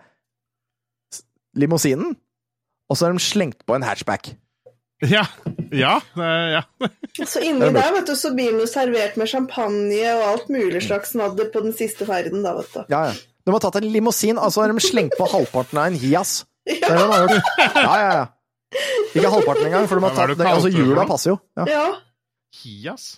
limousinen, 1.57 2.13
og 2.93 2.99
så 2.99 3.09
har 3.09 3.17
de 3.17 3.25
slengt 3.25 3.65
på 3.69 3.77
en 3.77 3.85
hatchback. 3.89 4.35
Ja. 5.09 5.25
Ja. 5.73 5.97
ja. 6.17 6.63
Så 7.29 7.43
inni 7.43 7.61
Det 7.61 7.71
er 7.73 7.77
der 7.79 7.95
vet 7.97 8.09
du, 8.11 8.15
så 8.19 8.33
blir 8.35 8.53
den 8.53 8.63
jo 8.63 8.69
servert 8.71 9.19
med 9.21 9.31
champagne 9.31 10.01
og 10.19 10.25
alt 10.31 10.51
mulig 10.53 10.83
slags 10.85 11.15
snadder 11.15 11.51
på 11.53 11.63
den 11.65 11.75
siste 11.77 12.07
ferden, 12.09 12.45
da, 12.45 12.55
vet 12.59 12.73
du. 12.75 12.83
Ja, 12.93 13.03
ja. 13.11 13.15
De 13.43 13.51
har 13.51 13.63
tatt 13.65 13.81
en 13.81 13.89
limousin, 13.91 14.39
og 14.39 14.53
så 14.55 14.63
har 14.63 14.73
de 14.73 14.83
slengt 14.85 15.17
på 15.19 15.27
halvparten 15.27 15.81
av 15.81 15.91
en 15.91 15.99
Hias. 15.99 16.45
Det 16.69 16.79
er 16.87 16.95
det 16.95 17.09
de 17.11 17.19
gjort. 17.25 17.51
Ja, 17.59 17.95
ja, 17.99 18.13
ja. 18.21 18.27
Ikke 19.13 19.33
halvparten 19.35 19.67
engang, 19.67 19.89
for 19.91 19.99
de 19.99 20.07
har 20.07 20.15
tatt 20.17 20.37
det 20.39 20.47
Altså, 20.47 20.69
det 20.71 20.77
for 20.77 20.93
hjula 20.93 21.07
passer 21.09 21.35
jo. 21.35 21.39
Ja, 21.59 21.67
Ja. 21.69 21.87
Hias? 22.63 23.09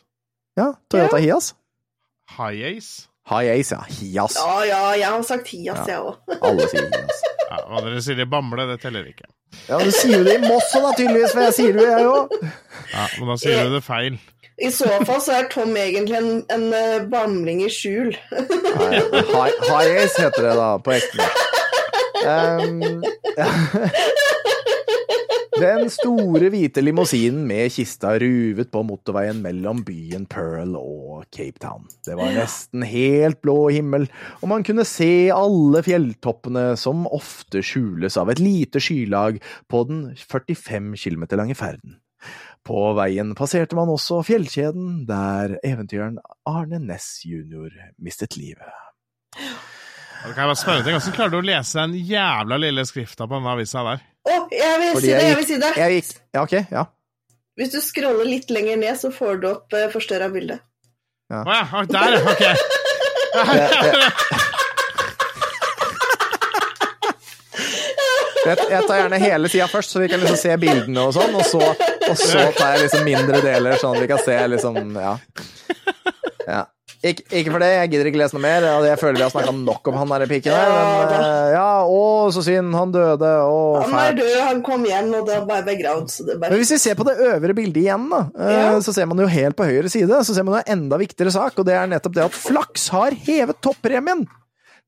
ja 0.56 0.70
Toyota 0.90 1.18
Hias. 1.18 1.54
High 2.38 2.76
Ace? 2.76 3.08
High 3.30 3.48
Ace, 3.58 3.72
ja. 3.74 3.84
Hias. 3.88 4.34
ja, 4.36 4.64
ja, 4.68 4.80
jeg 5.00 5.08
har 5.08 5.22
sagt 5.22 5.48
Hias, 5.48 5.80
jeg 5.88 5.96
òg. 6.00 6.36
Alle 6.42 6.68
sier 6.72 6.90
Hias. 6.90 7.22
Ja, 7.54 7.58
hva 7.70 7.80
dere 7.84 8.00
sier 8.02 8.18
i 8.18 8.24
Bamble, 8.26 8.64
det 8.66 8.80
teller 8.82 9.04
ikke. 9.06 9.28
Ja, 9.68 9.76
du 9.78 9.90
sier 9.94 10.16
jo 10.18 10.24
det 10.26 10.38
i 10.40 10.42
Moss 10.42 10.72
òg, 10.74 10.88
tydeligvis, 10.98 11.34
for 11.36 11.44
jeg 11.44 11.54
sier 11.54 11.76
det 11.76 11.84
jo, 11.84 11.90
jeg 11.92 12.06
òg. 12.10 12.32
Ja, 12.90 13.04
Men 13.20 13.30
da 13.30 13.36
sier 13.38 13.68
du 13.68 13.76
det 13.76 13.82
feil. 13.86 14.16
I 14.64 14.70
så 14.74 14.88
fall 15.06 15.20
så 15.22 15.36
er 15.38 15.46
Tom 15.52 15.76
egentlig 15.78 16.16
en, 16.18 16.30
en 16.50 16.66
eh, 16.74 17.06
bamling 17.10 17.62
i 17.62 17.70
skjul. 17.70 18.10
High 18.32 20.02
Ace 20.02 20.18
heter 20.18 20.48
det 20.48 20.56
da, 20.58 20.70
på 20.82 20.96
ekte. 20.98 21.30
Um, 22.24 23.02
ja. 23.36 23.48
Den 25.54 25.86
store 25.92 26.48
hvite 26.50 26.82
limousinen 26.82 27.44
med 27.46 27.70
kista 27.70 28.16
ruvet 28.18 28.72
på 28.74 28.80
motorveien 28.86 29.38
mellom 29.44 29.84
byen 29.86 30.24
Pearl 30.26 30.72
og 30.78 31.26
Cape 31.30 31.60
Town. 31.62 31.84
Det 32.06 32.16
var 32.18 32.32
nesten 32.34 32.82
helt 32.82 33.38
blå 33.44 33.68
himmel, 33.70 34.08
og 34.40 34.50
man 34.50 34.64
kunne 34.66 34.86
se 34.88 35.28
alle 35.30 35.84
fjelltoppene 35.86 36.72
som 36.80 37.04
ofte 37.06 37.62
skjules 37.62 38.18
av 38.18 38.32
et 38.34 38.42
lite 38.42 38.82
skylag 38.82 39.38
på 39.70 39.84
den 39.86 40.00
45 40.18 40.96
km 40.98 41.28
lange 41.38 41.54
ferden. 41.58 42.00
På 42.66 42.90
veien 42.98 43.34
passerte 43.38 43.76
man 43.78 43.92
også 43.92 44.24
fjellkjeden 44.26 45.04
der 45.06 45.58
eventyreren 45.62 46.16
Arne 46.48 46.80
Næss 46.82 47.20
jr. 47.28 47.70
mistet 48.02 48.34
livet. 48.40 48.74
Det 50.24 50.32
kan 50.32 50.48
bare 50.48 50.56
spørre 50.56 50.82
ting. 50.82 50.96
Hvordan 50.96 51.14
klarer 51.14 51.34
du 51.36 51.38
å 51.42 51.46
lese 51.46 51.78
den 51.78 51.94
jævla 52.08 52.58
lille 52.58 52.86
skrifta 52.88 53.28
på 53.28 53.38
den 53.38 53.50
avisa 53.52 53.84
der? 53.84 54.02
Å, 54.24 54.34
jeg 54.52 54.76
vil 54.80 54.92
Fordi 54.96 55.06
si 55.06 55.12
det! 55.12 55.24
jeg 55.24 55.36
vil 55.38 55.46
si 55.48 55.56
det. 55.60 55.72
Jeg 55.76 55.96
gikk 55.98 56.12
Ja, 56.34 56.42
ok. 56.44 56.54
Ja. 56.72 56.84
Hvis 57.60 57.70
du 57.74 57.80
scroller 57.84 58.26
litt 58.26 58.48
lenger 58.50 58.78
ned, 58.80 58.96
så 58.98 59.12
får 59.14 59.42
du 59.42 59.50
opp 59.52 59.76
uh, 59.76 59.84
forstørra 59.92 60.30
bilde. 60.32 60.58
Å 61.30 61.42
ja, 61.44 61.84
der, 61.90 62.16
ja, 62.16 62.22
ok. 62.32 62.42
Jeg, 62.44 63.46
jeg, 63.54 64.02
jeg, 68.44 68.58
jeg 68.70 68.82
tar 68.86 68.98
gjerne 68.98 69.18
hele 69.22 69.48
tida 69.50 69.66
først, 69.70 69.94
så 69.94 70.02
vi 70.02 70.08
kan 70.12 70.20
liksom 70.22 70.36
se 70.40 70.56
bildene 70.60 71.06
og 71.08 71.14
sånn, 71.16 71.34
og 71.38 71.46
så, 71.48 71.62
og 72.10 72.16
så 72.20 72.44
tar 72.58 72.74
jeg 72.74 72.84
liksom 72.84 73.06
mindre 73.06 73.40
deler, 73.44 73.78
sånn 73.80 73.96
at 73.96 74.04
vi 74.04 74.10
kan 74.10 74.20
se 74.24 74.36
liksom 74.54 74.80
Ja. 75.00 75.14
ja. 76.44 76.62
Ikke, 77.04 77.24
ikke 77.36 77.52
for 77.52 77.60
det, 77.60 77.68
jeg 77.68 77.88
gidder 77.92 78.08
ikke 78.08 78.18
lese 78.22 78.32
noe 78.32 78.40
mer. 78.46 78.64
Jeg 78.86 78.96
føler 78.96 79.18
vi 79.18 79.24
har 79.26 79.32
snakka 79.34 79.52
nok 79.58 79.88
om 79.90 79.96
han 80.00 80.12
der 80.14 80.22
piken 80.30 80.54
her. 80.56 80.70
Men 80.72 81.10
eh, 81.18 81.48
ja, 81.52 81.66
å, 81.84 81.98
så 82.32 82.40
synd, 82.46 82.72
han 82.78 82.94
døde, 82.94 83.32
å, 83.44 83.58
Han 83.82 83.96
er 84.00 84.16
død, 84.16 84.36
han 84.40 84.62
kom 84.64 84.86
hjem, 84.88 85.10
og 85.18 85.26
det 85.28 85.34
er 85.36 85.44
bare 85.50 85.66
begravd, 85.66 86.08
så 86.14 86.24
det 86.24 86.38
er 86.38 86.40
Men 86.46 86.56
hvis 86.62 86.72
vi 86.72 86.78
ser 86.80 86.96
på 86.96 87.04
det 87.04 87.18
øvre 87.26 87.56
bildet 87.58 87.82
igjen, 87.82 88.06
da, 88.08 88.22
eh, 88.40 88.54
Ja. 88.62 88.70
så 88.86 88.94
ser 88.96 89.10
man 89.10 89.20
jo 89.20 89.28
helt 89.28 89.58
på 89.58 89.68
høyre 89.68 89.92
side 89.92 90.22
så 90.24 90.32
ser 90.32 90.48
man 90.48 90.62
en 90.62 90.72
enda 90.78 90.96
viktigere 91.02 91.34
sak, 91.34 91.58
og 91.60 91.68
det 91.68 91.76
er 91.76 91.92
nettopp 91.92 92.16
det 92.16 92.24
at 92.24 92.38
Flaks 92.40 92.88
har 92.94 93.12
hevet 93.28 93.60
toppremien. 93.60 94.24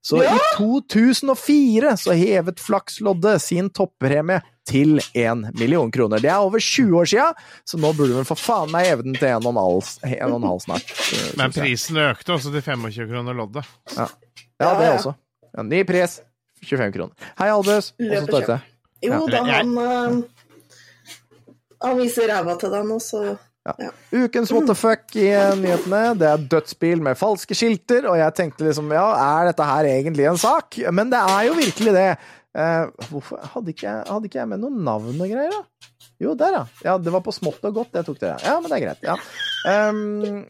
Så 0.06 0.22
Ja. 0.24 0.32
i 0.38 0.40
2004 0.56 1.96
så 2.00 2.14
hevet 2.16 2.60
Flaksloddet 2.62 3.40
sin 3.42 3.68
toppremie 3.74 4.40
til 4.66 4.96
1 5.14 5.52
million 5.60 5.90
kroner. 5.94 6.18
Det 6.22 6.30
er 6.32 6.42
over 6.42 6.58
20 6.62 6.96
år 7.00 7.08
sia, 7.10 7.26
så 7.64 7.78
nå 7.78 7.92
burde 7.96 8.16
vi 8.18 8.24
for 8.26 8.38
faen 8.40 8.72
meg 8.74 8.88
heve 8.90 9.06
den 9.06 9.14
til 9.18 9.28
1,5 9.28 9.44
en 10.10 10.32
og 10.32 10.38
en 10.40 10.48
halv 10.50 10.62
snart. 10.64 10.90
eh, 11.14 11.28
Men 11.38 11.54
prisen 11.54 12.00
økte 12.02 12.34
også 12.36 12.50
til 12.54 12.62
25 12.66 13.08
kroner 13.12 13.36
loddet. 13.38 13.66
Ja, 13.96 14.08
Ja, 14.58 14.70
det 14.78 14.86
ja. 14.88 14.92
også. 14.96 15.12
Ja, 15.56 15.62
ny 15.62 15.82
pris 15.84 16.20
25 16.64 16.92
kroner. 16.94 17.32
Hei, 17.38 17.48
Albus. 17.52 17.92
Åssen 18.00 18.26
står 18.30 18.40
det 18.40 18.46
til? 18.48 18.72
Jo 19.06 19.18
da, 19.28 19.42
han 19.44 19.74
uh, 19.76 20.22
Han 21.84 21.98
viser 22.00 22.30
ræva 22.32 22.54
til 22.58 22.72
deg 22.72 22.86
nå, 22.88 22.96
så 23.04 23.36
Ukens 24.14 24.52
what 24.54 24.68
the 24.70 24.76
fuck 24.78 25.10
i 25.18 25.26
eh, 25.34 25.52
nyhetene. 25.58 26.14
Det 26.20 26.26
er 26.30 26.42
dødsbil 26.52 27.00
med 27.02 27.18
falske 27.18 27.54
skilter, 27.58 28.06
og 28.06 28.14
jeg 28.20 28.34
tenkte 28.38 28.62
liksom 28.68 28.92
ja, 28.94 29.06
er 29.40 29.48
dette 29.50 29.66
her 29.66 29.88
egentlig 29.90 30.28
en 30.30 30.38
sak? 30.38 30.78
Men 30.94 31.10
det 31.10 31.18
er 31.18 31.48
jo 31.48 31.56
virkelig 31.58 31.94
det. 31.96 32.04
Eh, 32.56 33.08
hvorfor 33.10 33.42
hadde 33.52 33.72
ikke, 33.74 33.84
jeg, 33.84 34.04
hadde 34.08 34.28
ikke 34.30 34.40
jeg 34.40 34.48
med 34.48 34.62
noen 34.62 34.78
navn 34.86 35.12
og 35.12 35.28
greier, 35.28 35.52
da? 35.52 35.90
Jo, 36.22 36.32
der, 36.38 36.54
ja. 36.56 36.62
ja. 36.86 36.94
Det 37.02 37.12
var 37.12 37.20
på 37.24 37.34
smått 37.34 37.64
og 37.68 37.82
godt, 37.82 37.96
jeg 37.98 38.06
tok 38.06 38.20
det. 38.22 38.30
Ja, 38.46 38.54
men 38.62 38.72
det 38.72 38.78
er 38.78 38.84
greit. 38.86 39.02
Ja. 39.04 39.16
Um, 39.66 39.98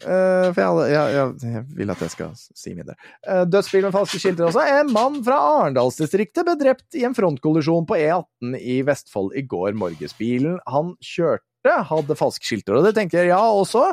uh, 0.05 0.47
for 0.53 0.61
jeg, 0.61 0.93
ja, 0.93 1.01
ja, 1.11 1.25
jeg 1.41 1.63
vil 1.75 1.91
at 1.91 2.03
jeg 2.05 2.13
skal 2.13 2.35
si 2.37 2.75
mindre. 2.77 2.95
Uh, 3.27 3.43
dødsbil 3.49 3.89
med 3.89 3.95
falske 3.95 4.21
skilter 4.23 4.47
også. 4.47 4.63
En 4.77 4.93
mann 4.95 5.19
fra 5.25 5.39
Arendalsdistriktet 5.57 6.47
ble 6.47 6.55
drept 6.61 6.95
i 6.95 7.03
en 7.07 7.17
frontkollisjon 7.17 7.89
på 7.89 7.99
E18 7.99 8.55
i 8.61 8.79
Vestfold 8.87 9.35
i 9.35 9.43
går 9.49 9.75
morges. 9.75 10.15
Bilen 10.15 10.61
han 10.69 10.95
kjørte, 11.03 11.75
hadde 11.91 12.19
falske 12.19 12.47
skilter, 12.47 12.79
og 12.79 12.87
det 12.87 12.95
tenkte 12.95 13.19
jeg 13.19 13.33
ja 13.33 13.41
også. 13.43 13.89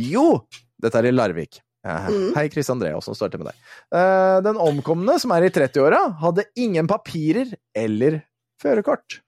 Jo! 0.00 0.40
Dette 0.80 1.00
er 1.00 1.10
i 1.10 1.14
Larvik. 1.14 1.60
Eh, 1.84 2.06
Hei, 2.36 2.46
Chris 2.52 2.70
André, 2.72 2.94
åssen 2.96 3.16
står 3.16 3.28
det 3.28 3.36
til 3.36 3.44
med 3.44 3.50
deg? 3.52 3.66
Eh, 3.98 4.38
den 4.46 4.60
omkomne, 4.60 5.18
som 5.20 5.34
er 5.36 5.44
i 5.46 5.52
30-åra, 5.52 6.00
hadde 6.22 6.46
ingen 6.56 6.88
papirer 6.90 7.50
eller 7.76 8.22
førerkort. 8.62 9.20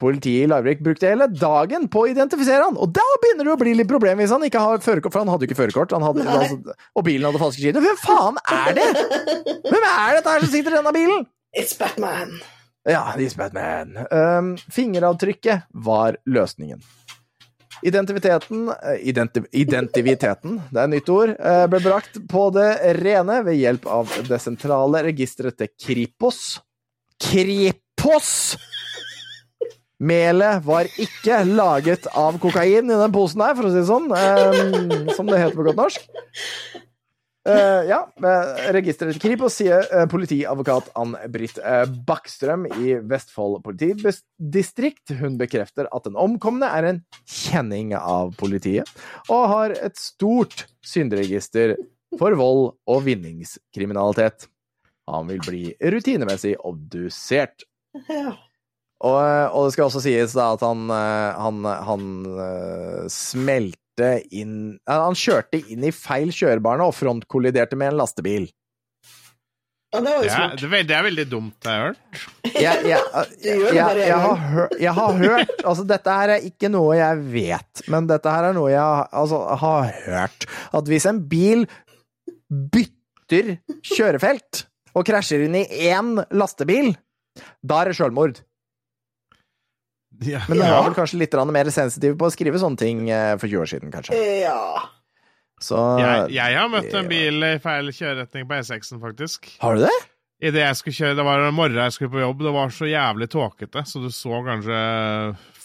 Politiet 0.00 0.46
i 0.46 0.48
Larvik 0.50 0.80
brukte 0.84 1.10
hele 1.10 1.28
dagen 1.30 1.86
på 1.92 2.02
å 2.02 2.10
identifisere 2.10 2.64
han, 2.66 2.76
og 2.80 2.92
da 2.96 3.04
begynner 3.22 3.48
det 3.48 3.54
å 3.54 3.60
bli 3.60 3.74
litt 3.78 3.90
problem 3.90 4.20
hvis 4.20 4.32
han 4.34 4.44
ikke 4.46 4.62
har 4.64 4.82
førerkort, 4.84 5.14
for 5.14 5.22
han 5.22 5.32
hadde 5.32 5.44
jo 5.44 5.50
ikke 5.50 5.60
førerkort, 5.60 5.94
altså, 5.96 6.76
og 6.96 7.06
bilen 7.06 7.28
hadde 7.28 7.42
falske 7.42 7.62
skilt. 7.62 7.80
Hvem 7.84 7.98
faen 8.00 8.40
er 8.58 8.78
det?! 8.78 8.86
Hvem 9.68 9.88
er 9.90 10.18
dette 10.18 10.34
her 10.34 10.44
som 10.44 10.52
sitter 10.52 10.74
i 10.74 10.78
denne 10.80 10.94
bilen?! 10.96 11.26
It's 11.56 11.76
Batman. 11.78 12.38
Ja, 12.88 13.02
it's 13.16 13.36
Batman. 13.36 13.96
Um, 14.12 14.54
fingeravtrykket 14.72 15.68
var 15.84 16.16
løsningen. 16.28 16.80
Identiteten 17.86 18.68
eh, 18.68 18.96
identi 19.10 19.42
Identiviteten, 19.52 20.58
det 20.72 20.82
er 20.82 20.90
nytt 20.90 21.10
ord, 21.12 21.34
eh, 21.38 21.64
ble 21.70 21.80
brakt 21.84 22.18
på 22.30 22.48
det 22.54 22.70
rene 22.98 23.40
ved 23.46 23.60
hjelp 23.60 23.86
av 23.98 24.16
det 24.28 24.40
sentrale 24.42 25.04
registeret 25.06 25.58
til 25.60 25.70
Kripos. 25.86 26.42
Kripos! 27.22 28.32
Melet 29.98 30.62
var 30.62 30.86
ikke 31.02 31.40
laget 31.42 32.06
av 32.14 32.36
kokain 32.38 32.86
i 32.86 32.98
den 33.00 33.14
posen 33.14 33.42
her, 33.42 33.56
for 33.58 33.66
å 33.66 33.72
si 33.72 33.80
det 33.80 33.88
sånn, 33.88 34.06
um, 34.14 35.08
som 35.16 35.26
det 35.26 35.40
heter 35.40 35.58
på 35.58 35.66
godt 35.66 35.80
norsk. 35.80 36.04
Eh, 37.48 37.82
ja, 37.88 38.02
eh, 38.20 38.48
registeret 38.76 39.16
til 39.16 39.22
Kripos 39.22 39.54
sier 39.56 39.86
uh, 39.88 40.04
politiadvokat 40.10 40.90
Ann-Britt 40.98 41.60
uh, 41.62 41.86
Bakkstrøm 42.08 42.66
i 42.82 42.98
Vestfold 43.08 43.62
politidistrikt. 43.64 45.14
Hun 45.16 45.38
bekrefter 45.40 45.88
at 45.94 46.04
den 46.04 46.18
omkomne 46.18 46.68
er 46.68 46.88
en 46.90 47.00
kjenning 47.24 47.94
av 47.96 48.34
politiet, 48.40 48.90
og 49.32 49.46
har 49.54 49.76
et 49.78 49.96
stort 50.00 50.66
synderegister 50.84 51.78
for 52.20 52.36
vold 52.36 52.74
og 52.88 53.02
vinningskriminalitet. 53.08 54.50
Han 55.08 55.30
vil 55.30 55.40
bli 55.40 55.62
rutinemessig 55.80 56.58
obdusert. 56.68 57.64
Ja. 58.10 58.34
Og, 58.98 59.16
og 59.54 59.68
det 59.68 59.72
skal 59.72 59.86
også 59.86 60.02
sies 60.04 60.34
da 60.36 60.50
at 60.56 60.64
han, 60.66 60.88
han, 60.90 61.64
han 61.64 62.08
eh, 62.44 63.04
smelte 63.12 63.78
inn 64.34 64.78
Han 64.88 65.16
kjørte 65.18 65.60
inn 65.72 65.84
i 65.86 65.92
feil 65.94 66.30
kjørebane 66.34 66.86
og 66.86 66.96
frontkolliderte 66.96 67.78
med 67.78 67.92
en 67.92 68.00
lastebil. 68.02 68.48
ja, 69.94 70.00
det 70.04 70.12
Ja, 70.28 70.48
det, 70.52 70.66
er 70.66 70.68
veldig, 70.68 70.88
det 70.88 70.96
er 70.96 71.04
veldig 71.06 71.26
dumt, 71.30 71.56
har 71.64 71.74
jeg 71.74 71.84
hørt. 71.86 72.24
Jeg, 72.44 72.82
jeg, 72.90 73.00
jeg, 74.04 74.18
har 74.26 74.42
hørt, 74.52 74.74
jeg 74.80 74.94
har 74.98 75.20
hørt 75.22 75.62
Altså, 75.64 75.86
dette 75.88 76.16
her 76.20 76.34
er 76.34 76.48
ikke 76.50 76.68
noe 76.72 76.98
jeg 76.98 77.22
vet, 77.32 77.84
men 77.88 78.08
dette 78.10 78.34
her 78.34 78.50
er 78.50 78.56
noe 78.56 78.72
jeg 78.72 79.06
altså, 79.22 79.40
har 79.62 79.92
hørt. 80.04 80.48
At 80.76 80.90
hvis 80.92 81.08
en 81.08 81.22
bil 81.30 81.64
bytter 82.48 83.56
kjørefelt 83.84 84.66
og 84.96 85.06
krasjer 85.08 85.46
inn 85.46 85.56
i 85.56 85.64
én 85.88 86.16
lastebil, 86.36 86.92
da 87.62 87.80
er 87.80 87.90
det 87.90 87.98
sjølmord. 87.98 88.42
Ja. 90.24 90.40
Men 90.48 90.58
den 90.58 90.70
var 90.72 90.86
vel 90.88 90.96
kanskje 90.96 91.20
litt 91.20 91.34
mer 91.52 91.68
sensitiv 91.70 92.16
på 92.18 92.28
å 92.28 92.32
skrive 92.34 92.58
sånne 92.60 92.80
ting 92.80 93.08
eh, 93.12 93.34
for 93.38 93.46
20 93.46 93.60
år 93.62 93.70
siden, 93.70 93.92
kanskje. 93.94 94.16
Ja. 94.42 94.86
Så 95.62 95.78
Jeg, 95.98 96.30
jeg 96.36 96.54
har 96.58 96.70
møtt 96.70 96.94
en 96.94 97.08
bil 97.10 97.42
i 97.44 97.56
feil 97.62 97.90
kjøreretning 97.94 98.46
på 98.48 98.58
E6-en, 98.60 99.02
faktisk. 99.02 99.50
Har 99.62 99.78
du 99.78 99.84
det? 99.86 99.96
I 100.38 100.52
det 100.54 100.62
jeg 100.62 100.78
skulle 100.78 100.94
kjøre, 100.94 101.16
Det 101.18 101.24
var 101.26 101.42
en 101.42 101.56
morgen 101.56 101.80
jeg 101.82 101.94
skulle 101.96 102.14
på 102.14 102.22
jobb, 102.22 102.44
det 102.46 102.52
var 102.54 102.74
så 102.74 102.86
jævlig 102.86 103.26
tåkete, 103.32 103.82
så 103.90 104.02
du 104.02 104.10
så 104.14 104.38
kanskje 104.46 104.82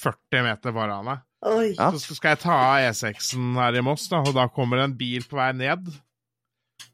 40 0.01 0.47
meter 0.47 0.73
foran 0.73 1.11
deg. 1.11 1.21
Oi. 1.43 1.67
Ja. 1.75 1.91
Så 1.99 2.15
skal 2.17 2.33
jeg 2.33 2.41
ta 2.45 2.55
av 2.55 2.87
E6-en 2.87 3.53
her 3.59 3.77
i 3.77 3.83
Moss, 3.85 4.07
da, 4.09 4.23
og 4.23 4.33
da 4.35 4.47
kommer 4.49 4.81
en 4.81 4.95
bil 4.97 5.25
på 5.29 5.37
vei 5.37 5.51
ned. 5.59 5.91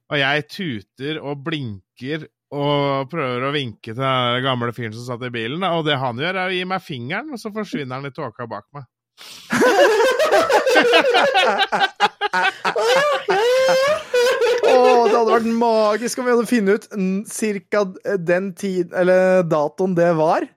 Og 0.10 0.18
jeg 0.18 0.48
tuter 0.50 1.22
og 1.22 1.44
blinker 1.46 2.28
og 2.50 3.10
prøver 3.12 3.46
å 3.46 3.54
vinke 3.54 3.94
til 3.94 4.02
den 4.02 4.46
gamle 4.46 4.74
fyren 4.74 4.96
som 4.96 5.06
satt 5.06 5.26
i 5.28 5.34
bilen. 5.34 5.64
Og 5.70 5.86
det 5.86 6.00
han 6.02 6.18
gjør, 6.18 6.36
er 6.36 6.50
å 6.50 6.56
gi 6.56 6.66
meg 6.70 6.86
fingeren, 6.86 7.30
og 7.34 7.42
så 7.42 7.54
forsvinner 7.54 8.00
han 8.00 8.10
i 8.10 8.16
tåka 8.16 8.48
bak 8.50 8.66
meg. 8.76 8.88
Å, 14.70 14.76
det 15.10 15.18
hadde 15.18 15.34
vært 15.34 15.50
magisk 15.60 16.22
om 16.22 16.28
vi 16.28 16.34
hadde 16.34 16.50
funnet 16.50 16.88
ut 16.90 17.68
ca. 17.74 17.84
den 18.32 18.54
tid, 18.58 18.94
eller 18.98 19.44
datoen 19.48 19.98
det 19.98 20.14
var. 20.18 20.48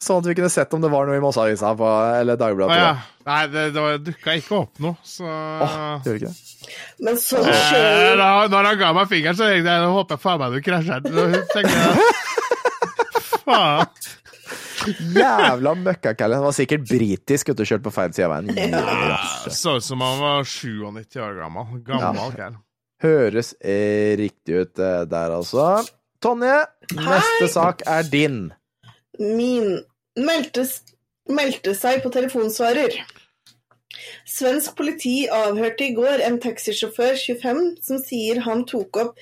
Sånn 0.00 0.22
at 0.22 0.28
vi 0.30 0.34
kunne 0.38 0.48
sett 0.48 0.72
om 0.72 0.80
det 0.80 0.88
var 0.88 1.04
noe 1.08 1.18
i 1.18 1.20
Mossavisa 1.20 1.74
på, 1.76 1.88
eller 2.16 2.38
Dagbladet. 2.40 2.72
Dagbladet. 2.72 2.80
ja. 2.80 3.26
Nei, 3.30 3.40
det, 3.52 3.64
det 3.76 3.82
dukka 4.06 4.32
ikke 4.40 4.54
opp 4.62 4.78
noe, 4.80 4.96
så 5.06 5.26
Åh, 5.28 5.74
gjør 6.06 6.16
ikke 6.16 6.30
det? 6.30 6.38
Men 7.04 7.18
så 7.20 7.42
Eh, 7.44 8.14
da, 8.16 8.30
når 8.48 8.68
han 8.70 8.78
ga 8.80 8.88
meg 8.96 9.10
fingeren, 9.10 9.36
så 9.36 9.50
jeg 9.50 9.60
jeg 9.66 9.90
håper 9.92 10.16
jeg 10.16 10.22
faen 10.24 10.40
meg 10.40 10.56
du 10.56 10.60
krasjer. 10.64 11.00
Faen. 13.44 13.86
Jævla 15.12 15.74
møkkakalle. 15.76 16.38
Han 16.40 16.46
var 16.48 16.56
sikkert 16.56 16.86
britisk 16.88 17.50
ute 17.52 17.60
og 17.64 17.68
kjørte 17.68 17.84
på 17.84 17.92
feil 17.92 18.14
side 18.16 18.26
av 18.28 18.32
veien. 18.38 18.72
Ja. 18.72 19.18
Så 19.52 19.76
ut 19.76 19.84
som 19.84 20.00
han 20.04 20.16
var 20.22 20.48
97 20.48 21.20
år 21.20 21.36
gammel. 21.42 21.82
Gammel 21.86 22.32
kar. 22.38 22.56
Høres 23.04 23.52
eh, 23.60 24.16
riktig 24.20 24.62
ut 24.64 24.80
eh, 24.80 25.02
der, 25.08 25.36
altså. 25.36 25.68
Tonje, 26.24 26.56
neste 26.96 27.48
sak 27.52 27.84
er 27.88 28.08
din. 28.12 28.42
Min 29.20 29.78
meldte, 30.26 30.64
meldte 31.30 31.74
seg 31.78 32.02
på 32.04 32.08
telefonsvarer. 32.14 32.92
Svensk 34.30 34.76
politi 34.78 35.16
avhørte 35.32 35.84
i 35.88 35.94
går 35.96 36.18
en 36.26 36.38
taxisjåfør 36.42 37.14
25 37.18 37.62
som 37.84 37.96
sier 38.04 38.36
han 38.46 38.60
tok 38.70 38.90
opp 39.04 39.14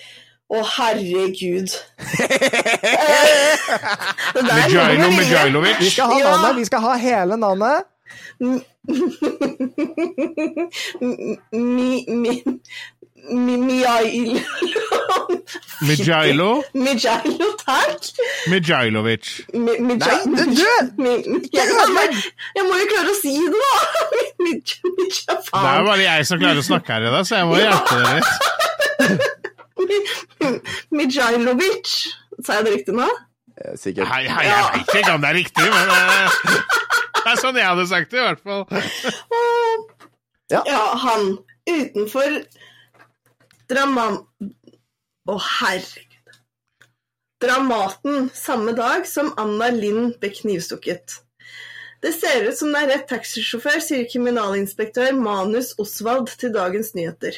Å, 0.48 0.62
herregud. 0.64 1.68
Mijailo 4.48 5.08
vi- 5.10 5.18
Mijailovic. 5.18 5.76
Vi 5.82 5.90
skal 5.92 6.08
ha 6.08 6.16
navnet. 6.24 6.56
Vi 6.56 6.64
skal 6.70 6.80
ha 6.86 6.94
hele 7.02 7.36
navnet. 7.36 7.84
Mi, 13.28 13.56
mi, 13.56 13.56
mi, 13.56 13.76
Mijailo 13.78 14.38
Mijailo 15.82 16.48
Mijailo, 16.74 17.48
takk. 17.64 18.02
Mijailovic. 18.50 19.26
Mi, 19.54 19.74
Mija, 19.80 20.14
Nei, 20.26 20.44
du- 20.44 20.54
du- 20.54 21.48
jeg, 21.52 22.64
må 22.64 22.78
jo 22.80 22.86
klare 22.92 23.12
å 23.12 23.16
si 23.20 23.34
det, 23.38 23.50
da! 23.54 23.74
Mi, 24.44 24.52
mi, 24.54 25.08
Det 25.08 25.60
er 25.60 25.78
jo 25.78 25.84
bare 25.88 26.02
jeg 26.04 26.26
som 26.30 26.40
klarer 26.42 26.60
å 26.62 26.66
snakke 26.66 26.92
her 26.96 27.06
i 27.08 27.12
dag, 27.14 27.24
så 27.28 27.32
jeg 27.40 27.46
må 27.50 27.54
hjelpe 27.60 27.94
dere 27.98 28.12
litt. 28.18 28.30
Mijailovic. 30.94 31.88
Sa 32.44 32.58
jeg 32.58 32.64
det 32.68 32.72
riktig 32.76 32.94
nå? 32.98 33.08
Eh, 33.58 33.74
Sikkert. 33.80 34.06
Hei, 34.12 34.24
hei, 34.30 34.46
jeg 34.46 34.62
vet 34.76 34.94
ikke 35.02 35.14
om 35.16 35.22
det 35.24 35.30
er 35.32 35.38
riktig, 35.40 35.66
men 35.74 35.86
eh, 35.94 36.26
det 37.24 37.32
er 37.32 37.40
sånn 37.42 37.58
jeg 37.58 37.66
hadde 37.70 37.86
sagt 37.90 38.10
det, 38.14 38.18
i 38.18 38.26
hvert 38.28 38.42
fall. 38.46 38.62
Ja. 40.52 40.62
Ja, 40.64 40.82
han 41.02 41.22
utenfor 41.68 42.38
Draman... 43.68 44.20
Å, 45.28 45.34
herregud. 45.60 46.36
Dramaten 47.42 48.30
samme 48.34 48.72
dag 48.74 49.04
som 49.06 49.30
Anna 49.38 49.68
Lind 49.74 50.16
ble 50.22 50.30
knivstukket. 50.34 51.18
Det 52.02 52.12
ser 52.14 52.46
ut 52.48 52.56
som 52.58 52.72
det 52.72 52.80
er 52.84 52.90
rett 52.94 53.06
taxisjåfør, 53.10 53.78
sier 53.82 54.06
kriminalinspektør 54.10 55.12
Manus 55.18 55.72
Osvald 55.82 56.30
til 56.40 56.52
Dagens 56.54 56.94
Nyheter. 56.96 57.36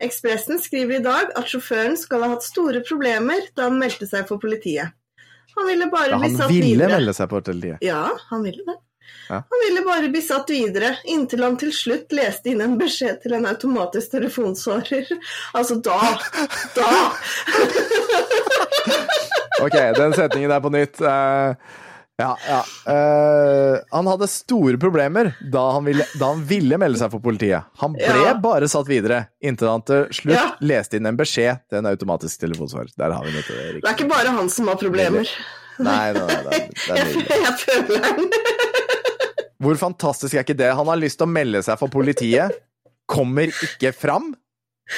Ekspressen 0.00 0.60
skriver 0.62 1.00
i 1.00 1.04
dag 1.04 1.32
at 1.36 1.48
sjåføren 1.50 1.96
skal 2.00 2.24
ha 2.24 2.30
hatt 2.34 2.44
store 2.46 2.80
problemer 2.86 3.42
da 3.56 3.66
han 3.68 3.80
meldte 3.80 4.08
seg 4.08 4.28
for 4.28 4.40
politiet. 4.40 4.94
Han 5.56 5.66
ville 5.68 5.90
bare 5.92 6.14
Ja, 6.14 6.20
bli 6.22 6.30
satt 6.36 6.52
ville 6.52 6.70
videre. 6.76 6.94
melde 6.94 7.16
seg 7.16 7.28
på 7.32 7.40
politiet. 7.44 7.82
Ja, 7.84 8.06
han 8.30 8.46
ville 8.46 8.64
det. 8.64 8.78
Ja. 9.30 9.36
Han 9.46 9.60
ville 9.68 9.84
bare 9.86 10.08
bli 10.10 10.20
satt 10.26 10.48
videre, 10.50 10.96
inntil 11.06 11.44
han 11.46 11.54
til 11.60 11.70
slutt 11.72 12.10
leste 12.16 12.50
inn 12.50 12.60
en 12.64 12.72
beskjed 12.80 13.20
til 13.22 13.32
en 13.38 13.46
automatisk 13.46 14.10
telefonsvarer. 14.16 15.06
Altså, 15.54 15.76
da 15.86 16.00
Da! 16.74 16.90
Ok, 19.60 19.74
den 19.96 20.12
setningen 20.16 20.50
er 20.54 20.60
på 20.64 20.70
nytt. 20.72 21.00
Uh... 21.04 21.52
ja, 22.20 22.30
ja. 22.48 22.60
Uh, 22.88 23.76
han 23.92 24.06
hadde 24.08 24.28
store 24.32 24.78
problemer 24.80 25.34
da 25.52 25.66
han, 25.76 25.84
ville, 25.84 26.04
da 26.20 26.26
han 26.32 26.40
ville 26.48 26.78
melde 26.80 26.98
seg 27.02 27.10
for 27.12 27.20
politiet. 27.24 27.62
Han 27.82 27.92
ble 27.98 28.08
Ja. 28.24 28.32
bare 28.40 28.68
satt 28.72 28.88
videre, 28.88 29.26
inntil 29.44 29.68
han 29.68 29.82
til 29.84 30.06
slutt 30.16 30.36
Ja. 30.38 30.46
leste 30.64 30.96
inn 30.96 31.06
en 31.12 31.18
beskjed 31.20 31.60
til 31.68 31.78
en 31.82 31.90
automatisk 31.92 32.40
telefonsvarer. 32.46 32.88
Der 32.96 33.10
har 33.18 33.24
vi 33.28 33.32
dette. 33.36 33.52
Det 33.52 33.84
er 33.84 33.92
ikke 33.98 34.08
bare 34.10 34.32
han 34.38 34.48
som 34.52 34.64
har 34.72 34.78
problemer. 34.80 35.28
Nei, 35.80 36.12
nei, 36.12 36.24
nei, 36.24 36.26
det 36.26 36.36
er- 36.56 36.68
det 36.86 36.90
er 36.90 36.96
Jeg, 37.00 37.06
jeg 37.44 37.54
føler 37.66 37.98
den. 38.08 38.18
Hvor 39.60 39.76
fantastisk 39.80 40.36
er 40.36 40.44
ikke 40.46 40.56
det? 40.56 40.70
Han 40.76 40.88
har 40.88 41.00
lyst 41.00 41.20
til 41.20 41.28
å 41.28 41.32
melde 41.32 41.60
seg 41.64 41.76
for 41.80 41.92
politiet, 41.92 42.54
kommer 43.10 43.50
ikke 43.50 43.92
fram, 43.96 44.30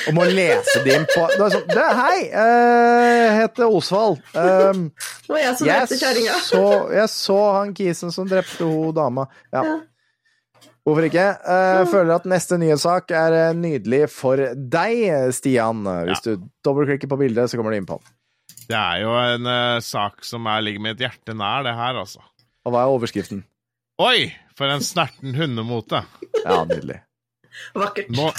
og 0.07 0.15
må 0.17 0.25
lese 0.25 0.81
det 0.87 0.95
inn 0.97 1.07
på 1.11 1.25
det 1.35 1.41
er 1.45 1.53
sånn, 1.53 1.65
det, 1.69 1.87
Hei, 1.99 2.19
jeg 2.31 3.33
heter 3.43 3.75
Osvald. 3.77 4.23
Um, 4.33 4.87
Det 5.27 5.35
var 5.35 5.43
jeg 5.43 5.57
som 5.59 5.69
heter 5.69 5.83
drepte 5.83 5.99
kjerringa. 6.01 6.37
jeg 6.97 7.11
så 7.13 7.39
han 7.59 7.75
kisen 7.77 8.15
som 8.15 8.31
drepte 8.31 8.69
hun 8.69 8.95
dama. 8.97 9.27
Ja. 9.53 9.67
Ja. 9.67 9.75
Hvorfor 10.83 11.07
ikke? 11.07 11.27
Eh, 11.47 11.81
føler 11.93 12.17
at 12.17 12.25
neste 12.27 12.57
nyhetssak 12.59 13.13
er 13.15 13.37
eh, 13.39 13.53
nydelig 13.55 14.01
for 14.11 14.41
deg, 14.57 15.05
Stian. 15.37 15.85
Hvis 16.09 16.25
du 16.25 16.33
dobbeltklikker 16.67 17.11
på 17.13 17.21
bildet, 17.21 17.53
så 17.53 17.61
kommer 17.61 17.71
du 17.71 17.79
inn 17.79 17.87
på 17.87 18.01
den. 18.01 18.17
Det 18.67 18.79
er 18.81 19.05
jo 19.05 19.13
en 19.21 19.47
uh, 19.47 19.79
sak 19.85 20.27
som 20.27 20.49
er, 20.51 20.65
ligger 20.65 20.83
mitt 20.83 21.03
hjerte 21.03 21.37
nær, 21.39 21.63
det 21.67 21.77
her, 21.79 22.01
altså. 22.01 22.25
Og 22.67 22.75
hva 22.75 22.83
er 22.83 22.97
overskriften? 22.97 23.45
Oi, 24.01 24.32
for 24.56 24.73
en 24.73 24.81
snerten 24.85 25.35
hundemote. 25.36 26.02
Ja, 26.44 26.62
nydelig. 26.64 27.02
Vakkert. 27.77 28.09
Nå, 28.16 28.31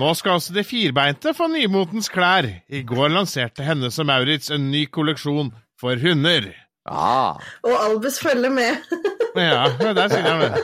nå 0.00 0.08
skal 0.18 0.40
også 0.40 0.54
de 0.56 0.64
firbeinte 0.66 1.30
få 1.36 1.46
nymotens 1.52 2.08
klær. 2.10 2.48
I 2.66 2.82
går 2.86 3.12
lanserte 3.14 3.62
Hennes 3.66 3.98
og 4.02 4.08
Maurits 4.08 4.50
en 4.54 4.70
ny 4.72 4.86
kolleksjon 4.90 5.52
for 5.80 5.94
hunder. 6.02 6.50
Ja. 6.86 7.36
Og 7.66 7.74
Albus 7.76 8.18
følger 8.22 8.50
med. 8.50 8.82
Ja, 9.36 9.66
der 9.82 10.08
sier 10.08 10.26
han 10.26 10.40
det. 10.40 10.54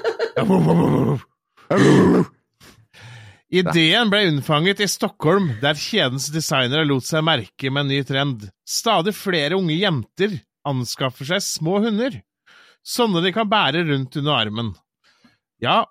Ideen 3.53 4.09
ble 4.09 4.23
unnfanget 4.31 4.81
i 4.81 4.89
Stockholm, 4.89 5.51
der 5.61 5.77
kjedens 5.77 6.31
designere 6.33 6.87
lot 6.89 7.05
seg 7.05 7.21
merke 7.27 7.69
med 7.69 7.85
en 7.85 7.91
ny 7.93 7.99
trend. 8.09 8.47
Stadig 8.65 9.13
flere 9.13 9.59
unge 9.59 9.77
jenter 9.77 10.39
anskaffer 10.69 11.29
seg 11.35 11.45
små 11.45 11.83
hunder, 11.85 12.17
sånne 12.87 13.23
de 13.25 13.33
kan 13.35 13.51
bære 13.51 13.85
rundt 13.89 14.17
under 14.21 14.39
armen. 14.39 14.73
Ja, 15.63 15.85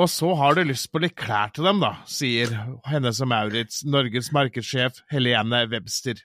og 0.00 0.08
så 0.08 0.32
har 0.38 0.56
du 0.56 0.64
lyst 0.64 0.88
på 0.92 1.02
litt 1.02 1.16
klær 1.18 1.52
til 1.54 1.66
dem, 1.68 1.82
da, 1.82 1.94
sier 2.08 2.52
Hennes 2.88 3.20
og 3.22 3.28
Maurits, 3.30 3.82
Norges 3.84 4.30
markedssjef 4.34 5.02
Helene 5.12 5.66
Webster. 5.70 6.22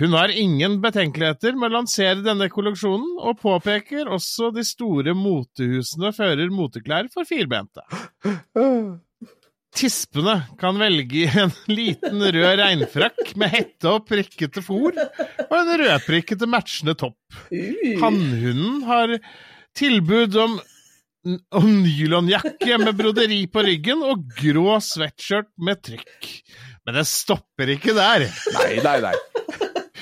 Hun 0.00 0.14
har 0.16 0.32
ingen 0.32 0.78
betenkeligheter 0.80 1.56
med 1.56 1.68
å 1.68 1.78
lansere 1.80 2.24
denne 2.24 2.48
kolleksjonen, 2.52 3.18
og 3.20 3.40
påpeker 3.42 4.08
også 4.12 4.50
de 4.56 4.64
store 4.64 5.12
motehusene 5.16 6.12
fører 6.16 6.52
moteklær 6.52 7.10
for 7.12 7.28
firbente. 7.28 7.84
Tispene 9.72 10.34
kan 10.60 10.76
velge 10.80 11.28
en 11.40 11.52
liten 11.78 12.20
rød 12.20 12.58
regnfrakk 12.60 13.32
med 13.40 13.54
hette 13.54 13.88
og 13.88 14.04
prikkete 14.08 14.60
fôr, 14.64 14.98
og 15.48 15.56
en 15.56 15.72
rødprikkete 15.80 16.48
matchende 16.50 16.94
topp. 17.00 17.18
Hannhunden 18.02 18.82
har 18.88 19.16
tilbud 19.78 20.36
om, 20.42 20.58
om 21.56 21.70
nylonjakke 21.86 22.78
med 22.82 22.98
broderi 23.00 23.46
på 23.48 23.64
ryggen 23.64 24.04
og 24.04 24.28
grå 24.38 24.76
sweatshirt 24.84 25.48
med 25.56 25.80
trykk. 25.88 26.32
Men 26.84 26.98
det 26.98 27.06
stopper 27.08 27.72
ikke 27.76 27.94
der. 27.96 28.26
Nei, 28.58 28.72
nei, 28.84 28.98
nei. 29.08 29.16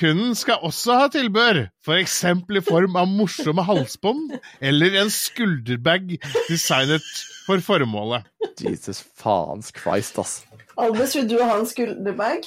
Hunden 0.01 0.33
skal 0.33 0.63
også 0.65 0.95
ha 0.97 1.09
tilbør, 1.13 1.67
for 1.85 2.01
eksempel 2.01 2.57
i 2.57 2.63
form 2.65 2.95
av 2.97 3.09
morsomme 3.09 3.61
halsbånd 3.67 4.33
eller 4.65 4.97
en 5.03 5.11
skulderbag 5.13 6.15
designet 6.47 7.05
for 7.45 7.61
formålet. 7.65 8.27
Jesus 8.61 9.01
faens 9.17 9.71
Christ, 9.75 10.19
ass. 10.21 10.43
Albus, 10.77 11.15
vil 11.15 11.27
du 11.29 11.37
ha 11.41 11.57
en 11.59 11.67
skulderbag? 11.69 12.45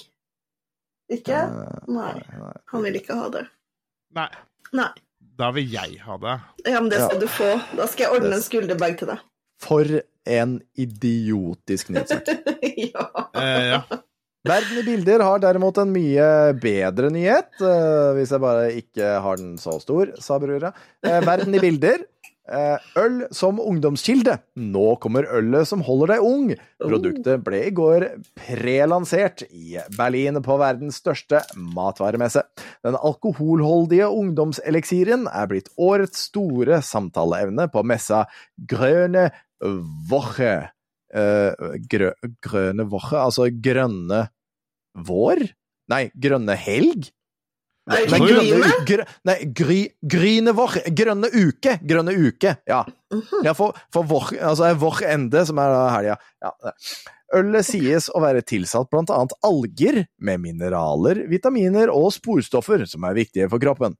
Ikke? 1.12 1.36
Eh, 1.36 1.88
Nei. 1.92 2.14
Han 2.72 2.84
vil 2.86 2.96
ikke 3.00 3.16
ha 3.18 3.28
det. 3.34 3.44
Nei, 4.16 4.28
Nei. 4.72 4.88
da 5.38 5.50
vil 5.56 5.68
jeg 5.74 5.98
ha 6.06 6.16
det. 6.22 6.36
Ja, 6.64 6.80
men 6.80 6.88
det 6.92 7.02
skal 7.02 7.18
Ja. 7.18 7.20
du 7.20 7.28
få. 7.28 7.50
Da 7.76 7.86
skal 7.90 8.06
jeg 8.06 8.14
ordne 8.20 8.34
en 8.38 8.42
skulderbag 8.46 8.98
til 9.00 9.10
deg. 9.12 9.22
For 9.60 9.84
en 10.26 10.56
idiotisk 10.80 11.90
nyhetssak. 11.92 12.28
ja. 12.94 13.04
Eh, 13.34 13.68
ja. 13.74 13.82
Verden 14.44 14.76
i 14.80 14.84
bilder 14.84 15.22
har 15.24 15.38
derimot 15.40 15.78
en 15.80 15.92
mye 15.92 16.24
bedre 16.60 17.08
nyhet, 17.12 17.54
eh, 17.64 18.10
hvis 18.18 18.32
jeg 18.34 18.42
bare 18.44 18.66
ikke 18.76 19.12
har 19.24 19.38
den 19.40 19.54
så 19.60 19.78
stor, 19.80 20.10
sa 20.20 20.36
brura. 20.42 20.72
Eh, 21.04 21.20
verden 21.24 21.54
i 21.56 21.62
bilder. 21.62 22.04
Eh, 22.50 22.84
øl 23.00 23.22
som 23.34 23.60
ungdomskilde. 23.62 24.36
Nå 24.60 24.96
kommer 25.02 25.28
ølet 25.38 25.68
som 25.70 25.84
holder 25.86 26.14
deg 26.14 26.26
ung. 26.26 26.52
Produktet 26.82 27.44
ble 27.46 27.62
i 27.68 27.72
går 27.74 28.06
prelansert 28.38 29.46
i 29.50 29.78
Berlin 29.96 30.40
på 30.44 30.58
verdens 30.60 31.00
største 31.02 31.42
matvaremesse. 31.56 32.44
Den 32.84 32.98
alkoholholdige 32.98 34.10
ungdomseliksiren 34.12 35.26
er 35.30 35.50
blitt 35.50 35.72
årets 35.80 36.28
store 36.30 36.82
samtaleevne 36.84 37.68
på 37.72 37.84
messa 37.86 38.24
Grøne 38.58 39.30
Woche. 40.10 40.54
Eh, 41.14 41.74
grø, 41.90 42.10
grønne 42.42 42.88
Woche, 42.90 43.18
altså 43.20 43.46
grønne 43.62 44.24
vår? 44.94 45.44
Nei, 45.92 46.08
grønne 46.16 46.56
helg? 46.58 47.12
Nei, 47.84 48.04
Nei, 48.08 48.18
grønne, 48.22 48.68
gr, 48.88 49.02
nei 49.28 49.36
gry, 49.52 49.80
gryne 50.00 50.54
vår. 50.56 50.78
Grønne 50.96 51.28
uke. 51.28 51.76
Grønne 51.84 52.14
uke, 52.16 52.54
ja. 52.68 52.80
ja 53.44 53.52
for, 53.56 53.76
for 53.92 54.08
vår, 54.08 54.30
altså 54.40 54.70
vår 54.80 55.02
ende, 55.10 55.42
som 55.44 55.60
er 55.60 55.74
helga. 55.92 56.16
Ja. 56.44 56.54
Ølet 57.34 57.66
sies 57.66 58.08
å 58.14 58.22
være 58.22 58.44
tilsatt 58.46 58.88
blant 58.92 59.12
annet 59.12 59.34
alger 59.44 60.04
med 60.22 60.40
mineraler, 60.44 61.24
vitaminer 61.28 61.92
og 61.92 62.12
sporstoffer 62.14 62.86
som 62.88 63.04
er 63.08 63.18
viktige 63.18 63.50
for 63.52 63.62
kroppen. 63.62 63.98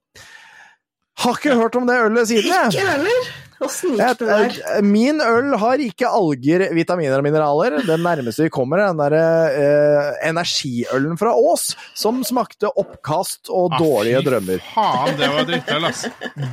Har 1.23 1.37
ikke 1.39 1.55
hørt 1.55 1.75
om 1.79 1.87
det 1.87 1.95
ølet 2.03 2.27
siden, 2.27 2.51
jeg. 2.51 2.71
Ikke 2.75 2.91
heller. 2.91 3.33
Et, 3.65 4.19
der? 4.19 4.51
eh, 4.75 4.81
Min 4.83 5.21
øl 5.23 5.53
har 5.57 5.79
ikke 5.79 6.09
alger, 6.11 6.65
vitaminer 6.75 7.21
og 7.21 7.23
mineraler. 7.23 7.77
Det 7.87 7.95
nærmeste 8.03 8.43
vi 8.43 8.51
kommer, 8.51 8.81
er 8.83 8.91
den 8.91 8.99
derre 8.99 9.21
eh, 9.55 10.09
energiølen 10.27 11.15
fra 11.17 11.31
Ås, 11.39 11.69
som 11.95 12.19
smakte 12.27 12.67
oppkast 12.75 13.47
og 13.49 13.71
Ah, 13.71 13.79
dårlige 13.79 14.19
fy 14.19 14.27
drømmer. 14.27 14.65
Faen, 14.73 15.15
det 15.21 15.31
var 15.37 15.47
drittøl, 15.47 15.87
ass. 15.87 16.03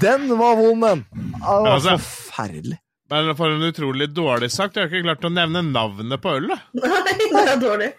Den 0.06 0.30
var 0.38 0.54
vond, 0.62 0.86
den! 0.86 1.04
Det 1.10 1.42
var 1.42 1.72
Altså- 1.74 1.98
forferdelig. 1.98 2.78
Men 3.12 3.34
for 3.36 3.50
en 3.52 3.66
utrolig 3.66 4.06
dårlig 4.14 4.48
sak. 4.54 4.72
Jeg 4.78 4.86
har 4.86 4.94
ikke 4.94 5.04
klart 5.04 5.26
å 5.28 5.34
nevne 5.34 5.60
navnet 5.68 6.22
på 6.22 6.30
ølet. 6.38 6.62
Nei, 6.72 7.02
det 7.18 7.42
er 7.50 7.58
dårlig. 7.60 7.90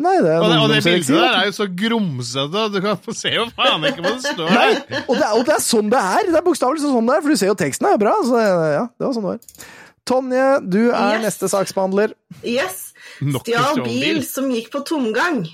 Nei, 0.00 0.14
det 0.24 0.30
er 0.32 0.40
Og 0.40 0.48
det, 0.48 0.58
og 0.64 0.70
det 0.72 0.78
bildet 0.86 1.10
der 1.12 1.34
er 1.42 1.48
jo 1.50 1.54
så 1.58 1.66
grumsete, 1.82 2.62
du 2.72 2.78
kan 2.84 2.96
få 3.04 3.12
se 3.16 3.34
jo 3.34 3.42
faen 3.56 3.84
ikke 3.90 4.00
hva 4.06 4.14
det 4.16 4.30
står 4.32 4.48
her. 4.54 4.78
Der. 4.88 5.02
og 5.04 5.12
det, 5.18 5.26
er, 5.26 5.34
og 5.36 5.44
det 5.44 5.54
er 5.58 5.64
sånn 5.66 5.90
det 5.92 6.00
er! 6.00 6.30
Det 6.30 6.38
er 6.40 6.46
bokstavelig 6.46 6.80
sånn 6.86 7.10
det 7.10 7.16
er, 7.18 7.24
for 7.26 7.34
du 7.34 7.40
ser 7.42 7.50
jo 7.52 7.56
teksten 7.60 7.88
er 7.90 8.00
bra. 8.00 8.14
Så 8.24 8.40
ja, 8.40 8.86
det 8.88 9.04
var 9.06 9.16
sånn 9.18 9.26
det 9.28 9.34
var. 9.34 9.66
Tonje, 10.10 10.46
du 10.72 10.80
er 10.88 11.18
Yes. 11.18 11.24
neste 11.26 11.50
saksbehandler. 11.52 12.14
Yes. 12.42 12.78
Stjal 13.20 13.82
bil 13.84 14.00
bil. 14.00 14.22
som 14.26 14.48
gikk 14.50 14.70
på 14.72 14.80
tomgang. 14.88 15.44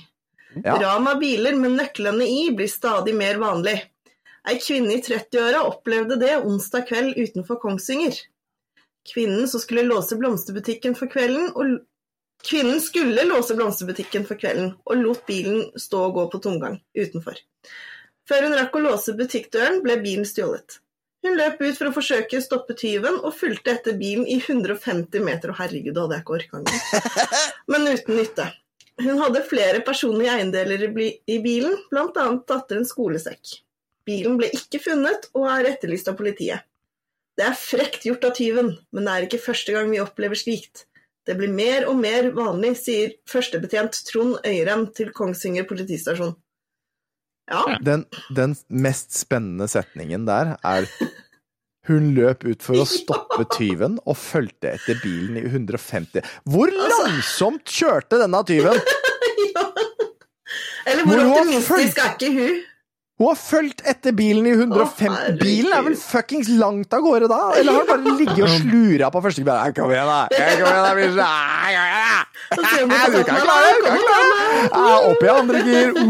Ja. 0.63 0.77
Ran 0.81 1.05
av 1.11 1.19
biler 1.21 1.53
med 1.59 1.75
nøklene 1.75 2.25
i 2.25 2.47
blir 2.55 2.71
stadig 2.71 3.13
mer 3.19 3.37
vanlig. 3.41 3.75
Ei 4.47 4.55
kvinne 4.63 4.95
i 4.95 5.01
30-åra 5.03 5.65
opplevde 5.67 6.15
det 6.21 6.37
onsdag 6.39 6.87
kveld 6.87 7.19
utenfor 7.19 7.59
Kongsvinger. 7.61 8.15
Kvinnen 9.11 9.47
som 9.51 9.59
skulle 9.59 9.83
låse 9.87 10.15
blomsterbutikken 10.19 10.95
for 10.95 11.11
kvelden, 11.11 11.51
og 11.53 11.81
Kvinnen 12.45 12.81
skulle 12.81 13.25
låse 13.25 13.55
blomsterbutikken 13.57 14.25
for 14.27 14.39
kvelden, 14.39 14.73
og 14.85 14.99
lot 15.01 15.23
bilen 15.27 15.71
stå 15.79 16.03
og 16.07 16.17
gå 16.17 16.25
på 16.33 16.41
tomgang 16.43 16.77
utenfor. 16.97 17.39
Før 18.27 18.47
hun 18.47 18.57
rakk 18.59 18.75
å 18.75 18.83
låse 18.83 19.15
butikkdøren, 19.17 19.81
ble 19.85 19.97
bilen 20.03 20.27
stjålet. 20.27 20.79
Hun 21.25 21.35
løp 21.35 21.59
ut 21.63 21.75
for 21.79 21.89
å 21.89 21.95
forsøke 21.95 22.39
å 22.39 22.43
stoppe 22.43 22.75
tyven, 22.77 23.17
og 23.25 23.35
fulgte 23.35 23.73
etter 23.73 23.97
bilen 23.99 24.27
i 24.29 24.37
150 24.39 25.23
meter. 25.25 25.51
og 25.51 25.59
herregud, 25.59 25.93
det 25.95 26.03
hadde 26.03 26.17
jeg 26.17 26.25
ikke 26.25 26.37
orka 26.37 26.61
engang. 26.61 27.21
Men 27.73 27.87
uten 27.89 28.19
nytte. 28.19 28.47
Hun 28.97 29.21
hadde 29.21 29.45
flere 29.45 29.81
personlige 29.85 30.33
eiendeler 30.33 30.87
i 30.87 31.39
bilen, 31.43 31.75
bl.a. 31.91 32.27
datterens 32.49 32.93
skolesekk. 32.93 33.59
Bilen 34.07 34.37
ble 34.39 34.49
ikke 34.55 34.81
funnet, 34.81 35.27
og 35.35 35.49
er 35.51 35.73
etterlyst 35.73 36.07
av 36.09 36.17
politiet. 36.17 36.63
Det 37.37 37.45
er 37.45 37.57
frekt 37.59 38.07
gjort 38.07 38.23
av 38.25 38.33
tyven, 38.37 38.71
men 38.95 39.05
det 39.05 39.13
er 39.13 39.27
ikke 39.27 39.43
første 39.43 39.75
gang 39.75 39.91
vi 39.91 40.01
opplever 40.01 40.39
slikt. 40.39 40.87
Det 41.27 41.35
blir 41.35 41.51
mer 41.51 41.87
og 41.91 41.97
mer 41.99 42.29
vanlig, 42.35 42.73
sier 42.79 43.15
førstebetjent 43.27 43.97
Trond 44.07 44.37
Øyren 44.47 44.85
til 44.95 45.09
Kongsvinger 45.15 45.65
politistasjon. 45.67 46.35
Ja, 47.51 47.63
Den, 47.83 48.05
den 48.35 48.55
mest 48.67 49.15
spennende 49.15 49.67
setningen 49.71 50.25
der 50.27 50.57
er 50.67 50.87
Hun 51.87 52.09
løp 52.17 52.41
ut 52.43 52.59
for 52.65 52.81
å 52.83 52.87
stoppe 52.99 53.45
tyven 53.55 53.95
og 54.03 54.17
fulgte 54.19 54.73
etter 54.75 54.99
bilen 54.99 55.37
i 55.39 55.45
150 55.47 56.19
Hvor 56.43 56.67
Altså- 56.73 57.05
langsomt 57.05 57.71
kjørte 57.71 58.19
denne 58.19 58.41
tyven? 58.49 58.81
Eller 60.87 61.07
hvor 61.07 61.21
Hvor 61.23 61.39
optimistisk 61.43 62.01
er 62.03 62.11
ikke 62.17 62.33
hun? 62.35 62.59
Hun 63.17 63.31
har 63.31 63.37
fulgt 63.41 63.79
etter 63.89 64.13
bilen 64.13 64.45
i 64.45 64.51
150 64.53 65.07
oh, 65.09 65.37
Bilen 65.41 65.71
er 65.73 65.85
vel 65.87 65.95
fuckings 65.97 66.51
langt 66.53 66.91
av 66.93 67.01
gårde 67.01 67.29
da? 67.31 67.39
Eller 67.57 67.73
har 67.73 67.81
hun 67.81 67.89
bare 67.89 68.13
ligget 68.19 68.43
og 68.45 68.51
slura 68.59 69.09
på 69.13 69.21
første 69.25 69.45
bil? 69.47 69.73
Kom 69.77 69.93
igjen, 69.93 70.11
da! 70.11 70.19
Kom 70.29 70.43
igjen, 70.45 71.17
da, 71.17 71.31
hun, 72.77 73.01
Du 73.15 73.23
kan 73.25 73.41
klare 73.41 73.73
det! 73.73 73.81
Kan 73.87 74.05
klare 74.05 74.37
det! 74.61 74.77
Opp 75.09 75.25
i 75.25 75.31
andre 75.33 75.63
gir! 75.65 75.97
Uh! 75.97 76.05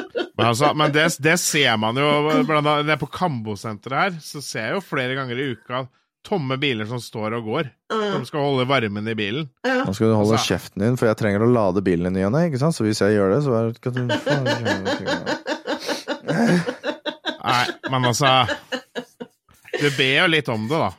Men, 0.40 0.46
altså, 0.48 0.70
men 0.72 0.92
det, 0.94 1.02
det 1.20 1.34
ser 1.36 1.74
man 1.76 1.98
jo 2.00 2.06
blant 2.48 2.64
annet 2.64 2.96
på 3.02 3.10
Kambo-senteret 3.12 3.98
her. 4.00 4.14
Så 4.24 4.40
ser 4.40 4.70
jeg 4.70 4.78
jo 4.78 4.80
flere 4.80 5.12
ganger 5.18 5.36
i 5.36 5.50
uka 5.52 5.82
tomme 6.26 6.56
biler 6.60 6.86
som 6.88 7.00
står 7.02 7.36
og 7.38 7.44
går. 7.48 7.70
Som 7.90 8.24
skal 8.28 8.44
holde 8.44 8.66
varmen 8.68 9.08
i 9.08 9.14
bilen. 9.18 9.48
Ja. 9.66 9.84
Nå 9.86 9.94
skal 9.96 10.12
du 10.12 10.16
holde 10.18 10.36
Altså- 10.36 10.52
kjeften 10.54 10.84
din, 10.84 10.96
for 11.00 11.06
jeg 11.10 11.16
trenger 11.20 11.44
å 11.46 11.50
lade 11.52 11.82
bilen 11.84 12.10
i 12.10 12.18
ny 12.18 12.26
og 12.28 12.32
ne, 12.36 12.46
ikke 12.50 12.60
sant? 12.62 12.76
Så 12.76 12.84
hvis 12.86 13.00
jeg 13.02 13.16
gjør 13.16 13.34
det, 13.34 13.40
så 13.46 13.50
er 13.56 13.62
det 13.70 13.74
Nei, 17.40 17.64
men 17.90 18.04
altså 18.04 18.28
Du 19.80 19.88
ber 19.96 20.12
jo 20.20 20.26
litt 20.30 20.48
om 20.52 20.68
det, 20.68 20.78
da. 20.78 20.90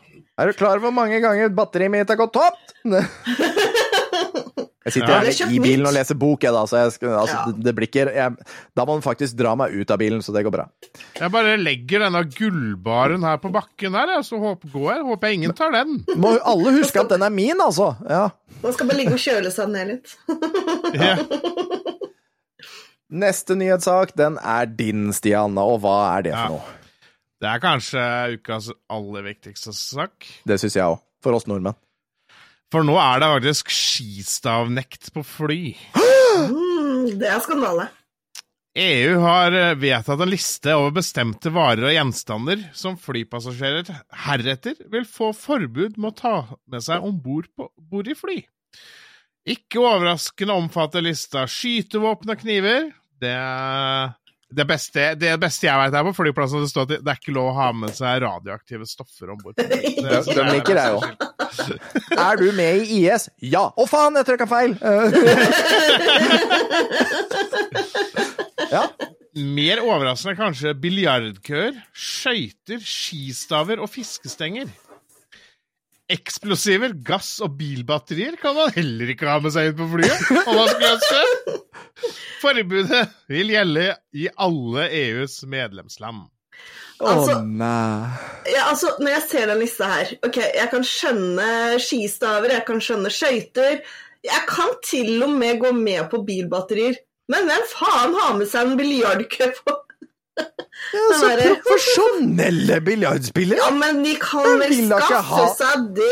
Er 0.42 0.50
du 0.50 0.58
klar 0.58 0.76
over 0.80 0.88
hvor 0.90 0.96
mange 0.96 1.20
ganger 1.24 1.54
batteriet 1.54 1.92
mitt 1.94 2.10
har 2.10 2.18
gått 2.20 2.34
tomt? 2.34 2.66
Jeg 4.82 4.94
sitter 4.96 5.12
Ja, 5.14 5.46
i 5.54 5.60
bilen 5.62 5.86
og 5.86 5.94
leser 5.94 6.18
bok, 6.18 6.42
jeg, 6.42 6.52
da, 6.56 6.64
så 6.66 6.80
jeg, 6.80 6.94
altså, 7.06 7.36
Ja. 7.38 7.42
det, 7.52 7.64
det 7.68 7.74
blir 7.78 7.86
ikke 7.86 8.06
jeg, 8.16 8.48
Da 8.76 8.86
må 8.88 8.96
man 8.96 9.04
faktisk 9.06 9.36
dra 9.38 9.52
meg 9.56 9.76
ut 9.78 9.92
av 9.94 10.00
bilen, 10.02 10.24
så 10.26 10.34
det 10.34 10.42
går 10.48 10.56
bra. 10.56 10.66
Jeg 11.20 11.30
bare 11.36 11.54
legger 11.62 12.02
denne 12.08 12.24
gullbaren 12.34 13.22
her 13.28 13.38
på 13.44 13.52
bakken 13.54 13.94
her, 13.94 14.16
så 14.26 14.40
håper, 14.42 14.72
går 14.74 14.88
jeg. 14.96 15.04
Håper 15.12 15.28
jeg 15.30 15.38
ingen 15.38 15.54
tar 15.54 15.72
den. 15.76 16.00
Må 16.18 16.34
alle 16.42 16.74
huske 16.80 17.00
at 17.04 17.14
den 17.14 17.22
er 17.22 17.30
min, 17.30 17.62
altså! 17.62 17.92
Ja. 18.10 18.24
Man 18.64 18.74
skal 18.74 18.90
bare 18.90 18.98
ligge 19.04 19.14
og 19.20 19.22
kjøle 19.22 19.54
seg 19.54 19.70
ned 19.70 19.94
litt. 19.94 20.18
Ja. 20.98 21.14
Neste 23.12 23.56
nyhetssak, 23.60 24.14
den 24.16 24.38
er 24.40 24.66
din, 24.72 25.10
Stian, 25.16 25.58
og 25.60 25.82
hva 25.84 25.96
er 26.18 26.22
det 26.26 26.32
Ja. 26.34 26.46
for 26.48 26.58
noe? 26.58 26.78
Det 27.42 27.50
er 27.50 27.60
kanskje 27.60 28.04
ukas 28.38 28.70
aller 28.90 29.24
viktigste 29.26 29.74
sak. 29.74 30.28
Det 30.46 30.60
syns 30.62 30.76
jeg 30.78 30.86
òg. 30.86 31.00
For 31.22 31.34
oss 31.34 31.46
nordmenn. 31.50 31.76
For 32.72 32.88
nå 32.88 32.96
er 33.02 33.20
det 33.20 33.32
faktisk 33.34 33.72
skistavnekt 33.76 35.12
på 35.16 35.24
fly. 35.28 35.64
Mm, 35.96 37.18
det 37.20 37.28
er 37.28 37.42
skandale. 37.44 37.90
EU 38.80 39.18
har 39.20 39.52
eh, 39.52 39.74
vedtatt 39.76 40.22
en 40.24 40.32
liste 40.32 40.72
over 40.78 40.94
bestemte 41.02 41.52
varer 41.52 41.90
og 41.90 41.92
gjenstander 41.92 42.62
som 42.78 42.96
flypassasjerer 42.96 43.90
heretter 44.24 44.78
vil 44.94 45.04
få 45.04 45.34
forbud 45.36 46.00
med 46.00 46.14
å 46.14 46.20
ta 46.22 46.36
med 46.72 46.86
seg 46.86 47.04
om 47.04 47.18
bord 47.20 47.50
bord 47.60 48.08
i 48.08 48.16
fly. 48.16 48.38
Ikke 49.52 49.82
overraskende 49.84 50.56
omfatter 50.56 51.04
lista 51.04 51.44
skytevåpen 51.50 52.32
og 52.32 52.40
kniver. 52.46 52.92
Det, 53.22 53.36
det, 54.52 54.66
beste, 54.68 55.16
det 55.20 55.40
beste 55.42 55.68
jeg 55.68 55.78
vet 55.80 55.94
er 55.96 56.04
på 56.08 56.14
flyplassen, 56.18 56.62
det 56.64 56.70
står 56.72 56.82
at 56.88 56.92
det 56.94 57.00
det 57.02 57.10
er 57.14 57.18
ikke 57.22 57.36
lov 57.36 57.48
å 57.52 57.58
ha 57.58 57.70
med 57.76 57.92
seg 57.96 58.22
radioaktive 58.24 58.86
stoffer 58.90 59.28
om 59.34 59.40
bord. 59.42 59.56
Den 59.58 60.48
liker 60.52 60.76
jeg 60.78 60.90
òg. 60.98 61.04
Er 62.18 62.36
du 62.40 62.52
med 62.56 62.74
i 62.84 62.86
IS? 63.06 63.24
Ja! 63.44 63.66
Å, 63.72 63.86
faen, 63.90 64.16
jeg 64.20 64.26
trykka 64.30 64.48
feil! 64.52 64.72
ja. 68.76 68.84
Mer 69.32 69.80
overraskende 69.80 70.36
kanskje 70.36 70.74
biljardkøer, 70.84 71.72
skøyter, 71.96 72.84
skistaver 72.84 73.80
og 73.80 73.88
fiskestenger. 73.92 74.68
Eksplosiver, 76.12 76.94
gass 77.08 77.38
og 77.46 77.54
bilbatterier 77.60 78.36
kan 78.42 78.56
man 78.58 78.74
heller 78.76 79.14
ikke 79.14 79.30
ha 79.30 79.38
med 79.44 79.54
seg 79.56 79.72
ut 79.72 79.80
på 79.80 79.88
flyet. 79.94 80.28
om 80.44 80.58
man 80.58 80.68
skulle 80.72 80.92
ønske. 80.98 81.58
Forbudet 82.42 83.02
vil 83.32 83.52
gjelde 83.54 83.88
i 84.18 84.28
alle 84.42 84.88
EUs 84.98 85.42
medlemsland. 85.50 86.26
Å 87.02 87.08
Altså- 87.16 87.40
nei. 87.42 88.18
Ja, 88.52 88.68
altså, 88.70 88.92
når 89.02 89.16
jeg 89.16 89.24
ser 89.30 89.48
den 89.50 89.60
lista 89.64 89.88
her 89.90 90.12
Ok, 90.28 90.36
jeg 90.38 90.70
kan 90.70 90.84
skjønne 90.86 91.48
skistaver, 91.82 92.52
jeg 92.54 92.66
kan 92.68 92.82
skjønne 92.84 93.10
skøyter. 93.14 93.80
Jeg 94.22 94.44
kan 94.50 94.76
til 94.86 95.24
og 95.26 95.32
med 95.34 95.60
gå 95.64 95.72
med 95.74 96.10
på 96.12 96.22
bilbatterier. 96.28 97.00
Men 97.32 97.48
hvem 97.50 97.64
faen 97.72 98.14
har 98.20 98.36
med 98.38 98.50
seg 98.52 98.68
en 98.68 98.78
biljardkø 98.78 99.48
på? 99.64 99.78
Ja, 100.92 101.04
så 101.20 101.28
profesjonelle 101.64 102.80
biljardspillere! 102.84 103.60
Ja, 103.62 103.70
men 103.76 104.02
de 104.04 104.16
kan 104.20 104.60
vel 104.60 104.74
skaffe 104.90 105.22
ha- 105.30 105.46
seg 105.56 105.86
det 105.96 106.10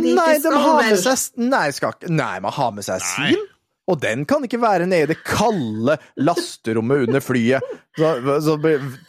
de 0.00 0.14
Nei, 0.16 0.28
de 0.36 0.40
skal 0.40 0.56
har 0.62 0.78
med 0.80 1.02
seg 1.02 1.42
Nei, 1.50 1.66
skal 1.76 1.96
ikke 1.96 2.12
Nei, 2.14 2.32
man 2.44 2.54
har 2.56 2.72
med 2.78 2.86
seg 2.86 3.02
Nei. 3.02 3.32
sil. 3.34 3.42
Og 3.86 4.00
den 4.02 4.24
kan 4.26 4.42
ikke 4.42 4.58
være 4.58 4.86
nede 4.90 5.04
i 5.06 5.10
det 5.12 5.18
kalde 5.22 5.94
lasterommet 6.18 7.04
under 7.06 7.22
flyet. 7.22 7.62
Så, 7.94 8.08
så 8.42 8.56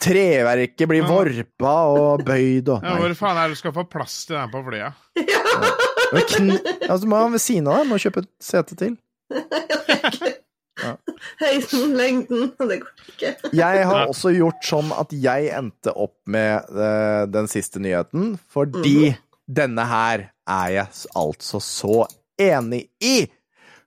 treverket 0.04 0.86
blir 0.92 1.08
vorpa 1.08 1.72
og 1.96 2.22
bøyd 2.28 2.70
og 2.76 2.86
Ja, 2.86 2.94
hvor 3.02 3.16
faen 3.18 3.40
er 3.42 3.48
det 3.50 3.58
du 3.58 3.62
skal 3.64 3.74
få 3.74 3.88
plass 3.90 4.20
til 4.30 4.38
den 4.38 4.52
på 4.54 4.62
flyet? 4.68 4.94
Ja. 5.18 6.22
kn 6.30 6.54
altså, 6.88 7.04
man 7.08 7.10
må 7.16 7.24
ha 7.24 7.32
ved 7.34 7.42
siden 7.44 7.68
av 7.72 7.82
deg. 7.82 7.90
Må 7.90 7.98
kjøpe 8.04 8.22
et 8.28 8.30
sete 8.52 8.78
til. 8.80 8.94
Høyden, 11.42 11.96
lengden 11.98 12.52
Det 12.60 12.80
går 12.84 13.12
ikke. 13.14 13.32
Jeg 13.62 13.86
har 13.90 14.08
også 14.12 14.34
gjort 14.36 14.68
sånn 14.68 14.92
at 14.96 15.14
jeg 15.16 15.50
endte 15.58 15.94
opp 15.94 16.18
med 16.30 16.70
uh, 16.74 17.26
den 17.30 17.50
siste 17.52 17.82
nyheten, 17.84 18.36
fordi 18.52 19.16
denne 19.48 19.86
her 19.88 20.28
er 20.48 20.72
jeg 20.76 20.88
altså 21.16 21.60
så 21.64 22.02
enig 22.40 22.88
i. 23.04 23.26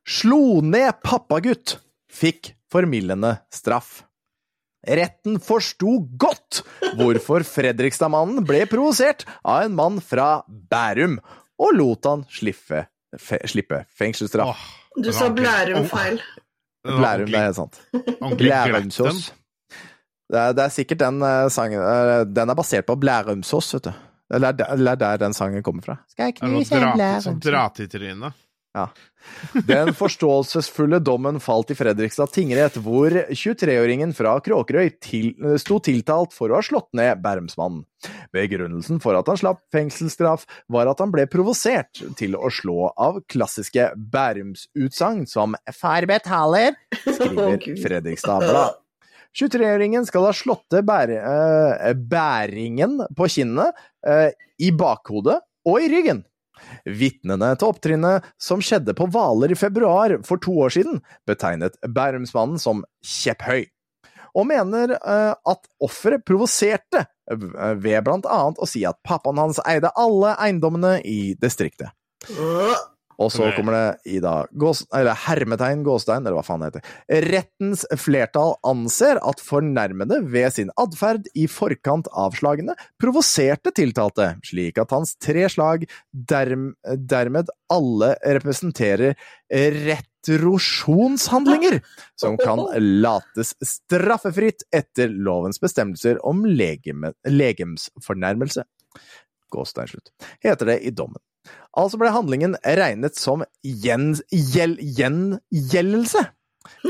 Slo 0.09 0.61
ned 0.65 0.99
pappagutt, 1.05 1.77
fikk 2.11 2.55
formildende 2.73 3.37
straff. 3.53 4.01
Retten 4.81 5.37
forsto 5.45 5.99
godt 6.17 6.62
hvorfor 6.97 7.45
Fredrikstad-mannen 7.45 8.47
ble 8.49 8.62
provosert 8.71 9.27
av 9.45 9.67
en 9.67 9.77
mann 9.77 10.01
fra 10.01 10.41
Bærum, 10.49 11.19
og 11.61 11.75
lot 11.77 12.09
han 12.09 12.25
slippe, 12.33 12.87
fe, 13.21 13.41
slippe 13.51 13.85
fengselsstraff. 14.01 14.55
Åh, 14.57 15.03
Du 15.05 15.12
sa 15.15 15.29
Blærum 15.31 15.85
feil. 15.91 16.19
Blærum, 16.85 17.27
det 17.27 17.35
er 17.35 17.44
helt 17.44 17.57
sant. 17.57 17.81
Blærumsås. 18.39 19.32
Det 20.31 20.39
er, 20.39 20.52
det 20.55 20.62
er 20.65 20.69
sikkert 20.73 21.01
den 21.02 21.23
eh, 21.27 21.48
sangen 21.51 21.81
eh, 21.82 22.20
Den 22.36 22.48
er 22.51 22.55
basert 22.55 22.86
på 22.86 22.94
Blærumsås, 22.97 23.74
vet 23.74 23.85
du. 23.85 23.93
Eller 24.32 24.52
det 24.52 24.61
er 24.62 24.66
der- 24.66 24.73
eller 24.78 24.93
er 24.93 24.97
der 24.97 25.16
den 25.27 25.35
sangen 25.35 25.62
kommer 25.62 25.82
fra. 25.82 25.97
Skal 26.09 26.24
jeg 26.31 26.35
knuse 26.39 26.74
en 26.74 26.82
dra- 26.82 26.94
blærumsås? 26.94 27.40
dra 27.44 27.69
til 27.74 28.02
i 28.02 28.15
trynet. 28.75 28.91
Den 29.67 29.95
forståelsesfulle 29.95 30.99
dommen 30.99 31.41
falt 31.41 31.71
i 31.71 31.75
Fredrikstad 31.75 32.33
tingrett, 32.33 32.77
hvor 32.81 33.11
23-åringen 33.11 34.15
fra 34.17 34.39
Kråkerøy 34.41 34.91
til, 35.01 35.35
sto 35.61 35.79
tiltalt 35.79 36.33
for 36.33 36.51
å 36.51 36.57
ha 36.57 36.63
slått 36.65 36.89
ned 36.97 37.21
Bærumsmannen. 37.23 37.85
Begrunnelsen 38.33 39.01
for 39.01 39.19
at 39.19 39.29
han 39.29 39.37
slapp 39.37 39.61
fengselsstraff, 39.75 40.47
var 40.69 40.89
at 40.89 41.01
han 41.01 41.13
ble 41.13 41.27
provosert 41.29 42.01
til 42.17 42.37
å 42.37 42.49
slå 42.49 42.95
av 42.97 43.21
klassiske 43.29 43.91
Bærumsutsagn 43.97 45.27
som 45.29 45.57
'far 45.69 46.07
betaler', 46.09 46.79
skriver 47.05 47.61
Fredrikstad 47.83 48.47
Blad. 48.47 48.79
23-åringen 49.37 50.07
skal 50.09 50.25
ha 50.27 50.33
slått 50.35 50.65
til 50.73 50.83
bære, 50.83 51.21
eh, 51.21 51.93
bæringen 51.95 52.99
på 53.15 53.29
kinnet, 53.29 53.77
eh, 54.03 54.33
i 54.59 54.73
bakhodet 54.73 55.39
og 55.67 55.83
i 55.83 55.89
ryggen. 55.93 56.25
Vitnene 56.85 57.53
til 57.59 57.70
opptrinnet 57.73 58.27
som 58.41 58.62
skjedde 58.65 58.95
på 58.97 59.09
Hvaler 59.12 59.55
i 59.55 59.59
februar 59.59 60.19
for 60.27 60.43
to 60.43 60.55
år 60.65 60.74
siden, 60.77 61.01
betegnet 61.28 61.78
Bærumsmannen 61.87 62.61
som 62.62 62.85
kjepphøy, 63.05 63.66
og 64.37 64.47
mener 64.51 64.95
eh, 64.97 65.32
at 65.35 65.70
offeret 65.82 66.24
provoserte 66.28 67.05
eh, 67.05 67.74
ved 67.81 68.05
blant 68.07 68.28
annet 68.31 68.61
å 68.61 68.69
si 68.69 68.85
at 68.89 69.01
pappaen 69.07 69.41
hans 69.41 69.61
eide 69.66 69.93
alle 69.99 70.37
eiendommene 70.39 70.99
i 71.07 71.35
distriktet. 71.41 71.91
Og 73.21 73.29
så 73.33 73.51
kommer 73.53 73.75
det 73.77 74.13
i 74.15 74.21
da 74.23 74.47
gås, 74.57 74.87
eller 74.97 75.15
hermetegn 75.27 75.83
gåstein, 75.85 76.25
eller 76.25 76.37
hva 76.39 76.45
faen 76.47 76.61
det 76.63 76.69
heter. 76.71 76.85
Rettens 77.29 77.83
flertall 78.01 78.55
anser 78.67 79.21
at 79.21 79.43
fornærmede 79.45 80.17
ved 80.33 80.53
sin 80.57 80.71
atferd 80.81 81.29
i 81.37 81.47
forkant 81.51 82.07
av 82.17 82.33
slagene 82.39 82.75
provoserte 83.01 83.71
tiltalte, 83.77 84.37
slik 84.47 84.79
at 84.81 84.93
hans 84.97 85.17
tre 85.21 85.49
slag 85.53 85.85
derm, 86.13 86.75
dermed 86.97 87.49
alle 87.71 88.17
representerer 88.25 89.15
retrosjonshandlinger 89.51 91.81
som 92.19 92.37
kan 92.41 92.59
lates 92.81 93.55
straffefritt 93.61 94.63
etter 94.73 95.09
lovens 95.13 95.61
bestemmelser 95.61 96.27
om 96.27 96.47
legeme, 96.49 97.13
legemsfornærmelse. 97.29 98.65
Gåstein 99.51 99.89
slutt. 99.91 100.11
Heter 100.41 100.67
det 100.73 100.81
i 100.87 100.91
dommen. 100.95 101.21
Altså 101.79 102.01
ble 102.01 102.11
handlingen 102.11 102.57
regnet 102.65 103.17
som 103.17 103.45
gjen- 103.65 104.19
gjel- 104.31 104.79
gjengjeldelse. 104.81 106.27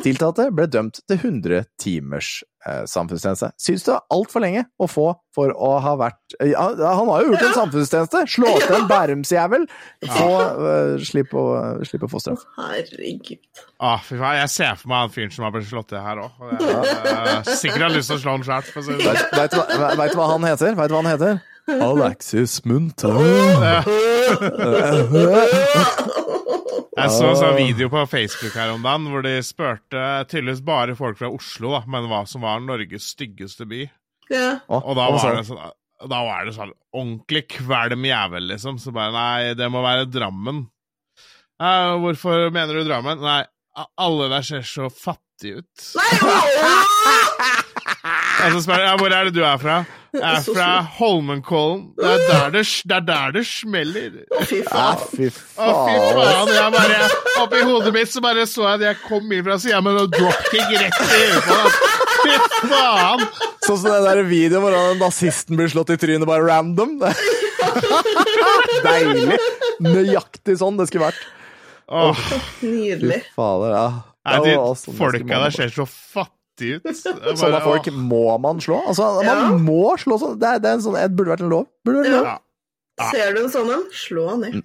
Tiltalte 0.02 0.48
ble 0.52 0.64
dømt 0.66 0.98
til 1.09 1.16
100 1.20 1.60
timers 1.81 2.40
eh, 2.66 2.81
samfunnstjeneste. 2.90 3.52
Syns 3.60 3.85
det 3.86 3.93
var 3.94 4.02
altfor 4.12 4.43
lenge 4.43 4.64
å 4.82 4.89
få 4.90 5.05
for 5.36 5.52
å 5.55 5.68
ha 5.85 5.93
vært 6.01 6.35
ja, 6.43 6.64
Han 6.98 7.09
har 7.12 7.22
jo 7.22 7.31
gjort 7.31 7.44
en 7.47 7.55
samfunnstjeneste! 7.55 8.24
Slå 8.35 8.51
til 8.64 8.74
en 8.81 8.89
Bærumsjævel! 8.90 9.68
Få 10.10 10.27
eh, 10.43 10.97
Slipp 11.06 11.36
å, 11.39 11.44
slipp 11.86 12.09
å 12.09 12.10
få 12.10 12.20
straff. 12.24 12.43
herregud. 12.59 13.39
Ah, 13.78 14.02
fy 14.02 14.18
faen, 14.18 14.40
jeg 14.43 14.52
ser 14.56 14.74
for 14.82 14.90
meg 14.93 15.05
han 15.06 15.14
fyren 15.14 15.32
som 15.36 15.47
har 15.47 15.55
blitt 15.55 15.70
slått 15.70 15.93
til 15.94 16.02
her 16.02 16.24
òg. 16.27 16.43
Sikkert 17.55 17.86
har 17.86 17.94
lyst 17.94 18.10
til 18.10 18.18
å 18.18 18.24
slå 18.24 18.36
han 18.36 18.48
sjæl, 18.51 18.74
vet 19.39 19.55
du 19.55 20.18
hva 20.18 20.28
han 20.35 20.51
heter? 20.51 20.74
Vet 20.82 20.90
du 20.90 20.97
hva 20.98 21.05
han 21.05 21.12
heter? 21.14 21.40
Alexis 21.78 22.60
Munthe. 22.66 23.10
Jeg 27.01 27.12
så 27.14 27.26
en 27.30 27.38
sånn 27.38 27.56
video 27.56 27.88
på 27.92 28.02
Facebook 28.10 28.55
her 28.59 28.72
om 28.74 28.82
dagen 28.84 29.09
hvor 29.12 29.24
de 29.24 29.36
spurte 29.47 30.06
tydeligvis 30.30 30.64
bare 30.66 30.97
folk 30.98 31.20
fra 31.20 31.30
Oslo, 31.32 31.72
da, 31.76 31.84
men 31.90 32.09
hva 32.10 32.24
som 32.28 32.44
var 32.44 32.60
Norges 32.64 33.12
styggeste 33.14 33.68
by. 33.70 33.84
Ja. 34.30 34.59
Og 34.68 34.92
da 34.98 35.06
var 35.14 35.38
det 35.38 35.47
sånn 35.48 35.62
da 36.09 36.22
var 36.24 36.47
det 36.48 36.55
sånn 36.56 36.70
ordentlig 36.97 37.42
kvalm 37.59 38.06
jævel, 38.09 38.47
liksom. 38.55 38.78
Så 38.80 38.92
bare 38.94 39.12
nei, 39.12 39.55
det 39.59 39.68
må 39.72 39.82
være 39.84 40.09
Drammen. 40.09 40.62
Eh, 41.60 41.94
hvorfor 42.01 42.48
mener 42.55 42.78
du 42.78 42.88
Drammen? 42.88 43.20
Nei, 43.20 43.42
alle 44.01 44.30
der 44.32 44.47
ser 44.47 44.64
så 44.64 44.88
fattige 44.88 45.60
ut. 45.60 45.88
Nei, 46.01 46.12
åh! 46.24 46.78
Og 48.40 48.55
så 48.55 48.62
spør 48.64 48.80
jeg 48.80 48.88
ja, 48.88 48.97
hvor 48.97 49.12
er 49.12 49.28
det 49.28 49.36
du 49.36 49.42
er 49.44 49.60
fra? 49.60 49.82
Er 50.19 50.41
fra 50.47 50.69
Holmenkollen. 50.97 51.82
Det 51.99 52.09
er 52.11 52.24
der 52.27 52.55
det, 52.57 52.65
det, 52.85 52.97
er 52.97 53.05
der 53.07 53.35
det 53.37 53.45
smeller. 53.47 54.16
Å, 54.27 54.43
fy 54.49 54.61
faen. 54.66 54.99
Å, 54.99 55.09
fy 55.12 55.28
faen. 55.37 56.53
Jeg 56.57 56.74
bare, 56.74 57.01
oppi 57.43 57.62
hodet 57.69 57.93
mitt 57.95 58.12
så 58.12 58.23
bare 58.24 58.47
så 58.51 58.66
jeg 58.66 58.81
at 58.81 58.87
jeg 58.89 59.01
kom 59.05 59.31
inn 59.37 59.45
fra 59.47 59.59
sida 59.62 59.81
med 59.85 59.99
noe 59.99 60.11
dropkick 60.11 60.74
rett 60.74 61.01
i 61.05 61.20
øyet 61.20 61.47
på 61.47 61.59
deg. 61.61 61.78
Fy 62.20 62.35
faen! 62.73 63.27
Sånn 63.65 63.78
som 63.85 63.89
den 63.93 64.09
der 64.09 64.23
videoen 64.28 64.65
hvor 64.65 64.77
den 64.77 65.01
nazisten 65.01 65.61
blir 65.61 65.70
slått 65.73 65.95
i 65.95 65.99
trynet 66.01 66.28
bare 66.28 66.47
random. 66.49 66.99
Deilig. 68.87 69.39
Nøyaktig 69.85 70.59
sånn 70.61 70.81
det 70.81 70.91
skulle 70.91 71.11
vært. 71.11 71.23
Åh, 71.91 72.27
Nydelig. 72.62 73.24
Fader, 73.35 73.73
ja. 73.74 73.87
nei, 74.28 74.37
Det 74.45 74.53
de 74.55 74.99
folka 74.99 75.41
der 75.47 75.55
ser 75.55 75.73
så 75.74 75.87
fattige 75.91 76.39
ut. 76.62 76.85
Bare, 76.87 77.37
Sånne 77.41 77.62
folk 77.65 77.91
må 77.97 78.24
man 78.43 78.61
slå. 78.62 78.81
Altså, 78.93 79.09
man 79.20 79.28
Ja. 79.28 79.51
må 79.57 79.97
slå 80.01 80.19
sånn. 80.20 80.39
Det, 80.41 80.57
er, 80.57 80.62
det, 80.62 80.74
er 80.74 80.85
sånn, 80.85 80.99
det 80.99 81.11
burde 81.16 81.35
vært 81.35 81.47
en 81.47 81.53
lov. 81.53 81.69
Burde 81.87 82.03
vært 82.03 82.12
en 82.12 82.19
lov. 82.19 82.31
Ja. 82.31 82.39
Ser 83.11 83.35
du 83.35 83.43
en 83.45 83.53
sånn 83.53 83.73
en, 83.73 83.87
slå 83.97 84.27
han 84.28 84.45
ned. 84.45 84.61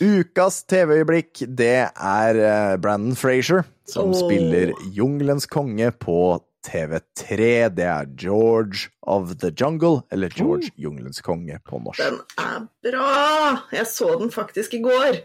Ukas 0.00 0.62
TV-øyeblikk, 0.70 1.42
det 1.58 1.90
er 1.90 2.38
eh, 2.38 2.76
Brandon 2.80 3.16
Frazier, 3.18 3.64
som 3.90 4.12
oh. 4.14 4.16
spiller 4.16 4.70
Jungelens 4.94 5.48
konge 5.50 5.90
på 5.98 6.38
TV3. 6.66 7.68
Det 7.74 7.88
er 7.88 8.06
George 8.20 8.88
of 9.02 9.34
the 9.42 9.50
Jungle, 9.50 10.04
eller 10.12 10.30
George 10.36 10.70
Jungelens 10.76 11.20
konge 11.24 11.58
på 11.66 11.82
norsk. 11.82 12.00
Den 12.00 12.20
er 12.38 12.66
bra! 12.86 13.66
Jeg 13.74 13.90
så 13.90 14.12
den 14.20 14.30
faktisk 14.34 14.78
i 14.78 14.82
går. 14.84 15.22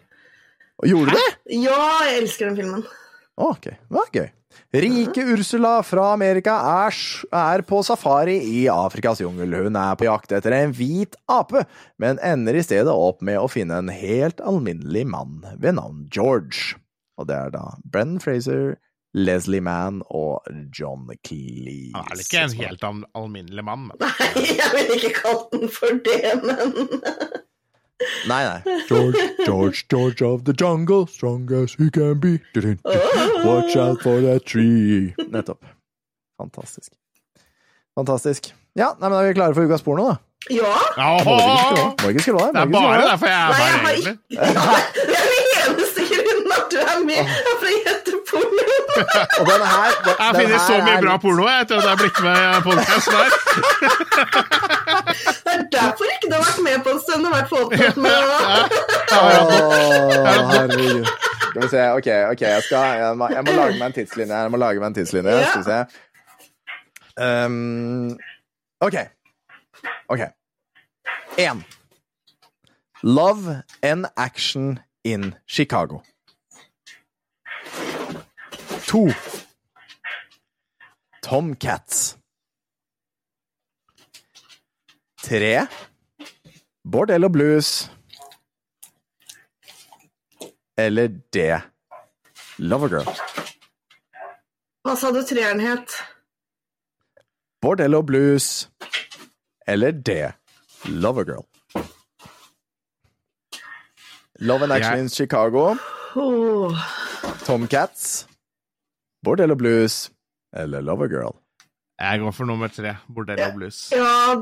Og 0.81 0.89
gjorde 0.89 1.13
du 1.13 1.19
det? 1.19 1.57
Ja, 1.61 1.79
jeg 2.09 2.23
elsker 2.23 2.49
den 2.49 2.59
filmen. 2.59 2.85
Å, 3.35 3.51
Ok, 3.51 3.67
det 3.67 3.91
var 3.91 4.11
gøy. 4.15 4.29
Rike 4.75 5.23
Ursula 5.23 5.77
fra 5.87 6.09
Amerika 6.13 6.53
er, 6.83 6.95
er 7.31 7.61
på 7.63 7.77
safari 7.85 8.33
i 8.43 8.65
Afrikas 8.67 9.21
jungel. 9.21 9.53
Hun 9.67 9.77
er 9.79 9.95
på 9.95 10.07
jakt 10.07 10.33
etter 10.35 10.51
en 10.57 10.73
hvit 10.75 11.15
ape, 11.31 11.61
men 12.01 12.19
ender 12.19 12.57
i 12.59 12.63
stedet 12.65 12.91
opp 12.91 13.23
med 13.23 13.39
å 13.39 13.47
finne 13.47 13.77
en 13.79 13.91
helt 13.93 14.41
alminnelig 14.43 15.05
mann 15.13 15.45
ved 15.61 15.77
navn 15.77 16.03
George. 16.11 16.75
Og 17.15 17.29
det 17.29 17.37
er 17.37 17.55
da 17.55 17.63
Brenn 17.87 18.17
Fraser, 18.19 18.75
Leslie 19.15 19.63
Mann 19.63 20.01
og 20.09 20.43
John 20.75 21.07
Cleese. 21.23 21.95
Han 21.95 22.11
er 22.11 22.25
ikke 22.25 22.43
en 22.43 22.59
helt 22.59 22.83
alminnelig 23.15 23.63
mann, 23.63 23.87
men 23.93 24.03
Nei, 24.03 24.47
jeg 24.59 24.73
ville 24.75 24.99
ikke 24.99 25.15
kalt 25.21 25.55
den 25.55 25.71
for 25.71 26.03
det, 26.03 26.35
men 26.43 26.91
Nei, 28.27 28.43
nei. 28.43 28.61
George, 28.89 29.17
George, 29.45 29.85
George 29.89 30.21
of 30.21 30.43
the 30.43 30.53
jungle, 30.53 31.07
strong 31.07 31.47
as 31.53 31.73
he 31.79 31.89
can 31.89 32.19
be. 32.19 32.39
Watch 33.45 33.75
out 33.77 34.01
for 34.01 34.19
that 34.21 34.45
tree. 34.45 35.13
Nettopp. 35.31 35.63
Fantastisk. 36.37 36.91
Fantastisk. 37.95 38.51
Ja, 38.75 38.91
nei, 38.99 39.07
men 39.09 39.17
er 39.21 39.27
vi 39.29 39.33
klare 39.37 39.53
for 39.55 39.63
ukas 39.69 39.81
porno, 39.85 40.09
da? 40.09 40.15
Ja! 40.51 40.73
Skru 41.23 42.35
av. 42.37 42.51
Det 42.53 42.61
er 42.61 42.65
bare 42.73 43.01
derfor 43.07 43.27
jeg 43.31 43.39
er 43.39 43.47
Nei, 43.49 43.55
her, 43.55 43.71
egentlig. 43.89 44.15
Det 44.27 44.39
er 45.15 45.25
den 45.31 45.47
eneste 45.63 46.01
grunnen 46.11 46.51
at 46.57 46.65
du 46.69 46.77
er 46.83 46.99
med 47.07 47.23
er 47.23 47.55
for 47.55 47.65
å 47.65 47.73
gjette 47.79 48.11
porno. 48.27 48.65
Og 49.39 49.45
denne 49.47 49.67
her 49.71 49.89
den, 50.05 50.15
Jeg 50.19 50.31
finner 50.41 50.59
så 50.67 50.75
mye 50.83 50.99
bra 51.01 51.13
litt- 51.15 51.23
porno 51.23 51.43
jeg, 51.47 51.57
etter 51.63 51.75
at 51.79 51.83
jeg 51.83 51.91
har 51.95 51.99
blitt 52.03 52.19
med 52.27 52.37
i 52.43 52.61
podkasten 52.67 53.15
her. 53.15 53.31
Du 56.29 56.35
har 56.35 56.41
vært 56.43 56.63
med 56.65 56.83
på 56.85 56.93
en 56.95 57.01
stund 57.03 57.27
og 57.27 57.33
vært 57.35 57.51
opptatt 57.59 57.97
med 58.01 58.11
det. 58.31 58.39
oh, 59.17 60.27
herregud. 60.51 61.05
Skal 61.49 61.61
vi 61.61 61.69
se. 61.71 61.83
Ok, 61.91 62.07
ok, 62.31 62.41
jeg 62.41 62.63
skal 62.63 62.97
Jeg 62.99 63.17
må, 63.17 63.29
jeg 63.31 63.43
må 63.47 63.51
lage 63.55 63.77
meg 63.79 63.85
en 63.85 63.93
tidslinje. 63.93 64.35
Jeg 64.35 64.51
må 64.51 64.57
lage 64.57 64.79
meg 64.79 64.87
en 64.87 64.97
tidslinje. 64.97 65.31
Ja. 65.31 65.45
Skal 65.51 65.61
vi 65.61 65.67
se. 65.69 65.79
Um, 67.15 68.17
ok. 68.81 68.97
Ok. 70.09 70.19
Én. 71.37 71.63
Love 73.03 73.63
and 73.83 74.07
action 74.17 74.79
in 75.03 75.35
Chicago. 75.47 76.01
To. 78.87 79.07
Tomcats. 81.23 82.17
Tre. 85.23 85.67
Bordell 86.91 87.25
og 87.25 87.31
blues. 87.31 87.91
Eller 90.77 91.07
D. 91.33 91.45
Lovergirl. 92.61 93.07
Hva 94.85 94.93
sa 94.99 95.09
du 95.15 95.23
treeren 95.25 95.63
het? 95.65 95.95
Bordell 97.61 97.97
og 97.97 98.05
blues. 98.11 98.69
Eller 99.67 99.97
D. 99.97 100.29
Lovergirl. 100.85 101.47
Love 104.39 104.63
and 104.63 104.73
Action 104.73 104.93
yeah. 104.93 105.01
in 105.01 105.09
Chicago. 105.09 105.75
Åh, 106.15 106.85
Tomcats. 107.45 108.27
Bordell 109.23 109.51
og 109.51 109.57
blues. 109.57 110.11
Eller 110.53 110.81
Lovergirl. 110.81 111.33
Jeg 111.99 112.19
går 112.19 112.31
for 112.31 112.45
nummer 112.45 112.67
tre. 112.67 112.95
Bordell 113.15 113.41
og 113.41 113.53
blues. 113.55 113.91
Ja, 113.91 114.35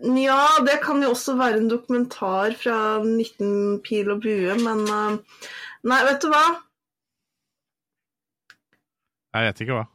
ja, 0.00 0.42
det 0.64 0.78
kan 0.84 1.02
jo 1.02 1.12
også 1.12 1.36
være 1.36 1.60
en 1.60 1.70
dokumentar 1.70 2.54
fra 2.56 2.76
19 3.04 3.80
pil 3.84 4.10
og 4.14 4.22
bue, 4.24 4.56
men 4.64 4.84
eh, 4.88 5.48
Nei, 5.80 6.00
vet 6.04 6.20
du 6.20 6.28
hva? 6.28 6.44
Jeg 9.32 9.46
vet 9.46 9.62
ikke 9.64 9.76
hva. 9.78 9.86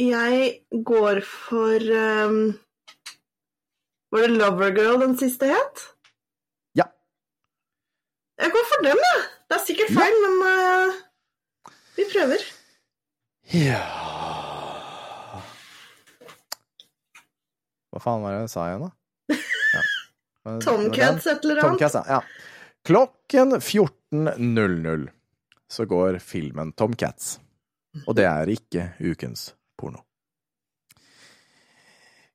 Jeg 0.00 0.82
går 0.86 1.20
for 1.24 1.90
um... 1.96 2.38
Var 4.12 4.24
det 4.24 4.36
Lovergirl 4.38 5.00
den 5.02 5.16
siste 5.18 5.48
het? 5.50 5.82
Ja. 6.78 6.86
Jeg 8.40 8.52
går 8.54 8.68
for 8.70 8.86
den, 8.86 9.02
jeg. 9.08 9.24
Det 9.48 9.58
er 9.58 9.64
sikkert 9.66 9.92
feil, 9.96 10.20
men 10.24 10.38
uh, 10.46 11.72
vi 11.98 12.06
prøver. 12.12 12.44
Ja 13.54 13.80
Hva 17.92 18.00
faen 18.02 18.24
var 18.24 18.34
det 18.34 18.40
jeg 18.46 18.50
sa 18.52 18.64
igjen, 18.70 18.88
da? 18.88 19.05
Tomcats 20.64 21.26
et 21.26 21.44
eller 21.44 21.60
annet. 21.60 21.78
Tomcats, 21.80 21.94
ja. 21.94 22.04
ja. 22.08 22.22
Klokken 22.86 23.56
14.00 23.58 25.08
så 25.68 25.84
går 25.84 26.18
filmen 26.22 26.72
Tomcats. 26.72 27.38
Og 28.06 28.14
det 28.18 28.26
er 28.28 28.50
ikke 28.52 28.90
ukens 29.00 29.54
porno. 29.78 30.04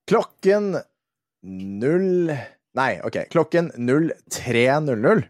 Klokken 0.10 0.76
0 1.44 2.34
Nei, 2.74 2.92
ok. 3.04 3.18
Klokken 3.32 3.72
03.00 3.76 5.24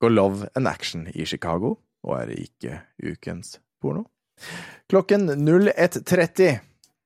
går 0.00 0.10
Love 0.10 0.48
and 0.54 0.68
Action 0.68 1.06
i 1.14 1.26
Chicago, 1.28 1.76
og 2.02 2.14
er 2.22 2.32
ikke 2.34 2.78
ukens 3.04 3.58
porno. 3.82 4.06
Klokken 4.90 5.28
01.30 5.30 6.56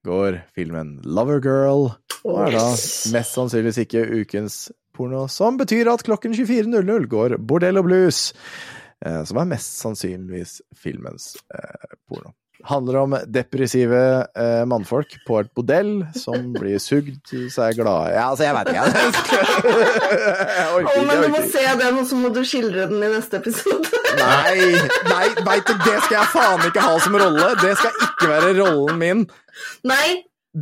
går 0.06 0.38
filmen 0.54 0.96
Lovergirl, 1.02 1.90
og 2.26 2.40
er 2.46 2.56
da 2.58 2.64
mest 3.14 3.36
sannsynligvis 3.36 3.82
ikke 3.84 4.06
ukens 4.22 4.58
porno, 4.96 5.26
som 5.30 5.58
betyr 5.60 5.92
at 5.92 6.04
klokken 6.06 6.34
24.00 6.36 7.06
går 7.12 7.36
Bordell 7.38 7.80
og 7.80 7.86
blues, 7.88 8.30
eh, 9.04 9.22
som 9.28 9.42
er 9.42 9.52
mest 9.52 9.78
sannsynligvis 9.82 10.58
filmens 10.76 11.34
eh, 11.54 11.94
porno. 12.08 12.34
Handler 12.66 12.96
om 13.02 13.14
depressive 13.28 13.98
eh, 14.32 14.62
mannfolk 14.66 15.18
på 15.26 15.36
et 15.42 15.50
bordell 15.54 16.06
som 16.16 16.48
blir 16.56 16.80
sugd 16.82 17.28
seg 17.52 17.76
glade 17.76 18.14
Ja, 18.14 18.30
altså, 18.30 18.46
jeg 18.46 18.56
vet 18.56 18.70
ikke. 18.72 18.86
jeg 20.56 20.70
orker 20.78 20.80
ikke. 20.80 20.94
Oh, 20.96 21.04
men 21.04 21.20
du 21.20 21.28
må 21.36 21.42
se 21.52 21.66
den, 21.82 22.00
og 22.00 22.08
så 22.08 22.20
må 22.22 22.32
du 22.32 22.40
skildre 22.48 22.88
den 22.90 23.04
i 23.04 23.12
neste 23.12 23.42
episode. 23.42 23.92
Nei, 24.16 24.72
nei, 25.10 25.26
veit 25.44 25.66
du, 25.68 25.74
det 25.84 25.98
skal 26.06 26.14
jeg 26.16 26.28
faen 26.32 26.62
ikke 26.70 26.80
ha 26.80 26.94
som 27.04 27.18
rolle. 27.20 27.50
Det 27.60 27.74
skal 27.76 27.98
ikke 28.06 28.30
være 28.30 28.54
rollen 28.56 28.96
min. 29.02 29.26
Nei, 29.84 30.06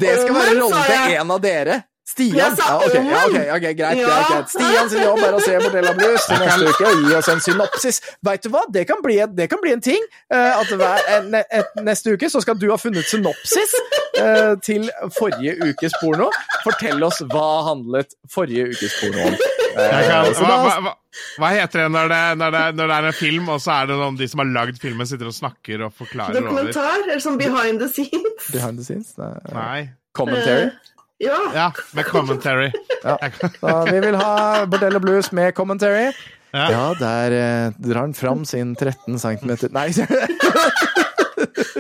Det 0.01 0.15
skal 0.21 0.35
være 0.35 0.55
rollen 0.61 0.87
til 0.91 1.19
en 1.21 1.35
av 1.35 1.43
dere. 1.43 1.83
Stian. 2.07 2.37
Ja, 2.37 2.77
ok, 2.87 2.95
ja, 2.95 3.27
okay, 3.27 3.49
ok, 3.49 3.57
ok, 3.57 3.77
greit, 3.77 3.79
Ja. 3.79 4.07
greit, 4.07 4.29
greit. 4.29 4.49
Stian 4.49 4.91
sin 4.91 5.03
jobb 5.03 5.23
er 5.25 5.35
å 5.35 5.41
se 5.41 5.55
Bordella 5.57 5.95
Blues 5.97 6.27
til 6.29 6.43
neste 6.43 6.69
uke 6.69 6.91
og 6.91 7.01
gi 7.01 7.15
oss 7.17 7.31
en 7.33 7.41
synopsis. 7.41 8.01
Veit 8.29 8.45
du 8.45 8.51
hva, 8.53 8.61
det 8.77 8.85
kan 8.91 9.01
bli, 9.03 9.17
det 9.33 9.49
kan 9.49 9.63
bli 9.63 9.73
en 9.73 9.81
ting. 9.81 10.05
Uh, 10.29 10.61
at 10.61 10.69
hver, 10.69 11.09
en, 11.17 11.35
et, 11.41 11.81
neste 11.81 12.13
uke 12.13 12.29
så 12.29 12.45
skal 12.45 12.61
du 12.61 12.69
ha 12.71 12.77
funnet 12.77 13.09
synopsis 13.09 13.73
uh, 14.21 14.53
til 14.61 14.91
forrige 15.17 15.57
ukes 15.65 15.97
porno. 16.03 16.29
Fortell 16.67 17.01
oss 17.09 17.25
hva 17.33 17.49
handlet 17.71 18.13
forrige 18.31 18.69
ukes 18.75 19.01
porno 19.01 19.31
om. 19.31 19.41
Eh, 19.75 20.09
kan, 20.09 20.31
hva, 20.39 20.57
hva, 20.87 20.93
hva, 21.41 21.51
heter 21.55 21.85
det 21.85 21.89
når, 21.95 22.09
det 22.13 22.23
når, 22.41 22.55
det 22.57 22.63
når 22.79 22.91
det 22.93 22.97
er 23.01 23.09
en 23.11 23.19
film, 23.19 23.49
og 23.55 23.61
så 23.63 23.75
er 23.81 23.91
det 23.91 23.99
noen 24.01 24.17
de 24.21 24.29
som 24.31 24.43
har 24.45 24.51
lagd 24.55 24.81
filmen, 24.83 25.09
sitter 25.11 25.31
og 25.31 25.37
snakker 25.37 25.85
og 25.89 25.95
forklarer 25.99 26.39
over? 26.41 26.49
dokumentar, 26.51 27.05
eller 27.05 27.23
sånn 27.23 27.39
behind 27.41 27.83
the 27.83 27.91
scenes. 27.91 28.49
Behind 28.55 28.81
the 28.81 28.87
scenes? 28.87 29.15
Nei. 29.21 29.33
Nei. 29.55 29.79
Commentary? 30.17 30.71
Eh, 30.71 30.91
Ja. 31.23 31.37
Ja, 31.55 31.69
med 31.95 32.05
commentary. 32.11 32.73
Ja. 33.05 33.15
Så 33.61 33.75
vi 33.87 34.01
vil 34.03 34.17
ha 34.19 34.65
Bordell 34.67 34.99
og 34.99 35.05
Blues 35.05 35.31
med 35.33 35.55
commentary. 35.55 36.09
Ja. 36.55 36.65
Ja, 36.71 36.83
der 36.99 37.35
eh, 37.39 37.73
drar 37.83 38.01
han 38.01 38.15
fram 38.15 38.45
sin 38.45 38.75
13 38.77 39.19
cm 39.19 39.55
Nei, 39.75 39.89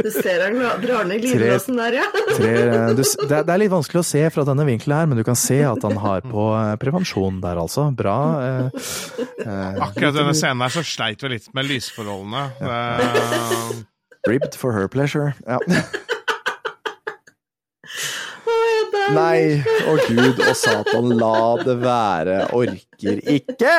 Du 0.05 0.11
ser 0.13 0.43
han 0.45 0.59
drar 0.83 1.07
ned 1.09 1.23
glidelåsen 1.25 1.79
der, 1.81 1.95
ja. 1.97 2.05
Tre, 2.37 2.51
du, 2.93 3.01
det, 3.01 3.07
er- 3.33 3.47
det 3.49 3.55
er 3.55 3.61
litt 3.63 3.73
vanskelig 3.73 4.03
å 4.03 4.05
se 4.05 4.21
fra 4.35 4.45
denne 4.45 4.67
vinkelen 4.69 4.99
her, 4.99 5.07
men 5.09 5.17
du 5.17 5.25
kan 5.25 5.39
se 5.39 5.57
at 5.65 5.81
han 5.87 5.97
har 6.03 6.21
på 6.29 6.45
eh, 6.59 6.75
prevensjon 6.83 7.39
der, 7.41 7.57
altså. 7.63 7.87
Bra. 7.97 8.19
Eh, 8.45 8.69
eh, 9.47 9.81
Akkurat 9.89 10.13
denne 10.19 10.35
scenen 10.37 10.61
her 10.67 10.75
så 10.77 10.85
sleit 10.85 11.25
vi 11.25 11.33
litt 11.39 11.49
med 11.57 11.71
lysforholdene. 11.73 12.45
Ja. 12.61 12.99
ribbed 14.29 14.55
for 14.61 14.77
her 14.77 14.89
pleasure. 14.93 15.33
Ja. 15.49 15.57
Nei, 19.15 19.61
å 19.89 19.97
gud 20.09 20.39
og 20.41 20.55
satan, 20.57 21.11
la 21.21 21.33
det 21.65 21.75
være. 21.83 22.39
Orker 22.57 23.21
ikke! 23.39 23.75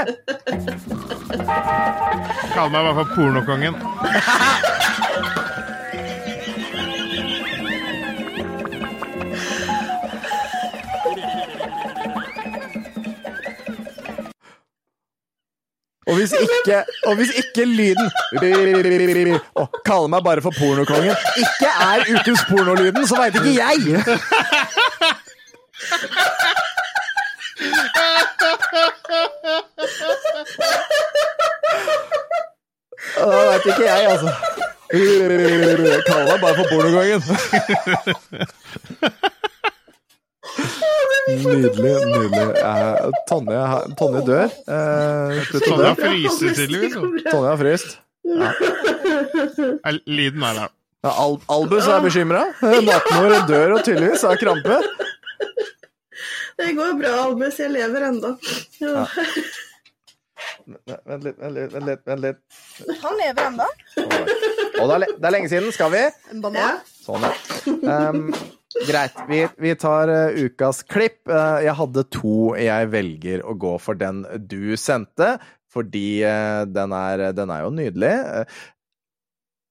Kall 2.53 2.69
meg 2.69 2.81
i 2.81 2.85
hvert 2.85 2.97
fall 2.99 3.09
pornokongen. 3.15 3.75
Og 16.07 16.15
hvis 16.19 16.33
ikke, 16.37 16.83
og 17.09 17.15
hvis 17.15 17.31
ikke 17.41 17.65
lyden 17.65 18.09
Å, 19.57 19.65
kalle 19.87 20.09
meg 20.13 20.21
bare 20.27 20.41
for 20.45 20.53
pornokongen 20.59 21.15
ikke 21.41 21.71
er 21.87 22.03
ukens 22.13 22.43
pornolyden, 22.49 23.07
så 23.09 23.15
veit 23.19 23.35
ikke 23.39 23.55
jeg! 23.57 23.79
Da 33.15 33.25
veit 33.49 33.65
ikke 33.65 33.85
jeg, 33.85 34.07
altså. 34.11 34.29
Kall 36.07 36.23
meg 36.29 36.39
bare 36.41 36.55
for 36.59 36.65
pornokongen. 36.71 37.21
Nydelig, 41.25 41.93
nydelig. 42.05 42.47
Eh, 42.61 43.09
Tonje, 43.29 43.61
Tonje 43.99 44.21
dør. 44.27 44.45
Eh, 44.45 45.43
slutt 45.49 45.63
å 45.63 45.71
Tonje 45.71 45.87
har 45.89 45.99
fryst, 45.99 46.43
tydeligvis. 46.43 46.97
Tonje 47.31 47.49
har 47.49 47.61
fryst. 47.61 47.97
Eh, 49.85 49.99
Lyden 50.05 50.43
er 50.45 50.59
der. 50.61 50.73
Ja, 51.05 51.11
Al 51.21 51.35
Albus 51.53 51.87
er 51.89 52.01
bekymra. 52.01 52.45
Matmor 52.61 53.35
dør 53.49 53.75
og 53.77 53.83
tydeligvis 53.85 54.25
har 54.25 54.39
krampe. 54.41 54.79
Det 56.57 56.71
går 56.77 56.93
bra, 57.01 57.13
Albus. 57.25 57.59
Jeg 57.59 57.73
lever 57.73 58.09
ennå. 58.09 58.31
Ja. 58.81 59.05
Vent 60.65 61.23
litt, 61.25 61.37
vent 61.37 61.53
litt, 61.53 61.73
vent 61.73 61.85
litt. 61.85 62.05
Vent 62.09 62.21
litt. 62.23 62.37
Han 63.03 63.17
lever 63.19 63.49
ennå. 63.49 63.67
Og 64.81 64.89
det 64.89 64.95
er, 64.95 65.05
det 65.11 65.27
er 65.29 65.33
lenge 65.35 65.51
siden. 65.51 65.73
Skal 65.75 65.91
vi? 65.93 66.03
En 66.33 66.41
banan. 66.41 66.79
Sånn, 67.05 67.25
ja. 67.27 67.99
Um, 68.09 68.31
greit. 68.83 69.17
Vi, 69.29 69.41
vi 69.61 69.73
tar 69.79 70.11
uh, 70.11 70.39
ukas 70.45 70.83
klipp. 70.83 71.21
Uh, 71.29 71.61
jeg 71.63 71.75
hadde 71.79 72.05
to. 72.13 72.53
Jeg 72.59 72.91
velger 72.93 73.45
å 73.45 73.55
gå 73.59 73.75
for 73.81 73.99
den 73.99 74.23
du 74.49 74.75
sendte, 74.79 75.35
fordi 75.75 76.23
eh, 76.23 76.61
den, 76.71 76.93
er, 76.95 77.29
den 77.35 77.51
er 77.51 77.65
jo 77.65 77.71
nydelig. 77.75 78.13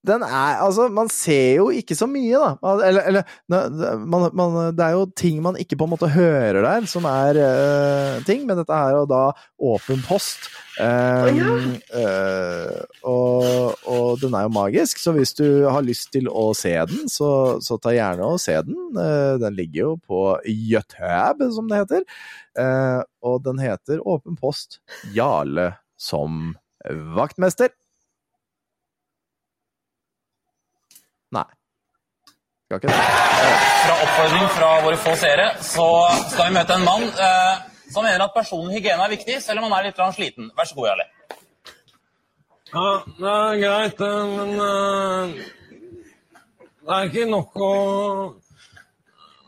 Den 0.05 0.25
er 0.27 0.61
Altså, 0.65 0.89
man 0.93 1.09
ser 1.13 1.61
jo 1.61 1.69
ikke 1.73 1.97
så 1.97 2.07
mye, 2.11 2.37
da. 2.37 2.73
Eller, 2.89 3.07
eller 3.09 3.23
man, 3.49 4.29
man, 4.37 4.59
Det 4.77 4.85
er 4.85 4.97
jo 4.97 5.07
ting 5.17 5.41
man 5.45 5.57
ikke 5.61 5.79
på 5.81 5.87
en 5.89 5.95
måte 5.95 6.11
hører 6.13 6.61
der, 6.65 6.89
som 6.91 7.07
er 7.09 7.41
uh, 7.41 8.21
ting, 8.27 8.45
men 8.49 8.59
dette 8.61 8.77
er 8.77 8.99
jo 8.99 9.05
da 9.09 9.25
åpen 9.73 10.03
post. 10.05 10.51
Um, 10.75 11.77
uh, 11.95 12.81
og, 13.07 13.77
og 13.87 14.21
den 14.21 14.35
er 14.35 14.49
jo 14.49 14.55
magisk, 14.55 14.99
så 15.01 15.15
hvis 15.15 15.35
du 15.39 15.47
har 15.71 15.87
lyst 15.87 16.11
til 16.15 16.29
å 16.29 16.49
se 16.59 16.75
den, 16.91 17.07
så, 17.11 17.61
så 17.65 17.79
ta 17.81 17.95
gjerne 17.95 18.27
og 18.35 18.43
se 18.43 18.59
den. 18.67 18.77
Uh, 18.97 19.37
den 19.43 19.57
ligger 19.57 19.81
jo 19.81 19.95
på 20.03 20.25
YouTube, 20.45 21.49
som 21.55 21.71
det 21.71 21.85
heter. 21.85 22.05
Og 23.25 23.41
den 23.43 23.59
heter 23.59 23.99
Åpen 24.07 24.37
post 24.39 24.79
Jarle 25.15 25.73
som 25.99 26.53
vaktmester. 27.17 27.73
Nei. 31.35 31.47
Skal 32.69 32.81
ikke 32.81 32.89
det. 32.89 32.99
Fra 33.85 33.95
oppfordring 34.07 34.51
fra 34.57 34.69
våre 34.87 34.99
få 35.05 35.15
seere 35.21 35.49
så 35.63 35.89
skal 36.31 36.49
vi 36.49 36.57
møte 36.57 36.79
en 36.79 36.87
mann 36.87 37.05
eh, 37.11 37.65
som 37.93 38.07
mener 38.07 38.25
at 38.25 38.37
personlig 38.37 38.79
hygiene 38.79 39.05
er 39.05 39.13
viktig, 39.13 39.41
selv 39.43 39.61
om 39.61 39.69
han 39.69 39.77
er 39.79 39.91
litt 39.91 40.01
sliten. 40.17 40.49
Vær 40.57 40.71
så 40.71 40.79
god, 40.79 40.89
Jarle. 40.93 41.11
Ja, 42.75 42.89
det 43.19 43.35
er 43.35 43.61
greit, 43.61 44.01
men 44.01 44.57
uh, 44.59 45.35
det 46.83 46.97
er 46.97 47.11
ikke 47.11 47.27
nok 47.31 47.61
å, 47.63 47.75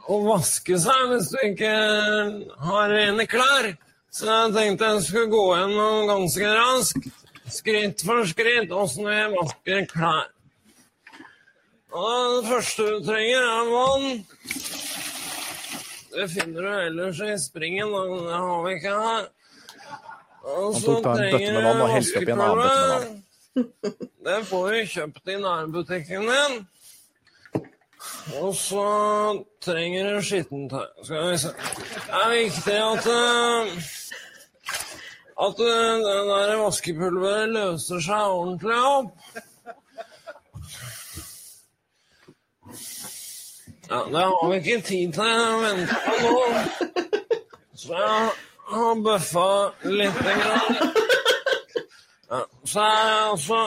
å 0.06 0.18
vaske 0.28 0.78
seg 0.78 1.10
hvis 1.10 1.32
du 1.32 1.40
ikke 1.48 1.72
har 2.68 2.92
rene 2.92 3.26
klær. 3.30 3.72
Så 4.14 4.28
jeg 4.30 4.54
tenkte 4.54 4.92
jeg 4.92 5.02
skulle 5.08 5.32
gå 5.32 5.42
gjennom 5.56 6.06
ganske 6.12 6.54
raskt, 6.60 7.10
skritt 7.56 8.06
for 8.06 8.22
skritt, 8.30 8.70
åssen 8.70 9.10
vi 9.10 9.18
vasker 9.34 9.90
klær. 9.90 10.30
Og 11.92 12.42
det 12.42 12.48
første 12.48 12.82
du 12.82 13.04
trenger, 13.06 13.42
er 13.42 13.70
vann. 13.72 14.26
Det 16.16 16.30
finner 16.32 16.62
du 16.62 16.70
ellers 16.86 17.20
i 17.20 17.34
springen, 17.40 17.94
og 17.94 18.16
det 18.26 18.32
har 18.32 18.62
vi 18.66 18.74
ikke 18.74 18.94
her. 19.00 19.26
Og 20.42 20.76
så 20.80 21.00
bøtte 21.02 21.52
med 21.52 21.62
vann. 22.56 23.22
det 24.26 24.40
får 24.46 24.70
du 24.70 24.86
kjøpt 24.94 25.28
i 25.28 25.36
nærbutikken 25.40 26.28
din. 26.32 26.66
Og 28.40 28.54
så 28.54 28.86
trenger 29.62 30.14
du 30.14 30.22
skittentøy. 30.22 30.88
Skal 31.04 31.30
vi 31.30 31.38
se. 31.38 31.52
Det 31.94 32.22
er 32.22 32.32
viktig 32.34 32.76
at 32.76 33.08
eh, 33.12 33.86
at 35.46 35.60
eh, 35.60 35.96
det 36.04 36.16
der 36.30 36.56
vaskepulveret 36.62 37.52
løser 37.52 38.00
seg 38.00 38.36
ordentlig 38.38 38.78
opp. 38.80 39.10
Ja, 43.88 44.02
da 44.12 44.18
har 44.18 44.50
vi 44.50 44.56
ikke 44.56 44.82
tid 44.82 45.12
til 45.14 45.22
å 45.22 45.58
vente 45.62 45.96
på 46.02 46.14
noe. 46.24 46.62
Så 47.76 47.92
jeg 47.94 48.30
har 48.72 49.02
bøffa 49.04 49.48
lite 49.84 50.32
grann. 50.40 50.78
Ja, 52.26 52.40
så 52.66 52.80
er 52.82 52.96
jeg 53.06 53.26
altså 53.30 53.58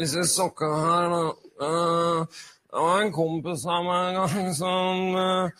Disse 0.00 0.22
sokkene 0.24 0.78
her, 0.80 1.10
da. 1.12 1.24
uh, 1.60 2.38
det 2.70 2.84
var 2.86 3.02
en 3.02 3.12
kompis 3.12 3.66
av 3.68 3.82
meg 3.84 4.06
en 4.06 4.16
gang 4.16 4.54
som 4.56 5.02
uh, 5.18 5.50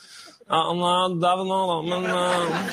Ja, 0.47 0.63
han 0.71 0.81
er 0.93 1.19
dau 1.21 1.43
nå, 1.45 1.59
da, 1.69 1.77
men 1.91 2.07
uh, 2.09 2.71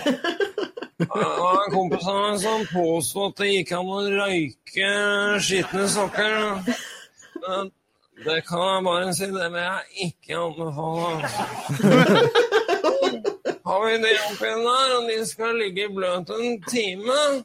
det 1.02 1.10
var 1.11 1.60
en 1.65 1.76
kompis 1.76 2.07
av 2.07 2.22
meg 2.22 2.39
som 2.45 2.64
påsto 2.72 3.27
at 3.27 3.41
det 3.44 3.49
gikk 3.52 3.76
an 3.76 3.91
å 3.98 3.99
røyke 4.15 4.94
skitne 5.44 5.89
sokker. 5.91 6.39
da. 7.44 7.57
Eh, 8.18 8.26
Det 8.26 8.41
kan 8.48 8.60
jeg 8.60 8.84
bare 8.84 9.14
si, 9.14 9.26
det 9.26 9.52
vil 9.53 9.61
jeg 9.61 9.84
ikke 10.07 10.38
anbefale. 10.38 11.30
Har 13.68 13.80
vi 13.85 13.98
de 14.03 14.14
oppi 14.30 14.52
der, 14.68 14.95
og 14.98 15.10
de 15.10 15.26
skal 15.26 15.56
ligge 15.56 15.89
bløt 15.95 16.30
en 16.30 16.61
time 16.69 17.44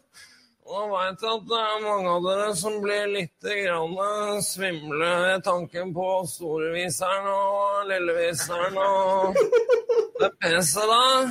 og 0.73 0.79
jeg 0.79 0.91
vet 0.93 1.25
at 1.29 1.43
det 1.51 1.59
er 1.61 1.81
mange 1.85 2.11
av 2.11 2.23
dere 2.25 2.53
som 2.57 2.77
blir 2.81 3.09
litt 3.13 3.45
grann 3.45 4.43
svimle 4.47 5.09
ved 5.25 5.43
tanken 5.45 5.91
på 5.93 6.07
storeviseren 6.31 7.27
og 7.29 7.91
lilleviseren 7.91 8.79
og 8.81 9.37
det 10.23 10.31
peset 10.41 10.93
der. 10.93 11.29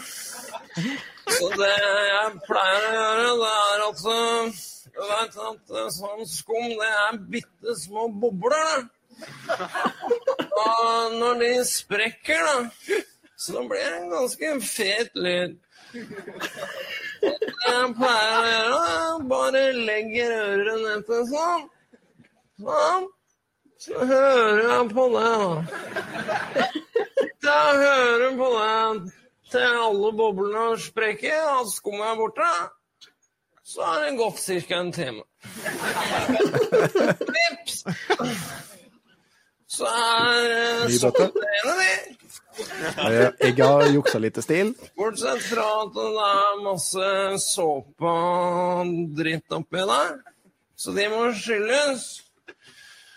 Så 1.31 1.49
det 1.55 1.71
jeg 1.71 2.43
pleier 2.45 2.85
å 2.85 2.93
gjøre, 2.99 3.33
det 3.41 3.51
er 3.55 3.85
at 3.87 4.05
du 4.05 5.01
veit 5.09 5.37
at 5.47 5.73
uh, 5.73 5.89
sånn 5.95 6.25
skum, 6.27 6.67
det 6.77 6.91
er 7.07 7.21
bitte 7.33 7.77
små 7.81 8.09
bobler. 8.21 8.67
det. 8.75 9.00
Og 10.61 11.15
når 11.19 11.39
de 11.41 11.51
sprekker, 11.67 12.41
da, 12.47 12.99
så 13.37 13.63
blir 13.69 13.85
det 13.85 13.99
en 13.99 14.11
ganske 14.15 14.51
fet 14.65 15.15
lyd. 15.17 15.57
Det 15.91 17.31
jeg 17.67 17.93
pleier 17.97 18.35
å 18.35 18.51
gjøre, 18.51 18.83
er 18.97 19.25
bare 19.31 19.63
legger 19.77 20.35
øret 20.37 20.83
ned 20.85 21.09
sånn. 21.31 21.65
Sånn. 22.61 23.09
Så 23.81 23.97
hører 24.05 24.61
jeg 24.61 24.89
på 24.93 25.07
det, 25.15 25.29
da. 25.41 26.67
Jeg 27.41 27.79
hører 27.81 28.37
på 28.37 28.49
det 28.53 29.13
til 29.51 29.79
alle 29.85 30.11
boblene 30.19 30.77
sprekker, 30.79 31.41
og 31.57 31.71
skummet 31.73 32.11
er 32.11 32.19
borte. 32.19 32.51
Så 33.65 33.81
har 33.85 34.05
det 34.05 34.17
gått 34.19 34.39
ca. 34.67 34.75
en 34.75 34.91
time. 34.91 35.23
Vips! 37.33 37.83
Så 39.71 39.87
er 39.87 40.51
eh, 40.51 40.81
bøtte. 40.83 40.97
soppene. 40.99 41.89
Eh, 43.07 43.29
Jeg 43.47 43.55
har 43.63 43.85
juksa 43.93 44.19
litt 44.19 44.37
i 44.37 44.43
stil. 44.43 44.73
Bortsett 44.99 45.41
fra 45.47 45.67
at 45.85 45.93
det 45.95 46.07
er 46.27 46.59
masse 46.65 47.05
såpe 47.45 48.11
og 48.11 48.91
dritt 49.17 49.55
oppi 49.55 49.85
der. 49.87 50.11
Så 50.75 50.91
de 50.97 51.05
må 51.13 51.21
skylles. 51.37 52.03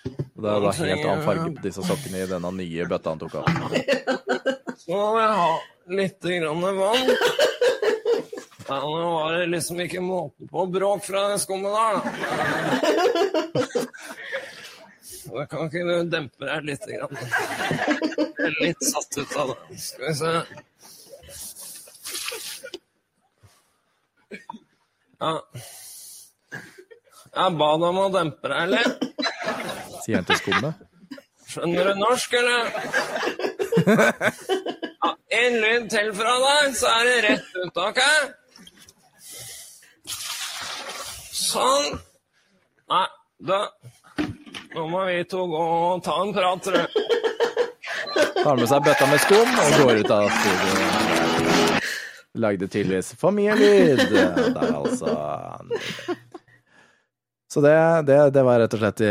Det 0.05 0.51
er 0.53 0.61
da 0.61 0.71
helt 0.77 1.05
annen 1.07 1.25
farge 1.25 1.51
på 1.57 1.63
disse 1.65 1.83
sokkene 1.87 2.23
i 2.23 2.29
denne 2.31 2.51
nye 2.59 2.87
bøtta 2.91 3.15
han 3.15 3.23
tok 3.23 3.35
av. 3.41 3.45
Så 4.85 4.93
må 4.93 5.19
jeg 5.19 5.35
ha 5.41 5.53
litt 5.99 6.21
grann 6.29 6.65
vann. 6.79 7.07
Ja, 8.65 8.79
nå 8.81 9.01
var 9.13 9.35
det 9.37 9.47
liksom 9.53 9.81
ikke 9.85 10.01
måte 10.05 10.47
på 10.49 10.63
bråk 10.73 11.03
fra 11.05 11.27
den 11.33 11.41
skummen 11.43 11.73
der, 11.75 11.95
da. 11.99 12.03
Så 15.25 15.47
kan 15.51 15.69
ikke 15.69 15.83
du 15.89 16.11
dempe 16.13 16.45
deg 16.45 16.67
litt? 16.69 16.85
Grann? 16.85 17.17
Jeg 17.17 18.45
er 18.45 18.57
litt 18.61 18.83
satt 18.85 19.17
ut 19.17 19.37
av 19.41 19.53
det. 19.53 19.79
Skal 19.81 20.05
vi 20.05 20.15
se. 20.19 20.33
Ja. 25.25 25.33
Jeg 27.35 27.57
ba 27.61 27.71
deg 27.81 27.87
om 27.89 28.01
å 28.03 28.11
dempe 28.13 28.53
deg 28.53 28.75
litt. 28.75 29.07
Sier 30.05 30.21
han 30.21 30.29
til 30.29 30.39
skummet. 30.43 30.85
Skjønner 31.55 31.83
du 31.89 31.95
norsk, 32.03 32.37
eller? 32.43 32.63
Ja, 35.05 35.11
en 35.41 35.55
lyd 35.65 35.85
til 35.93 36.09
fra 36.17 36.35
deg, 36.45 36.77
så 36.77 36.93
er 36.99 37.03
det 37.09 37.17
rett 37.29 37.49
ut, 37.63 37.77
OK? 37.89 38.01
Sånn. 41.41 41.87
Nei, 42.93 43.07
da 43.49 43.59
Nå 44.75 44.87
må 44.91 45.05
vi 45.07 45.21
to 45.31 45.45
gå 45.47 45.63
og 45.63 46.03
ta 46.05 46.17
en 46.23 46.33
prat, 46.35 46.65
tror 46.65 46.81
jeg. 46.83 46.89
Tar 48.45 48.59
med 48.59 48.69
seg 48.69 48.85
bøtta 48.85 49.07
med 49.09 49.23
skum 49.23 49.49
og 49.63 49.79
går 49.81 50.03
ut 50.03 50.13
av 50.15 50.29
studioet. 50.35 51.89
Lagde 52.43 52.67
tydeligvis 52.67 53.13
for 53.19 53.31
mye 53.35 53.55
lyd. 53.55 54.01
Der, 54.11 54.73
altså. 54.75 55.15
Så 57.55 57.61
det, 57.63 57.75
det, 58.09 58.17
det 58.35 58.43
var 58.43 58.59
rett 58.59 58.73
og 58.75 58.81
slett 58.83 59.03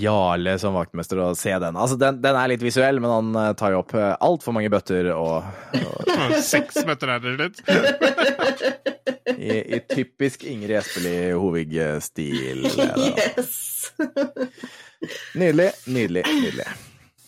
Jarle 0.00 0.54
som 0.60 0.72
vaktmester 0.78 1.18
å 1.20 1.34
se 1.36 1.52
den. 1.60 1.76
Altså, 1.76 1.98
den, 2.00 2.22
den 2.24 2.38
er 2.40 2.48
litt 2.48 2.64
visuell, 2.64 3.02
men 3.04 3.12
han 3.12 3.34
eh, 3.36 3.50
tar 3.60 3.74
jo 3.74 3.82
opp 3.82 3.92
altfor 4.00 4.56
mange 4.56 4.70
bøtter 4.72 5.10
og, 5.12 5.44
og 5.76 6.32
Seks 6.40 6.80
bøtter 6.88 7.12
er 7.12 7.20
det 7.20 7.34
slutt. 7.36 7.60
i, 9.36 9.58
i 9.76 9.82
typisk 9.92 10.46
Ingrid 10.48 10.78
Espelid 10.80 11.36
Hovig-stil. 11.36 12.64
Yes! 12.72 13.60
Nydelig, 15.38 15.72
nydelig, 15.90 16.24
nydelig. 16.28 16.70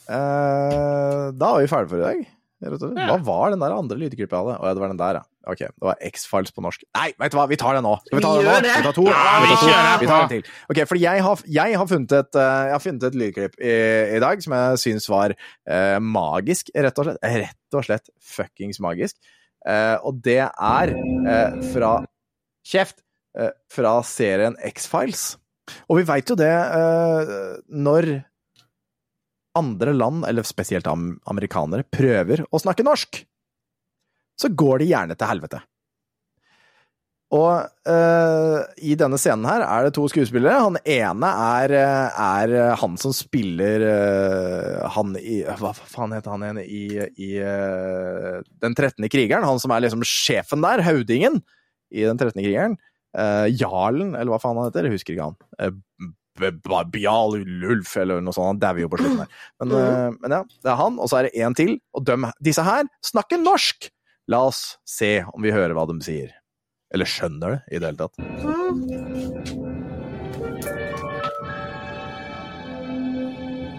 Uh, 0.05 1.30
da 1.32 1.55
var 1.55 1.62
vi 1.62 1.70
ferdige 1.70 1.92
for 1.92 2.01
i 2.01 2.06
dag. 2.06 2.24
Hva 2.64 3.18
var 3.26 3.52
den 3.52 3.60
der 3.60 3.74
andre 3.74 3.96
lydklippet 4.01 4.32
jeg 4.32 4.40
hadde? 4.40 4.56
Å 4.56 4.68
ja, 4.68 4.74
det 4.76 4.82
var 4.82 4.92
den 4.92 5.01
der, 5.01 5.18
ja. 5.20 5.24
Ok, 5.44 5.60
det 5.60 5.84
var 5.84 5.98
X-Files 6.09 6.55
på 6.56 6.62
norsk. 6.64 6.84
Nei, 6.96 7.10
vet 7.20 7.34
du 7.34 7.36
hva, 7.36 7.44
vi 7.51 7.59
tar 7.60 7.76
den 7.76 7.84
nå! 7.84 7.92
Skal 8.06 8.16
vi 8.16 8.24
ta 8.24 8.30
den 8.38 8.46
nå? 8.48 8.55
Vi 8.64 8.86
ta 8.86 8.92
to? 8.96 9.05
Vi 9.05 9.12
tar, 9.12 9.60
to? 9.60 10.01
Vi 10.01 10.09
tar 10.09 10.22
en 10.22 10.30
til. 10.30 10.48
Ok, 10.72 10.80
for 10.88 11.01
jeg 11.01 11.24
har, 11.26 11.44
jeg 11.59 11.76
har, 11.80 11.90
funnet, 11.90 12.16
et, 12.16 12.40
eh, 12.40 12.70
jeg 12.72 13.12
lydklipp 13.20 13.59
i, 13.60 13.76
i 14.16 14.22
dag 14.24 14.44
som 14.44 14.56
jeg 14.56 14.80
syns 14.86 15.10
var 15.12 15.36
eh, 15.36 15.98
magisk, 16.01 16.72
rett 16.72 17.02
og 17.02 17.10
slett. 17.10 17.20
Rett 17.44 17.76
og 17.76 17.88
slett 17.90 18.12
fuckings 18.32 18.80
magisk. 18.80 19.18
Eh, 19.68 19.96
og 20.01 20.24
det 20.24 20.40
er 20.48 20.94
eh, 20.96 21.60
fra 21.74 21.96
Kjeft! 22.64 23.05
Eh, 23.34 23.51
fra 23.68 23.98
serien 24.06 24.56
X-Files. 24.62 25.34
Og 25.89 26.01
vi 26.01 26.07
veit 26.09 26.31
jo 26.31 26.36
det 26.39 26.53
eh, 26.53 27.35
når 27.73 28.11
andre 29.55 29.95
land, 29.95 30.24
eller 30.27 30.47
spesielt 30.47 30.89
amerikanere, 30.91 31.86
prøver 31.86 32.43
å 32.51 32.61
snakke 32.61 32.86
norsk, 32.86 33.20
så 34.41 34.51
går 34.51 34.82
de 34.82 34.91
gjerne 34.91 35.15
til 35.15 35.31
helvete. 35.31 35.61
Og 37.35 37.65
uh, 37.89 38.59
i 38.85 38.95
denne 38.99 39.19
scenen 39.19 39.47
her 39.49 39.65
er 39.65 39.86
det 39.86 39.95
to 39.97 40.05
skuespillere. 40.11 40.61
Han 40.61 40.77
ene 40.78 41.31
er, 41.59 41.74
er 41.74 42.55
han 42.78 42.99
som 43.01 43.15
spiller 43.16 43.82
uh, 43.89 44.85
han 44.95 45.16
i 45.19 45.41
Hva 45.59 45.73
faen 45.74 46.15
heter 46.15 46.35
han 46.35 46.45
igjen 46.47 46.61
i, 46.62 46.85
i 47.27 47.31
uh, 47.43 48.39
Den 48.62 48.77
13. 48.77 49.09
krigeren? 49.11 49.47
Han 49.49 49.62
som 49.62 49.74
er 49.74 49.86
liksom 49.86 50.05
sjefen 50.07 50.62
der, 50.62 50.85
høvdingen 50.86 51.41
i 51.95 52.07
Den 52.07 52.20
13. 52.20 52.39
krigeren. 52.39 52.78
Eh, 53.15 53.47
Jarlen, 53.55 54.15
eller 54.19 54.32
hva 54.32 54.41
faen 54.43 54.59
han 54.59 54.69
heter? 54.70 54.89
Jeg 54.89 54.97
husker 54.99 55.15
ikke 55.15 55.28
han. 55.31 55.36
Uh, 55.61 56.11
B- 56.35 56.51
B- 56.91 57.05
Ulf, 57.07 57.97
eller 58.01 58.20
noe 58.24 58.35
sånt. 58.35 58.57
Han 58.57 58.62
dauer 58.62 58.82
jo 58.82 58.89
på 58.91 58.99
slutten 58.99 59.20
her. 59.23 59.35
Men, 59.62 59.74
uh, 59.74 60.16
men 60.19 60.35
ja, 60.35 60.41
det 60.65 60.73
er 60.73 60.81
han, 60.81 60.99
og 60.99 61.11
så 61.11 61.20
er 61.20 61.28
det 61.28 61.43
en 61.47 61.55
til. 61.55 61.77
Og 61.95 62.07
dem, 62.09 62.27
disse 62.43 62.65
her 62.66 62.89
snakker 63.07 63.39
norsk! 63.43 63.91
La 64.27 64.41
oss 64.49 64.78
se 64.89 65.19
om 65.35 65.45
vi 65.45 65.53
hører 65.53 65.74
hva 65.77 65.85
de 65.91 65.99
sier. 66.03 66.32
Eller 66.95 67.05
skjønner 67.05 67.59
det, 67.59 67.61
i 67.77 67.78
det 67.82 67.91
hele 67.91 68.01
tatt. 68.01 68.16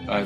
Nei, 0.05 0.21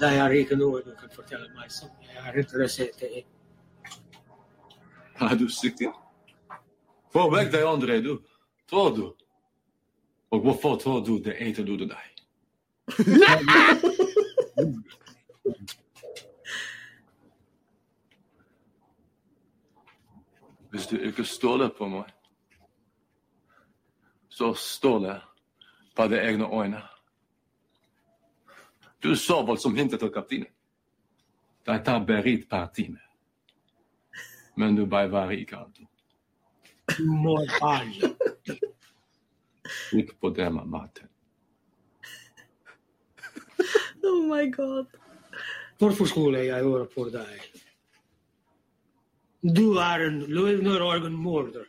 sånn 0.00 0.10
her. 0.10 0.20
Kom 0.20 0.24
her. 0.24 0.30
Ja, 0.30 0.30
nå 0.30 0.30
Uh, 0.30 0.30
det 0.30 0.30
er 0.30 0.30
ikke 0.30 0.56
noe 0.56 0.82
du 0.82 0.94
kan 0.96 1.10
fortelle 1.10 1.48
meg 1.54 1.70
som 1.70 1.88
jeg 2.02 2.16
er 2.26 2.38
interessert 2.38 3.02
i. 3.02 3.24
Er 5.20 5.36
du 5.36 5.48
syk 5.48 5.80
igjen? 5.80 5.94
Få 7.12 7.30
vekk 7.30 7.52
de 7.52 7.66
andre, 7.66 8.00
du. 8.00 8.22
Tror 8.70 8.96
du? 8.96 9.16
Og 10.30 10.40
hvorfor 10.40 10.76
tror 10.76 11.00
du 11.04 11.18
det 11.18 11.36
eter 11.38 11.64
du 11.64 11.76
til 11.78 11.88
deg? 11.90 12.20
Hvis 20.70 20.86
du 20.86 20.96
ikke 21.02 21.24
stoler 21.24 21.68
på 21.68 21.88
meg, 21.88 22.04
så 24.28 24.54
stol 24.54 25.10
på 25.96 26.06
dine 26.06 26.22
egne 26.22 26.46
øyne. 26.46 26.82
Du 29.00 29.16
så 29.16 29.42
vel 29.46 29.58
som 29.58 29.76
hintet 29.76 30.02
til 30.02 30.12
kapteinen. 30.12 30.50
De 31.64 31.76
tar 31.84 32.04
berit 32.04 32.48
per 32.48 32.66
time. 32.76 33.00
Men 34.56 34.76
du 34.76 34.84
bør 34.86 35.08
være 35.08 35.38
ikke 35.40 35.56
alt. 35.56 35.80
Moral. 37.00 37.94
Ikke 39.92 40.16
på 40.20 40.30
det 40.36 40.52
med 40.52 40.68
maten. 40.68 41.08
Oh 44.04 44.24
my 44.26 44.52
god. 44.52 44.86
Hvorfor 45.78 46.04
skulle 46.04 46.44
jeg 46.44 46.64
høre 46.64 46.86
på 46.94 47.06
deg? 47.12 47.44
Du 49.40 49.78
er 49.80 50.06
en 50.08 50.18
løgner 50.28 50.82
og 50.84 51.06
en 51.06 51.16
morder. 51.16 51.64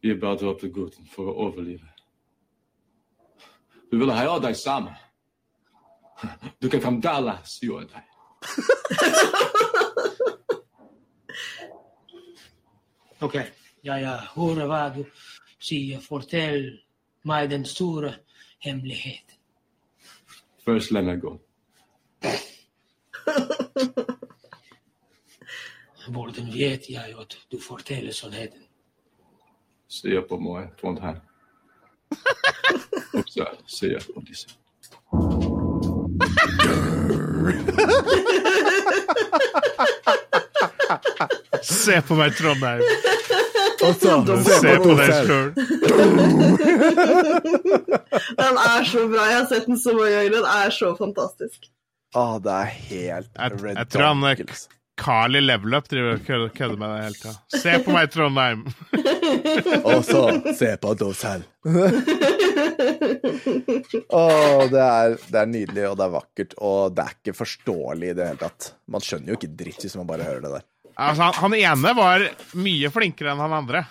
Vi 0.00 0.14
bør 0.14 0.38
dra 0.40 0.54
til 0.58 0.72
gutten 0.72 1.08
for 1.12 1.28
å 1.28 1.34
overleve. 1.48 1.91
Du 3.92 3.98
vil 3.98 4.10
ha 4.10 4.38
deg 4.40 4.56
sammen. 4.56 4.94
Du 6.58 6.68
kan 6.72 6.80
fremdeles 6.80 7.58
gjøre 7.60 7.86
det. 7.92 8.02
Ok, 13.22 13.36
jeg 13.86 14.18
hører 14.34 14.66
hva 14.66 14.90
du 14.90 15.04
sier. 15.62 16.00
Fortell 16.02 16.80
meg 17.22 17.50
den 17.52 17.62
store 17.68 18.16
hemmeligheten. 18.64 19.36
Først 20.64 20.90
la 20.90 21.02
meg 21.06 21.20
gå. 21.22 21.38
Hvordan 26.12 26.50
vet 26.50 26.90
jeg 26.90 27.14
at 27.14 27.38
du 27.46 27.60
forteller 27.62 28.12
sannheten? 28.12 28.62
Se 29.86 30.22
på 30.28 30.38
meg, 30.42 30.74
Trondheim. 30.80 31.20
Og 33.12 33.24
så 33.34 33.44
ser 33.66 33.96
jeg 33.96 34.02
på 34.14 34.20
disse. 34.28 34.48
Se 41.62 42.00
på 42.06 42.14
meg, 42.18 42.34
Trondheim. 42.38 42.82
Og 43.82 43.94
så 43.98 44.14
Se 44.46 44.72
på 44.82 44.92
deg 44.98 45.10
sjøl. 45.26 45.48
Den 48.38 48.54
er 48.62 48.82
så 48.86 49.00
bra. 49.10 49.22
Jeg 49.26 49.38
har 49.40 49.46
sett 49.50 49.66
den 49.66 49.78
så 49.80 49.90
mange 49.96 50.12
ganger. 50.14 50.30
Den 50.36 50.46
er 50.52 50.70
så 50.76 50.88
fantastisk. 50.98 51.60
Å, 52.12 52.38
det 52.44 52.52
er 52.52 52.68
helt 52.90 53.30
Jeg, 53.32 53.50
jeg 53.72 53.86
tror 53.88 54.04
han 54.10 54.20
redonkulous. 54.96 54.98
Carl 55.02 55.36
i 55.36 55.40
Level 55.40 55.74
Up 55.74 55.88
driver 55.88 56.14
og 56.14 56.52
kødder- 56.54 56.78
med 56.78 56.88
deg 56.88 57.02
hele 57.02 57.14
tida. 57.14 57.34
Se 57.62 57.78
på 57.84 57.92
meg, 57.92 58.10
Trondheim. 58.12 58.64
Og 59.88 60.04
så 60.04 60.54
se 60.54 60.76
på 60.76 60.92
oss 61.06 61.22
her. 61.28 61.42
Å, 64.12 64.22
det 64.70 64.82
er, 64.82 65.16
det 65.30 65.38
er 65.40 65.46
nydelig, 65.48 65.86
og 65.90 65.96
det 65.98 66.04
er 66.06 66.12
vakkert, 66.12 66.54
og 66.60 66.94
det 66.96 67.02
er 67.06 67.16
ikke 67.16 67.34
forståelig 67.38 68.10
i 68.10 68.14
det 68.18 68.26
hele 68.28 68.40
tatt. 68.42 68.72
Man 68.92 69.00
skjønner 69.04 69.32
jo 69.32 69.38
ikke 69.38 69.52
dritt 69.56 69.82
hvis 69.86 69.96
man 69.98 70.06
bare 70.08 70.26
hører 70.26 70.42
det 70.44 70.52
der. 70.58 70.64
Altså, 71.00 71.22
han, 71.22 71.34
han 71.40 71.54
ene 71.56 71.94
var 71.96 72.24
mye 72.60 72.90
flinkere 72.92 73.32
enn 73.32 73.40
han 73.42 73.52
andre. 73.62 73.84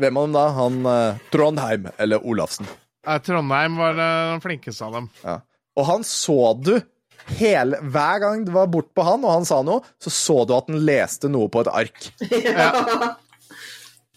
Hvem 0.00 0.16
av 0.18 0.24
dem 0.26 0.34
da? 0.36 0.44
Han 0.56 0.78
eh, 0.88 1.20
Trondheim 1.30 1.86
eller 2.00 2.24
Olafsen? 2.26 2.66
Eh, 3.06 3.18
Trondheim 3.22 3.76
var 3.78 3.94
eh, 4.00 4.30
den 4.32 4.42
flinkeste 4.42 4.88
av 4.88 4.96
dem. 4.98 5.08
Ja. 5.22 5.36
Og 5.78 5.86
han 5.88 6.02
så 6.04 6.38
du 6.58 6.74
hele, 7.38 7.80
hver 7.94 8.22
gang 8.22 8.46
det 8.46 8.54
var 8.54 8.70
bort 8.72 8.92
på 8.94 9.04
han, 9.06 9.24
og 9.26 9.36
han 9.38 9.48
sa 9.48 9.62
noe, 9.66 9.84
så 10.02 10.12
så 10.12 10.38
du 10.46 10.54
at 10.56 10.70
han 10.70 10.80
leste 10.86 11.30
noe 11.32 11.50
på 11.52 11.64
et 11.64 11.72
ark. 11.72 12.08
Ja, 12.30 12.72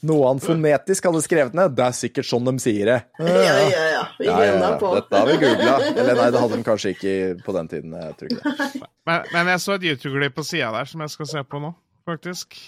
Noe 0.05 0.27
han 0.27 0.41
fonetisk 0.43 1.07
hadde 1.07 1.21
skrevet 1.23 1.55
ned. 1.57 1.73
Det 1.73 1.85
er 1.85 1.93
sikkert 1.97 2.27
sånn 2.29 2.45
de 2.45 2.53
sier 2.61 2.89
det. 2.91 2.97
ja, 3.25 3.53
ja. 3.57 3.83
ja. 3.89 4.03
Vi 4.19 4.27
Ja, 4.27 4.37
ja, 4.43 4.55
ja. 4.61 4.71
på. 4.77 4.91
Dette 4.97 5.21
har 5.21 5.29
vi 5.31 5.37
googla. 5.41 5.75
Eller 5.93 6.19
nei, 6.19 6.27
det 6.35 6.41
hadde 6.43 6.59
de 6.59 6.65
kanskje 6.67 6.93
ikke 6.93 7.13
på 7.45 7.55
den 7.55 7.71
tiden. 7.71 7.95
Jeg 7.97 8.17
tror 8.19 8.33
ikke 8.33 8.53
det. 8.53 8.81
Men, 9.09 9.29
men 9.33 9.51
jeg 9.53 9.63
så 9.63 9.77
et 9.79 9.87
YouTube-klipp 9.89 10.35
på 10.37 10.45
sida 10.45 10.71
der 10.75 10.89
som 10.89 11.01
jeg 11.05 11.13
skal 11.15 11.31
se 11.31 11.45
på 11.49 11.61
nå, 11.63 11.71
faktisk. 12.09 12.59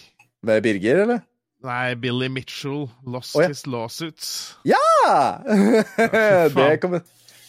Med 0.48 0.64
Birger, 0.66 1.04
eller? 1.04 1.22
Nei, 1.66 1.96
Billy 1.98 2.30
Mitchell 2.30 2.88
lost 3.06 3.36
oh, 3.36 3.44
ja. 3.44 3.50
his 3.50 3.66
lawsuits. 3.70 4.32
Ja! 4.66 5.42
det 6.58 6.68
kommer 6.82 7.02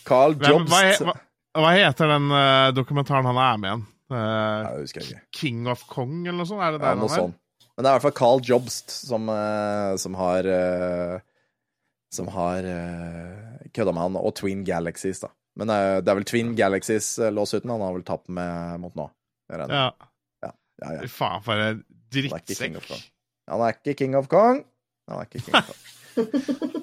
Carl 0.08 0.36
Hvem, 0.40 0.64
Jobst. 0.64 0.72
hva, 0.72 1.10
hva, 1.10 1.16
hva 1.64 1.72
heter 1.76 2.10
den 2.10 2.28
uh, 2.32 2.70
dokumentaren 2.76 3.26
han 3.28 3.38
er 3.42 3.60
med 3.62 3.68
i? 3.68 3.70
igjen? 3.72 3.86
Eh, 4.08 4.78
ikke. 4.88 5.20
King 5.36 5.66
of 5.68 5.82
Kong, 5.90 6.22
eller 6.26 6.40
noe 6.40 6.48
sånt? 6.48 6.62
Er 6.64 6.76
det 6.78 6.84
Ja, 6.84 6.94
noe 6.96 7.12
sånt. 7.12 7.36
Men 7.76 7.84
det 7.84 7.88
er 7.88 7.92
i 7.92 7.96
hvert 7.98 8.06
fall 8.08 8.16
Carl 8.18 8.40
Jobst 8.46 8.94
som, 9.06 9.28
uh, 9.30 9.94
som 10.00 10.16
har 10.18 10.48
Som 12.14 12.30
har 12.32 12.64
uh, 12.64 13.58
kødda 13.76 13.92
med 13.92 14.02
han, 14.02 14.16
og 14.16 14.32
Twin 14.38 14.64
Galaxies, 14.64 15.20
da. 15.20 15.28
Men 15.58 15.68
det 15.68 16.08
er 16.08 16.16
vel 16.16 16.24
Twin 16.24 16.54
Galaxies-låsuten 16.56 17.70
han 17.74 17.82
har 17.82 17.92
vel 17.96 18.04
tapt 18.06 18.30
med 18.32 18.78
mot 18.80 18.94
nå. 18.96 19.08
Ja. 19.50 19.66
Ja, 19.68 19.90
ja, 20.46 20.92
ja. 20.94 21.08
Faen, 21.10 21.42
for 21.44 21.58
en 21.60 21.82
drittsekk. 22.14 22.78
of 22.78 22.86
Han 23.50 23.64
er 23.66 23.74
ikke 23.76 23.96
King 23.98 24.14
of 24.16 24.28
Kong. 24.30 24.62
Han 25.10 25.18
er 25.20 25.26
ikke 25.28 25.42
King 25.48 25.58
of 25.58 25.72
Kong. 25.72 25.84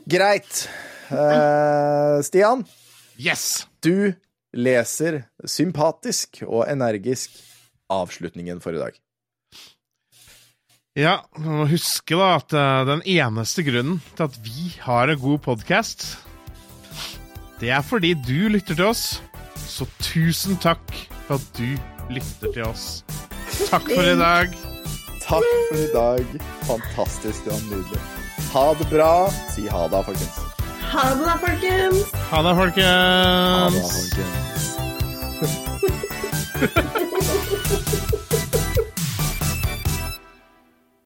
Greit. 0.16 0.66
Uh, 1.10 2.22
Stian, 2.26 2.66
Yes! 3.18 3.68
du 3.84 4.12
leser 4.56 5.26
sympatisk 5.48 6.44
og 6.48 6.66
energisk 6.72 7.36
avslutningen 7.92 8.62
for 8.64 8.76
i 8.76 8.82
dag. 8.82 8.96
Ja, 10.96 11.18
du 11.36 11.50
må 11.52 11.66
huske 11.68 12.16
da 12.16 12.38
at 12.38 12.56
eh, 12.56 12.86
den 12.88 13.02
eneste 13.18 13.66
grunnen 13.68 14.00
til 14.16 14.30
at 14.30 14.38
vi 14.46 14.70
har 14.86 15.12
en 15.12 15.20
god 15.20 15.42
podkast, 15.44 16.08
det 17.60 17.74
er 17.76 17.84
fordi 17.84 18.14
du 18.16 18.48
lytter 18.52 18.76
til 18.76 18.88
oss. 18.94 19.04
Så 19.60 19.88
tusen 20.00 20.56
takk 20.64 20.96
for 21.26 21.36
at 21.36 21.60
du 21.60 21.76
lytter 22.14 22.52
til 22.54 22.64
oss. 22.64 23.04
Takk 23.68 23.92
for 23.92 24.08
i 24.08 24.16
dag. 24.20 24.56
Takk 25.26 25.52
for 25.68 25.84
i 25.84 25.92
dag. 25.92 26.36
Fantastisk, 26.72 27.44
det 27.44 27.56
var 27.56 27.64
nydelig. 27.72 28.04
Ha 28.56 28.68
det 28.80 28.92
bra. 28.92 29.14
Si 29.52 29.68
ha 29.68 29.88
det, 29.92 30.06
folkens. 30.08 30.55
Ha 30.92 31.10
det 31.16 31.26
da, 31.26 31.36
folkens! 31.42 32.04
Ha 32.30 32.42
det, 32.42 32.54
Ha 32.56 32.64
det, 33.70 33.82
folkens. 33.82 34.16
folkens. 34.16 34.26